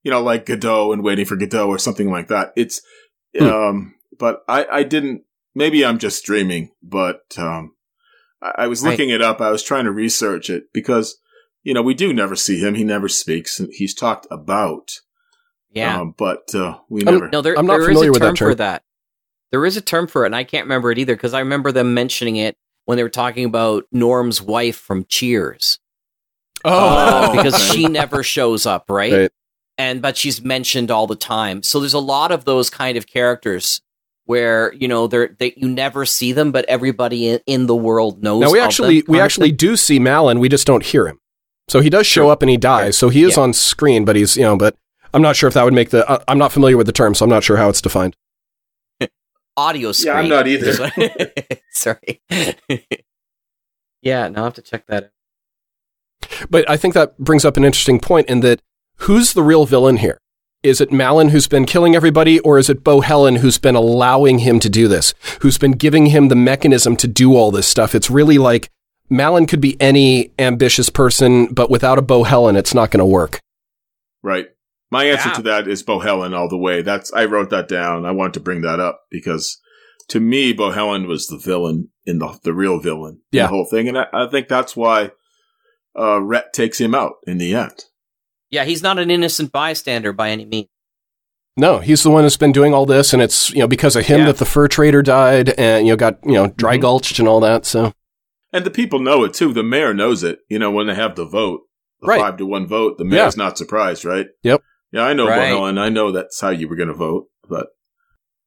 you 0.03 0.11
know, 0.11 0.23
like 0.23 0.47
Godot 0.47 0.93
and 0.93 1.05
Waiting 1.05 1.27
for 1.27 1.37
Godot 1.37 1.69
or 1.69 1.79
something 1.79 2.11
like 2.11 2.29
that. 2.29 2.53
It's 2.57 2.81
Hmm. 3.39 3.47
um, 3.47 3.95
but 4.19 4.43
I 4.49 4.67
I 4.71 4.83
didn't. 4.83 5.23
Maybe 5.55 5.85
I'm 5.85 5.99
just 5.99 6.25
dreaming, 6.25 6.71
but 6.83 7.21
um, 7.37 7.75
I, 8.43 8.65
I 8.65 8.67
was 8.67 8.83
Right. 8.83 8.91
looking 8.91 9.11
it 9.11 9.23
up. 9.23 9.41
I 9.41 9.51
was 9.51 9.63
trying 9.63 9.85
to 9.85 9.93
research 9.93 10.51
it 10.51 10.65
because 10.73 11.17
you 11.63 11.73
know 11.75 11.83
we 11.83 11.95
do 11.95 12.13
never 12.13 12.35
see 12.37 12.59
him. 12.59 12.75
He 12.75 12.85
never 12.85 13.09
speaks, 13.09 13.61
and 13.61 13.69
he's 13.73 13.95
talked 13.95 14.27
about. 14.31 14.91
Yeah. 15.71 16.01
um, 16.01 16.15
but 16.19 16.55
uh, 16.55 16.79
we 16.91 17.03
I'm- 17.05 17.15
never. 17.15 17.29
No, 17.31 17.41
there, 17.41 17.59
I'm 17.59 17.67
not 17.67 17.75
there 17.75 17.83
is 17.83 17.87
familiar 17.89 18.11
a 18.11 18.13
with 18.13 18.23
that 18.23 18.37
term 18.37 18.51
for 18.51 18.55
that. 18.57 18.83
There 19.51 19.65
is 19.67 19.77
a 19.77 19.81
term 19.83 20.07
for 20.07 20.25
it, 20.25 20.27
and 20.27 20.37
I 20.37 20.45
can't 20.45 20.65
remember 20.65 20.91
it 20.91 20.99
either 20.99 21.15
because 21.15 21.35
I 21.35 21.41
remember 21.41 21.73
them 21.73 21.95
mentioning 21.95 22.37
it 22.37 22.57
when 22.85 22.97
they 22.97 23.03
were 23.03 23.09
talking 23.09 23.45
about 23.45 23.85
Norm's 23.93 24.43
wife 24.43 24.77
from 24.77 25.05
Cheers. 25.07 25.79
Oh, 26.65 27.35
because 27.35 27.61
she 27.73 27.87
never 27.89 28.23
shows 28.23 28.67
up, 28.67 28.85
right? 28.91 29.13
Right. 29.13 29.31
And 29.79 30.01
but 30.03 30.17
she's 30.17 30.43
mentioned 30.45 30.91
all 30.91 31.07
the 31.07 31.17
time. 31.17 31.63
So 31.63 31.81
there's 31.81 31.95
a 31.95 31.99
lot 31.99 32.31
of 32.31 32.45
those 32.45 32.71
kind 32.71 32.97
of 32.97 33.07
characters 33.07 33.81
where 34.33 34.73
you 34.73 34.89
know 34.89 35.07
they're 35.07 35.37
they 35.39 35.53
you 35.57 35.69
never 35.69 36.07
see 36.07 36.33
them, 36.33 36.53
but 36.53 36.65
everybody 36.67 37.29
in, 37.29 37.41
in 37.47 37.67
the 37.67 37.77
world 37.77 38.23
knows. 38.23 38.41
Now 38.41 38.51
we 38.51 38.59
actually 38.61 39.01
them 39.03 39.13
we 39.13 39.21
actually 39.21 39.53
do 39.53 39.77
see 39.77 39.99
Malin. 39.99 40.41
We 40.41 40.49
just 40.49 40.67
don't 40.67 40.83
hear 40.85 41.07
him. 41.07 41.19
So 41.69 41.81
he 41.81 41.91
does 41.91 42.07
show 42.07 42.31
up 42.31 42.41
and 42.43 42.51
he 42.51 42.57
dies. 42.57 42.97
So 42.97 43.09
he 43.11 43.23
is 43.23 43.37
Yeah. 43.37 43.43
on 43.45 43.53
screen, 43.53 44.05
but 44.07 44.17
he's 44.17 44.37
you 44.37 44.43
know. 44.45 44.57
But 44.57 44.75
I'm 45.15 45.21
not 45.23 45.37
sure 45.37 45.49
if 45.49 45.55
that 45.55 45.65
would 45.65 45.75
make 45.75 45.91
the. 45.91 46.09
Uh, 46.09 46.25
I'm 46.27 46.39
not 46.39 46.51
familiar 46.53 46.77
with 46.79 46.87
the 46.87 46.93
term, 46.93 47.15
so 47.15 47.25
I'm 47.25 47.31
not 47.31 47.45
sure 47.45 47.59
how 47.59 47.69
it's 47.69 47.83
defined. 47.83 48.17
audio 49.57 49.93
screen. 49.93 50.15
Yeah, 50.15 50.21
I'm 50.21 50.29
not 50.31 50.47
either. 50.49 50.73
Sorry. 51.71 52.23
yeah, 54.01 54.29
now 54.29 54.43
I 54.43 54.45
have 54.45 54.55
to 54.55 54.63
check 54.63 54.87
that 54.87 55.05
out. 55.05 55.11
But 56.49 56.69
I 56.71 56.77
think 56.79 56.95
that 56.95 57.19
brings 57.19 57.45
up 57.45 57.57
an 57.59 57.65
interesting 57.65 58.01
point 58.01 58.29
in 58.29 58.41
that 58.41 58.63
who's 59.05 59.33
the 59.35 59.43
real 59.43 59.67
villain 59.67 59.99
here? 59.99 60.19
Is 60.63 60.81
it 60.81 60.93
Malin 60.93 61.31
who's 61.31 61.49
been 61.49 61.65
killing 61.67 61.97
everybody, 61.97 62.39
or 62.41 62.57
is 62.57 62.71
it 62.71 62.85
Bo 62.85 63.01
Helen 63.01 63.37
who's 63.37 63.59
been 63.59 63.75
allowing 63.75 64.39
him 64.39 64.61
to 64.61 64.69
do 64.71 64.87
this? 64.87 65.13
Who's 65.41 65.59
been 65.59 65.73
giving 65.73 66.07
him 66.07 66.29
the 66.29 66.37
mechanism 66.37 66.97
to 66.99 67.09
do 67.09 67.35
all 67.35 67.51
this 67.51 67.67
stuff? 67.67 67.95
It's 67.97 68.09
really 68.11 68.39
like 68.39 68.69
Malin 69.11 69.47
could 69.47 69.61
be 69.61 69.77
any 69.81 70.31
ambitious 70.39 70.89
person, 70.89 71.47
but 71.53 71.69
without 71.69 71.99
a 71.99 72.03
Bo 72.03 72.23
Helen, 72.23 72.55
it's 72.55 72.75
not 72.75 72.93
going 72.93 73.01
to 73.01 73.05
work. 73.05 73.41
Right. 74.23 74.47
My 74.91 75.05
answer 75.07 75.31
Yeah. 75.31 75.35
to 75.35 75.43
that 75.43 75.67
is 75.69 75.83
Bohelen 75.83 76.33
all 76.33 76.49
the 76.49 76.57
way. 76.59 76.83
That's 76.83 77.13
I 77.13 77.25
wrote 77.25 77.51
that 77.51 77.67
down. 77.67 78.05
I 78.05 78.13
wanted 78.13 78.35
to 78.35 78.41
bring 78.41 78.61
that 78.61 78.79
up 78.79 79.01
because 79.11 79.59
to 80.09 80.21
me, 80.21 80.53
Bohelen 80.53 81.09
was 81.09 81.27
the 81.27 81.39
villain 81.39 81.89
in 82.07 82.19
the 82.21 82.39
the 82.45 82.53
real 82.53 82.79
villain 82.79 83.21
in 83.33 83.39
Yeah. 83.39 83.43
the 83.45 83.49
whole 83.49 83.65
thing, 83.69 83.89
and 83.89 83.99
I, 83.99 84.07
I 84.13 84.27
think 84.29 84.47
that's 84.49 84.77
why 84.77 85.11
uh, 85.99 86.21
Rhett 86.23 86.53
takes 86.53 86.79
him 86.81 86.95
out 86.95 87.15
in 87.27 87.39
the 87.39 87.53
end. 87.55 87.85
Yeah, 88.53 88.65
he's 88.65 88.83
not 88.83 88.99
an 89.01 89.11
innocent 89.11 89.51
bystander 89.51 90.13
by 90.13 90.31
any 90.31 90.45
means. 90.45 90.69
No, 91.57 91.79
he's 91.81 92.03
the 92.03 92.11
one 92.11 92.23
that's 92.23 92.37
been 92.37 92.53
doing 92.53 92.73
all 92.73 92.87
this, 92.87 93.13
and 93.13 93.21
it's 93.21 93.51
you 93.51 93.59
know 93.59 93.67
because 93.67 93.97
of 93.97 94.07
him 94.07 94.21
Yeah. 94.21 94.27
that 94.27 94.37
the 94.37 94.45
fur 94.45 94.69
trader 94.69 95.03
died, 95.03 95.51
and 95.59 95.87
you 95.87 95.93
know 95.93 95.97
got 95.97 96.19
you 96.25 96.33
know 96.35 96.49
dry 96.57 96.77
Mhm. 96.79 96.83
gulched 96.83 97.19
and 97.19 97.27
all 97.27 97.41
that. 97.41 97.67
So 97.67 97.93
And 98.53 98.65
the 98.67 98.71
people 98.71 98.99
know 99.01 99.25
it 99.25 99.33
too. 99.35 99.53
The 99.53 99.63
mayor 99.63 99.93
knows 99.95 100.23
it. 100.23 100.41
You 100.49 100.59
know 100.59 100.71
when 100.71 100.87
they 100.87 100.95
have 100.95 101.17
the 101.17 101.25
vote, 101.25 101.63
the 102.01 102.07
Right. 102.09 102.21
five 102.21 102.37
to 102.37 102.47
one 102.47 102.67
vote, 102.67 102.99
the 102.99 103.05
Yeah. 103.05 103.11
mayor's 103.11 103.37
not 103.37 103.57
surprised, 103.59 104.05
right? 104.05 104.27
Yep. 104.43 104.63
Yeah, 104.93 105.05
I 105.05 105.15
know 105.15 105.27
Right. 105.27 105.51
Bohelen. 105.53 105.79
I 105.79 105.89
know 105.89 106.13
that's 106.13 106.39
how 106.41 106.51
you 106.51 106.69
were 106.69 106.77
going 106.77 106.89
to 106.91 106.95
vote, 106.95 107.29
but 107.49 107.69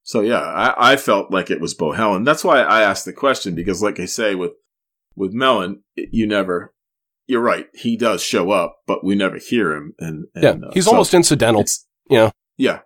so 0.03 0.21
yeah, 0.21 0.39
I, 0.41 0.93
I 0.93 0.95
felt 0.97 1.31
like 1.31 1.49
it 1.49 1.59
was 1.59 1.73
Bohelen. 1.73 2.23
That's 2.23 2.43
why 2.43 2.61
I 2.61 2.83
asked 2.83 3.05
the 3.05 3.13
question 3.13 3.55
because, 3.55 3.81
like 3.81 3.99
I 3.99 4.05
say, 4.05 4.35
with 4.35 4.51
with 5.15 5.31
Mellon, 5.33 5.81
it- 5.95 6.09
you 6.11 6.27
never. 6.27 6.73
You're 7.27 7.41
right. 7.41 7.67
He 7.73 7.97
does 7.97 8.21
show 8.21 8.51
up, 8.51 8.77
but 8.87 9.03
we 9.03 9.15
never 9.15 9.37
hear 9.37 9.73
him. 9.73 9.93
And, 9.99 10.25
and 10.35 10.43
yeah, 10.43 10.67
uh, 10.67 10.71
he's 10.73 10.85
so 10.85 10.91
almost 10.91 11.13
incidental. 11.13 11.61
it's- 11.61 11.85
You 12.09 12.17
know, 12.17 12.31
yeah, 12.57 12.79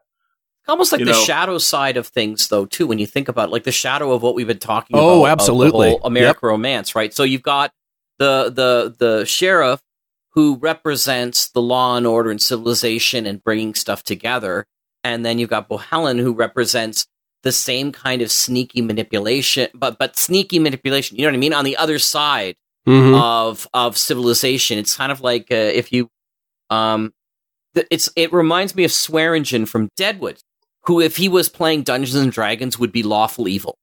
Almost 0.68 0.91
like 0.91 0.99
You 0.99 1.06
the 1.06 1.14
know- 1.14 1.24
shadow 1.24 1.57
side 1.57 1.98
of 1.98 2.06
things, 2.07 2.48
though, 2.48 2.66
too. 2.68 2.86
When 2.86 2.99
you 2.99 3.07
think 3.07 3.28
about 3.28 3.49
it, 3.49 3.52
like 3.52 3.64
the 3.64 3.72
shadow 3.72 4.11
of 4.11 4.22
what 4.22 4.36
we've 4.36 4.45
been 4.45 4.60
talking 4.60 4.95
about, 4.95 5.03
Oh, 5.03 5.20
of 5.22 5.26
the 5.26 5.32
absolutely. 5.32 5.90
whole 5.90 6.02
American 6.03 6.48
romance, 6.48 6.94
right? 6.95 7.11
So 7.11 7.24
you've 7.24 7.41
got 7.41 7.72
the 8.20 8.52
the 8.56 8.95
the 8.99 9.26
sheriff 9.26 9.82
who 10.34 10.57
represents 10.57 11.49
the 11.49 11.61
law 11.61 11.98
and 11.98 12.06
order 12.06 12.30
and 12.30 12.40
civilization 12.41 13.26
and 13.26 13.44
bringing 13.44 13.74
stuff 13.74 14.03
together, 14.03 14.68
and 15.03 15.26
then 15.26 15.40
you've 15.40 15.49
got 15.49 15.68
Bohelen 15.70 16.20
who 16.20 16.34
represents 16.34 17.07
the 17.41 17.52
same 17.52 17.91
kind 17.91 18.22
of 18.22 18.30
sneaky 18.32 18.82
manipulation, 18.84 19.70
but 19.74 19.98
but 19.98 20.18
sneaky 20.18 20.60
manipulation. 20.60 21.18
You 21.18 21.24
know 21.24 21.30
what 21.30 21.36
I 21.36 21.40
mean? 21.40 21.53
On 21.53 21.66
the 21.66 21.78
other 21.78 21.98
side 21.98 22.56
Mhm. 22.88 23.19
of 23.22 23.68
of 23.73 23.97
civilization, 23.97 24.77
it's 24.77 24.95
kind 24.95 25.11
of 25.11 25.22
like 25.22 25.47
uh, 25.51 25.56
if 25.56 25.91
you 25.91 26.10
um, 26.69 27.14
th- 27.76 27.88
it's 27.91 28.10
it 28.15 28.31
reminds 28.34 28.76
me 28.76 28.84
of 28.84 28.91
Swearingen 28.91 29.65
from 29.65 29.89
Deadwood 29.97 30.39
who, 30.85 31.01
if 31.01 31.18
he 31.18 31.27
was 31.27 31.49
playing 31.49 31.84
Dungeons 31.84 32.15
and 32.15 32.31
Dragons, 32.31 32.80
would 32.80 32.91
be 32.91 33.03
lawful 33.03 33.47
evil. 33.47 33.77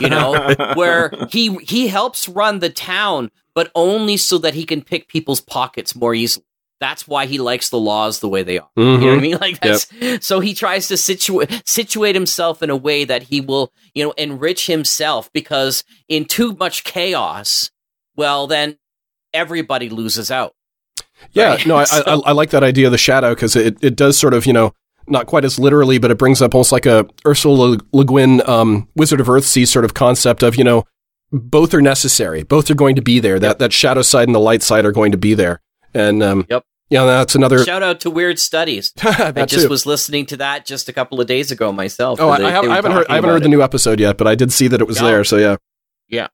you 0.00 0.08
know, 0.08 0.54
where 0.74 1.10
he 1.30 1.54
he 1.56 1.88
helps 1.88 2.28
run 2.28 2.60
the 2.60 2.70
town, 2.70 3.30
but 3.54 3.70
only 3.74 4.16
so 4.16 4.38
that 4.38 4.54
he 4.54 4.64
can 4.64 4.82
pick 4.82 5.08
people's 5.08 5.40
pockets 5.40 5.94
more 5.96 6.14
easily. 6.14 6.46
That's 6.80 7.06
why 7.06 7.26
he 7.26 7.38
likes 7.38 7.68
the 7.70 7.78
laws 7.78 8.20
the 8.20 8.28
way 8.28 8.42
they 8.44 8.58
are. 8.58 8.68
You 8.76 8.84
know 8.84 9.06
what 9.06 9.14
I 9.14 9.16
Mhm. 9.18 9.20
mean? 9.20 9.38
Like 9.40 9.60
that's 9.60 9.88
so 10.24 10.40
he 10.40 10.54
tries 10.54 10.88
to 10.88 10.96
situate 10.96 11.62
situate 11.66 12.14
himself 12.14 12.62
in 12.62 12.70
a 12.70 12.76
way 12.76 13.04
that 13.04 13.24
he 13.24 13.40
will, 13.40 13.72
you 13.92 14.04
know, 14.04 14.12
enrich 14.12 14.68
himself 14.68 15.28
because 15.32 15.82
in 16.08 16.24
too 16.24 16.54
much 16.54 16.84
chaos, 16.84 17.70
well 18.16 18.46
then 18.46 18.78
everybody 19.32 19.88
loses 19.88 20.30
out. 20.30 20.54
Yeah, 21.32 21.50
Right. 21.54 21.66
no, 21.66 21.76
I, 21.76 21.80
I, 21.82 21.84
So- 21.84 22.22
I 22.24 22.32
like 22.32 22.50
that 22.50 22.64
idea 22.64 22.86
of 22.86 22.92
the 22.92 22.98
shadow 22.98 23.34
because 23.34 23.56
it, 23.56 23.76
it 23.82 23.96
does 23.96 24.18
sort 24.18 24.34
of, 24.34 24.46
you 24.46 24.52
know, 24.52 24.74
not 25.08 25.26
quite 25.26 25.44
as 25.44 25.58
literally, 25.58 25.98
but 25.98 26.10
it 26.10 26.18
brings 26.18 26.40
up 26.40 26.54
almost 26.54 26.70
like 26.72 26.86
a 26.86 27.06
Ursula 27.26 27.78
Le 27.92 28.04
Guin, 28.04 28.40
um, 28.48 28.88
Wizard 28.94 29.20
of 29.20 29.26
Earthsea 29.26 29.66
sort 29.66 29.84
of 29.84 29.94
concept 29.94 30.42
of, 30.42 30.56
you 30.56 30.64
know, 30.64 30.84
both 31.32 31.72
are 31.74 31.80
necessary. 31.82 32.42
Both 32.42 32.70
are 32.70 32.74
going 32.74 32.94
to 32.96 33.02
be 33.02 33.18
there. 33.18 33.38
That 33.38 33.58
that 33.58 33.72
shadow 33.72 34.02
side 34.02 34.28
and 34.28 34.34
the 34.34 34.38
light 34.40 34.62
side 34.62 34.84
are 34.84 34.92
going 34.92 35.12
to 35.12 35.18
be 35.18 35.34
there. 35.34 35.60
And 35.94 36.22
um, 36.22 36.46
Yep. 36.50 36.64
yeah, 36.90 37.04
that's 37.04 37.34
another. 37.34 37.64
Shout 37.64 37.82
out 37.82 38.00
to 38.00 38.10
Weird 38.10 38.38
Studies. 38.38 38.92
I 39.02 39.32
just 39.46 39.64
too. 39.64 39.68
was 39.70 39.86
listening 39.86 40.26
to 40.26 40.36
that 40.36 40.66
just 40.66 40.88
a 40.88 40.92
couple 40.92 41.20
of 41.20 41.26
days 41.26 41.50
ago 41.50 41.72
myself. 41.72 42.20
Oh, 42.20 42.28
I, 42.28 42.38
They- 42.38 42.44
I, 42.44 42.50
have, 42.50 42.64
I 42.66 42.74
haven't 42.76 42.92
heard. 42.92 43.06
I 43.08 43.14
haven't 43.16 43.30
heard 43.30 43.42
the 43.42 43.48
new 43.48 43.62
episode 43.62 43.98
yet, 43.98 44.18
but 44.18 44.26
I 44.28 44.34
did 44.34 44.52
see 44.52 44.68
that 44.68 44.80
it 44.80 44.86
was 44.86 44.98
there. 45.00 45.24
So 45.24 45.36
yeah. 45.38 45.56
Yeah. 46.08 46.28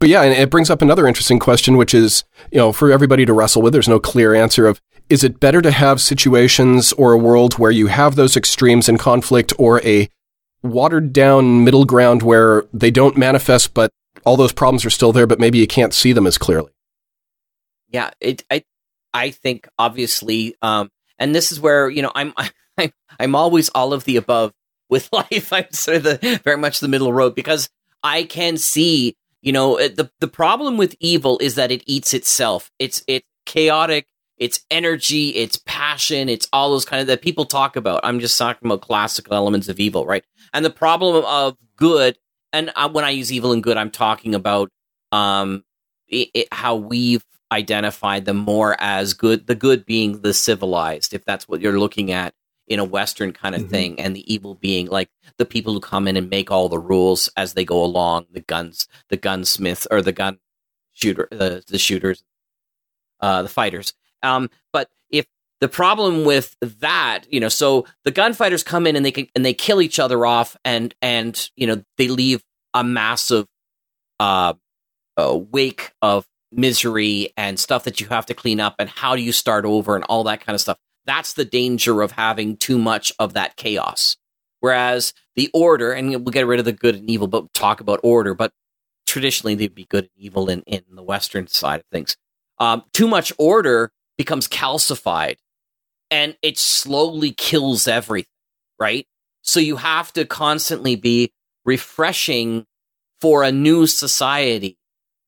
But 0.00 0.08
yeah, 0.08 0.22
and 0.22 0.32
it 0.32 0.50
brings 0.50 0.70
up 0.70 0.80
another 0.80 1.08
interesting 1.08 1.38
question, 1.38 1.76
which 1.76 1.92
is, 1.92 2.24
you 2.52 2.58
know, 2.58 2.72
for 2.72 2.92
everybody 2.92 3.26
to 3.26 3.32
wrestle 3.32 3.62
with. 3.62 3.72
There's 3.72 3.88
no 3.88 3.98
clear 3.98 4.34
answer 4.34 4.66
of 4.66 4.80
is 5.08 5.24
it 5.24 5.40
better 5.40 5.60
to 5.62 5.70
have 5.70 6.00
situations 6.00 6.92
or 6.92 7.12
a 7.12 7.18
world 7.18 7.54
where 7.54 7.70
you 7.70 7.86
have 7.88 8.14
those 8.14 8.36
extremes 8.36 8.88
in 8.88 8.98
conflict, 8.98 9.52
or 9.58 9.82
a 9.84 10.08
watered 10.62 11.12
down 11.12 11.64
middle 11.64 11.84
ground 11.84 12.22
where 12.22 12.64
they 12.72 12.90
don't 12.90 13.16
manifest, 13.16 13.74
but 13.74 13.90
all 14.24 14.36
those 14.36 14.52
problems 14.52 14.84
are 14.84 14.90
still 14.90 15.12
there, 15.12 15.26
but 15.26 15.40
maybe 15.40 15.58
you 15.58 15.66
can't 15.66 15.94
see 15.94 16.12
them 16.12 16.26
as 16.26 16.36
clearly. 16.38 16.70
yeah 17.90 18.10
it 18.20 18.44
i 18.50 18.62
i 19.14 19.30
think 19.30 19.66
obviously 19.78 20.54
um 20.60 20.90
and 21.18 21.34
this 21.34 21.50
is 21.50 21.58
where 21.60 21.88
you 21.88 22.02
know 22.02 22.12
i'm 22.14 22.34
i'm 22.78 22.92
i'm 23.18 23.34
always 23.34 23.68
all 23.70 23.92
of 23.92 24.04
the 24.04 24.16
above 24.16 24.52
with 24.90 25.08
life 25.12 25.52
i'm 25.52 25.70
sort 25.72 25.98
of 25.98 26.02
the 26.02 26.40
very 26.44 26.58
much 26.58 26.80
the 26.80 26.88
middle 26.88 27.12
road 27.12 27.34
because 27.34 27.68
i 28.02 28.22
can 28.24 28.56
see 28.58 29.16
you 29.42 29.52
know 29.52 29.76
the 29.76 30.10
the 30.20 30.28
problem 30.28 30.76
with 30.76 30.96
evil 31.00 31.38
is 31.38 31.54
that 31.54 31.70
it 31.70 31.82
eats 31.86 32.14
itself. 32.14 32.70
It's 32.78 33.02
it's 33.06 33.26
chaotic 33.46 34.06
it's 34.36 34.60
energy 34.70 35.30
it's 35.30 35.56
passion 35.64 36.28
it's 36.28 36.46
all 36.52 36.70
those 36.70 36.84
kind 36.84 37.00
of 37.00 37.06
that 37.06 37.22
people 37.22 37.44
talk 37.44 37.76
about. 37.76 38.00
I'm 38.04 38.20
just 38.20 38.38
talking 38.38 38.68
about 38.68 38.82
classical 38.82 39.34
elements 39.34 39.68
of 39.68 39.80
evil 39.80 40.04
right? 40.06 40.24
And 40.52 40.64
the 40.64 40.70
problem 40.70 41.24
of 41.24 41.56
good 41.76 42.18
and 42.52 42.70
uh, 42.76 42.88
when 42.88 43.04
i 43.04 43.10
use 43.10 43.32
evil 43.32 43.52
and 43.52 43.62
good 43.62 43.76
i'm 43.76 43.90
talking 43.90 44.34
about 44.34 44.70
um 45.12 45.64
it, 46.08 46.28
it, 46.34 46.48
how 46.52 46.76
we've 46.76 47.24
identified 47.50 48.24
them 48.24 48.36
more 48.36 48.76
as 48.78 49.14
good 49.14 49.46
the 49.46 49.54
good 49.54 49.86
being 49.86 50.20
the 50.20 50.34
civilized 50.34 51.14
if 51.14 51.24
that's 51.24 51.48
what 51.48 51.60
you're 51.60 51.78
looking 51.78 52.10
at 52.10 52.34
in 52.68 52.78
a 52.78 52.84
western 52.84 53.32
kind 53.32 53.54
of 53.54 53.68
thing 53.68 53.98
and 54.00 54.14
the 54.14 54.32
evil 54.32 54.54
being 54.54 54.86
like 54.86 55.10
the 55.38 55.46
people 55.46 55.72
who 55.72 55.80
come 55.80 56.06
in 56.06 56.16
and 56.16 56.30
make 56.30 56.50
all 56.50 56.68
the 56.68 56.78
rules 56.78 57.28
as 57.36 57.54
they 57.54 57.64
go 57.64 57.82
along 57.82 58.26
the 58.32 58.40
guns 58.40 58.86
the 59.08 59.16
gunsmith 59.16 59.86
or 59.90 60.02
the 60.02 60.12
gun 60.12 60.38
shooter 60.92 61.28
the, 61.30 61.62
the 61.68 61.78
shooters 61.78 62.22
uh 63.20 63.42
the 63.42 63.48
fighters. 63.48 63.94
Um 64.22 64.50
but 64.72 64.88
if 65.10 65.26
the 65.60 65.68
problem 65.68 66.24
with 66.24 66.56
that 66.60 67.24
you 67.28 67.40
know 67.40 67.48
so 67.48 67.86
the 68.04 68.10
gunfighters 68.10 68.62
come 68.62 68.86
in 68.86 68.96
and 68.96 69.04
they 69.04 69.12
can 69.12 69.28
and 69.34 69.44
they 69.44 69.54
kill 69.54 69.80
each 69.80 69.98
other 69.98 70.24
off 70.26 70.56
and 70.64 70.94
and 71.00 71.50
you 71.56 71.66
know 71.66 71.82
they 71.96 72.08
leave 72.08 72.42
a 72.74 72.84
massive 72.84 73.46
uh 74.20 74.54
uh, 75.16 75.36
wake 75.50 75.92
of 76.00 76.26
misery 76.52 77.32
and 77.36 77.58
stuff 77.58 77.84
that 77.84 78.00
you 78.00 78.06
have 78.06 78.26
to 78.26 78.34
clean 78.34 78.60
up 78.60 78.76
and 78.78 78.88
how 78.88 79.16
do 79.16 79.22
you 79.22 79.32
start 79.32 79.64
over 79.64 79.96
and 79.96 80.04
all 80.04 80.24
that 80.24 80.40
kind 80.40 80.54
of 80.54 80.60
stuff 80.60 80.78
that's 81.08 81.32
the 81.32 81.44
danger 81.44 82.02
of 82.02 82.12
having 82.12 82.56
too 82.56 82.78
much 82.78 83.12
of 83.18 83.34
that 83.34 83.56
chaos 83.56 84.16
whereas 84.60 85.12
the 85.36 85.50
order 85.54 85.92
and 85.92 86.10
we'll 86.10 86.32
get 86.32 86.46
rid 86.46 86.58
of 86.58 86.64
the 86.64 86.72
good 86.72 86.94
and 86.94 87.10
evil 87.10 87.26
but 87.26 87.52
talk 87.54 87.80
about 87.80 88.00
order 88.02 88.34
but 88.34 88.52
traditionally 89.06 89.54
they'd 89.54 89.74
be 89.74 89.86
good 89.86 90.04
and 90.04 90.24
evil 90.24 90.48
in, 90.48 90.62
in 90.66 90.82
the 90.92 91.02
western 91.02 91.46
side 91.46 91.80
of 91.80 91.86
things 91.90 92.16
um, 92.58 92.82
too 92.92 93.08
much 93.08 93.32
order 93.38 93.90
becomes 94.16 94.48
calcified 94.48 95.36
and 96.10 96.36
it 96.42 96.58
slowly 96.58 97.32
kills 97.32 97.88
everything 97.88 98.28
right 98.78 99.06
so 99.42 99.60
you 99.60 99.76
have 99.76 100.12
to 100.12 100.24
constantly 100.24 100.96
be 100.96 101.32
refreshing 101.64 102.66
for 103.20 103.42
a 103.42 103.52
new 103.52 103.86
society 103.86 104.78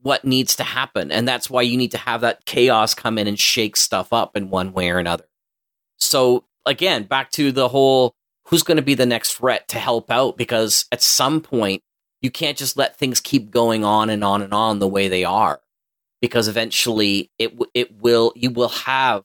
what 0.02 0.24
needs 0.24 0.56
to 0.56 0.64
happen. 0.64 1.12
And 1.12 1.26
that's 1.26 1.50
why 1.50 1.62
you 1.62 1.76
need 1.76 1.92
to 1.92 1.98
have 1.98 2.22
that 2.22 2.44
chaos 2.44 2.94
come 2.94 3.18
in 3.18 3.26
and 3.26 3.38
shake 3.38 3.76
stuff 3.76 4.12
up 4.12 4.36
in 4.36 4.50
one 4.50 4.72
way 4.72 4.90
or 4.90 4.98
another. 4.98 5.24
So 6.00 6.44
again, 6.66 7.04
back 7.04 7.30
to 7.32 7.52
the 7.52 7.68
whole 7.68 8.14
who's 8.46 8.62
going 8.62 8.76
to 8.76 8.82
be 8.82 8.94
the 8.94 9.06
next 9.06 9.34
threat 9.34 9.68
to 9.68 9.78
help 9.78 10.10
out? 10.10 10.36
Because 10.36 10.86
at 10.90 11.02
some 11.02 11.40
point 11.40 11.82
you 12.20 12.30
can't 12.30 12.58
just 12.58 12.76
let 12.76 12.96
things 12.96 13.20
keep 13.20 13.50
going 13.50 13.84
on 13.84 14.10
and 14.10 14.24
on 14.24 14.42
and 14.42 14.52
on 14.52 14.78
the 14.78 14.88
way 14.88 15.08
they 15.08 15.24
are. 15.24 15.60
Because 16.20 16.48
eventually 16.48 17.30
it 17.38 17.56
it 17.74 18.00
will 18.00 18.32
you 18.36 18.50
will 18.50 18.68
have 18.68 19.22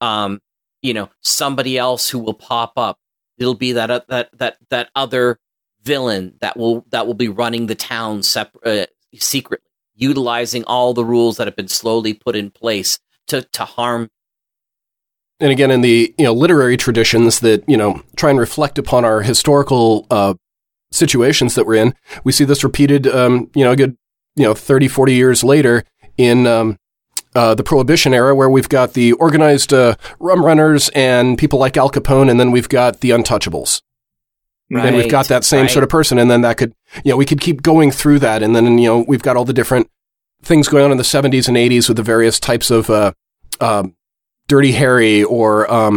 um 0.00 0.40
you 0.80 0.94
know 0.94 1.10
somebody 1.20 1.76
else 1.76 2.08
who 2.08 2.18
will 2.18 2.34
pop 2.34 2.72
up. 2.76 2.98
It'll 3.38 3.54
be 3.54 3.72
that 3.72 3.90
uh, 3.90 4.00
that 4.08 4.30
that 4.38 4.56
that 4.70 4.90
other 4.94 5.38
villain 5.82 6.34
that 6.40 6.56
will 6.56 6.86
that 6.90 7.06
will 7.06 7.14
be 7.14 7.28
running 7.28 7.66
the 7.66 7.74
town 7.74 8.22
separate 8.22 8.90
uh, 8.90 9.18
secretly 9.18 9.66
utilizing 9.94 10.64
all 10.64 10.94
the 10.94 11.04
rules 11.04 11.36
that 11.36 11.46
have 11.46 11.56
been 11.56 11.68
slowly 11.68 12.14
put 12.14 12.36
in 12.36 12.50
place 12.50 12.98
to 13.26 13.42
to 13.42 13.64
harm 13.64 14.08
and 15.42 15.50
again 15.50 15.70
in 15.70 15.82
the 15.82 16.14
you 16.16 16.24
know 16.24 16.32
literary 16.32 16.76
traditions 16.76 17.40
that 17.40 17.68
you 17.68 17.76
know 17.76 18.00
try 18.16 18.30
and 18.30 18.38
reflect 18.38 18.78
upon 18.78 19.04
our 19.04 19.20
historical 19.22 20.06
uh, 20.10 20.34
situations 20.90 21.54
that 21.54 21.66
we're 21.66 21.74
in 21.74 21.94
we 22.24 22.32
see 22.32 22.44
this 22.44 22.64
repeated 22.64 23.06
um, 23.06 23.50
you 23.54 23.64
know 23.64 23.72
a 23.72 23.76
good 23.76 23.96
you 24.36 24.44
know 24.44 24.54
30 24.54 24.88
40 24.88 25.12
years 25.12 25.44
later 25.44 25.84
in 26.16 26.46
um, 26.46 26.78
uh, 27.34 27.54
the 27.54 27.64
prohibition 27.64 28.14
era 28.14 28.34
where 28.34 28.48
we've 28.48 28.68
got 28.68 28.94
the 28.94 29.12
organized 29.14 29.72
uh, 29.72 29.96
rum 30.20 30.44
runners 30.44 30.88
and 30.90 31.36
people 31.36 31.58
like 31.58 31.76
al 31.76 31.90
capone 31.90 32.30
and 32.30 32.38
then 32.38 32.50
we've 32.50 32.68
got 32.68 33.00
the 33.00 33.10
untouchables 33.10 33.82
and 34.70 34.96
we've 34.96 35.10
got 35.10 35.28
that 35.28 35.44
same 35.44 35.62
right. 35.62 35.70
sort 35.70 35.82
of 35.82 35.90
person 35.90 36.18
and 36.18 36.30
then 36.30 36.40
that 36.40 36.56
could 36.56 36.72
you 37.04 37.10
know 37.10 37.16
we 37.16 37.26
could 37.26 37.40
keep 37.40 37.62
going 37.62 37.90
through 37.90 38.18
that 38.18 38.42
and 38.42 38.56
then 38.56 38.78
you 38.78 38.88
know 38.88 39.04
we've 39.06 39.22
got 39.22 39.36
all 39.36 39.44
the 39.44 39.52
different 39.52 39.88
things 40.42 40.68
going 40.68 40.84
on 40.84 40.90
in 40.90 40.96
the 40.96 41.02
70s 41.02 41.46
and 41.46 41.56
80s 41.56 41.88
with 41.88 41.96
the 41.96 42.02
various 42.02 42.40
types 42.40 42.70
of 42.70 42.88
uh, 42.88 43.12
um, 43.60 43.94
dirty 44.52 44.72
harry 44.72 45.22
or 45.24 45.48
um, 45.72 45.96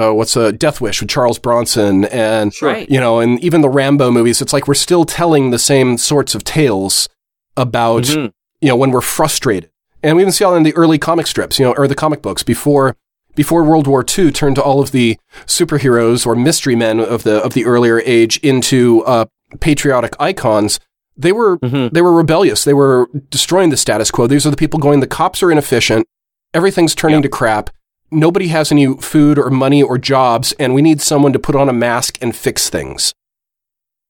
uh, 0.00 0.12
what's 0.18 0.36
a 0.36 0.46
death 0.64 0.80
wish 0.80 1.00
with 1.00 1.10
charles 1.10 1.38
bronson 1.38 2.04
and 2.06 2.52
Right. 2.62 2.88
you 2.94 3.00
know 3.04 3.20
and 3.20 3.32
even 3.46 3.60
the 3.60 3.68
rambo 3.78 4.10
movies 4.10 4.40
it's 4.42 4.52
like 4.56 4.66
we're 4.66 4.74
still 4.88 5.04
telling 5.04 5.50
the 5.50 5.58
same 5.72 5.98
sorts 5.98 6.34
of 6.36 6.40
tales 6.44 7.08
about 7.56 8.04
Mhm. 8.04 8.32
you 8.62 8.68
know 8.70 8.76
when 8.82 8.90
we're 8.90 9.08
frustrated 9.18 9.70
and 10.02 10.16
we 10.16 10.22
even 10.22 10.32
see 10.32 10.44
all 10.44 10.56
in 10.56 10.62
the 10.68 10.74
early 10.82 10.98
comic 10.98 11.26
strips 11.26 11.58
you 11.58 11.64
know 11.66 11.74
or 11.76 11.86
the 11.86 11.94
comic 12.04 12.20
books 12.22 12.42
before 12.42 12.96
before 13.42 13.64
World 13.64 13.86
War 13.88 14.04
II 14.16 14.30
turned 14.30 14.58
all 14.60 14.80
of 14.80 14.92
the 14.92 15.18
superheroes 15.46 16.24
or 16.26 16.34
mystery 16.36 16.76
men 16.76 17.00
of 17.00 17.22
the 17.24 17.36
of 17.42 17.52
the 17.54 17.64
earlier 17.64 18.00
age 18.04 18.38
into 18.50 19.02
uh, 19.06 19.24
patriotic 19.60 20.14
icons, 20.20 20.78
they 21.16 21.32
were 21.32 21.58
they 21.92 22.00
were 22.06 22.12
rebellious. 22.12 22.62
They 22.64 22.74
were 22.74 23.08
destroying 23.30 23.70
the 23.70 23.76
status 23.76 24.10
quo. 24.12 24.26
These 24.28 24.46
are 24.46 24.50
the 24.50 24.56
people 24.56 24.78
going. 24.78 25.00
The 25.00 25.08
cops 25.08 25.42
are 25.42 25.50
inefficient. 25.50 26.06
Everything's 26.54 26.94
turning 26.94 27.20
to 27.22 27.28
crap. 27.28 27.70
Nobody 28.10 28.46
has 28.48 28.70
any 28.70 28.96
food 28.98 29.38
or 29.38 29.50
money 29.50 29.82
or 29.82 29.98
jobs, 29.98 30.52
and 30.58 30.72
we 30.72 30.82
need 30.82 31.02
someone 31.02 31.32
to 31.32 31.38
put 31.38 31.56
on 31.56 31.68
a 31.68 31.72
mask 31.72 32.16
and 32.22 32.34
fix 32.34 32.70
things. 32.70 33.12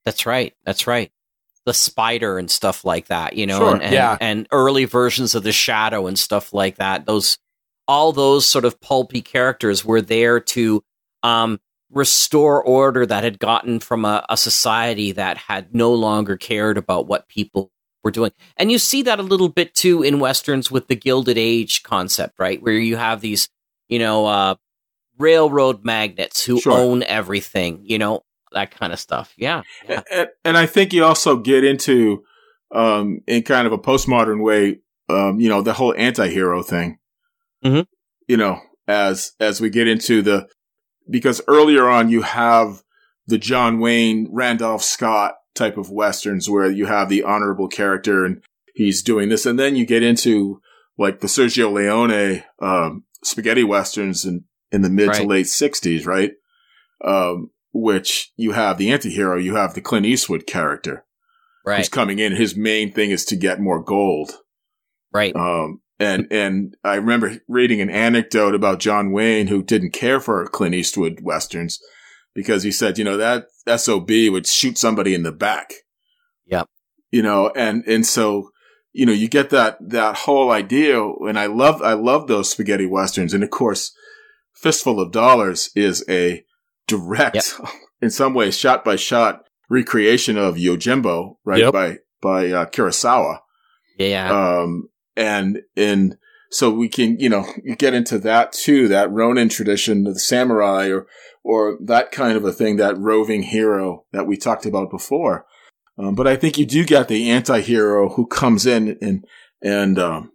That's 0.04 0.26
right. 0.26 0.54
That's 0.64 0.86
right. 0.86 1.10
The 1.64 1.72
spider 1.72 2.38
and 2.38 2.50
stuff 2.50 2.84
like 2.84 3.06
that, 3.06 3.32
you 3.32 3.46
know, 3.46 3.58
Sure, 3.58 3.72
and, 3.72 3.82
and, 3.82 3.94
yeah. 3.94 4.18
and 4.20 4.46
early 4.52 4.84
versions 4.84 5.34
of 5.34 5.42
the 5.42 5.52
shadow 5.52 6.06
and 6.06 6.18
stuff 6.18 6.52
like 6.52 6.76
that. 6.76 7.06
Those, 7.06 7.38
all 7.88 8.12
those 8.12 8.44
sort 8.44 8.66
of 8.66 8.78
pulpy 8.82 9.22
characters 9.22 9.82
were 9.82 10.02
there 10.02 10.40
to 10.40 10.84
um, 11.22 11.58
restore 11.90 12.62
order 12.62 13.06
that 13.06 13.24
had 13.24 13.38
gotten 13.38 13.80
from 13.80 14.04
a, 14.04 14.26
a 14.28 14.36
society 14.36 15.12
that 15.12 15.38
had 15.38 15.74
no 15.74 15.94
longer 15.94 16.36
cared 16.36 16.76
about 16.76 17.06
what 17.06 17.28
people 17.28 17.70
were 18.04 18.10
doing. 18.10 18.30
And 18.56 18.70
you 18.70 18.78
see 18.78 19.02
that 19.02 19.18
a 19.18 19.22
little 19.22 19.48
bit 19.48 19.74
too 19.74 20.02
in 20.02 20.20
westerns 20.20 20.70
with 20.70 20.86
the 20.88 20.94
Gilded 20.94 21.38
Age 21.38 21.82
concept, 21.82 22.38
right? 22.38 22.62
Where 22.62 22.74
you 22.74 22.96
have 22.96 23.20
these, 23.20 23.48
you 23.88 23.98
know, 23.98 24.26
uh, 24.26 24.54
railroad 25.18 25.84
magnates 25.84 26.44
who 26.44 26.60
Sure. 26.60 26.72
own 26.72 27.02
everything, 27.04 27.80
you 27.84 27.98
know, 27.98 28.22
that 28.52 28.70
kind 28.70 28.92
of 28.92 29.00
stuff. 29.00 29.32
Yeah. 29.36 29.62
yeah. 29.88 30.02
and, 30.12 30.28
and 30.44 30.56
I 30.58 30.66
think 30.66 30.92
you 30.92 31.04
also 31.04 31.36
get 31.36 31.64
into, 31.64 32.22
um, 32.72 33.20
in 33.26 33.42
kind 33.42 33.66
of 33.66 33.72
a 33.72 33.78
postmodern 33.78 34.42
way, 34.42 34.80
um, 35.08 35.40
you 35.40 35.48
know, 35.48 35.62
the 35.62 35.72
whole 35.72 35.94
anti-hero 35.96 36.62
thing. 36.62 36.98
Mhm. 37.64 37.86
You 38.28 38.36
know, 38.36 38.60
as 38.86 39.32
as 39.40 39.60
we 39.60 39.70
get 39.70 39.88
into 39.88 40.20
the, 40.22 40.48
because 41.08 41.40
earlier 41.48 41.88
on 41.88 42.08
you 42.08 42.22
have 42.22 42.82
the 43.26 43.38
John 43.38 43.80
Wayne, 43.80 44.28
Randolph 44.30 44.82
Scott 44.82 45.34
type 45.54 45.76
of 45.76 45.90
westerns 45.90 46.48
where 46.50 46.70
you 46.70 46.86
have 46.86 47.08
the 47.08 47.22
honorable 47.22 47.68
character 47.68 48.24
and 48.24 48.42
he's 48.74 49.02
doing 49.02 49.28
this, 49.28 49.46
and 49.46 49.58
then 49.58 49.76
you 49.76 49.86
get 49.86 50.02
into 50.02 50.60
like 50.98 51.20
the 51.20 51.26
Sergio 51.26 51.72
Leone 51.72 52.42
um, 52.60 53.04
spaghetti 53.22 53.64
westerns 53.64 54.24
in 54.24 54.44
in 54.70 54.82
the 54.82 54.90
mid 54.90 55.12
to 55.14 55.24
late 55.24 55.46
'60s, 55.46 56.06
right? 56.06 56.32
Um, 57.04 57.50
which 57.72 58.32
you 58.36 58.52
have 58.52 58.78
the 58.78 58.88
antihero, 58.88 59.42
you 59.42 59.56
have 59.56 59.74
the 59.74 59.80
Clint 59.80 60.06
Eastwood 60.06 60.46
character 60.46 61.04
who's 61.64 61.70
Right. 61.70 61.90
coming 61.90 62.18
in. 62.18 62.36
His 62.36 62.56
main 62.56 62.92
thing 62.92 63.10
is 63.10 63.24
to 63.26 63.36
get 63.36 63.60
more 63.60 63.82
gold. 63.82 64.32
Right. 65.12 65.34
Um, 65.34 65.80
and, 65.98 66.26
and 66.30 66.76
I 66.84 66.96
remember 66.96 67.38
reading 67.48 67.80
an 67.80 67.90
anecdote 67.90 68.54
about 68.54 68.80
John 68.80 69.12
Wayne 69.12 69.46
who 69.46 69.62
didn't 69.62 69.92
care 69.92 70.20
for 70.20 70.46
Clint 70.46 70.74
Eastwood 70.74 71.20
westerns 71.22 71.80
because 72.34 72.64
he 72.64 72.72
said, 72.72 72.98
you 72.98 73.04
know, 73.04 73.16
that 73.16 73.46
SOB 73.80 74.10
would 74.30 74.46
shoot 74.46 74.76
somebody 74.76 75.14
in 75.14 75.22
the 75.22 75.32
back. 75.32 75.72
Yep. 76.46 76.68
You 77.10 77.22
know, 77.22 77.50
and, 77.50 77.84
and 77.86 78.04
so, 78.04 78.50
you 78.92 79.06
know, 79.06 79.12
you 79.12 79.28
get 79.28 79.50
that, 79.50 79.78
that 79.80 80.16
whole 80.18 80.50
idea. 80.50 81.00
And 81.02 81.38
I 81.38 81.46
love, 81.46 81.80
I 81.80 81.92
love 81.92 82.26
those 82.26 82.50
spaghetti 82.50 82.86
westerns. 82.86 83.32
And 83.32 83.44
of 83.44 83.50
course, 83.50 83.92
Fistful 84.52 85.00
of 85.00 85.12
Dollars 85.12 85.70
is 85.74 86.04
a 86.08 86.44
direct, 86.86 87.54
in 88.02 88.10
some 88.10 88.34
ways, 88.34 88.58
shot 88.58 88.84
by 88.84 88.96
shot 88.96 89.44
recreation 89.70 90.36
of 90.36 90.56
Yojimbo, 90.56 91.36
right? 91.44 91.60
Yep. 91.60 91.72
By, 91.72 91.98
by, 92.20 92.50
uh, 92.50 92.66
Kurosawa. 92.66 93.38
Yeah. 93.98 94.30
Um, 94.30 94.88
and, 95.16 95.62
and 95.76 96.16
so 96.50 96.70
we 96.70 96.88
can, 96.88 97.18
you 97.20 97.28
know, 97.28 97.46
get 97.78 97.94
into 97.94 98.18
that 98.20 98.52
too, 98.52 98.88
that 98.88 99.10
Ronin 99.10 99.48
tradition 99.48 100.06
of 100.06 100.14
the 100.14 100.20
samurai 100.20 100.88
or, 100.88 101.06
or 101.44 101.78
that 101.84 102.10
kind 102.10 102.36
of 102.36 102.44
a 102.44 102.52
thing, 102.52 102.76
that 102.76 102.98
roving 102.98 103.42
hero 103.42 104.06
that 104.12 104.26
we 104.26 104.36
talked 104.36 104.66
about 104.66 104.90
before. 104.90 105.44
Um, 105.98 106.14
but 106.14 106.26
I 106.26 106.34
think 106.34 106.58
you 106.58 106.66
do 106.66 106.84
get 106.84 107.06
the 107.06 107.30
anti-hero 107.30 108.08
who 108.08 108.26
comes 108.26 108.66
in 108.66 108.98
and, 109.00 109.24
and, 109.62 109.98
um, 109.98 110.32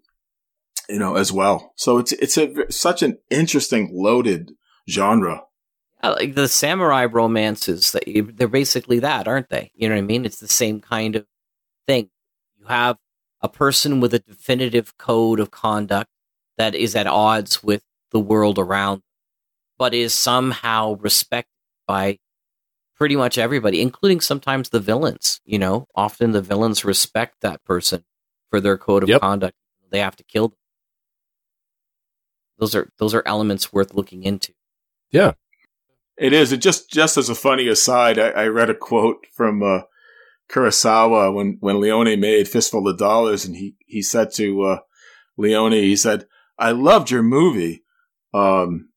you 0.88 0.99
know, 0.99 1.15
as 1.15 1.31
well. 1.34 1.73
So 1.76 1.98
it's, 1.98 2.14
it's 2.14 2.38
a, 2.38 2.72
such 2.72 3.03
an 3.03 3.18
interesting 3.30 3.90
loaded 3.91 4.53
genre. 4.90 5.44
Like 6.02 6.36
the 6.36 6.48
samurai 6.48 7.06
romances 7.06 7.91
that 7.91 8.07
you, 8.07 8.23
they're 8.23 8.48
basically 8.48 8.99
that, 8.99 9.27
aren't 9.27 9.49
they? 9.49 9.72
You 9.76 9.90
know 9.90 9.95
what 9.95 10.02
I 10.02 10.06
mean? 10.06 10.26
It's 10.26 10.40
the 10.40 10.48
same 10.48 10.80
kind 10.80 11.18
of 11.18 11.26
thing. 11.86 12.10
You 12.57 12.68
have 12.68 12.98
a 13.41 13.49
person 13.49 13.99
with 13.99 14.14
a 14.14 14.19
definitive 14.19 14.98
code 14.98 15.40
of 15.40 15.52
conduct 15.52 16.10
that 16.57 16.76
is 16.76 16.95
at 16.95 17.07
odds 17.07 17.64
with 17.64 17.84
the 18.11 18.19
world 18.19 18.57
around, 18.57 19.02
but 19.80 19.95
is 19.95 20.14
somehow 20.14 20.97
respected 20.99 21.49
by 21.88 22.19
pretty 22.95 23.15
much 23.15 23.38
everybody, 23.38 23.81
including 23.81 24.19
sometimes 24.19 24.69
the 24.69 24.80
villains. 24.80 25.41
You 25.45 25.57
know, 25.57 25.88
often 25.95 26.31
the 26.31 26.41
villains 26.41 26.85
respect 26.85 27.38
that 27.41 27.64
person 27.64 28.03
for 28.51 28.61
their 28.61 28.77
code 28.77 29.10
of 29.10 29.22
conduct. 29.22 29.56
They 29.89 30.01
have 30.01 30.18
to 30.18 30.23
kill 30.23 30.49
them. 30.49 30.57
Those 32.60 32.76
are 32.76 32.91
those 32.99 33.15
are 33.15 33.23
elements 33.26 33.73
worth 33.73 33.95
looking 33.95 34.23
into. 34.23 34.53
Yeah. 35.10 35.31
It 36.18 36.34
is. 36.34 36.51
It 36.51 36.57
just 36.57 36.91
just 36.91 37.18
as 37.18 37.30
a 37.30 37.35
funny 37.35 37.68
aside, 37.69 38.19
I, 38.19 38.30
I 38.31 38.47
read 38.47 38.69
a 38.69 38.76
quote 38.76 39.26
from 39.34 39.64
uh, 39.64 39.84
Kurosawa 40.51 41.34
when 41.34 41.57
when 41.61 41.80
Leone 41.80 42.19
made 42.19 42.49
Fistful 42.49 42.88
of 42.88 42.97
Dollars, 42.97 43.45
and 43.45 43.56
he 43.56 43.76
he 43.85 44.01
said 44.01 44.34
to 44.34 44.64
uh, 44.64 44.80
Leone, 45.38 45.72
he 45.72 45.95
said, 45.95 46.26
"I 46.57 46.72
loved 46.72 47.10
your 47.10 47.23
movie. 47.23 47.85
Um, 48.34 48.88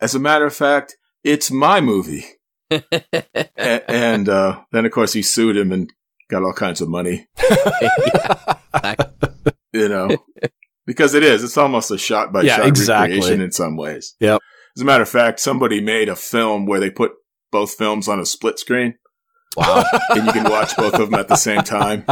as 0.00 0.14
a 0.14 0.18
matter 0.18 0.46
of 0.46 0.54
fact, 0.54 0.96
it's 1.24 1.50
my 1.50 1.80
movie." 1.80 2.24
A- 2.70 3.90
and 3.90 4.28
uh, 4.28 4.60
then, 4.72 4.86
of 4.86 4.92
course, 4.92 5.12
he 5.12 5.22
sued 5.22 5.56
him 5.56 5.72
and 5.72 5.92
got 6.28 6.42
all 6.42 6.52
kinds 6.52 6.80
of 6.80 6.88
money. 6.88 7.26
you 9.72 9.88
know, 9.88 10.16
because 10.86 11.14
it 11.14 11.22
is. 11.22 11.44
It's 11.44 11.56
almost 11.56 11.90
a 11.90 11.98
shot 11.98 12.32
by 12.32 12.42
Yeah, 12.42 12.56
shot 12.58 12.66
exactly. 12.66 13.16
recreation 13.16 13.40
in 13.40 13.52
some 13.52 13.76
ways. 13.76 14.14
Yep. 14.20 14.40
As 14.76 14.82
a 14.82 14.84
matter 14.84 15.02
of 15.02 15.08
fact, 15.08 15.40
somebody 15.40 15.80
made 15.80 16.08
a 16.08 16.16
film 16.16 16.66
where 16.66 16.80
they 16.80 16.90
put 16.90 17.12
both 17.50 17.74
films 17.74 18.08
on 18.08 18.20
a 18.20 18.26
split 18.26 18.58
screen. 18.58 18.94
Wow. 19.56 19.82
and 20.10 20.26
you 20.26 20.32
can 20.32 20.44
watch 20.50 20.76
both 20.76 20.94
of 20.94 21.10
them 21.10 21.18
at 21.18 21.26
the 21.28 21.36
same 21.36 21.62
time. 21.62 22.04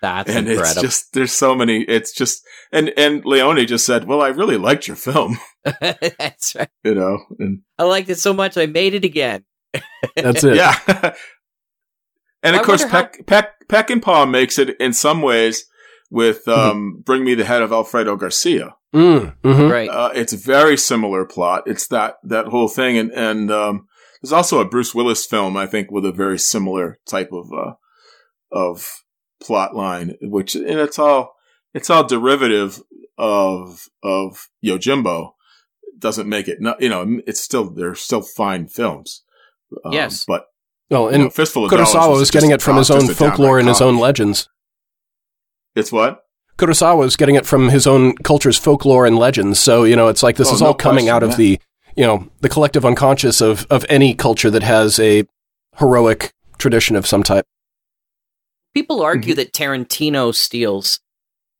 That's 0.00 0.28
and 0.30 0.48
it's 0.48 0.80
just 0.80 1.12
there's 1.12 1.32
so 1.32 1.54
many 1.54 1.82
it's 1.82 2.12
just 2.12 2.42
and 2.72 2.92
and 2.96 3.24
Leone 3.24 3.64
just 3.66 3.86
said, 3.86 4.06
"Well, 4.08 4.20
I 4.20 4.28
really 4.28 4.56
liked 4.56 4.88
your 4.88 4.96
film." 4.96 5.38
That's 5.80 6.54
right. 6.56 6.68
You 6.82 6.94
know, 6.94 7.18
and 7.38 7.60
I 7.78 7.84
liked 7.84 8.10
it 8.10 8.18
so 8.18 8.32
much 8.32 8.56
I 8.58 8.66
made 8.66 8.94
it 8.94 9.04
again. 9.04 9.44
That's 10.16 10.42
it. 10.44 10.56
Yeah. 10.56 10.74
and 12.42 12.56
of 12.56 12.62
I 12.62 12.64
course, 12.64 12.82
wonder 12.82 12.96
how- 12.96 13.02
Peck, 13.26 13.26
Peck, 13.68 13.68
Peckinpah 13.88 14.28
makes 14.30 14.58
it 14.58 14.76
in 14.80 14.92
some 14.92 15.22
ways 15.22 15.64
with 16.10 16.44
Mm-hmm. 16.46 16.70
um, 16.70 17.02
"Bring 17.04 17.24
Me 17.24 17.34
the 17.34 17.44
Head 17.44 17.62
of 17.62 17.72
Alfredo 17.72 18.16
Garcia." 18.16 18.74
Mm, 18.94 19.34
mhm. 19.42 19.70
Right. 19.70 19.88
Uh, 19.88 20.10
it's 20.14 20.32
a 20.34 20.36
very 20.36 20.76
similar 20.76 21.24
plot. 21.24 21.62
It's 21.66 21.86
that 21.88 22.16
that 22.24 22.46
whole 22.46 22.68
thing, 22.68 22.98
and 22.98 23.10
and 23.12 23.50
um, 23.50 23.86
there's 24.22 24.32
also 24.32 24.60
a 24.60 24.64
Bruce 24.64 24.94
Willis 24.94 25.26
film 25.26 25.56
I 25.56 25.66
think 25.66 25.90
with 25.90 26.04
a 26.06 26.12
very 26.12 26.38
similar 26.38 26.98
type 27.06 27.30
of 27.32 27.52
uh, 27.52 27.72
of 28.50 28.90
plot 29.42 29.74
line, 29.74 30.16
which 30.22 30.54
and 30.54 30.66
it's 30.78 30.98
all 30.98 31.34
it's 31.74 31.90
all 31.90 32.04
derivative 32.04 32.80
of 33.18 33.88
of 34.02 34.48
Yojimbo. 34.64 35.32
Doesn't 35.98 36.28
make 36.28 36.48
it 36.48 36.60
not 36.60 36.80
you 36.80 36.88
know 36.88 37.20
it's 37.26 37.40
still 37.40 37.70
they're 37.70 37.94
still 37.94 38.22
fine 38.22 38.66
films. 38.68 39.22
Um, 39.84 39.92
Yes. 39.92 40.24
but 40.24 40.46
Well, 40.90 41.04
you 41.04 41.08
and 41.14 41.22
know, 41.24 41.30
Fistful 41.30 41.64
of 41.64 41.70
Dollars 41.70 41.88
Kurosawa 41.88 42.10
was 42.10 42.18
was 42.20 42.30
getting 42.30 42.50
it 42.50 42.60
from 42.62 42.76
his 42.76 42.90
own 42.90 43.06
just 43.06 43.12
a 43.12 43.14
downright 43.14 43.36
folklore 43.36 43.58
and 43.58 43.68
his 43.68 43.80
own 43.80 43.98
legends. 43.98 44.48
It's 45.74 45.90
what? 45.92 46.20
Kurosawa 46.58 46.98
was 46.98 47.16
getting 47.16 47.34
it 47.36 47.46
from 47.46 47.70
his 47.70 47.86
own 47.86 48.14
culture's 48.18 48.58
folklore 48.58 49.06
and 49.06 49.16
legends. 49.18 49.58
So, 49.58 49.84
you 49.84 49.96
know, 49.96 50.08
it's 50.08 50.22
like 50.22 50.36
this 50.36 50.50
Oh, 50.50 50.54
is 50.54 50.60
no 50.60 50.68
all 50.68 50.74
coming 50.74 51.06
question, 51.06 51.14
out 51.16 51.22
of 51.22 51.30
yeah. 51.30 51.36
the, 51.36 51.60
you 51.96 52.04
know, 52.04 52.28
the 52.40 52.48
collective 52.48 52.84
unconscious 52.84 53.40
of, 53.40 53.66
of 53.70 53.84
any 53.88 54.14
culture 54.14 54.50
that 54.50 54.62
has 54.62 54.98
a 54.98 55.24
heroic 55.78 56.32
tradition 56.58 56.96
of 56.96 57.06
some 57.06 57.22
type. 57.22 57.44
People 58.74 58.96
Mm-hmm. 58.98 59.04
argue 59.04 59.34
that 59.34 59.52
Tarantino 59.52 60.34
steals, 60.34 61.00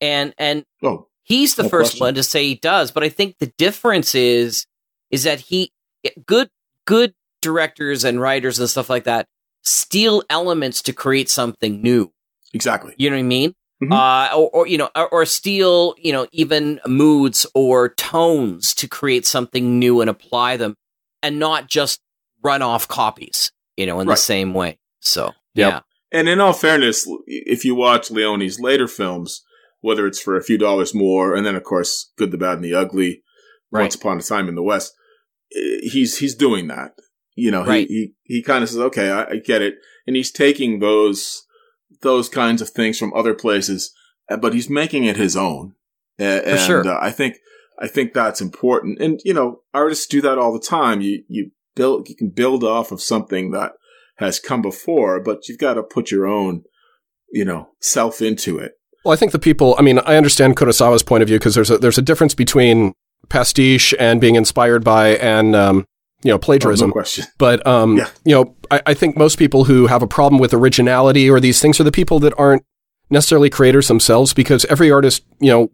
and 0.01 0.33
and 0.37 0.65
Oh, 0.81 1.07
he's 1.23 1.55
the 1.55 1.63
no 1.63 1.69
first 1.69 1.91
question. 1.93 2.05
one 2.05 2.15
to 2.15 2.23
say 2.23 2.43
he 2.47 2.55
does. 2.55 2.91
But 2.91 3.03
I 3.03 3.09
think 3.09 3.37
the 3.37 3.53
difference 3.57 4.15
is 4.15 4.65
is 5.11 5.23
that 5.23 5.39
he 5.41 5.71
good 6.25 6.49
good 6.85 7.13
directors 7.41 8.03
and 8.03 8.19
writers 8.19 8.57
and 8.59 8.69
stuff 8.69 8.89
like 8.89 9.03
that 9.03 9.27
steal 9.61 10.23
elements 10.29 10.81
to 10.81 10.93
create 10.93 11.29
something 11.29 11.81
new. 11.81 12.11
Exactly. 12.53 12.93
You 12.97 13.09
know 13.09 13.15
what 13.15 13.19
I 13.21 13.23
mean? 13.23 13.53
Mm-hmm. 13.89 13.93
Uh, 13.93 14.37
or, 14.37 14.49
or 14.51 14.67
you 14.67 14.77
know, 14.77 14.89
or, 14.95 15.07
or 15.09 15.25
steal 15.25 15.95
you 15.97 16.11
know 16.11 16.27
even 16.31 16.79
moods 16.87 17.45
or 17.53 17.89
tones 17.89 18.73
to 18.75 18.87
create 18.87 19.25
something 19.25 19.79
new 19.79 20.01
and 20.01 20.09
apply 20.09 20.57
them, 20.57 20.75
and 21.21 21.39
not 21.39 21.67
just 21.67 21.99
run 22.43 22.61
off 22.61 22.87
copies. 22.87 23.51
You 23.77 23.85
know, 23.87 23.99
in 23.99 24.07
Right. 24.07 24.13
the 24.13 24.21
same 24.21 24.53
way. 24.53 24.77
So 24.99 25.25
Yep. 25.55 25.71
yeah, 25.73 25.79
And 26.11 26.29
in 26.29 26.39
all 26.39 26.53
fairness, 26.53 27.07
if 27.27 27.65
you 27.65 27.73
watch 27.75 28.11
Leone's 28.11 28.59
later 28.59 28.87
films, 28.87 29.41
whether 29.81 30.05
it's 30.07 30.21
for 30.21 30.37
a 30.37 30.43
few 30.43 30.57
dollars 30.59 30.93
more, 30.93 31.33
and 31.35 31.43
then 31.45 31.55
of 31.55 31.63
course, 31.63 32.11
Good, 32.17 32.31
the 32.31 32.37
Bad, 32.37 32.55
and 32.57 32.63
the 32.63 32.73
Ugly, 32.75 33.23
Once 33.71 33.95
Upon 33.95 34.19
a 34.19 34.21
Time 34.21 34.47
in 34.47 34.53
the 34.55 34.61
West, 34.63 34.93
eh, 35.55 35.79
he's 35.81 36.19
he's 36.19 36.35
doing 36.35 36.67
that. 36.67 36.91
You 37.35 37.49
know, 37.49 37.65
Right. 37.65 37.87
he 37.87 38.13
he, 38.25 38.35
he 38.35 38.43
kind 38.43 38.61
of 38.63 38.69
says, 38.69 38.77
"Okay, 38.79 39.09
I, 39.09 39.23
I 39.23 39.35
get 39.37 39.63
it," 39.63 39.75
and 40.05 40.15
he's 40.15 40.31
taking 40.31 40.79
those 40.79 41.43
those 42.03 42.29
kinds 42.29 42.61
of 42.61 42.69
things 42.69 42.99
from 42.99 43.13
other 43.13 43.33
places, 43.33 43.93
uh, 44.29 44.37
but 44.37 44.53
he's 44.53 44.69
making 44.69 45.05
it 45.05 45.17
his 45.17 45.35
own. 45.35 45.73
And, 46.19 46.59
sure. 46.59 46.87
uh, 46.87 46.99
I 47.01 47.09
think 47.09 47.37
I 47.79 47.87
think 47.87 48.13
that's 48.13 48.39
important. 48.39 49.01
And 49.01 49.19
you 49.25 49.33
know, 49.33 49.61
artists 49.73 50.05
do 50.05 50.21
that 50.21 50.37
all 50.37 50.53
the 50.53 50.59
time. 50.59 51.01
You 51.01 51.23
you 51.27 51.51
build 51.75 52.07
you 52.07 52.15
can 52.15 52.29
build 52.29 52.63
off 52.63 52.91
of 52.91 53.01
something 53.01 53.51
that 53.51 53.71
has 54.17 54.39
come 54.39 54.61
before, 54.61 55.19
but 55.19 55.47
you've 55.47 55.57
got 55.57 55.73
to 55.73 55.83
put 55.83 56.11
your 56.11 56.27
own, 56.27 56.63
you 57.31 57.43
know, 57.43 57.69
self 57.79 58.21
into 58.21 58.59
it. 58.59 58.73
Well, 59.03 59.13
I 59.13 59.17
think 59.17 59.31
the 59.31 59.39
people, 59.39 59.75
I 59.77 59.81
mean, 59.81 59.99
I 59.99 60.15
understand 60.15 60.55
Kurosawa's 60.55 61.03
point 61.03 61.23
of 61.23 61.27
view 61.27 61.37
because 61.37 61.55
there's 61.55 61.69
a, 61.69 61.77
there's 61.77 61.97
a 61.97 62.01
difference 62.03 62.33
between 62.33 62.93
pastiche 63.27 63.93
and 63.99 64.21
being 64.21 64.35
inspired 64.35 64.83
by 64.83 65.17
and, 65.17 65.55
um, 65.55 65.85
you 66.23 66.31
know, 66.31 66.39
plagiarism. 66.39 66.85
Oh, 66.85 66.87
no 66.87 66.93
question. 66.93 67.25
But, 67.37 67.65
um, 67.67 67.97
you 68.25 68.35
know, 68.35 68.55
I, 68.71 68.81
I 68.87 68.93
think 68.93 69.17
most 69.17 69.37
people 69.37 69.65
who 69.65 69.87
have 69.87 70.01
a 70.01 70.07
problem 70.07 70.39
with 70.39 70.53
originality 70.53 71.29
or 71.29 71.39
these 71.39 71.61
things 71.61 71.79
are 71.79 71.83
the 71.83 71.91
people 71.91 72.19
that 72.19 72.33
aren't 72.37 72.63
necessarily 73.09 73.49
creators 73.49 73.87
themselves 73.87 74.33
because 74.33 74.65
every 74.65 74.91
artist, 74.91 75.23
you 75.39 75.51
know, 75.51 75.71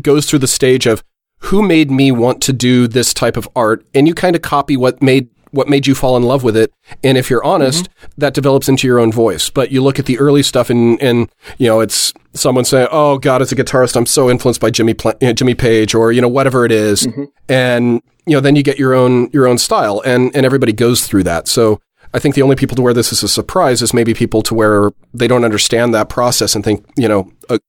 goes 0.00 0.26
through 0.26 0.40
the 0.40 0.46
stage 0.46 0.86
of 0.86 1.02
who 1.40 1.62
made 1.62 1.90
me 1.90 2.12
want 2.12 2.42
to 2.42 2.52
do 2.52 2.86
this 2.86 3.12
type 3.12 3.36
of 3.36 3.48
art 3.54 3.86
and 3.94 4.06
you 4.06 4.14
kind 4.14 4.36
of 4.36 4.42
copy 4.42 4.76
what 4.76 5.02
made 5.02 5.28
what 5.56 5.68
made 5.68 5.86
you 5.86 5.94
fall 5.94 6.16
in 6.16 6.22
love 6.22 6.44
with 6.44 6.56
it 6.56 6.72
and 7.02 7.18
if 7.18 7.30
you're 7.30 7.44
honest 7.44 7.84
mm-hmm. 7.90 8.12
that 8.18 8.34
develops 8.34 8.68
into 8.68 8.86
your 8.86 8.98
own 8.98 9.10
voice 9.10 9.50
but 9.50 9.72
you 9.72 9.82
look 9.82 9.98
at 9.98 10.06
the 10.06 10.18
early 10.18 10.42
stuff 10.42 10.70
and 10.70 11.00
and 11.02 11.28
you 11.58 11.66
know 11.66 11.80
it's 11.80 12.12
someone 12.32 12.64
saying 12.64 12.86
oh 12.90 13.18
god 13.18 13.42
as 13.42 13.50
a 13.50 13.56
guitarist 13.56 13.96
I'm 13.96 14.06
so 14.06 14.30
influenced 14.30 14.60
by 14.60 14.70
Jimmy 14.70 14.94
you 15.20 15.28
know, 15.28 15.32
Jimmy 15.32 15.54
Page 15.54 15.94
or 15.94 16.12
you 16.12 16.20
know 16.20 16.28
whatever 16.28 16.64
it 16.64 16.72
is. 16.72 17.06
Mm-hmm. 17.06 17.24
and 17.48 18.02
you 18.26 18.34
know 18.34 18.40
then 18.40 18.56
you 18.56 18.62
get 18.62 18.78
your 18.78 18.94
own 18.94 19.30
your 19.32 19.46
own 19.46 19.58
style 19.58 20.02
and 20.04 20.34
and 20.36 20.44
everybody 20.44 20.72
goes 20.72 21.06
through 21.06 21.24
that 21.24 21.48
so 21.48 21.80
I 22.16 22.18
think 22.18 22.34
the 22.34 22.42
only 22.42 22.56
people 22.56 22.76
to 22.76 22.82
where 22.82 22.94
this 22.94 23.12
is 23.12 23.22
a 23.22 23.28
surprise 23.28 23.82
is 23.82 23.92
maybe 23.92 24.14
people 24.14 24.42
to 24.42 24.54
where 24.54 24.90
they 25.12 25.28
don't 25.28 25.44
understand 25.44 25.92
that 25.92 26.08
process 26.08 26.54
and 26.54 26.64
think, 26.64 26.82
you 26.96 27.08
know, 27.08 27.30
a 27.50 27.60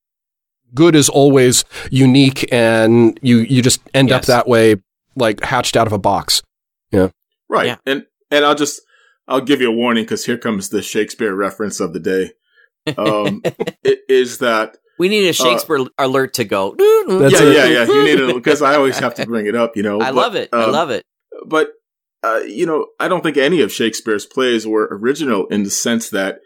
good 0.74 0.96
is 0.96 1.10
always 1.10 1.66
unique 1.92 2.48
and 2.52 3.20
you, 3.22 3.40
you 3.40 3.62
just 3.62 3.82
end 3.94 4.12
up 4.12 4.24
that 4.24 4.48
way, 4.48 4.78
like 5.18 5.44
hatched 5.44 5.76
out 5.76 5.86
of 5.88 5.92
a 5.92 5.98
box. 5.98 6.42
Yeah. 6.92 7.10
Right. 7.50 7.78
And 7.86 8.06
and 8.32 8.46
I'll 8.46 8.56
just 8.56 8.82
I'll 9.28 9.42
give 9.42 9.62
you 9.62 9.70
a 9.70 9.76
warning 9.76 10.04
because 10.04 10.26
here 10.26 10.38
comes 10.38 10.70
the 10.70 10.82
Shakespeare 10.82 11.34
reference 11.34 11.80
of 11.80 11.94
the 11.94 12.00
day. 12.00 12.32
Um, 12.98 13.42
it 13.84 14.00
is 14.08 14.40
that 14.40 14.78
We 14.98 15.10
need 15.10 15.26
a 15.26 15.30
uh, 15.30 15.34
Shakespeare 15.34 15.86
alert 15.98 16.36
to 16.36 16.46
go. 16.46 16.76
yeah, 16.80 17.28
yeah, 17.30 17.66
yeah. 17.66 17.86
You 17.86 18.04
need 18.04 18.20
it 18.20 18.36
because 18.36 18.62
I 18.62 18.76
always 18.76 19.00
have 19.00 19.16
to 19.16 19.26
bring 19.26 19.48
it 19.48 19.56
up. 19.56 19.76
You 19.76 19.84
know, 19.84 20.00
I 20.00 20.12
but, 20.12 20.16
love 20.16 20.36
it. 20.36 20.50
I 20.54 20.64
um, 20.64 20.72
love 20.72 20.90
it. 20.90 21.04
But 21.46 21.72
uh, 22.24 22.42
you 22.48 22.66
know, 22.66 22.88
I 23.00 23.08
don't 23.08 23.22
think 23.22 23.38
any 23.38 23.62
of 23.62 23.72
Shakespeare's 23.72 24.26
plays 24.26 24.66
were 24.66 24.88
original 24.92 25.48
in 25.48 25.64
the 25.64 25.70
sense 25.70 26.10
that 26.10 26.40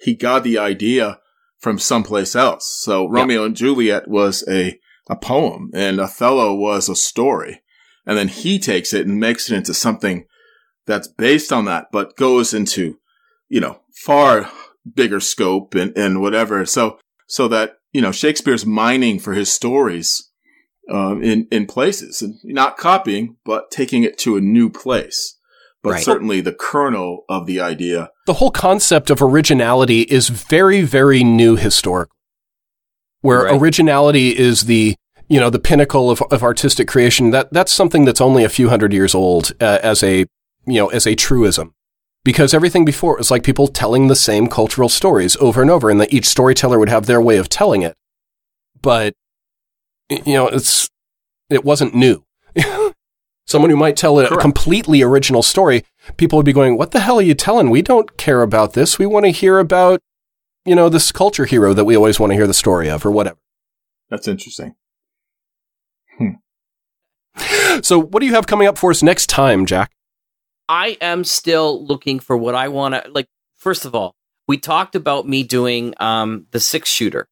he 0.00 0.14
got 0.14 0.42
the 0.42 0.58
idea 0.58 1.20
from 1.58 1.78
someplace 1.78 2.34
else. 2.34 2.66
So 2.66 3.08
Romeo 3.08 3.44
and 3.44 3.56
Juliet 3.56 4.08
was 4.08 4.44
a 4.48 4.78
a 5.08 5.16
poem, 5.16 5.70
and 5.74 6.00
Othello 6.00 6.54
was 6.54 6.88
a 6.88 6.96
story, 6.96 7.62
and 8.06 8.16
then 8.16 8.28
he 8.28 8.58
takes 8.58 8.92
it 8.92 9.06
and 9.06 9.20
makes 9.20 9.50
it 9.50 9.56
into 9.56 9.74
something 9.74 10.24
that's 10.86 11.08
based 11.08 11.52
on 11.52 11.64
that, 11.66 11.86
but 11.92 12.16
goes 12.16 12.52
into 12.54 12.98
you 13.48 13.60
know 13.60 13.80
far 14.04 14.50
bigger 14.94 15.20
scope 15.20 15.74
and 15.74 15.96
and 15.96 16.20
whatever. 16.20 16.64
So 16.66 16.98
so 17.26 17.48
that 17.48 17.78
you 17.92 18.00
know 18.00 18.12
Shakespeare's 18.12 18.66
mining 18.66 19.18
for 19.18 19.32
his 19.34 19.52
stories 19.52 20.30
um, 20.90 21.22
in 21.22 21.46
in 21.50 21.66
places 21.66 22.22
and 22.22 22.36
not 22.44 22.76
copying, 22.76 23.36
but 23.44 23.70
taking 23.70 24.02
it 24.02 24.18
to 24.18 24.36
a 24.36 24.40
new 24.40 24.68
place. 24.70 25.38
But 25.82 25.90
Right. 25.94 26.04
certainly 26.04 26.40
the 26.40 26.52
kernel 26.54 27.24
of 27.28 27.46
the 27.46 27.60
idea. 27.60 28.10
The 28.26 28.34
whole 28.34 28.52
concept 28.52 29.10
of 29.10 29.20
originality 29.20 30.02
is 30.02 30.28
very, 30.28 30.82
very 30.82 31.24
new 31.24 31.56
historic, 31.56 32.08
Where 33.20 33.42
Right. 33.46 33.60
originality 33.60 34.38
is 34.38 34.66
the, 34.66 34.94
you 35.28 35.40
know, 35.40 35.50
the 35.50 35.58
pinnacle 35.58 36.08
of, 36.08 36.22
of 36.30 36.44
artistic 36.44 36.86
creation. 36.86 37.30
That, 37.30 37.52
that's 37.52 37.72
something 37.72 38.04
that's 38.04 38.20
only 38.20 38.44
a 38.44 38.48
few 38.48 38.68
hundred 38.68 38.92
years 38.92 39.12
old 39.12 39.50
uh, 39.60 39.78
as 39.82 40.04
a, 40.04 40.26
you 40.66 40.74
know, 40.74 40.88
as 40.88 41.06
a 41.06 41.14
truism. 41.14 41.74
Because 42.24 42.54
everything 42.54 42.84
before 42.84 43.14
it 43.14 43.18
was 43.18 43.30
like 43.30 43.42
people 43.42 43.66
telling 43.66 44.06
the 44.06 44.14
same 44.14 44.46
cultural 44.46 44.88
stories 44.88 45.36
over 45.38 45.60
and 45.60 45.70
over 45.70 45.90
and 45.90 46.00
that 46.00 46.12
each 46.12 46.26
storyteller 46.26 46.78
would 46.78 46.88
have 46.88 47.06
their 47.06 47.20
way 47.20 47.36
of 47.36 47.48
telling 47.48 47.82
it. 47.82 47.96
But, 48.80 49.14
you 50.08 50.34
know, 50.34 50.46
it's, 50.48 50.88
it 51.50 51.64
wasn't 51.64 51.94
new. 51.94 52.24
Someone 53.46 53.70
who 53.70 53.76
might 53.76 53.96
tell 53.96 54.20
a 54.20 54.28
Correct. 54.28 54.40
completely 54.40 55.02
original 55.02 55.42
story, 55.42 55.84
people 56.16 56.36
would 56.36 56.46
be 56.46 56.52
going, 56.52 56.78
What 56.78 56.92
the 56.92 57.00
hell 57.00 57.18
are 57.18 57.22
you 57.22 57.34
telling? 57.34 57.70
We 57.70 57.82
don't 57.82 58.16
care 58.16 58.42
about 58.42 58.74
this. 58.74 59.00
We 59.00 59.06
want 59.06 59.24
to 59.24 59.32
hear 59.32 59.58
about, 59.58 60.00
you 60.64 60.76
know, 60.76 60.88
this 60.88 61.10
culture 61.10 61.44
hero 61.44 61.74
that 61.74 61.84
we 61.84 61.96
always 61.96 62.20
want 62.20 62.30
to 62.30 62.36
hear 62.36 62.46
the 62.46 62.54
story 62.54 62.88
of 62.88 63.04
or 63.04 63.10
whatever. 63.10 63.38
That's 64.10 64.28
interesting. 64.28 64.76
Hmm. 66.18 66.34
So, 67.82 67.98
what 67.98 68.20
do 68.20 68.26
you 68.26 68.34
have 68.34 68.46
coming 68.46 68.68
up 68.68 68.78
for 68.78 68.90
us 68.90 69.02
next 69.02 69.28
time, 69.28 69.66
Jack? 69.66 69.90
I 70.68 70.96
am 71.00 71.24
still 71.24 71.84
looking 71.84 72.18
for 72.20 72.36
what 72.36 72.54
I 72.54 72.68
want 72.68 72.94
to 72.94 73.10
like. 73.10 73.26
First 73.56 73.84
of 73.84 73.94
all, 73.94 74.14
we 74.48 74.58
talked 74.58 74.94
about 74.94 75.28
me 75.28 75.42
doing 75.42 75.94
um, 75.98 76.46
the 76.50 76.60
six 76.60 76.88
shooter, 76.90 77.28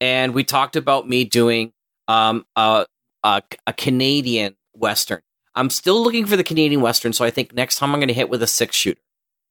and 0.00 0.34
we 0.34 0.44
talked 0.44 0.76
about 0.76 1.08
me 1.08 1.24
doing 1.24 1.72
um, 2.08 2.44
a, 2.56 2.86
a 3.24 3.42
a 3.66 3.72
Canadian 3.72 4.56
western. 4.74 5.20
I'm 5.54 5.70
still 5.70 6.02
looking 6.02 6.26
for 6.26 6.36
the 6.36 6.44
Canadian 6.44 6.80
western, 6.80 7.12
so 7.12 7.24
I 7.24 7.30
think 7.30 7.52
next 7.54 7.76
time 7.78 7.92
I'm 7.92 7.98
going 8.00 8.08
to 8.08 8.14
hit 8.14 8.28
with 8.30 8.42
a 8.42 8.46
six 8.46 8.76
shooter 8.76 9.00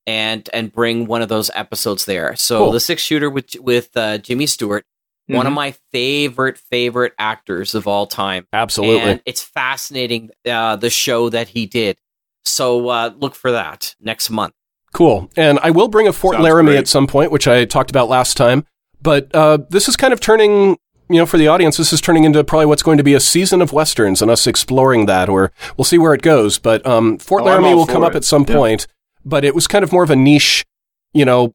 and 0.05 0.49
and 0.53 0.71
bring 0.71 1.05
one 1.07 1.21
of 1.21 1.29
those 1.29 1.51
episodes 1.53 2.05
there. 2.05 2.35
So 2.35 2.59
Cool. 2.65 2.71
the 2.71 2.79
six 2.79 3.01
shooter 3.01 3.29
with 3.29 3.55
with 3.59 3.95
uh, 3.97 4.17
Jimmy 4.19 4.45
Stewart, 4.45 4.85
one 5.27 5.45
of 5.47 5.51
Mhm. 5.51 5.55
my 5.55 5.75
favorite 5.91 6.57
favorite 6.57 7.13
actors 7.19 7.75
of 7.75 7.87
all 7.87 8.07
time. 8.07 8.47
Absolutely. 8.53 9.01
and 9.11 9.21
it's 9.25 9.41
fascinating 9.43 10.29
uh, 10.49 10.77
the 10.77 10.89
show 10.89 11.29
that 11.29 11.49
he 11.49 11.65
did. 11.65 11.97
So 12.47 12.89
uh, 12.89 13.11
look 13.17 13.35
for 13.35 13.51
that 13.51 13.95
next 13.99 14.29
month. 14.29 14.53
Cool. 14.93 15.29
And 15.35 15.59
I 15.59 15.71
will 15.71 15.87
bring 15.89 16.07
a 16.07 16.13
Fort 16.13 16.35
Sounds 16.35 16.43
Laramie 16.43 16.71
great. 16.71 16.77
at 16.79 16.87
some 16.87 17.07
point, 17.07 17.31
which 17.31 17.47
I 17.47 17.65
talked 17.65 17.89
about 17.89 18.09
last 18.09 18.37
time. 18.37 18.65
But 19.01 19.33
uh, 19.35 19.59
this 19.69 19.87
is 19.87 19.95
kind 19.95 20.11
of 20.13 20.19
turning, 20.19 20.77
you 21.09 21.17
know, 21.17 21.25
for 21.25 21.37
the 21.37 21.47
audience, 21.47 21.77
this 21.77 21.93
is 21.93 22.01
turning 22.01 22.23
into 22.23 22.43
probably 22.43 22.65
what's 22.65 22.81
going 22.83 22.97
to 22.97 23.03
be 23.03 23.13
a 23.13 23.19
season 23.19 23.61
of 23.61 23.73
westerns 23.73 24.21
and 24.21 24.31
us 24.31 24.47
exploring 24.47 25.05
that, 25.05 25.29
or 25.29 25.51
we'll 25.77 25.85
see 25.85 25.97
where 25.99 26.13
it 26.13 26.21
goes. 26.21 26.57
But 26.57 26.85
um, 26.87 27.17
Fort 27.19 27.43
Oh, 27.43 27.45
Laramie 27.45 27.75
will 27.75 27.85
for 27.85 27.91
come 27.91 28.03
up 28.03 28.15
at 28.15 28.23
some 28.23 28.45
Yeah. 28.47 28.55
point. 28.55 28.87
But 29.25 29.43
it 29.43 29.53
was 29.53 29.67
kind 29.67 29.83
of 29.83 29.91
more 29.91 30.03
of 30.03 30.09
a 30.09 30.15
niche, 30.15 30.65
you 31.13 31.25
know, 31.25 31.53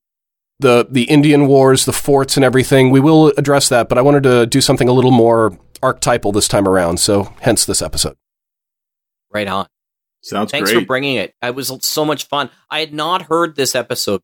the 0.60 0.86
the 0.89 1.05
Indian 1.05 1.47
Wars, 1.48 1.86
the 1.86 1.93
forts, 1.93 2.36
and 2.36 2.44
everything. 2.44 2.90
We 2.90 3.01
will 3.01 3.28
address 3.39 3.69
that, 3.70 3.89
but 3.89 3.97
I 3.98 4.02
wanted 4.02 4.23
to 4.24 4.47
do 4.47 4.60
something 4.60 4.89
a 4.89 4.93
little 4.93 5.10
more 5.10 5.59
archetypal 5.82 6.31
this 6.32 6.47
time 6.48 6.69
around. 6.69 7.01
So, 7.01 7.32
hence 7.40 7.64
this 7.64 7.81
episode. 7.82 8.14
Right 9.32 9.48
on. 9.48 9.66
Sounds 10.23 10.51
Thanks 10.53 10.70
great. 10.70 10.81
for 10.81 10.86
bringing 10.86 11.16
it. 11.16 11.35
It 11.43 11.55
was 11.55 11.73
so 11.82 12.05
much 12.05 12.28
fun. 12.28 12.49
I 12.70 12.81
had 12.81 12.94
not 12.94 13.23
heard 13.23 13.57
this 13.57 13.74
episode. 13.74 14.20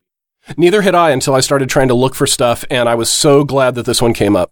Neither 0.57 0.81
had 0.81 0.95
I 0.95 1.11
until 1.11 1.35
I 1.35 1.41
started 1.41 1.69
trying 1.69 1.89
to 1.89 1.93
look 1.93 2.15
for 2.15 2.25
stuff, 2.25 2.63
and 2.71 2.87
I 2.87 2.95
was 2.95 3.09
so 3.09 3.43
glad 3.43 3.75
that 3.75 3.85
this 3.85 4.01
one 4.01 4.13
came 4.13 4.35
up. 4.35 4.51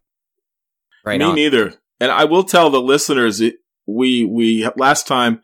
Right 1.06 1.20
Me 1.20 1.26
on. 1.26 1.36
neither. 1.36 1.74
And 2.00 2.12
I 2.12 2.26
will 2.26 2.44
tell 2.44 2.70
the 2.70 2.82
listeners, 2.82 3.40
it, 3.40 3.56
we 3.88 4.26
we 4.26 4.70
last 4.76 5.08
time 5.08 5.42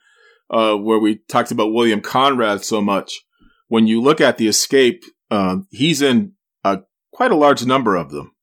uh, 0.49 0.75
where 0.75 0.99
we 0.99 1.21
talked 1.30 1.51
about 1.51 1.73
William 1.73 2.01
Conrad 2.01 2.63
so 2.63 2.81
much. 2.81 3.21
When 3.69 3.88
you 3.88 4.01
look 4.01 4.19
at 4.19 4.38
the 4.38 4.47
Escape, 4.47 5.03
uh, 5.31 5.57
he's 5.71 6.01
in 6.01 6.34
uh, 6.63 6.77
quite 7.11 7.31
a 7.31 7.35
large 7.35 7.65
number 7.65 7.95
of 7.95 8.11
them. 8.11 8.34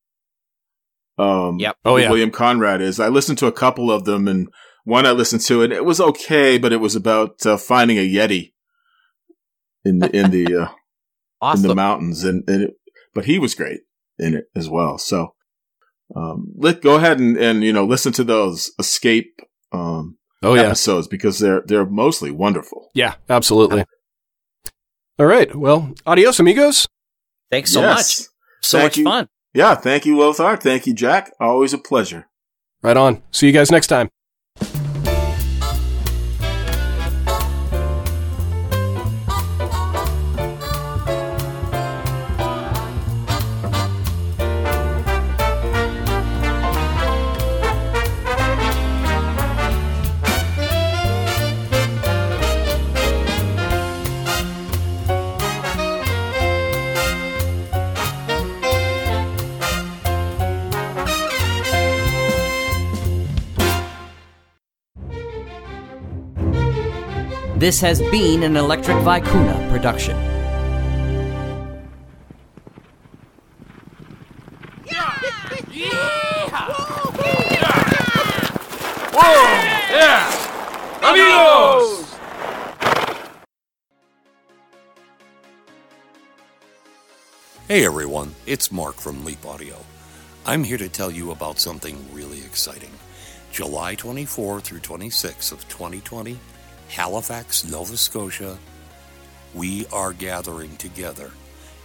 Um, 1.18 1.58
yep. 1.58 1.76
Oh, 1.84 1.98
yeah. 1.98 2.08
William 2.08 2.30
Conrad 2.30 2.80
is. 2.80 2.98
I 2.98 3.08
listened 3.08 3.36
to 3.38 3.46
a 3.46 3.52
couple 3.52 3.90
of 3.90 4.06
them, 4.06 4.26
and 4.26 4.48
one 4.84 5.06
I 5.06 5.12
listened 5.12 5.42
to, 5.42 5.62
and 5.62 5.72
it 5.72 5.84
was 5.84 6.00
okay, 6.00 6.58
but 6.58 6.72
it 6.72 6.78
was 6.80 6.94
about 6.96 7.44
uh, 7.46 7.56
finding 7.56 7.98
a 7.98 8.08
yeti 8.08 8.52
in 9.84 9.98
the 10.00 10.14
in 10.16 10.30
the 10.30 10.56
uh, 11.42 11.52
in 11.54 11.62
the 11.62 11.74
mountains, 11.74 12.24
and, 12.24 12.48
and 12.48 12.62
it, 12.64 12.74
but 13.14 13.24
he 13.26 13.38
was 13.38 13.54
great 13.54 13.80
in 14.18 14.34
it 14.34 14.44
as 14.54 14.68
well. 14.68 14.98
So, 14.98 15.34
um, 16.14 16.52
let 16.56 16.82
go 16.82 16.96
ahead 16.96 17.18
and, 17.18 17.36
and 17.36 17.62
you 17.62 17.72
know 17.72 17.84
listen 17.84 18.12
to 18.14 18.24
those 18.24 18.72
escape 18.78 19.40
um 19.72 20.16
Oh, 20.42 20.54
yeah. 20.54 20.62
episodes 20.62 21.06
because 21.06 21.38
they're 21.38 21.62
they're 21.66 21.84
mostly 21.84 22.30
wonderful. 22.30 22.88
Yeah, 22.94 23.16
absolutely. 23.28 23.84
All 25.18 25.26
right. 25.26 25.54
Well, 25.54 25.92
adios, 26.06 26.40
amigos. 26.40 26.88
Thanks 27.50 27.72
so 27.72 27.82
Yes. 27.82 28.20
much. 28.20 28.28
So 28.62 28.78
Thank 28.78 28.86
much 28.92 28.96
you. 28.96 29.04
fun. 29.04 29.28
Yeah, 29.52 29.74
thank 29.74 30.06
you, 30.06 30.16
Lothar. 30.16 30.56
Thank 30.56 30.86
you, 30.86 30.94
Jack. 30.94 31.32
Always 31.40 31.74
a 31.74 31.78
pleasure. 31.78 32.28
Right 32.82 32.96
on. 32.96 33.22
See 33.32 33.46
you 33.48 33.52
guys 33.52 33.70
next 33.70 33.88
time. 33.88 34.08
This 67.60 67.78
has 67.82 68.00
been 68.00 68.42
an 68.42 68.56
Electric 68.56 68.96
Vicuna 68.96 69.68
production. 69.70 70.16
Whoa! 79.12 79.42
Yeah! 79.92 80.24
Amigos! 81.02 82.14
Hey 87.68 87.84
everyone, 87.84 88.34
it's 88.46 88.72
Mark 88.72 88.94
from 88.94 89.22
Leap 89.22 89.44
Audio. 89.44 89.76
I'm 90.46 90.64
here 90.64 90.78
to 90.78 90.88
tell 90.88 91.10
you 91.10 91.32
about 91.32 91.58
something 91.58 92.02
really 92.14 92.38
exciting. 92.38 92.92
July 93.52 93.96
24 93.96 94.62
through 94.62 94.78
26 94.78 95.52
of 95.52 95.68
2020, 95.68 96.38
Halifax, 96.90 97.64
Nova 97.64 97.96
Scotia, 97.96 98.58
we 99.54 99.86
are 99.92 100.12
gathering 100.12 100.76
together 100.76 101.30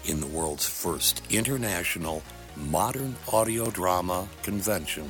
in 0.05 0.19
the 0.19 0.25
world's 0.25 0.65
first 0.65 1.21
international 1.29 2.23
modern 2.55 3.15
audio 3.31 3.69
drama 3.69 4.27
convention 4.41 5.07